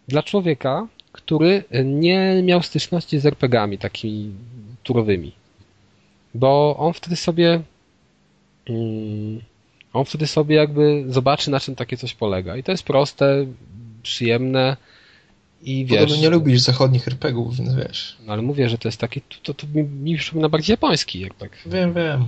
dla 0.08 0.24
człowieka, 0.24 0.88
który 1.12 1.64
nie 1.86 2.42
miał 2.44 2.64
styczności 2.64 3.20
z 3.20 3.26
RPGami 3.26 3.78
takimi 3.78 4.32
turowymi. 4.84 5.32
Bo 6.34 6.76
on 6.78 6.94
wtedy 6.94 7.16
sobie 7.16 7.62
on 9.94 10.06
wtedy 10.06 10.28
sobie 10.28 10.56
jakby 10.56 11.04
zobaczy 11.08 11.52
na 11.52 11.60
czym 11.60 11.76
takie 11.76 11.98
coś 11.98 12.14
polega. 12.14 12.58
I 12.58 12.64
to 12.64 12.72
jest 12.72 12.84
proste, 12.84 13.46
przyjemne 14.04 14.78
i 15.62 15.86
wiesz... 15.86 16.00
Podobno 16.00 16.22
nie 16.22 16.30
lubisz 16.30 16.60
zachodnich 16.60 17.08
RPGów, 17.08 17.58
więc 17.58 17.76
wiesz. 17.76 18.18
No 18.26 18.34
ale 18.34 18.42
mówię, 18.42 18.70
że 18.70 18.78
to 18.78 18.88
jest 18.88 19.00
taki, 19.00 19.22
to, 19.44 19.54
to 19.54 19.68
mi, 19.68 19.84
mi 19.84 20.18
przypomina 20.18 20.50
bardziej 20.50 20.74
japoński 20.74 21.26
tak. 21.38 21.52
Wiem, 21.66 21.94
wiem. 21.94 22.28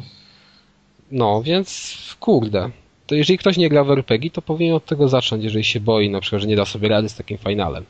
No, 1.12 1.44
więc 1.44 1.96
kurde. 2.20 2.70
To 3.08 3.16
jeżeli 3.16 3.38
ktoś 3.38 3.58
nie 3.58 3.70
gra 3.70 3.84
w 3.84 3.92
RPG, 3.92 4.32
to 4.32 4.42
powinien 4.42 4.76
od 4.76 4.86
tego 4.86 5.10
zacząć, 5.10 5.44
jeżeli 5.44 5.64
się 5.64 5.80
boi 5.80 6.10
na 6.10 6.22
przykład, 6.22 6.42
że 6.42 6.48
nie 6.48 6.56
da 6.56 6.66
sobie 6.66 6.90
rady 6.90 7.10
z 7.10 7.16
takim 7.16 7.38
finalem 7.38 7.86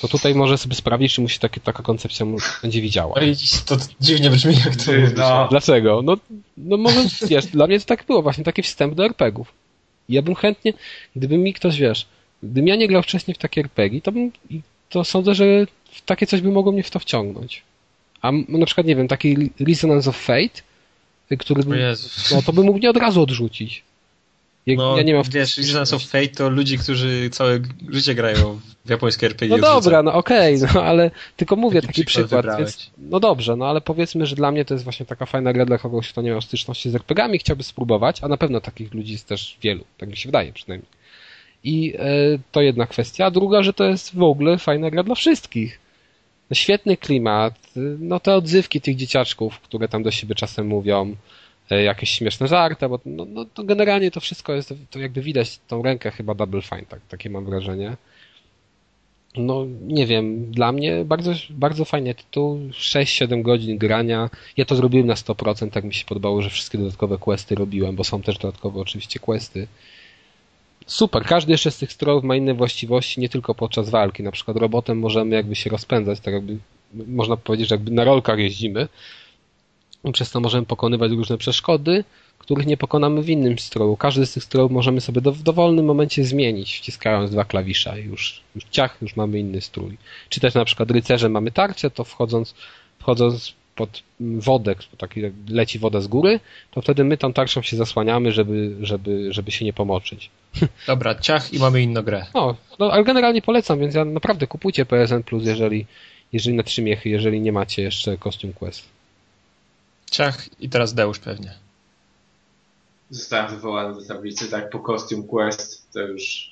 to 0.00 0.08
tutaj 0.08 0.34
może 0.34 0.58
sobie 0.58 0.74
sprawdzić, 0.74 1.14
czy 1.14 1.20
mu 1.20 1.28
się 1.28 1.38
takie, 1.38 1.60
taka 1.60 1.82
koncepcja 1.82 2.26
będzie 2.62 2.80
widziała. 2.80 3.14
To 3.66 3.76
dziwnie 4.00 4.30
brzmi, 4.30 4.54
jak 4.64 4.76
to 4.76 4.92
no. 5.16 5.46
Dlaczego? 5.50 6.02
No, 6.02 6.16
no 6.56 6.76
może, 6.76 7.00
wiesz, 7.28 7.46
dla 7.46 7.66
mnie 7.66 7.80
to 7.80 7.86
tak 7.86 8.04
było 8.04 8.22
właśnie, 8.22 8.44
taki 8.44 8.62
wstęp 8.62 8.94
do 8.94 9.04
RPGów. 9.04 9.52
Ja 10.08 10.22
bym 10.22 10.34
chętnie, 10.34 10.72
gdyby 11.16 11.38
mi 11.38 11.52
ktoś, 11.52 11.78
wiesz, 11.78 12.06
gdybym 12.42 12.68
ja 12.68 12.76
nie 12.76 12.88
grał 12.88 13.02
wcześniej 13.02 13.34
w 13.34 13.38
takie 13.38 13.60
RPG, 13.60 14.00
to 14.00 14.12
bym, 14.12 14.32
to 14.88 15.04
sądzę, 15.04 15.34
że 15.34 15.44
w 15.90 16.00
takie 16.00 16.26
coś 16.26 16.40
by 16.40 16.52
mogło 16.52 16.72
mnie 16.72 16.82
w 16.82 16.90
to 16.90 16.98
wciągnąć. 16.98 17.62
A 18.22 18.32
na 18.48 18.66
przykład, 18.66 18.86
nie 18.86 18.96
wiem, 18.96 19.08
taki 19.08 19.50
Resonance 19.60 20.10
of 20.10 20.16
Fate, 20.16 20.62
który, 21.38 21.62
no 22.30 22.42
to 22.42 22.52
by 22.52 22.64
mógł 22.64 22.78
mnie 22.78 22.90
od 22.90 22.96
razu 22.96 23.22
odrzucić. 23.22 23.82
Jak, 24.66 24.78
no, 24.78 24.96
ja 24.96 25.02
nie 25.02 25.14
mam 25.14 25.24
w 25.24 25.30
wiesz, 25.32 25.58
Resonance 25.58 25.96
of 25.96 26.02
Fate 26.02 26.28
to 26.28 26.50
ludzi, 26.50 26.78
którzy 26.78 27.30
całe 27.30 27.58
życie 27.88 28.14
grają 28.14 28.60
w 28.84 28.90
japońskie 28.90 29.26
RPG. 29.26 29.56
No 29.56 29.62
dobra, 29.62 30.02
no 30.02 30.12
okej, 30.12 30.56
okay, 30.56 30.70
no 30.74 30.82
ale 30.82 31.10
tylko 31.36 31.56
mówię 31.56 31.80
taki, 31.80 31.92
taki 31.92 32.04
przykład, 32.04 32.46
więc, 32.58 32.90
no 32.98 33.20
dobrze, 33.20 33.56
no 33.56 33.66
ale 33.66 33.80
powiedzmy, 33.80 34.26
że 34.26 34.36
dla 34.36 34.52
mnie 34.52 34.64
to 34.64 34.74
jest 34.74 34.84
właśnie 34.84 35.06
taka 35.06 35.26
fajna 35.26 35.52
gra 35.52 35.64
dla 35.64 35.78
kogoś, 35.78 36.08
kto 36.08 36.22
nie 36.22 36.30
miał 36.30 36.40
styczności 36.40 36.90
z 36.90 36.94
RPGami, 36.94 37.38
chciałby 37.38 37.62
spróbować, 37.62 38.18
a 38.22 38.28
na 38.28 38.36
pewno 38.36 38.60
takich 38.60 38.94
ludzi 38.94 39.12
jest 39.12 39.28
też 39.28 39.56
wielu, 39.62 39.84
tak 39.98 40.08
mi 40.08 40.16
się 40.16 40.28
wydaje 40.28 40.52
przynajmniej. 40.52 40.90
I 41.64 41.94
e, 41.98 42.38
to 42.52 42.60
jedna 42.60 42.86
kwestia, 42.86 43.26
a 43.26 43.30
druga, 43.30 43.62
że 43.62 43.72
to 43.72 43.84
jest 43.84 44.14
w 44.14 44.22
ogóle 44.22 44.58
fajna 44.58 44.90
gra 44.90 45.02
dla 45.02 45.14
wszystkich. 45.14 45.80
No, 46.50 46.54
świetny 46.54 46.96
klimat, 46.96 47.54
no 47.98 48.20
te 48.20 48.34
odzywki 48.34 48.80
tych 48.80 48.96
dzieciaczków, 48.96 49.60
które 49.60 49.88
tam 49.88 50.02
do 50.02 50.10
siebie 50.10 50.34
czasem 50.34 50.66
mówią, 50.66 51.16
jakieś 51.70 52.10
śmieszne 52.10 52.48
żarty, 52.48 52.88
bo 52.88 53.00
no, 53.06 53.24
no, 53.24 53.44
to 53.44 53.64
generalnie 53.64 54.10
to 54.10 54.20
wszystko 54.20 54.52
jest, 54.52 54.74
to 54.90 54.98
jakby 54.98 55.20
widać 55.20 55.58
tą 55.68 55.82
rękę 55.82 56.10
chyba 56.10 56.34
Double 56.34 56.62
Fine, 56.62 56.86
tak, 56.88 57.00
takie 57.08 57.30
mam 57.30 57.44
wrażenie. 57.44 57.96
No, 59.36 59.66
nie 59.80 60.06
wiem, 60.06 60.50
dla 60.50 60.72
mnie 60.72 61.04
bardzo, 61.04 61.32
bardzo 61.50 61.84
fajny 61.84 62.14
tytuł, 62.14 62.58
6-7 62.70 63.42
godzin 63.42 63.78
grania. 63.78 64.30
Ja 64.56 64.64
to 64.64 64.76
zrobiłem 64.76 65.06
na 65.06 65.14
100%, 65.14 65.70
tak 65.70 65.84
mi 65.84 65.94
się 65.94 66.04
podobało, 66.04 66.42
że 66.42 66.50
wszystkie 66.50 66.78
dodatkowe 66.78 67.18
questy 67.18 67.54
robiłem, 67.54 67.96
bo 67.96 68.04
są 68.04 68.22
też 68.22 68.38
dodatkowe 68.38 68.80
oczywiście 68.80 69.20
questy. 69.20 69.68
Super, 70.86 71.24
każdy 71.24 71.52
jeszcze 71.52 71.70
z 71.70 71.78
tych 71.78 71.92
strojów 71.92 72.24
ma 72.24 72.36
inne 72.36 72.54
właściwości, 72.54 73.20
nie 73.20 73.28
tylko 73.28 73.54
podczas 73.54 73.90
walki. 73.90 74.22
Na 74.22 74.30
przykład 74.30 74.56
robotem 74.56 74.98
możemy 74.98 75.36
jakby 75.36 75.54
się 75.54 75.70
rozpędzać, 75.70 76.20
tak 76.20 76.34
jakby 76.34 76.58
można 76.94 77.36
powiedzieć, 77.36 77.68
że 77.68 77.74
jakby 77.74 77.90
na 77.90 78.04
rolkach 78.04 78.38
jeździmy, 78.38 78.88
przez 80.12 80.30
to 80.30 80.40
możemy 80.40 80.66
pokonywać 80.66 81.12
różne 81.12 81.38
przeszkody, 81.38 82.04
których 82.38 82.66
nie 82.66 82.76
pokonamy 82.76 83.22
w 83.22 83.28
innym 83.28 83.58
stroju. 83.58 83.96
Każdy 83.96 84.26
z 84.26 84.32
tych 84.32 84.44
strojów 84.44 84.72
możemy 84.72 85.00
sobie 85.00 85.20
do, 85.20 85.32
w 85.32 85.42
dowolnym 85.42 85.84
momencie 85.84 86.24
zmienić, 86.24 86.76
wciskając 86.76 87.30
dwa 87.30 87.44
klawisza. 87.44 87.96
Już, 87.96 88.40
już 88.54 88.64
ciach, 88.70 88.98
już 89.02 89.16
mamy 89.16 89.38
inny 89.38 89.60
strój. 89.60 89.98
Czy 90.28 90.40
też 90.40 90.54
na 90.54 90.64
przykład 90.64 90.90
rycerze 90.90 91.28
mamy 91.28 91.50
tarczę, 91.50 91.90
to 91.90 92.04
wchodząc, 92.04 92.54
wchodząc 92.98 93.54
pod 93.76 94.02
wodę, 94.20 94.74
taki 94.98 95.20
leci 95.48 95.78
woda 95.78 96.00
z 96.00 96.06
góry, 96.06 96.40
to 96.70 96.82
wtedy 96.82 97.04
my 97.04 97.16
tą 97.16 97.32
tarczą 97.32 97.62
się 97.62 97.76
zasłaniamy, 97.76 98.32
żeby, 98.32 98.76
żeby, 98.80 99.32
żeby 99.32 99.50
się 99.50 99.64
nie 99.64 99.72
pomoczyć. 99.72 100.30
Dobra, 100.86 101.14
ciach 101.14 101.52
i 101.52 101.58
mamy 101.58 101.82
inną 101.82 102.02
grę. 102.02 102.26
No, 102.34 102.56
no, 102.78 102.92
ale 102.92 103.04
generalnie 103.04 103.42
polecam, 103.42 103.78
więc 103.78 103.94
ja 103.94 104.04
naprawdę 104.04 104.46
kupujcie 104.46 104.86
PSN 104.86 105.22
Plus, 105.22 105.46
jeżeli, 105.46 105.86
jeżeli 106.32 106.56
na 106.56 106.62
trzy 106.62 106.82
miechy, 106.82 107.08
jeżeli 107.08 107.40
nie 107.40 107.52
macie 107.52 107.82
jeszcze 107.82 108.18
Costume 108.18 108.52
Quest. 108.52 108.95
Ciach 110.10 110.60
i 110.60 110.68
teraz 110.68 110.94
Deusz 110.94 111.18
pewnie. 111.18 111.54
Zostałem 113.10 113.50
wywołany 113.50 113.94
do 113.94 114.06
tablicy, 114.06 114.50
tak 114.50 114.70
po 114.70 114.78
Costume 114.78 115.22
Quest 115.22 115.92
to 115.92 116.00
już 116.00 116.50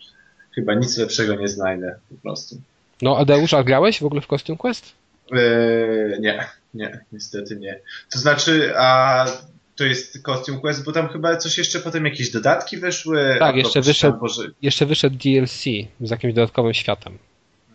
chyba 0.55 0.75
nic 0.75 0.97
lepszego 0.99 1.35
nie 1.35 1.49
znajdę 1.49 1.99
po 2.09 2.15
prostu. 2.23 2.57
No 3.03 3.19
a 3.19 3.25
Deusz, 3.25 3.55
a 3.55 3.65
grałeś 3.65 4.01
w 4.01 4.05
ogóle 4.05 4.21
w 4.21 4.27
Costume 4.27 4.59
Quest? 4.59 4.93
Eee, 5.33 6.21
nie, 6.21 6.47
nie, 6.75 7.01
niestety 7.13 7.57
nie. 7.57 7.81
To 8.13 8.19
znaczy, 8.19 8.73
a 8.77 9.27
to 9.77 9.85
jest 9.85 10.23
Costume 10.23 10.61
Quest, 10.61 10.85
bo 10.85 10.93
tam 10.93 11.09
chyba 11.09 11.37
coś 11.37 11.59
jeszcze 11.59 11.81
potem 11.81 12.05
jakieś 12.05 12.31
dodatki 12.31 12.77
wyszły. 12.77 13.37
Tak, 13.39 13.57
jeszcze 13.57 13.81
wyszedł, 13.81 14.27
jeszcze 14.63 14.87
wyszedł 14.87 15.17
DLC 15.17 15.65
z 16.01 16.11
jakimś 16.11 16.35
dodatkowym 16.35 16.75
światem. 16.75 17.19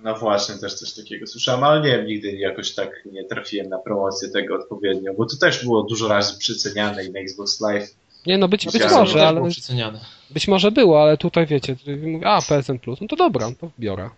No 0.04 0.16
właśnie, 0.16 0.56
też 0.56 0.74
coś 0.74 0.94
takiego 0.94 1.28
słyszałem, 1.28 1.64
ale 1.64 1.82
nie 1.82 1.98
wiem, 1.98 2.06
nigdy 2.06 2.32
jakoś 2.32 2.76
tak 2.76 3.06
nie 3.12 3.24
trafiłem 3.24 3.70
na 3.70 3.78
promocję 3.78 4.30
tego 4.30 4.56
odpowiednio, 4.56 5.14
bo 5.14 5.26
to 5.26 5.38
też 5.38 5.64
było 5.64 5.84
dużo 5.84 6.08
razy 6.08 6.38
przyceniane 6.38 7.06
i 7.06 7.12
na 7.12 7.20
Xbox 7.20 7.62
Live. 7.62 7.96
Nie, 8.26 8.38
no 8.38 8.48
być, 8.48 8.66
być 8.66 8.92
może, 8.92 9.28
ale 9.28 9.42
być 10.30 10.48
może 10.48 10.72
było, 10.72 11.02
ale 11.02 11.18
tutaj 11.18 11.46
wiecie, 11.46 11.76
mówię, 12.02 12.28
a 12.28 12.42
PSN 12.42 12.80
Plus, 12.80 13.02
no 13.02 13.08
to 13.08 13.16
dobra, 13.16 13.52
to 13.62 13.72
biorę. 13.80 14.10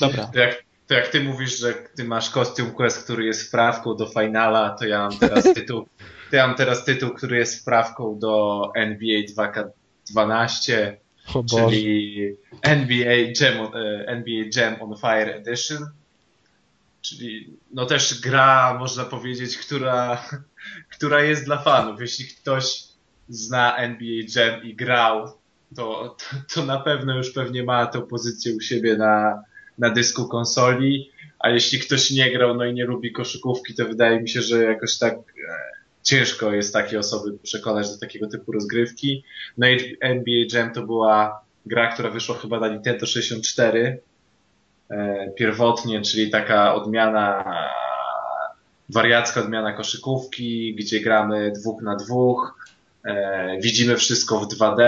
Dobra. 0.00 0.30
To 0.32 0.38
jak, 0.38 0.64
to 0.86 0.94
jak 0.94 1.08
ty 1.08 1.20
mówisz, 1.20 1.58
że 1.58 1.74
ty 1.96 2.04
masz 2.04 2.30
kostium 2.30 2.70
quest, 2.70 3.04
który 3.04 3.24
jest 3.24 3.48
wprawką 3.48 3.96
do 3.96 4.06
finala, 4.06 4.70
to 4.70 4.86
ja 4.86 4.98
mam 4.98 5.18
teraz 5.18 5.44
tytuł, 5.54 5.86
to 6.30 6.36
ja 6.36 6.46
mam 6.46 6.56
teraz 6.56 6.84
tytuł, 6.84 7.10
który 7.10 7.36
jest 7.36 7.60
wprawką 7.60 8.18
do 8.18 8.62
NBA 8.74 9.20
2K12, 9.20 10.92
czyli 11.48 12.36
NBA 12.62 13.14
Jam, 13.40 13.74
e, 13.74 14.06
NBA 14.06 14.44
Jam 14.56 14.82
on 14.82 14.96
Fire 14.96 15.34
Edition. 15.34 15.86
Czyli 17.02 17.50
no 17.72 17.86
też 17.86 18.20
gra, 18.20 18.76
można 18.78 19.04
powiedzieć, 19.04 19.58
która, 19.58 20.28
która 20.96 21.22
jest 21.22 21.44
dla 21.44 21.62
fanów. 21.62 22.00
Jeśli 22.00 22.26
ktoś 22.26 22.82
zna 23.28 23.76
NBA 23.76 24.24
Jam 24.36 24.64
i 24.64 24.74
grał, 24.74 25.32
to, 25.76 26.16
to, 26.18 26.36
to 26.54 26.66
na 26.66 26.80
pewno 26.80 27.16
już 27.16 27.32
pewnie 27.32 27.62
ma 27.62 27.86
tę 27.86 28.02
pozycję 28.02 28.56
u 28.56 28.60
siebie 28.60 28.96
na, 28.96 29.42
na 29.78 29.90
dysku 29.90 30.28
konsoli. 30.28 31.10
A 31.38 31.50
jeśli 31.50 31.78
ktoś 31.78 32.10
nie 32.10 32.32
grał, 32.32 32.54
no 32.54 32.64
i 32.64 32.74
nie 32.74 32.84
lubi 32.84 33.12
koszykówki, 33.12 33.74
to 33.74 33.84
wydaje 33.84 34.20
mi 34.20 34.28
się, 34.28 34.42
że 34.42 34.64
jakoś 34.64 34.98
tak 34.98 35.14
e, 35.14 35.20
ciężko 36.04 36.52
jest 36.52 36.72
takie 36.72 36.98
osoby 36.98 37.38
przekonać 37.42 37.90
do 37.90 37.98
takiego 37.98 38.26
typu 38.28 38.52
rozgrywki. 38.52 39.24
No 39.58 39.68
i 39.68 39.96
NBA 40.00 40.44
Jam 40.52 40.72
to 40.72 40.82
była 40.82 41.40
gra, 41.66 41.92
która 41.92 42.10
wyszła 42.10 42.38
chyba 42.38 42.60
na 42.60 42.68
Nintendo 42.68 43.06
64 43.06 44.00
e, 44.90 45.30
pierwotnie, 45.36 46.02
czyli 46.02 46.30
taka 46.30 46.74
odmiana, 46.74 47.44
wariacka 48.88 49.40
odmiana 49.40 49.72
koszykówki, 49.72 50.74
gdzie 50.74 51.00
gramy 51.00 51.52
dwóch 51.52 51.82
na 51.82 51.96
dwóch, 51.96 52.58
e, 53.04 53.58
widzimy 53.60 53.96
wszystko 53.96 54.40
w 54.40 54.48
2D, 54.48 54.80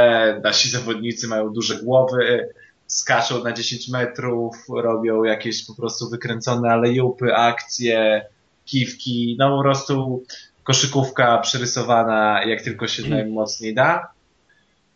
nasi 0.45 0.71
zawodnicy 0.71 1.29
mają 1.29 1.53
duże 1.53 1.77
głowy, 1.77 2.49
skaczą 2.87 3.45
na 3.45 3.53
10 3.53 3.89
metrów, 3.89 4.57
robią 4.69 5.25
jakieś 5.25 5.67
po 5.67 5.75
prostu 5.75 6.11
wykręcone 6.11 6.71
alejupy, 6.71 7.35
akcje, 7.35 8.27
kiwki, 8.65 9.37
no 9.39 9.57
po 9.57 9.63
prostu 9.63 10.25
koszykówka 10.67 11.39
przerysowana 11.39 12.45
jak 12.45 12.63
tylko 12.63 12.89
się 12.89 13.09
najmocniej 13.09 13.75
da. 13.75 14.09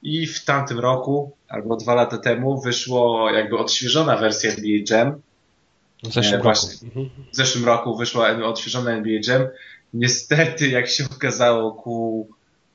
I 0.03 0.27
w 0.27 0.45
tamtym 0.45 0.79
roku, 0.79 1.33
albo 1.49 1.77
dwa 1.77 1.95
lata 1.95 2.19
temu, 2.19 2.61
wyszło 2.61 3.31
jakby 3.31 3.59
odświeżona 3.59 4.17
wersja 4.17 4.51
NBA 4.51 4.79
Jam. 4.91 5.21
W 6.03 6.13
zeszłym, 6.13 6.41
e, 6.41 6.43
Właśnie, 6.43 6.71
roku. 6.85 7.01
Mhm. 7.01 7.11
w 7.33 7.37
zeszłym 7.37 7.65
roku 7.65 7.97
wyszła 7.97 8.29
odświeżona 8.29 8.91
NBA 8.91 9.21
Jam 9.29 9.49
niestety, 9.95 10.69
jak 10.69 10.89
się 10.89 11.05
okazało, 11.17 11.73
ku, 11.73 12.29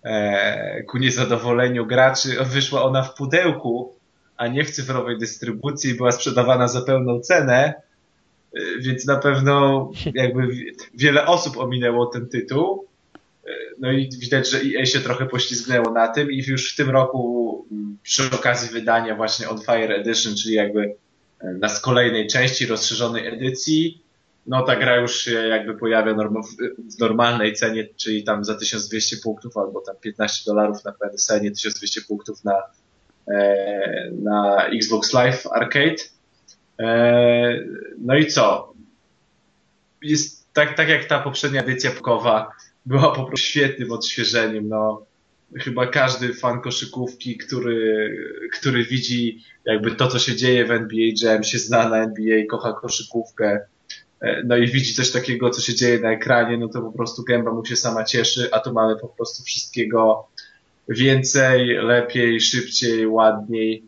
e, 0.03 0.83
ku 0.83 0.97
niezadowoleniu 0.97 1.85
graczy, 1.85 2.37
wyszła 2.43 2.83
ona 2.83 3.03
w 3.03 3.15
pudełku, 3.15 3.95
a 4.37 4.47
nie 4.47 4.63
w 4.65 4.71
cyfrowej 4.71 5.17
dystrybucji, 5.17 5.93
była 5.93 6.11
sprzedawana 6.11 6.67
za 6.67 6.81
pełną 6.81 7.19
cenę, 7.19 7.73
więc 8.79 9.05
na 9.05 9.15
pewno 9.15 9.91
jakby 10.13 10.47
wiele 10.93 11.25
osób 11.25 11.57
ominęło 11.57 12.05
ten 12.05 12.29
tytuł. 12.29 12.87
E, 13.47 13.49
no 13.79 13.91
i 13.91 14.09
widać, 14.19 14.49
że 14.49 14.57
EA 14.57 14.85
się 14.85 14.99
trochę 14.99 15.25
poślizgnęło 15.25 15.91
na 15.91 16.07
tym 16.07 16.31
i 16.31 16.43
już 16.47 16.73
w 16.73 16.77
tym 16.77 16.89
roku 16.89 17.65
przy 18.03 18.23
okazji 18.35 18.69
wydania 18.69 19.15
właśnie 19.15 19.49
On 19.49 19.61
Fire 19.61 19.95
Edition, 19.95 20.35
czyli 20.35 20.55
jakby 20.55 20.95
na 21.43 21.69
z 21.69 21.81
kolejnej 21.81 22.27
części 22.27 22.65
rozszerzonej 22.65 23.27
edycji, 23.27 24.05
no 24.47 24.63
ta 24.63 24.75
gra 24.75 24.95
już 24.95 25.21
się 25.21 25.31
jakby 25.31 25.77
pojawia 25.77 26.13
w 26.13 26.99
normalnej 26.99 27.53
cenie, 27.53 27.87
czyli 27.95 28.23
tam 28.23 28.43
za 28.43 28.55
1200 28.55 29.17
punktów 29.17 29.57
albo 29.57 29.81
tam 29.81 29.95
15 30.01 30.43
dolarów 30.45 30.83
na 30.85 30.91
PSN, 30.91 31.51
1200 31.53 32.01
punktów 32.01 32.43
na, 32.43 32.63
e, 33.27 34.11
na 34.11 34.67
Xbox 34.67 35.13
Live 35.13 35.47
Arcade. 35.47 36.14
E, 36.79 37.63
no 37.97 38.17
i 38.17 38.27
co? 38.27 38.73
Jest 40.01 40.53
tak, 40.53 40.77
tak 40.77 40.89
jak 40.89 41.05
ta 41.05 41.19
poprzednia 41.19 41.61
edycja 41.61 41.91
pukowa 41.91 42.51
była 42.85 43.15
po 43.15 43.23
prostu 43.25 43.47
świetnym 43.47 43.91
odświeżeniem, 43.91 44.69
no 44.69 45.05
chyba 45.59 45.87
każdy 45.87 46.33
fan 46.33 46.61
koszykówki, 46.61 47.37
który, 47.37 48.17
który 48.53 48.85
widzi 48.85 49.43
jakby 49.65 49.95
to, 49.95 50.07
co 50.07 50.19
się 50.19 50.35
dzieje 50.35 50.65
w 50.65 50.71
NBA 50.71 51.11
Jam, 51.21 51.43
się 51.43 51.57
zna 51.57 51.89
na 51.89 51.97
NBA, 52.03 52.45
kocha 52.49 52.73
koszykówkę, 52.73 53.59
e, 54.21 54.43
no 54.43 54.57
i 54.57 54.67
widzi 54.67 54.93
coś 54.93 55.11
takiego, 55.11 55.49
co 55.49 55.61
się 55.61 55.75
dzieje 55.75 55.99
na 55.99 56.11
ekranie, 56.11 56.57
no 56.57 56.67
to 56.67 56.81
po 56.81 56.91
prostu 56.91 57.23
gęba 57.23 57.51
mu 57.51 57.65
się 57.65 57.75
sama 57.75 58.03
cieszy, 58.03 58.49
a 58.51 58.59
tu 58.59 58.73
mamy 58.73 58.95
po 58.95 59.07
prostu 59.07 59.43
wszystkiego 59.43 60.27
więcej, 60.89 61.67
lepiej, 61.67 62.41
szybciej, 62.41 63.07
ładniej. 63.07 63.83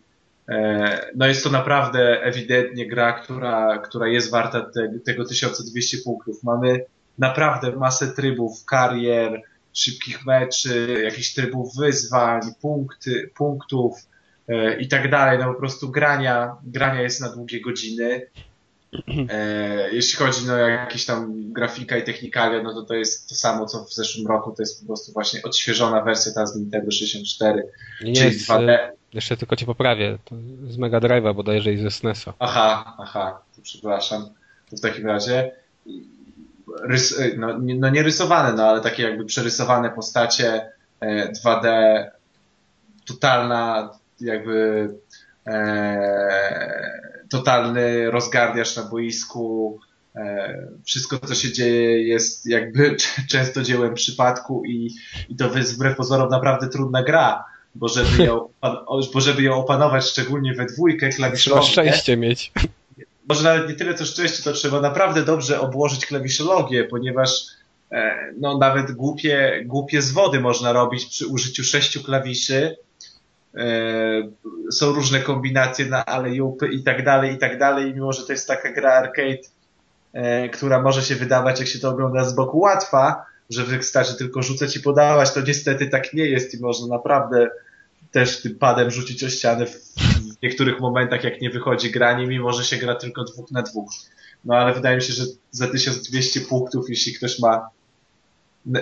E, 0.50 1.12
no 1.16 1.28
jest 1.28 1.44
to 1.44 1.50
naprawdę 1.50 2.22
ewidentnie 2.24 2.88
gra, 2.88 3.14
która, 3.14 3.78
która 3.78 4.08
jest 4.08 4.32
warta 4.32 4.62
te, 4.62 5.00
tego 5.06 5.26
1200 5.26 5.98
punktów. 5.98 6.44
Mamy 6.44 6.86
naprawdę 7.18 7.72
masę 7.72 8.08
trybów, 8.08 8.66
karier, 8.66 9.42
szybkich 9.74 10.26
meczy, 10.26 11.02
jakichś 11.04 11.34
trybów 11.34 11.76
wyzwań, 11.76 12.42
punkty, 12.62 13.32
punktów 13.36 13.96
e, 14.48 14.80
i 14.80 14.88
tak 14.88 15.12
dalej. 15.12 15.40
No 15.40 15.54
po 15.54 15.60
prostu 15.60 15.90
grania, 15.90 16.56
grania 16.64 17.02
jest 17.02 17.22
na 17.22 17.30
długie 17.30 17.62
godziny. 17.62 18.28
E, 19.30 19.90
jeśli 19.92 20.18
chodzi 20.18 20.46
no, 20.48 20.54
o 20.54 20.58
jakieś 20.58 21.06
tam 21.06 21.54
grafika 21.54 21.98
i 21.98 22.04
technikalia, 22.04 22.64
no 22.64 22.74
to 22.74 22.84
to 22.84 22.94
jest 22.94 23.30
to 23.30 23.36
samo, 23.36 23.66
co 23.66 23.86
w 23.86 23.94
zeszłym 23.94 24.28
roku. 24.28 24.52
To 24.52 24.62
jest 24.62 24.82
po 24.82 24.88
prostu 24.88 25.12
właśnie 25.12 25.44
odświeżona 25.44 26.02
wersja 26.02 26.32
ta 26.34 26.46
z 26.46 26.56
Nintendo 26.56 26.92
64, 26.92 27.64
Nie 28.04 28.14
czyli 28.14 28.26
jest, 28.26 28.50
2D. 28.50 28.78
Jeszcze 29.14 29.38
tylko 29.38 29.56
cię 29.56 29.66
poprawię. 29.66 30.18
To 30.26 30.36
z 30.68 30.78
Mega 30.78 31.00
Drive'a 31.00 31.36
bodajże 31.36 31.74
i 31.74 31.78
ze 31.78 31.92
SNESa. 31.92 32.34
Aha, 32.40 32.96
aha, 32.98 33.40
to 33.56 33.62
przepraszam. 33.62 34.30
To 34.70 34.78
w 34.78 34.82
takim 34.82 35.08
razie 35.08 35.52
rys, 36.84 37.22
no, 37.38 37.58
no 37.60 37.90
nie 37.90 38.04
rysowane, 38.04 38.54
no 38.54 38.64
ale 38.64 38.82
takie 38.82 39.04
jakby 39.04 39.26
przerysowane 39.26 39.90
postacie 39.90 40.72
2D, 41.46 41.66
e, 41.66 42.12
totalna 43.06 43.92
jakby 44.22 44.90
e, 45.48 47.02
totalny 47.30 48.12
rozgardiasz 48.12 48.76
na 48.76 48.84
boisku, 48.84 49.80
e, 50.16 50.68
wszystko 50.86 51.20
co 51.20 51.36
się 51.36 51.52
dzieje 51.52 52.08
jest 52.08 52.46
jakby 52.46 52.96
często 53.32 53.64
dziełem 53.64 53.94
przypadku 53.94 54.66
i, 54.66 54.96
i 55.30 55.36
to 55.36 55.58
jest 55.58 55.76
wbrew 55.76 55.98
pozorom 55.98 56.30
naprawdę 56.30 56.70
trudna 56.70 57.04
gra, 57.04 57.46
bo 57.80 57.88
żeby 57.88 58.24
ją, 58.24 58.50
bo 59.14 59.22
żeby 59.22 59.44
ją 59.44 59.56
opanować 59.56 60.06
szczególnie 60.06 60.54
we 60.54 60.66
dwójkę 60.66 61.10
klawiszową. 61.10 61.62
Trzeba 61.62 61.72
szczęście 61.72 62.18
mieć 62.18 62.52
może 63.30 63.44
nawet 63.44 63.70
nie 63.70 63.76
tyle 63.76 63.94
co 63.94 64.06
szczęście, 64.06 64.44
to 64.44 64.54
trzeba 64.54 64.82
naprawdę 64.82 65.24
dobrze 65.24 65.60
obłożyć 65.60 66.06
klawiszologię, 66.06 66.84
ponieważ 66.84 67.46
e, 67.92 68.32
no, 68.40 68.58
nawet 68.58 68.92
głupie, 68.92 69.64
głupie 69.66 70.02
zwody 70.02 70.40
można 70.40 70.74
robić 70.74 71.06
przy 71.06 71.28
użyciu 71.28 71.64
sześciu 71.64 72.04
klawiszy. 72.04 72.78
E, 73.58 73.68
są 74.72 74.92
różne 74.92 75.20
kombinacje 75.20 75.86
na 75.86 76.06
alejupy 76.06 76.68
i 76.68 76.84
tak 76.84 77.06
dalej, 77.06 77.34
i 77.34 77.38
tak 77.38 77.60
dalej. 77.60 77.94
Mimo, 77.94 78.14
że 78.14 78.24
to 78.24 78.32
jest 78.32 78.48
taka 78.48 78.72
gra 78.72 78.94
arcade, 78.94 79.48
e, 80.14 80.50
która 80.50 80.82
może 80.82 81.02
się 81.02 81.16
wydawać, 81.16 81.60
jak 81.60 81.70
się 81.70 81.80
to 81.80 81.90
ogląda 81.90 82.24
z 82.24 82.36
boku, 82.36 82.60
łatwa, 82.60 83.26
że 83.50 83.64
wystarczy 83.64 84.16
tylko 84.16 84.44
rzucać 84.44 84.76
i 84.76 84.80
podawać, 84.80 85.34
to 85.34 85.42
niestety 85.42 85.88
tak 85.88 86.14
nie 86.14 86.26
jest 86.26 86.54
i 86.54 86.62
można 86.62 86.88
naprawdę 86.88 87.50
też 88.12 88.42
tym 88.42 88.56
padem 88.56 88.92
rzucić 88.92 89.24
o 89.24 89.30
ścianę 89.30 89.66
w 89.66 89.88
w 90.38 90.44
niektórych 90.44 90.80
momentach, 90.80 91.24
jak 91.24 91.42
nie 91.42 91.50
wychodzi 91.50 91.92
granie, 91.92 92.28
mimo 92.28 92.54
że 92.54 92.64
się 92.64 92.78
gra 92.78 92.96
tylko 92.96 93.24
dwóch 93.24 93.52
na 93.52 93.62
dwóch. 93.62 93.92
No 94.46 94.56
ale 94.56 94.74
wydaje 94.74 94.96
mi 94.96 95.02
się, 95.02 95.14
że 95.14 95.24
za 95.52 95.68
1200 95.68 96.42
punktów, 96.42 96.90
jeśli 96.90 97.14
ktoś 97.14 97.40
ma 97.40 97.70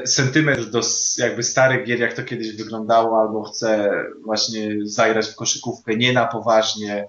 sentyment 0.06 0.70
do 0.70 0.82
jakby 1.18 1.44
starych 1.44 1.86
gier, 1.86 2.00
jak 2.00 2.14
to 2.14 2.24
kiedyś 2.24 2.56
wyglądało, 2.56 3.22
albo 3.22 3.44
chce 3.44 3.92
właśnie 4.26 4.70
zagrać 4.84 5.28
w 5.28 5.36
koszykówkę 5.36 5.96
nie 5.96 6.14
na 6.14 6.28
poważnie, 6.28 7.08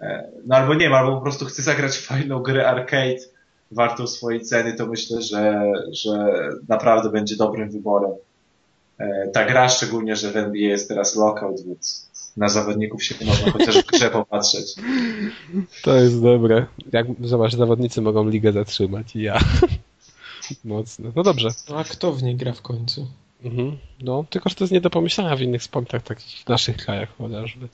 e, 0.00 0.28
no 0.46 0.56
albo 0.56 0.74
nie 0.74 0.90
ma, 0.90 0.98
albo 0.98 1.16
po 1.16 1.22
prostu 1.22 1.44
chce 1.44 1.62
zagrać 1.62 1.98
fajną 1.98 2.38
grę 2.42 2.68
arcade 2.68 3.20
wartą 3.70 4.06
swojej 4.06 4.40
ceny, 4.40 4.74
to 4.74 4.86
myślę, 4.86 5.22
że, 5.22 5.72
że 5.92 6.28
naprawdę 6.68 7.10
będzie 7.10 7.36
dobrym 7.36 7.70
wyborem. 7.70 8.12
E, 8.98 9.28
ta 9.28 9.44
gra, 9.44 9.68
szczególnie, 9.68 10.16
że 10.16 10.30
w 10.30 10.36
NBA 10.36 10.68
jest 10.68 10.88
teraz 10.88 11.16
lockout, 11.16 11.60
więc 11.66 12.10
na 12.36 12.48
zawodników 12.48 13.04
się 13.04 13.14
można 13.24 13.50
chociaż 13.52 13.78
w 13.78 13.86
grze 13.86 14.10
popatrzeć. 14.10 14.74
To 15.82 15.94
jest 15.94 16.22
dobre. 16.22 16.66
Jak, 16.92 17.06
zobacz, 17.20 17.56
zawodnicy 17.56 18.02
mogą 18.02 18.28
ligę 18.28 18.52
zatrzymać 18.52 19.16
i 19.16 19.22
ja. 19.22 19.38
Mocno. 20.64 21.12
No 21.16 21.22
dobrze. 21.22 21.48
No 21.68 21.78
a 21.78 21.84
kto 21.84 22.12
w 22.12 22.22
niej 22.22 22.36
gra 22.36 22.52
w 22.52 22.62
końcu? 22.62 23.06
Mhm. 23.44 23.78
No, 24.00 24.24
tylko 24.30 24.48
że 24.48 24.54
to 24.54 24.64
jest 24.64 24.72
nie 24.72 24.80
do 24.80 24.90
pomyślenia 24.90 25.36
w 25.36 25.40
innych 25.40 25.62
sportach, 25.62 26.02
takich 26.02 26.44
w 26.44 26.48
naszych 26.48 26.76
krajach 26.76 27.16
chociażby. 27.18 27.68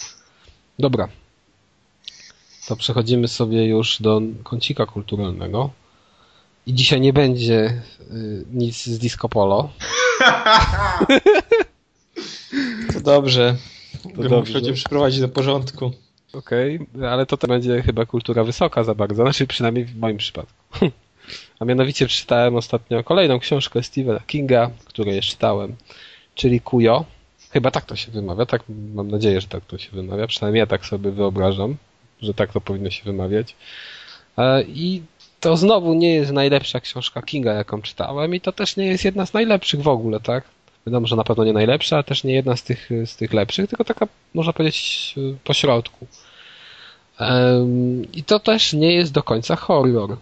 Dobra. 0.79 1.09
To 2.69 2.77
przechodzimy 2.77 3.29
sobie 3.29 3.67
już 3.67 4.03
do 4.03 4.23
kącika 4.43 4.87
kulturalnego. 4.87 5.71
I 6.67 6.75
dzisiaj 6.75 7.01
nie 7.01 7.13
będzie 7.13 7.83
y, 8.13 8.45
nic 8.53 8.85
z 8.85 8.99
disco 8.99 9.29
polo. 9.29 9.71
To 12.93 13.01
dobrze. 13.01 13.57
To 14.03 14.23
dobrze. 14.23 14.39
Muszę 14.39 14.63
cię 14.63 14.73
przyprowadzić 14.73 15.21
do 15.21 15.29
porządku. 15.29 15.93
Okej, 16.33 16.81
okay, 16.95 17.11
ale 17.11 17.27
to, 17.27 17.37
to 17.37 17.47
będzie 17.47 17.83
chyba 17.83 18.07
kultura 18.07 18.45
wysoka 18.45 18.85
za 18.85 18.95
bardzo, 18.95 19.23
znaczy 19.23 19.47
przynajmniej 19.47 19.85
w 19.85 19.97
moim 19.97 20.17
przypadku. 20.17 20.55
A 21.61 21.65
mianowicie 21.65 22.07
przeczytałem 22.07 22.57
ostatnio 22.57 23.05
kolejną 23.05 23.39
książkę 23.39 23.83
Stephena 23.83 24.21
Kinga, 24.27 24.71
którą 24.85 25.13
już 25.13 25.27
czytałem, 25.27 25.77
czyli 26.35 26.61
Kujo. 26.61 27.05
Chyba 27.51 27.71
tak 27.71 27.85
to 27.85 27.97
się 27.97 28.13
wymawia, 28.13 28.47
tak 28.47 28.63
mam 28.95 29.11
nadzieję, 29.11 29.41
że 29.41 29.49
tak 29.49 29.65
to 29.65 29.79
się 29.79 29.91
wymawia, 29.93 30.27
przynajmniej 30.27 30.61
ja 30.61 30.67
tak 30.67 30.87
sobie 30.87 31.11
wyobrażam, 31.11 31.77
że 32.23 32.35
tak 32.35 32.53
to 32.53 32.61
powinno 32.61 32.91
się 32.91 33.05
wymawiać. 33.05 33.57
E, 34.39 34.63
I 34.63 35.03
to 35.41 35.57
znowu 35.57 35.95
nie 35.95 36.15
jest 36.15 36.33
najlepsza 36.33 36.81
książka 36.81 37.23
Kinga, 37.23 37.53
jaką 37.53 37.83
czytałem 37.83 38.35
i 38.35 38.41
to 38.41 38.53
też 38.53 38.77
nie 38.77 38.87
jest 38.87 39.05
jedna 39.05 39.27
z 39.27 39.33
najlepszych 39.33 39.83
w 39.83 39.89
ogóle, 39.89 40.21
tak? 40.21 40.45
Wiadomo, 40.87 41.07
że 41.07 41.17
na 41.17 41.25
pewno 41.25 41.45
nie 41.45 41.53
najlepsza, 41.53 41.97
ale 41.97 42.05
też 42.05 42.25
nie 42.25 42.35
jedna 42.35 42.57
z 42.57 42.63
tych, 42.63 42.91
z 43.07 43.17
tych 43.17 43.33
lepszych, 43.33 43.69
tylko 43.69 43.85
taka, 43.85 44.07
można 44.35 44.53
powiedzieć, 44.53 45.15
po 45.45 45.55
środku. 45.55 46.07
I 48.13 48.25
to 48.25 48.41
też 48.41 48.73
nie 48.73 48.95
jest 48.95 49.13
do 49.13 49.23
końca 49.23 49.57
horror. 49.57 50.17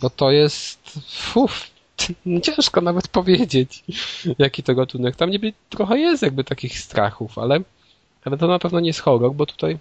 Bo 0.00 0.10
to 0.10 0.30
jest, 0.30 0.98
uf, 1.34 1.70
ciężko 2.42 2.80
nawet 2.80 3.08
powiedzieć, 3.08 3.84
jaki 4.38 4.62
to 4.62 4.74
gatunek. 4.74 5.16
Tam 5.16 5.30
niby 5.30 5.52
trochę 5.68 5.98
jest 5.98 6.22
jakby 6.22 6.44
takich 6.44 6.78
strachów, 6.78 7.38
ale, 7.38 7.60
ale 8.24 8.38
to 8.38 8.46
na 8.46 8.58
pewno 8.58 8.80
nie 8.80 8.86
jest 8.88 9.00
horror, 9.00 9.34
bo 9.34 9.46
tutaj 9.46 9.78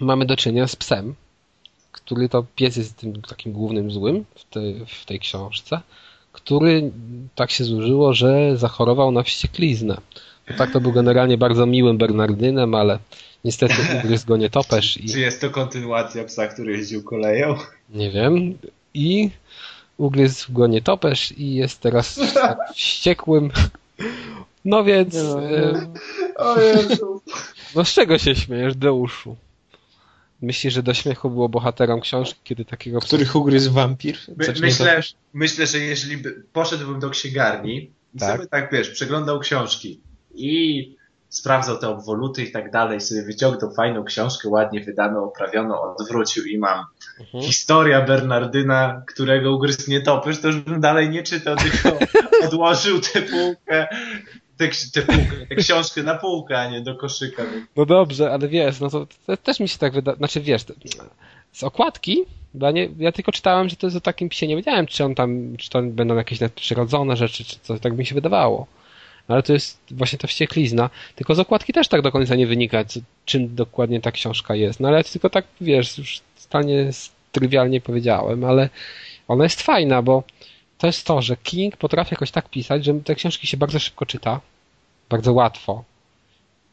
mamy 0.00 0.26
do 0.26 0.36
czynienia 0.36 0.66
z 0.66 0.76
psem, 0.76 1.14
który 1.92 2.28
to 2.28 2.44
pies 2.56 2.76
jest 2.76 2.96
tym 2.96 3.22
takim 3.22 3.52
głównym 3.52 3.90
złym 3.90 4.24
w 4.34 4.44
tej, 4.44 4.86
w 4.86 5.04
tej 5.04 5.20
książce 5.20 5.80
który 6.38 6.90
tak 7.34 7.50
się 7.50 7.64
złożyło, 7.64 8.14
że 8.14 8.56
zachorował 8.56 9.12
na 9.12 9.22
wściekliznę. 9.22 9.96
No 10.50 10.56
tak 10.56 10.72
to 10.72 10.80
był 10.80 10.92
generalnie 10.92 11.38
bardzo 11.38 11.66
miłym 11.66 11.98
Bernardynem, 11.98 12.74
ale 12.74 12.98
niestety 13.44 13.74
ugryzł 14.04 14.26
go 14.26 14.36
nietoperz. 14.36 14.96
I... 14.96 15.08
Czy 15.08 15.20
jest 15.20 15.40
to 15.40 15.50
kontynuacja 15.50 16.24
psa, 16.24 16.46
który 16.46 16.72
jeździł 16.72 17.02
koleją? 17.02 17.56
Nie 17.90 18.10
wiem. 18.10 18.58
I 18.94 19.30
ugryzł 19.96 20.52
go 20.52 20.66
nietoperz 20.66 21.32
i 21.32 21.54
jest 21.54 21.80
teraz 21.80 22.20
wściekłym. 22.74 23.50
No 24.64 24.84
więc... 24.84 25.14
No, 25.14 25.36
o 26.36 26.60
Jezu. 26.60 27.20
No 27.74 27.84
z 27.84 27.92
czego 27.92 28.18
się 28.18 28.34
śmiejesz, 28.34 28.76
Deuszu? 28.76 29.36
Myślisz, 30.42 30.74
że 30.74 30.82
do 30.82 30.94
śmiechu 30.94 31.30
było 31.30 31.48
bohaterom 31.48 32.00
książki, 32.00 32.40
kiedy 32.44 32.64
takiego... 32.64 33.00
Których 33.00 33.36
ugryzł 33.36 33.72
wampir? 33.72 34.16
My, 34.36 34.46
myślę, 34.60 35.00
myślę, 35.32 35.66
że 35.66 35.78
jeżeli 35.78 36.16
by, 36.16 36.42
poszedłbym 36.52 37.00
do 37.00 37.10
księgarni 37.10 37.92
i 38.14 38.18
tak. 38.18 38.36
sobie 38.36 38.48
tak, 38.48 38.72
wiesz, 38.72 38.90
przeglądał 38.90 39.40
książki 39.40 40.00
i 40.34 40.98
sprawdzał 41.28 41.78
te 41.78 41.88
obwoluty 41.88 42.42
i 42.42 42.52
tak 42.52 42.70
dalej, 42.70 43.00
sobie 43.00 43.22
wyciągnął 43.22 43.74
fajną 43.74 44.04
książkę, 44.04 44.48
ładnie 44.48 44.80
wydaną, 44.80 45.24
oprawioną, 45.24 45.80
odwrócił 45.80 46.44
i 46.44 46.58
mam 46.58 46.84
mhm. 47.20 47.44
historia 47.44 48.02
Bernardyna, 48.02 49.02
którego 49.06 49.56
ugryzł 49.56 49.90
nietoperz, 49.90 50.40
to 50.40 50.48
już 50.48 50.56
bym 50.60 50.80
dalej 50.80 51.10
nie 51.10 51.22
czytał, 51.22 51.56
tylko 51.56 51.98
odłożył 52.46 53.00
tę 53.00 53.22
półkę, 53.22 53.88
tę, 54.58 54.68
tę 54.92 55.02
półkę, 55.02 55.46
tę 55.48 55.54
książkę 55.54 56.02
na 56.02 56.14
półkę, 56.14 56.58
a 56.58 56.70
nie 56.70 56.80
do 56.80 56.94
koszyka. 56.94 57.42
No 57.76 57.86
dobrze, 57.86 58.32
ale 58.32 58.48
wiesz, 58.48 58.80
no 58.80 58.90
to, 58.90 59.06
to 59.26 59.36
też 59.36 59.60
mi 59.60 59.68
się 59.68 59.78
tak 59.78 59.92
wydaje, 59.92 60.16
znaczy 60.16 60.40
wiesz, 60.40 60.64
z 61.52 61.62
okładki 61.62 62.24
nie, 62.54 62.88
ja 62.98 63.12
tylko 63.12 63.32
czytałem, 63.32 63.68
że 63.68 63.76
to 63.76 63.86
jest 63.86 63.96
o 63.96 64.00
takim 64.00 64.28
psie. 64.28 64.46
Nie 64.46 64.56
wiedziałem, 64.56 64.86
czy 64.86 65.04
on 65.04 65.14
tam, 65.14 65.56
czy 65.56 65.70
to 65.70 65.82
będą 65.82 66.16
jakieś 66.16 66.40
nadprzyrodzone 66.40 67.16
rzeczy, 67.16 67.44
czy 67.44 67.56
coś, 67.62 67.80
tak 67.80 67.98
mi 67.98 68.06
się 68.06 68.14
wydawało 68.14 68.66
ale 69.28 69.42
to 69.42 69.52
jest 69.52 69.78
właśnie 69.90 70.18
ta 70.18 70.28
wścieklizna. 70.28 70.90
Tylko 71.14 71.34
z 71.34 71.38
okładki 71.38 71.72
też 71.72 71.88
tak 71.88 72.02
do 72.02 72.12
końca 72.12 72.34
nie 72.34 72.46
wynika, 72.46 72.84
czym 73.24 73.54
dokładnie 73.54 74.00
ta 74.00 74.12
książka 74.12 74.54
jest. 74.54 74.80
No 74.80 74.88
ale 74.88 75.04
tylko 75.04 75.30
tak, 75.30 75.44
wiesz, 75.60 75.98
już 75.98 76.20
stanie 76.36 76.90
trywialnie 77.32 77.80
powiedziałem, 77.80 78.44
ale 78.44 78.68
ona 79.28 79.44
jest 79.44 79.62
fajna, 79.62 80.02
bo 80.02 80.22
to 80.78 80.86
jest 80.86 81.06
to, 81.06 81.22
że 81.22 81.36
King 81.36 81.76
potrafi 81.76 82.14
jakoś 82.14 82.30
tak 82.30 82.48
pisać, 82.48 82.84
że 82.84 82.94
te 82.94 83.14
książki 83.14 83.46
się 83.46 83.56
bardzo 83.56 83.78
szybko 83.78 84.06
czyta, 84.06 84.40
bardzo 85.08 85.32
łatwo 85.32 85.84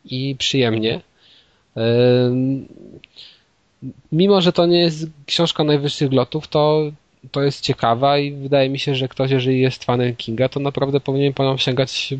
i 0.05 0.35
przyjemnie. 0.39 1.01
Mimo, 4.11 4.41
że 4.41 4.53
to 4.53 4.65
nie 4.65 4.79
jest 4.79 5.07
książka 5.25 5.63
najwyższych 5.63 6.13
lotów, 6.13 6.47
to 6.47 6.91
to 7.31 7.43
jest 7.43 7.61
ciekawa 7.61 8.17
i 8.17 8.31
wydaje 8.31 8.69
mi 8.69 8.79
się, 8.79 8.95
że 8.95 9.07
ktoś, 9.07 9.31
jeżeli 9.31 9.61
jest 9.61 9.83
fanem 9.83 10.15
Kinga, 10.15 10.49
to 10.49 10.59
naprawdę 10.59 10.99
powinien 10.99 11.33
po 11.33 11.43
nią 11.43 11.57
sięgać 11.57 12.13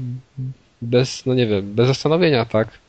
bez, 0.82 1.26
no 1.26 1.34
nie 1.34 1.48
wiem, 1.48 1.76
bez 1.76 1.88
zastanowienia, 1.88 2.46
tak? 2.46 2.80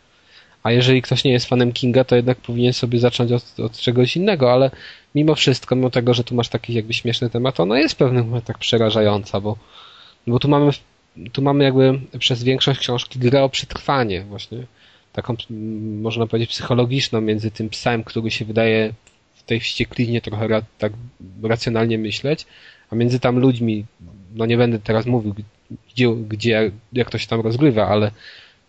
A 0.63 0.73
jeżeli 0.73 1.03
ktoś 1.03 1.25
nie 1.25 1.33
jest 1.33 1.47
fanem 1.47 1.73
Kinga, 1.73 2.05
to 2.05 2.17
jednak 2.17 2.39
powinien 2.39 2.73
sobie 2.73 2.99
zacząć 2.99 3.33
od, 3.33 3.61
od 3.61 3.79
czegoś 3.79 4.17
innego, 4.17 4.53
ale 4.53 4.71
mimo 5.17 5.35
wszystko, 5.35 5.77
mimo 5.77 5.91
tego, 5.91 6.15
że 6.15 6.25
tu 6.25 6.35
masz 6.35 6.49
taki 6.49 6.75
jakby 6.75 6.95
śmieszny 6.95 7.31
temat, 7.31 7.61
ona 7.61 7.79
jest 7.79 7.95
w 7.95 7.99
pewnym 7.99 8.27
momencie 8.27 8.47
tak 8.47 8.59
przerażająca, 8.59 9.41
bo, 9.41 9.57
bo 10.27 10.39
tu 10.39 10.49
mamy 10.49 10.71
tu 11.33 11.43
mamy 11.43 11.65
jakby 11.65 12.01
przez 12.19 12.43
większość 12.43 12.81
książki 12.81 13.19
grę 13.19 13.43
o 13.43 13.49
przetrwanie 13.49 14.25
właśnie. 14.25 14.59
Taką, 15.13 15.37
można 16.01 16.27
powiedzieć, 16.27 16.51
psychologiczną 16.51 17.21
między 17.21 17.51
tym 17.51 17.69
psem, 17.69 18.05
który 18.05 18.31
się 18.31 18.45
wydaje 18.45 18.93
tej 19.47 19.61
wścieklinie 19.61 20.21
trochę 20.21 20.49
ra, 20.49 20.63
tak 20.79 20.93
racjonalnie 21.43 21.99
myśleć, 21.99 22.47
a 22.91 22.95
między 22.95 23.21
tam 23.21 23.39
ludźmi, 23.39 23.85
no 24.35 24.47
nie 24.47 24.57
będę 24.57 24.79
teraz 24.79 25.07
mówił, 25.07 25.35
gdzie, 25.93 26.15
gdzie 26.29 26.71
jak 26.93 27.11
to 27.11 27.19
się 27.19 27.27
tam 27.27 27.41
rozgrywa, 27.41 27.89
ale 27.89 28.11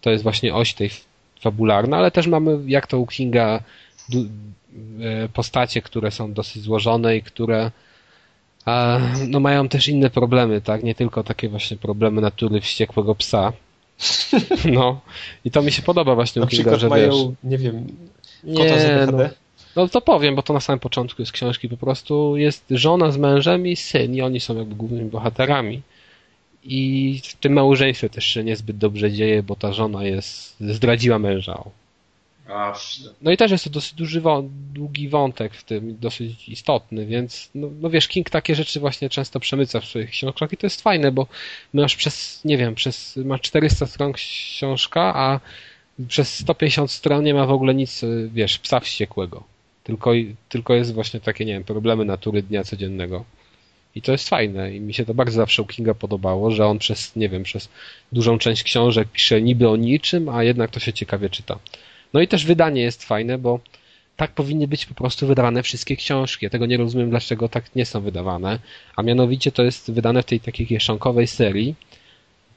to 0.01 0.11
jest 0.11 0.23
właśnie 0.23 0.55
oś 0.55 0.73
tej 0.73 0.89
fabularna, 1.41 1.97
ale 1.97 2.11
też 2.11 2.27
mamy, 2.27 2.59
jak 2.67 2.87
to 2.87 2.99
u 2.99 3.07
Kinga, 3.07 3.63
postacie, 5.33 5.81
które 5.81 6.11
są 6.11 6.33
dosyć 6.33 6.63
złożone 6.63 7.17
i 7.17 7.21
które 7.21 7.71
no 9.27 9.39
mają 9.39 9.69
też 9.69 9.87
inne 9.87 10.09
problemy, 10.09 10.61
tak? 10.61 10.83
Nie 10.83 10.95
tylko 10.95 11.23
takie 11.23 11.49
właśnie 11.49 11.77
problemy 11.77 12.21
natury 12.21 12.61
wściekłego 12.61 13.15
psa. 13.15 13.53
No. 14.73 15.01
I 15.45 15.51
to 15.51 15.61
mi 15.61 15.71
się 15.71 15.81
podoba 15.81 16.15
właśnie 16.15 16.39
Na 16.39 16.45
u 16.45 16.49
Kinga, 16.49 16.77
że 16.77 16.89
mają, 16.89 17.11
wiesz, 17.11 17.35
nie 17.43 17.57
wiem, 17.57 17.87
nie, 18.43 19.07
no, 19.11 19.29
no 19.75 19.87
to 19.87 20.01
powiem, 20.01 20.35
bo 20.35 20.43
to 20.43 20.53
na 20.53 20.59
samym 20.59 20.79
początku 20.79 21.21
jest 21.21 21.31
książki. 21.31 21.69
Po 21.69 21.77
prostu 21.77 22.37
jest 22.37 22.65
żona 22.69 23.11
z 23.11 23.17
mężem 23.17 23.67
i 23.67 23.75
syn 23.75 24.15
i 24.15 24.21
oni 24.21 24.39
są 24.39 24.57
jakby 24.57 24.75
głównymi 24.75 25.09
bohaterami. 25.09 25.81
I 26.63 27.21
w 27.23 27.35
tym 27.35 27.53
małżeństwie 27.53 28.09
też 28.09 28.25
się 28.25 28.43
niezbyt 28.43 28.77
dobrze 28.77 29.11
dzieje, 29.11 29.43
bo 29.43 29.55
ta 29.55 29.73
żona 29.73 30.03
jest, 30.03 30.55
zdradziła 30.59 31.19
męża. 31.19 31.63
No 33.21 33.31
i 33.31 33.37
też 33.37 33.51
jest 33.51 33.63
to 33.63 33.69
dosyć 33.69 33.93
duży, 33.93 34.21
długi 34.73 35.09
wątek 35.09 35.53
w 35.53 35.63
tym, 35.63 35.97
dosyć 35.99 36.49
istotny, 36.49 37.05
więc 37.05 37.49
no, 37.55 37.69
no, 37.81 37.89
wiesz, 37.89 38.07
King 38.07 38.29
takie 38.29 38.55
rzeczy 38.55 38.79
właśnie 38.79 39.09
często 39.09 39.39
przemyca 39.39 39.79
w 39.79 39.85
swoich 39.85 40.09
książkach 40.09 40.53
i 40.53 40.57
to 40.57 40.65
jest 40.65 40.81
fajne, 40.81 41.11
bo 41.11 41.27
masz 41.73 41.95
przez, 41.95 42.41
nie 42.45 42.57
wiem, 42.57 42.75
przez, 42.75 43.17
ma 43.17 43.39
400 43.39 43.85
stron 43.85 44.13
książka, 44.13 45.13
a 45.15 45.39
przez 46.07 46.33
150 46.39 46.91
stron 46.91 47.23
nie 47.23 47.33
ma 47.33 47.45
w 47.45 47.51
ogóle 47.51 47.75
nic, 47.75 48.01
wiesz, 48.33 48.59
psa 48.59 48.79
wściekłego. 48.79 49.43
Tylko, 49.83 50.11
tylko 50.49 50.73
jest 50.73 50.93
właśnie 50.93 51.19
takie, 51.19 51.45
nie 51.45 51.53
wiem, 51.53 51.63
problemy 51.63 52.05
natury 52.05 52.43
dnia 52.43 52.63
codziennego. 52.63 53.25
I 53.95 54.01
to 54.01 54.11
jest 54.11 54.29
fajne 54.29 54.75
i 54.75 54.79
mi 54.79 54.93
się 54.93 55.05
to 55.05 55.13
bardzo 55.13 55.35
zawsze 55.35 55.61
u 55.61 55.65
Kinga 55.65 55.93
podobało, 55.93 56.51
że 56.51 56.65
on 56.65 56.79
przez, 56.79 57.15
nie 57.15 57.29
wiem, 57.29 57.43
przez 57.43 57.69
dużą 58.11 58.37
część 58.37 58.63
książek 58.63 59.07
pisze 59.11 59.41
niby 59.41 59.69
o 59.69 59.75
niczym, 59.75 60.29
a 60.29 60.43
jednak 60.43 60.71
to 60.71 60.79
się 60.79 60.93
ciekawie 60.93 61.29
czyta. 61.29 61.59
No 62.13 62.21
i 62.21 62.27
też 62.27 62.45
wydanie 62.45 62.81
jest 62.81 63.03
fajne, 63.03 63.37
bo 63.37 63.59
tak 64.15 64.31
powinny 64.31 64.67
być 64.67 64.85
po 64.85 64.93
prostu 64.93 65.27
wydawane 65.27 65.63
wszystkie 65.63 65.95
książki. 65.95 66.45
Ja 66.45 66.49
tego 66.49 66.65
nie 66.65 66.77
rozumiem, 66.77 67.09
dlaczego 67.09 67.49
tak 67.49 67.75
nie 67.75 67.85
są 67.85 68.01
wydawane. 68.01 68.59
A 68.95 69.03
mianowicie 69.03 69.51
to 69.51 69.63
jest 69.63 69.91
wydane 69.91 70.23
w 70.23 70.25
tej 70.25 70.39
takiej 70.39 70.67
kieszonkowej 70.67 71.27
serii, 71.27 71.75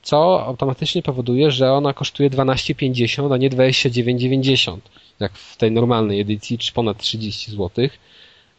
co 0.03 0.47
automatycznie 0.47 1.03
powoduje, 1.03 1.51
że 1.51 1.73
ona 1.73 1.93
kosztuje 1.93 2.31
12,50, 2.31 3.35
a 3.35 3.37
nie 3.37 3.51
29,90 3.51 4.79
jak 5.21 5.33
w 5.33 5.57
tej 5.57 5.73
normalnej 5.73 6.21
edycji, 6.21 6.59
czy 6.59 6.73
ponad 6.73 6.99
30 6.99 7.51
zł. 7.51 7.89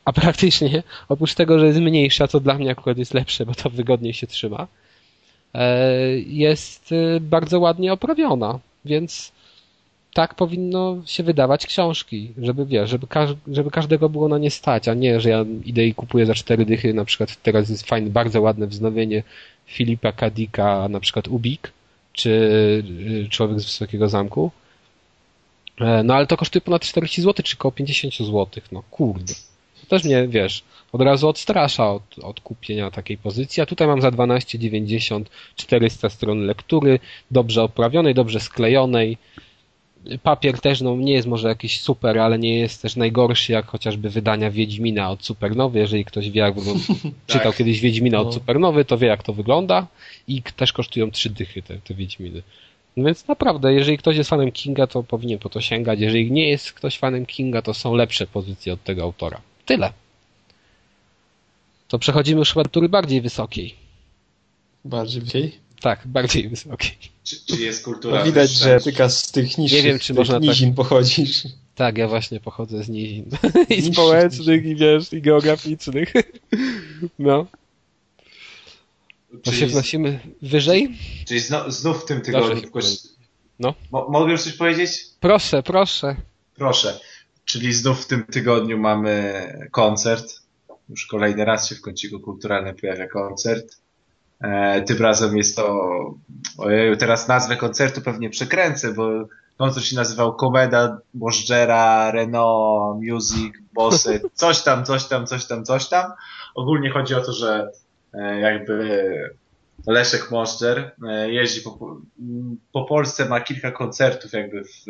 A 0.05 0.13
praktycznie, 0.13 0.83
oprócz 1.09 1.33
tego, 1.33 1.59
że 1.59 1.67
jest 1.67 1.79
mniejsza, 1.79 2.27
co 2.27 2.39
dla 2.39 2.53
mnie 2.53 2.71
akurat 2.71 2.97
jest 2.97 3.13
lepsze, 3.13 3.45
bo 3.45 3.53
to 3.53 3.69
wygodniej 3.69 4.13
się 4.13 4.27
trzyma, 4.27 4.67
e, 5.53 5.87
jest 6.19 6.91
e, 6.91 7.19
bardzo 7.19 7.59
ładnie 7.59 7.93
oprawiona, 7.93 8.59
więc 8.85 9.31
tak 10.13 10.35
powinno 10.35 10.97
się 11.05 11.23
wydawać 11.23 11.65
książki, 11.65 12.33
żeby 12.37 12.65
wiesz, 12.65 12.89
żeby, 12.89 13.07
każ 13.07 13.29
żeby 13.47 13.71
każdego 13.71 14.09
było 14.09 14.27
na 14.27 14.37
nie 14.37 14.51
stać, 14.51 14.87
a 14.87 14.93
nie, 14.93 15.21
że 15.21 15.29
ja 15.29 15.45
idę 15.65 15.85
i 15.85 15.93
kupuję 15.93 16.25
za 16.25 16.33
cztery 16.35 16.65
dychy, 16.65 16.93
na 16.93 17.05
przykład 17.05 17.41
teraz 17.43 17.69
jest 17.69 17.87
fajne, 17.87 18.09
bardzo 18.09 18.41
ładne 18.41 18.67
wznowienie 18.67 19.23
Filipa 19.65 20.11
Kadika, 20.11 20.87
na 20.89 20.99
przykład 20.99 21.27
Ubik, 21.27 21.71
czy 22.13 22.83
e, 23.25 23.29
Człowiek 23.29 23.59
z 23.59 23.65
Wysokiego 23.65 24.09
Zamku, 24.09 24.51
E, 25.81 26.03
no 26.03 26.13
ale 26.15 26.27
to 26.27 26.37
kosztuje 26.37 26.61
ponad 26.61 26.81
40 26.81 27.21
zł, 27.21 27.43
czy 27.43 27.57
około 27.57 27.71
50 27.71 28.17
zł. 28.17 28.47
No 28.71 28.83
kurde. 28.91 29.33
To 29.81 29.87
też 29.87 30.03
mnie, 30.03 30.27
wiesz, 30.27 30.63
od 30.91 31.01
razu 31.01 31.29
odstrasza 31.29 31.91
od, 31.91 32.19
od 32.21 32.39
kupienia 32.39 32.91
takiej 32.91 33.17
pozycji, 33.17 33.63
a 33.63 33.65
tutaj 33.65 33.87
mam 33.87 34.01
za 34.01 34.11
12,90 34.11 35.23
400 35.55 36.09
stron 36.09 36.45
lektury, 36.45 36.99
dobrze 37.31 37.63
oprawionej, 37.63 38.13
dobrze 38.13 38.39
sklejonej. 38.39 39.17
Papier 40.23 40.59
też 40.59 40.81
no, 40.81 40.95
nie 40.95 41.13
jest 41.13 41.27
może 41.27 41.47
jakiś 41.47 41.81
super, 41.81 42.19
ale 42.19 42.39
nie 42.39 42.59
jest 42.59 42.81
też 42.81 42.95
najgorszy 42.95 43.51
jak 43.51 43.65
chociażby 43.65 44.09
wydania 44.09 44.51
Wiedźmina 44.51 45.11
od 45.11 45.25
Supernowy. 45.25 45.79
Jeżeli 45.79 46.05
ktoś 46.05 46.29
wie, 46.29 46.41
jak 46.41 46.55
wygląda, 46.55 46.83
czytał 47.27 47.51
tak. 47.51 47.57
kiedyś 47.57 47.79
Wiedźmina 47.79 48.19
od 48.19 48.25
no. 48.27 48.33
Supernowy, 48.33 48.85
to 48.85 48.97
wie 48.97 49.07
jak 49.07 49.23
to 49.23 49.33
wygląda 49.33 49.87
i 50.27 50.41
też 50.41 50.73
kosztują 50.73 51.11
trzy 51.11 51.29
dychy 51.29 51.61
te, 51.61 51.77
te 51.77 51.93
Wiedźminy. 51.93 52.41
No 52.97 53.05
więc 53.05 53.27
naprawdę, 53.27 53.73
jeżeli 53.73 53.97
ktoś 53.97 54.17
jest 54.17 54.29
fanem 54.29 54.51
Kinga, 54.51 54.87
to 54.87 55.03
powinien 55.03 55.39
po 55.39 55.49
to 55.49 55.61
sięgać. 55.61 55.99
Jeżeli 55.99 56.31
nie 56.31 56.49
jest 56.49 56.73
ktoś 56.73 56.97
fanem 56.97 57.25
Kinga, 57.25 57.61
to 57.61 57.73
są 57.73 57.95
lepsze 57.95 58.27
pozycje 58.27 58.73
od 58.73 58.83
tego 58.83 59.03
autora. 59.03 59.41
Tyle. 59.65 59.93
To 61.87 61.99
przechodzimy 61.99 62.39
już 62.39 62.53
chyba 62.53 62.63
do 62.63 62.69
tury 62.69 62.89
bardziej 62.89 63.21
wysokiej. 63.21 63.75
Bardziej 64.85 65.21
wysokiej? 65.21 65.59
Tak, 65.81 66.07
bardziej 66.07 66.49
wysokiej. 66.49 66.97
Czy, 67.23 67.45
czy 67.45 67.61
jest 67.61 67.85
kultura 67.85 68.19
no, 68.19 68.25
Widać, 68.25 68.51
że 68.51 68.79
tylko 68.79 69.09
z 69.09 69.31
tych 69.31 69.57
niższych, 69.57 69.83
nie 69.83 69.89
wiem, 69.89 69.99
czy 69.99 70.13
można 70.13 70.33
tak- 70.33 70.43
nizin 70.43 70.69
tak... 70.69 70.75
pochodzisz. 70.75 71.43
Tak, 71.75 71.97
ja 71.97 72.07
właśnie 72.07 72.39
pochodzę 72.39 72.83
z 72.83 72.89
nizin. 72.89 73.25
I 73.77 73.93
społecznych, 73.93 74.65
i 74.65 74.75
wiesz, 74.75 75.13
i 75.13 75.21
geograficznych. 75.21 76.13
No. 77.19 77.47
To 79.43 79.51
się 79.51 79.67
wnosimy 79.67 80.19
wyżej? 80.41 80.97
Czyli 81.27 81.39
zno, 81.39 81.71
znów 81.71 82.03
w 82.03 82.05
tym 82.05 82.21
tygodniu. 82.21 82.71
No. 83.59 83.73
Mo 83.91 84.07
mogę 84.09 84.31
już 84.31 84.41
coś 84.41 84.53
powiedzieć? 84.53 85.05
Proszę, 85.19 85.63
proszę. 85.63 86.15
Proszę. 86.55 86.99
Czyli 87.45 87.73
znów 87.73 88.03
w 88.03 88.07
tym 88.07 88.23
tygodniu 88.23 88.77
mamy 88.77 89.43
koncert. 89.71 90.41
Już 90.89 91.05
kolejny 91.05 91.45
raz 91.45 91.69
się 91.69 91.75
w 91.75 91.81
kąciku 91.81 92.19
kulturalnym 92.19 92.75
pojawia 92.75 93.07
koncert. 93.07 93.80
E, 94.41 94.81
tym 94.81 94.97
razem 94.97 95.37
jest 95.37 95.55
to, 95.55 95.91
ojeju, 96.57 96.97
teraz 96.97 97.27
nazwę 97.27 97.57
koncertu 97.57 98.01
pewnie 98.01 98.29
przekręcę, 98.29 98.93
bo 98.93 99.09
koncert 99.57 99.85
się 99.85 99.95
nazywał 99.95 100.35
Komeda, 100.35 100.97
Bożdżera, 101.13 102.11
Renault, 102.11 103.01
Music, 103.03 103.53
Bossy, 103.73 104.21
coś 104.33 104.61
tam, 104.61 104.85
coś 104.85 105.05
tam, 105.05 105.27
coś 105.27 105.45
tam, 105.45 105.65
coś 105.65 105.89
tam. 105.89 106.11
Ogólnie 106.55 106.89
chodzi 106.89 107.15
o 107.15 107.21
to, 107.21 107.33
że 107.33 107.71
E, 108.13 108.39
jakby 108.39 109.09
Leszek 109.87 110.31
Moszczer 110.31 110.91
e, 111.07 111.31
jeździ 111.31 111.61
po, 111.61 111.97
po 112.71 112.85
Polsce, 112.85 113.25
ma 113.25 113.41
kilka 113.41 113.71
koncertów 113.71 114.33
jakby 114.33 114.63
w, 114.63 114.85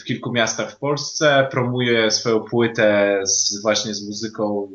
w 0.00 0.04
kilku 0.04 0.32
miastach 0.32 0.72
w 0.72 0.78
Polsce, 0.78 1.48
promuje 1.50 2.10
swoją 2.10 2.40
płytę 2.40 3.20
z, 3.24 3.62
właśnie 3.62 3.94
z 3.94 4.06
muzyką, 4.06 4.68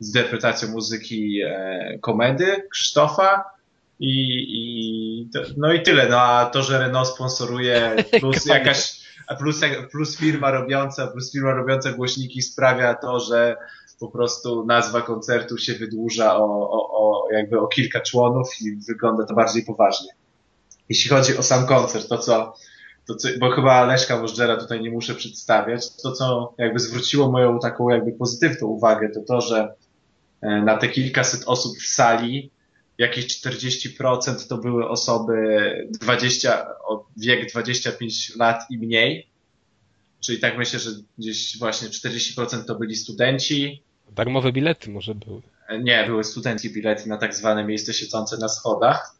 z 0.00 0.06
interpretacją 0.06 0.68
muzyki 0.68 1.40
e, 1.42 1.98
komedy 2.00 2.68
Krzysztofa 2.70 3.44
i, 4.00 4.12
i 4.48 5.28
to, 5.32 5.40
no 5.56 5.72
i 5.72 5.82
tyle. 5.82 6.08
No 6.08 6.20
a 6.20 6.46
to, 6.46 6.62
że 6.62 6.78
Renault 6.78 7.08
sponsoruje 7.08 7.96
plus 8.20 8.46
jakaś, 8.46 9.00
plus, 9.38 9.60
plus 9.90 10.16
firma 10.16 10.50
robiąca, 10.50 11.06
plus 11.06 11.32
firma 11.32 11.52
robiąca 11.54 11.92
głośniki 11.92 12.42
sprawia 12.42 12.94
to, 12.94 13.20
że 13.20 13.56
po 14.00 14.08
prostu 14.08 14.66
nazwa 14.66 15.02
koncertu 15.02 15.58
się 15.58 15.74
wydłuża 15.74 16.36
o, 16.36 16.70
o, 16.70 16.90
o 16.92 17.32
jakby 17.32 17.60
o 17.60 17.66
kilka 17.66 18.00
członów 18.00 18.60
i 18.60 18.76
wygląda 18.88 19.26
to 19.26 19.34
bardziej 19.34 19.64
poważnie. 19.64 20.08
Jeśli 20.88 21.10
chodzi 21.10 21.36
o 21.36 21.42
sam 21.42 21.66
koncert, 21.66 22.08
to 22.08 22.18
co, 22.18 22.54
to 23.06 23.14
co 23.14 23.28
bo 23.40 23.50
chyba 23.50 23.84
Leszka 23.86 24.20
Możdżera 24.20 24.56
tutaj 24.56 24.80
nie 24.80 24.90
muszę 24.90 25.14
przedstawiać, 25.14 25.96
to 26.02 26.12
co 26.12 26.54
jakby 26.58 26.78
zwróciło 26.78 27.30
moją 27.30 27.58
taką 27.58 27.90
jakby 27.90 28.12
pozytywną 28.12 28.68
uwagę, 28.68 29.08
to 29.08 29.20
to, 29.20 29.40
że 29.40 29.74
na 30.42 30.76
te 30.76 30.88
kilkaset 30.88 31.42
osób 31.46 31.78
w 31.78 31.86
sali 31.86 32.50
jakieś 32.98 33.26
40% 33.26 34.48
to 34.48 34.58
były 34.58 34.88
osoby 34.88 35.34
20, 36.00 36.66
wiek 37.16 37.50
25 37.50 38.36
lat 38.36 38.62
i 38.70 38.78
mniej. 38.78 39.26
Czyli 40.20 40.38
tak 40.38 40.58
myślę, 40.58 40.78
że 40.78 40.90
gdzieś 41.18 41.58
właśnie 41.58 41.88
40% 41.88 42.64
to 42.64 42.74
byli 42.74 42.96
studenci. 42.96 43.82
Darmowe 44.12 44.52
bilety 44.52 44.90
może 44.90 45.14
były. 45.14 45.42
Nie, 45.82 46.04
były 46.06 46.24
studenckie 46.24 46.70
bilety 46.70 47.08
na 47.08 47.16
tak 47.16 47.34
zwane 47.34 47.64
miejsce 47.64 47.94
siedzące 47.94 48.38
na 48.38 48.48
schodach. 48.48 49.16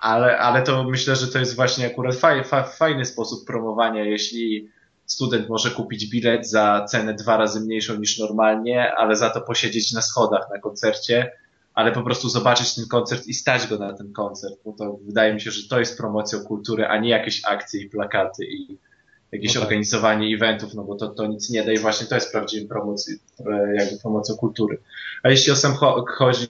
Ale, 0.00 0.38
ale 0.38 0.62
to 0.62 0.84
myślę, 0.84 1.16
że 1.16 1.28
to 1.28 1.38
jest 1.38 1.56
właśnie 1.56 1.86
akurat 1.86 2.16
faj, 2.16 2.42
fajny 2.78 3.04
sposób 3.04 3.46
promowania, 3.46 4.04
jeśli 4.04 4.68
student 5.10 5.48
może 5.48 5.70
kupić 5.70 6.06
bilet 6.06 6.48
za 6.48 6.84
cenę 6.88 7.14
dwa 7.14 7.36
razy 7.36 7.60
mniejszą 7.60 7.96
niż 7.96 8.18
normalnie, 8.18 8.92
ale 8.92 9.16
za 9.16 9.30
to 9.30 9.40
posiedzieć 9.40 9.92
na 9.92 10.02
schodach 10.02 10.50
na 10.50 10.58
koncercie, 10.58 11.32
ale 11.74 11.92
po 11.92 12.02
prostu 12.02 12.28
zobaczyć 12.28 12.74
ten 12.74 12.88
koncert 12.88 13.26
i 13.26 13.34
stać 13.34 13.66
go 13.66 13.78
na 13.78 13.92
ten 13.92 14.12
koncert, 14.12 14.54
bo 14.64 14.72
to 14.72 14.98
wydaje 15.06 15.34
mi 15.34 15.40
się, 15.40 15.50
że 15.50 15.68
to 15.68 15.78
jest 15.78 15.98
promocją 15.98 16.44
kultury, 16.44 16.86
a 16.86 16.98
nie 16.98 17.10
jakieś 17.10 17.44
akcje 17.44 17.80
i 17.80 17.90
plakaty 17.90 18.44
i 18.44 18.78
jakieś 19.32 19.54
no 19.54 19.60
tak. 19.60 19.62
organizowanie 19.62 20.34
eventów, 20.34 20.74
no 20.74 20.84
bo 20.84 20.94
to, 20.94 21.08
to 21.08 21.26
nic 21.26 21.50
nie 21.50 21.64
da 21.64 21.72
i 21.72 21.78
właśnie 21.78 22.06
to 22.06 22.14
jest 22.14 22.32
prawdziwym 22.32 22.68
promocją, 22.68 23.14
jakby 23.74 23.98
promocją 24.02 24.36
kultury. 24.36 24.78
A 25.22 25.30
jeśli 25.30 25.52
o 25.52 25.56
sam 25.56 25.74
chodzi 26.18 26.46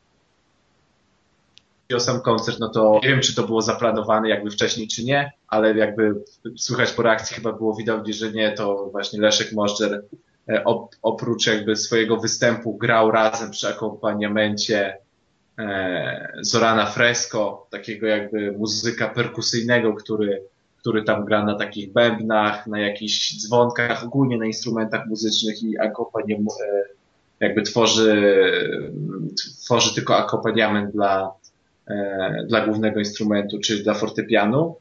o 1.95 2.01
sam 2.01 2.21
koncert, 2.21 2.59
no 2.61 2.69
to 2.69 3.01
nie 3.03 3.09
wiem, 3.09 3.21
czy 3.21 3.35
to 3.35 3.43
było 3.43 3.63
zaplanowane 3.63 4.29
jakby 4.29 4.51
wcześniej, 4.51 4.89
czy 4.89 5.05
nie, 5.05 5.33
ale 5.49 5.77
jakby 5.77 6.15
słychać 6.57 6.93
po 6.93 7.03
reakcji 7.03 7.37
chyba 7.37 7.53
było 7.53 7.77
widać, 7.77 8.15
że 8.15 8.33
nie, 8.33 8.53
to 8.53 8.89
właśnie 8.93 9.21
Leszek 9.21 9.53
Możdżer 9.53 10.05
e, 10.49 10.65
oprócz 11.03 11.47
jakby 11.47 11.77
swojego 11.77 12.17
występu 12.17 12.77
grał 12.77 13.11
razem 13.11 13.51
przy 13.51 13.69
akompaniamencie 13.69 14.97
e, 15.59 16.33
Zorana 16.41 16.87
Fresco, 16.87 17.67
takiego 17.71 18.07
jakby 18.07 18.53
muzyka 18.53 19.09
perkusyjnego, 19.09 19.95
który, 19.95 20.43
który 20.79 21.05
tam 21.05 21.25
gra 21.25 21.45
na 21.45 21.55
takich 21.55 21.93
bębnach, 21.93 22.67
na 22.67 22.81
jakichś 22.81 23.37
dzwonkach, 23.37 24.05
ogólnie 24.05 24.39
na 24.39 24.47
instrumentach 24.47 25.07
muzycznych 25.07 25.63
i 25.63 25.79
akompaniem, 25.79 26.41
e, 26.41 26.83
jakby 27.41 27.63
tworzy, 27.63 28.23
tworzy 29.65 29.95
tylko 29.95 30.17
akompaniament 30.17 30.93
dla, 30.93 31.40
dla 32.49 32.67
głównego 32.67 32.99
instrumentu, 32.99 33.59
czyli 33.59 33.83
dla 33.83 33.95
fortepianu. 33.95 34.77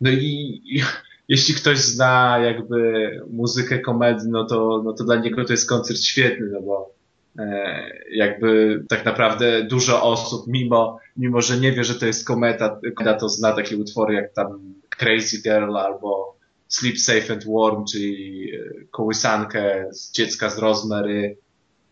No 0.00 0.10
i, 0.10 0.62
i 0.64 0.82
jeśli 1.28 1.54
ktoś 1.54 1.78
zna 1.78 2.38
jakby 2.38 3.10
muzykę 3.30 3.78
komedii, 3.78 4.28
no 4.30 4.44
to, 4.44 4.82
no 4.84 4.92
to 4.92 5.04
dla 5.04 5.16
niego 5.16 5.44
to 5.44 5.52
jest 5.52 5.68
koncert 5.68 6.00
świetny, 6.00 6.46
no 6.52 6.60
bo 6.60 6.94
e, 7.38 7.90
jakby 8.10 8.82
tak 8.88 9.04
naprawdę 9.04 9.64
dużo 9.64 10.02
osób, 10.02 10.46
mimo, 10.46 10.98
mimo 11.16 11.40
że 11.40 11.56
nie 11.56 11.72
wie, 11.72 11.84
że 11.84 11.94
to 11.94 12.06
jest 12.06 12.26
kometa, 12.26 12.80
to 13.20 13.28
zna 13.28 13.52
takie 13.52 13.76
utwory 13.76 14.14
jak 14.14 14.32
tam 14.32 14.74
Crazy 14.98 15.42
Girl 15.42 15.76
albo 15.76 16.36
Sleep 16.68 16.98
Safe 16.98 17.32
and 17.32 17.44
Warm, 17.46 17.84
czyli 17.92 18.50
e, 18.54 18.58
kołysankę 18.90 19.88
z 19.92 20.12
dziecka 20.12 20.50
z 20.50 20.58
Rosemary, 20.58 21.36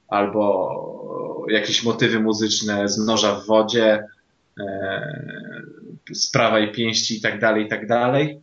albo 0.09 1.47
jakieś 1.51 1.85
motywy 1.85 2.20
muzyczne 2.20 2.89
z 2.89 2.99
noża 2.99 3.35
w 3.35 3.47
wodzie, 3.47 4.05
z 6.12 6.28
e, 6.28 6.33
prawa 6.33 6.59
i 6.59 6.73
pięści 6.73 7.19
i 7.19 7.20
tak 7.20 7.41
dalej, 7.41 7.65
i 7.65 7.69
tak 7.69 7.87
dalej. 7.87 8.41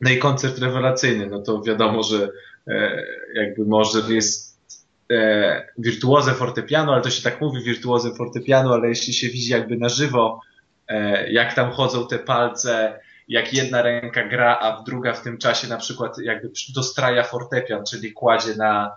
No 0.00 0.10
i 0.10 0.18
koncert 0.18 0.58
rewelacyjny, 0.58 1.26
no 1.26 1.38
to 1.38 1.62
wiadomo, 1.62 2.02
że 2.02 2.28
e, 2.68 3.04
jakby 3.34 3.64
może 3.64 4.14
jest 4.14 4.58
e, 5.12 5.68
wirtuozę 5.78 6.32
fortepianu, 6.32 6.92
ale 6.92 7.02
to 7.02 7.10
się 7.10 7.22
tak 7.22 7.40
mówi 7.40 7.62
wirtuozę 7.62 8.14
fortepianu, 8.14 8.72
ale 8.72 8.88
jeśli 8.88 9.12
się 9.12 9.28
widzi 9.28 9.52
jakby 9.52 9.76
na 9.76 9.88
żywo, 9.88 10.40
jak 11.30 11.54
tam 11.54 11.70
chodzą 11.70 12.08
te 12.08 12.18
palce, 12.18 13.00
jak 13.28 13.54
jedna 13.54 13.82
ręka 13.82 14.28
gra, 14.28 14.58
a 14.58 14.82
druga 14.82 15.12
w 15.12 15.22
tym 15.22 15.38
czasie 15.38 15.68
na 15.68 15.76
przykład 15.76 16.18
jakby 16.18 16.50
dostraja 16.74 17.22
fortepian, 17.22 17.84
czyli 17.84 18.12
kładzie 18.12 18.56
na, 18.56 18.96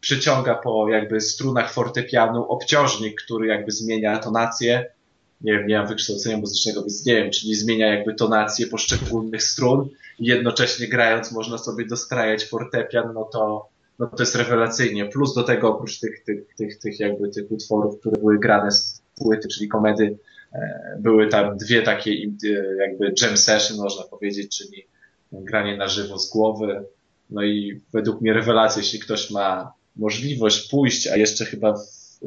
przyciąga 0.00 0.54
po 0.54 0.88
jakby 0.88 1.20
strunach 1.20 1.72
fortepianu 1.72 2.44
obciążnik, 2.44 3.22
który 3.22 3.46
jakby 3.46 3.72
zmienia 3.72 4.18
tonację, 4.18 4.95
nie 5.40 5.52
wiem, 5.52 5.66
nie 5.66 5.78
mam 5.78 5.86
wykształcenia 5.86 6.36
muzycznego, 6.36 6.80
więc 6.80 7.06
nie 7.06 7.14
wiem, 7.14 7.30
czyli 7.30 7.54
zmienia 7.54 7.94
jakby 7.94 8.14
tonację 8.14 8.66
poszczególnych 8.66 9.42
strun 9.42 9.88
i 10.18 10.26
jednocześnie 10.26 10.88
grając 10.88 11.32
można 11.32 11.58
sobie 11.58 11.86
dostrajać 11.86 12.44
fortepian, 12.44 13.14
no 13.14 13.24
to, 13.24 13.68
no 13.98 14.06
to 14.06 14.22
jest 14.22 14.36
rewelacyjnie. 14.36 15.04
Plus 15.04 15.34
do 15.34 15.42
tego 15.42 15.68
oprócz 15.74 16.00
tych, 16.00 16.24
tych, 16.24 16.54
tych, 16.56 16.78
tych 16.78 17.00
jakby 17.00 17.28
tych 17.28 17.52
utworów, 17.52 18.00
które 18.00 18.16
były 18.20 18.38
grane 18.38 18.72
z 18.72 19.02
płyty, 19.16 19.48
czyli 19.48 19.68
komedy, 19.68 20.18
e, 20.52 20.96
były 21.00 21.28
tam 21.28 21.56
dwie 21.56 21.82
takie 21.82 22.10
e, 22.10 22.76
jakby 22.76 23.12
jam 23.22 23.36
session, 23.36 23.76
można 23.76 24.04
powiedzieć, 24.04 24.58
czyli 24.58 24.86
granie 25.32 25.76
na 25.76 25.88
żywo 25.88 26.18
z 26.18 26.30
głowy. 26.30 26.84
No 27.30 27.42
i 27.42 27.80
według 27.92 28.20
mnie 28.20 28.32
rewelacja, 28.32 28.82
jeśli 28.82 28.98
ktoś 28.98 29.30
ma 29.30 29.72
możliwość 29.96 30.68
pójść, 30.70 31.06
a 31.06 31.16
jeszcze 31.16 31.44
chyba 31.44 31.72
w, 31.72 32.20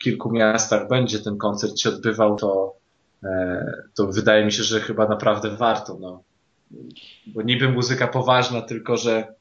kilku 0.00 0.30
miastach 0.30 0.88
będzie 0.88 1.18
ten 1.18 1.38
koncert 1.38 1.78
się 1.78 1.88
odbywał, 1.88 2.36
to, 2.36 2.74
e, 3.24 3.72
to 3.94 4.06
wydaje 4.06 4.44
mi 4.44 4.52
się, 4.52 4.62
że 4.62 4.80
chyba 4.80 5.08
naprawdę 5.08 5.50
warto. 5.50 5.96
No. 6.00 6.22
Bo 7.26 7.42
niby 7.42 7.68
muzyka 7.68 8.08
poważna, 8.08 8.62
tylko 8.62 8.96
że, 8.96 9.34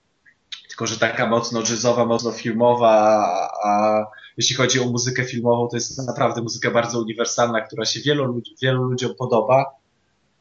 tylko 0.68 0.88
że 0.88 1.00
taka 1.00 1.28
mocno 1.28 1.60
jazzowa, 1.60 2.06
mocno 2.06 2.32
filmowa, 2.32 3.26
a 3.64 4.04
jeśli 4.38 4.56
chodzi 4.56 4.80
o 4.80 4.86
muzykę 4.86 5.24
filmową, 5.24 5.68
to 5.68 5.78
jest 5.78 6.08
naprawdę 6.08 6.42
muzyka 6.42 6.72
bardzo 6.72 7.00
uniwersalna, 7.00 7.62
która 7.62 7.86
się 7.86 8.00
wielu, 8.00 8.42
wielu 8.62 8.84
ludziom 8.84 9.16
podoba 9.16 9.66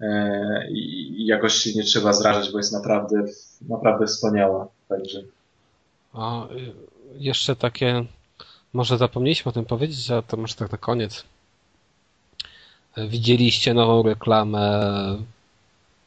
e, 0.00 0.70
i 0.70 1.26
jakoś 1.26 1.54
się 1.54 1.72
nie 1.74 1.82
trzeba 1.82 2.12
zrażać, 2.12 2.52
bo 2.52 2.58
jest 2.58 2.72
naprawdę, 2.72 3.24
naprawdę 3.68 4.06
wspaniała. 4.06 4.68
Także. 4.88 5.22
A 6.12 6.46
jeszcze 7.14 7.56
takie 7.56 8.04
może 8.72 8.98
zapomnieliśmy 8.98 9.48
o 9.48 9.52
tym 9.52 9.64
powiedzieć, 9.64 10.10
a 10.10 10.22
to 10.22 10.36
może 10.36 10.54
tak 10.54 10.72
na 10.72 10.78
koniec. 10.78 11.24
Widzieliście 13.08 13.74
nową 13.74 14.02
reklamę 14.02 14.80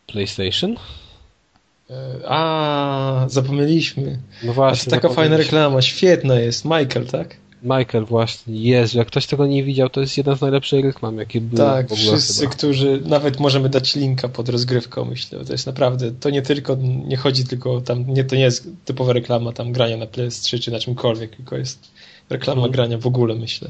PlayStation? 0.08 0.76
A, 2.28 3.26
zapomnieliśmy. 3.28 4.20
No 4.44 4.54
właśnie. 4.54 4.90
To 4.90 4.96
taka 4.96 5.10
fajna 5.10 5.38
reklama, 5.38 5.82
świetna 5.82 6.36
jest. 6.40 6.66
Michael, 6.66 7.06
tak? 7.06 7.36
Michael 7.64 8.06
właśnie, 8.06 8.56
Jezu, 8.62 8.98
jak 8.98 9.08
ktoś 9.08 9.28
tego 9.28 9.48
nie 9.48 9.64
widział, 9.64 9.90
to 9.90 10.02
jest 10.02 10.18
jeden 10.18 10.38
z 10.38 10.42
najlepszych 10.42 10.86
reklam, 10.86 11.18
jakie 11.18 11.42
były 11.42 11.58
Tak, 11.58 11.90
w 11.90 11.92
ogóle 11.92 12.08
wszyscy, 12.08 12.42
chyba. 12.42 12.52
którzy, 12.54 13.02
nawet 13.06 13.40
możemy 13.40 13.70
dać 13.70 13.96
linka 13.96 14.30
pod 14.30 14.50
rozgrywką, 14.50 15.06
myślę, 15.06 15.46
to 15.46 15.52
jest 15.52 15.68
naprawdę, 15.68 16.12
to 16.12 16.30
nie 16.30 16.42
tylko, 16.42 16.78
nie 17.06 17.18
chodzi 17.18 17.46
tylko 17.46 17.82
tam, 17.82 18.14
nie, 18.14 18.24
to 18.24 18.36
nie 18.36 18.42
jest 18.42 18.68
typowa 18.86 19.14
reklama 19.14 19.54
tam 19.54 19.72
grania 19.72 19.98
na 19.98 20.06
PS3 20.06 20.60
czy 20.60 20.72
na 20.72 20.80
czymkolwiek, 20.80 21.36
tylko 21.36 21.58
jest 21.58 21.92
reklama 22.32 22.62
hmm. 22.62 22.72
grania 22.72 22.98
w 22.98 23.08
ogóle, 23.08 23.36
myślę. 23.36 23.70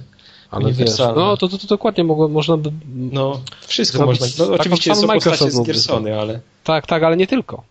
Ale 0.52 0.72
wiesz, 0.72 0.98
no 0.98 1.38
to, 1.38 1.48
to, 1.48 1.58
to 1.58 1.68
dokładnie 1.68 2.04
mogło, 2.04 2.28
można 2.28 2.58
by... 2.58 2.72
No, 2.96 3.42
wszystko 3.68 4.06
można. 4.06 4.28
No, 4.40 4.54
oczywiście 4.54 4.96
są 4.96 5.08
postacie 5.08 5.52
z 5.52 5.62
Gersony, 5.62 6.20
ale... 6.20 6.40
Tak, 6.64 6.88
tak, 6.88 7.04
ale 7.04 7.18
nie 7.18 7.28
tylko. 7.28 7.64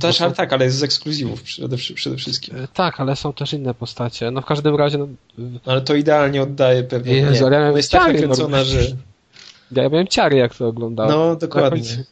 Też, 0.00 0.20
ale 0.20 0.32
tak, 0.32 0.52
ale 0.52 0.64
jest 0.64 0.78
z 0.78 0.82
ekskluzywów 0.82 1.42
przede, 1.42 1.76
przede, 1.76 2.16
wszystkim. 2.16 2.56
E, 2.56 2.68
tak, 2.68 3.00
ale 3.00 3.16
są 3.16 3.32
też 3.32 3.52
inne 3.52 3.74
postacie. 3.74 4.30
No 4.30 4.40
w 4.40 4.46
każdym 4.46 4.76
razie... 4.76 4.98
No... 4.98 5.06
Ale 5.66 5.80
to 5.80 5.94
idealnie 5.94 6.42
oddaje 6.42 6.82
pewnie... 6.82 7.14
Jezu, 7.14 7.44
nie, 7.48 7.54
ja 7.54 7.60
miałem 7.60 7.76
jest 7.76 7.90
tak 7.90 8.12
nakręcona, 8.12 8.64
że... 8.64 8.80
Ja 9.72 9.88
miałem 9.88 10.06
ciary, 10.06 10.36
jak 10.36 10.54
to 10.54 10.68
oglądałem. 10.68 11.12
No, 11.12 11.36
dokładnie. 11.36 12.04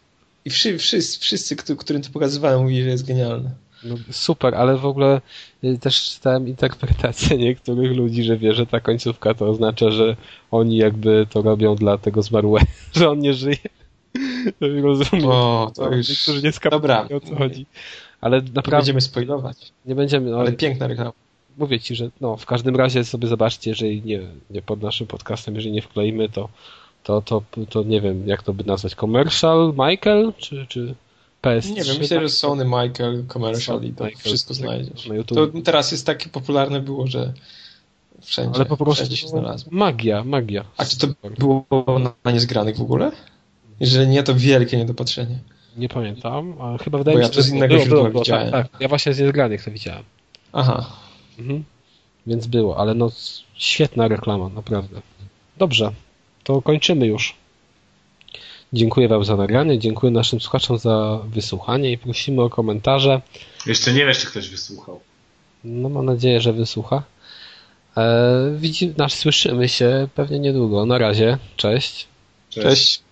I 0.44 0.50
wszyscy, 0.50 0.78
wszyscy, 0.78 1.20
wszyscy 1.20 1.56
którym 1.56 2.02
to 2.02 2.10
pokazywałem, 2.10 2.62
mówili, 2.62 2.82
że 2.82 2.88
jest 2.88 3.06
genialne. 3.06 3.50
No, 3.84 3.94
super, 4.10 4.54
ale 4.54 4.76
w 4.76 4.86
ogóle 4.86 5.20
y, 5.64 5.78
też 5.78 6.10
czytałem 6.10 6.48
interpretację 6.48 7.38
niektórych 7.46 7.96
ludzi, 7.96 8.22
że 8.22 8.36
wie, 8.36 8.54
że 8.54 8.66
ta 8.66 8.80
końcówka 8.80 9.34
to 9.34 9.48
oznacza, 9.48 9.90
że 9.90 10.16
oni 10.50 10.76
jakby 10.76 11.26
to 11.30 11.42
robią 11.42 11.74
dla 11.74 11.98
tego 11.98 12.22
zmarłego, 12.22 12.66
że 12.92 13.10
on 13.10 13.18
nie 13.18 13.34
żyje. 13.34 13.56
Rozumiem. 14.82 15.26
O, 15.26 15.72
to 15.74 15.94
już... 15.94 16.08
Niektórzy 16.08 16.42
nie 16.42 16.70
Dobra. 16.70 16.96
skapują 16.96 17.16
o 17.16 17.20
co 17.20 17.36
chodzi. 17.36 17.66
Ale 18.20 18.42
Nie 18.42 18.50
naprawdę 18.54 18.76
będziemy 18.76 19.00
spoilować, 19.00 19.72
nie 19.86 19.94
będziemy, 19.94 20.30
no, 20.30 20.38
ale 20.38 20.52
piękna 20.52 20.86
reklama. 20.86 21.12
mówię 21.58 21.80
ci, 21.80 21.94
że 21.94 22.10
no, 22.20 22.36
w 22.36 22.46
każdym 22.46 22.76
razie 22.76 23.04
sobie 23.04 23.28
zobaczcie, 23.28 23.70
jeżeli 23.70 24.02
nie, 24.02 24.20
nie 24.50 24.62
pod 24.62 24.82
naszym 24.82 25.06
podcastem, 25.06 25.54
jeżeli 25.54 25.72
nie 25.72 25.82
wkleimy, 25.82 26.28
to, 26.28 26.48
to, 27.02 27.20
to, 27.22 27.42
to 27.70 27.82
nie 27.82 28.00
wiem, 28.00 28.28
jak 28.28 28.42
to 28.42 28.54
by 28.54 28.64
nazwać, 28.64 28.94
commercial, 28.94 29.74
Michael, 29.78 30.32
czy, 30.38 30.66
czy 30.68 30.94
PS3? 31.46 31.74
Nie 31.74 31.84
wiem, 31.84 31.96
myślę, 31.98 32.16
tak? 32.16 32.20
że 32.20 32.28
Sony, 32.28 32.64
Michael, 32.64 33.24
Commercial 33.28 33.82
i 33.82 33.92
to 33.92 34.04
Michael, 34.04 34.24
wszystko 34.24 34.54
tak, 34.54 34.62
znajdziesz. 34.62 35.10
To 35.26 35.46
teraz 35.64 35.92
jest 35.92 36.06
takie 36.06 36.28
popularne 36.28 36.80
było, 36.80 37.06
że 37.06 37.32
wszędzie, 38.20 38.56
Ale 38.56 38.66
po 38.66 38.76
prostu 38.76 39.16
się 39.16 39.28
znalazło. 39.28 39.72
magia, 39.72 40.24
magia. 40.24 40.64
A 40.76 40.84
czy 40.84 40.98
to 40.98 41.06
było 41.38 41.98
na, 42.24 42.32
niezgranych 42.32 42.76
w 42.76 42.82
ogóle? 42.82 43.12
Jeżeli 43.80 44.08
nie, 44.08 44.22
to 44.22 44.34
wielkie 44.34 44.76
niedopatrzenie. 44.76 45.38
Nie 45.76 45.88
pamiętam, 45.88 46.54
a 46.60 46.78
chyba 46.78 46.98
wydaje 46.98 47.14
Bo 47.14 47.18
mi 47.18 47.22
ja 47.22 47.28
się, 47.28 47.36
to 47.36 47.42
z 47.42 47.48
innego 47.48 47.78
źródła 47.78 47.98
było, 47.98 48.10
było, 48.10 48.22
widziałem. 48.22 48.50
Tak, 48.50 48.68
tak, 48.68 48.80
ja 48.80 48.88
właśnie 48.88 49.14
z 49.14 49.20
niezgranych 49.20 49.64
to 49.64 49.70
widziałem. 49.70 50.02
Aha. 50.52 50.90
Mhm. 51.38 51.64
Więc 52.26 52.46
było, 52.46 52.78
ale 52.78 52.94
no 52.94 53.10
świetna 53.54 54.08
reklama, 54.08 54.48
naprawdę. 54.48 55.00
Dobrze, 55.58 55.92
to 56.44 56.62
kończymy 56.62 57.06
już. 57.06 57.34
Dziękuję 58.76 59.08
Wam 59.08 59.24
za 59.24 59.36
nagranie, 59.36 59.78
dziękuję 59.78 60.12
naszym 60.12 60.40
słuchaczom 60.40 60.78
za 60.78 61.20
wysłuchanie 61.28 61.92
i 61.92 61.98
prosimy 61.98 62.42
o 62.42 62.50
komentarze. 62.50 63.20
Jeszcze 63.66 63.92
nie 63.92 64.06
wiesz, 64.06 64.18
czy 64.18 64.26
ktoś 64.26 64.48
wysłuchał. 64.48 65.00
No 65.64 65.88
mam 65.88 66.04
nadzieję, 66.04 66.40
że 66.40 66.52
wysłucha. 66.52 67.02
E, 67.96 68.56
widzi, 68.56 68.94
nasz, 68.96 69.14
słyszymy 69.14 69.68
się 69.68 70.08
pewnie 70.14 70.38
niedługo. 70.38 70.86
Na 70.86 70.98
razie, 70.98 71.38
cześć. 71.56 72.06
Cześć. 72.50 72.66
Cześć. 72.66 73.02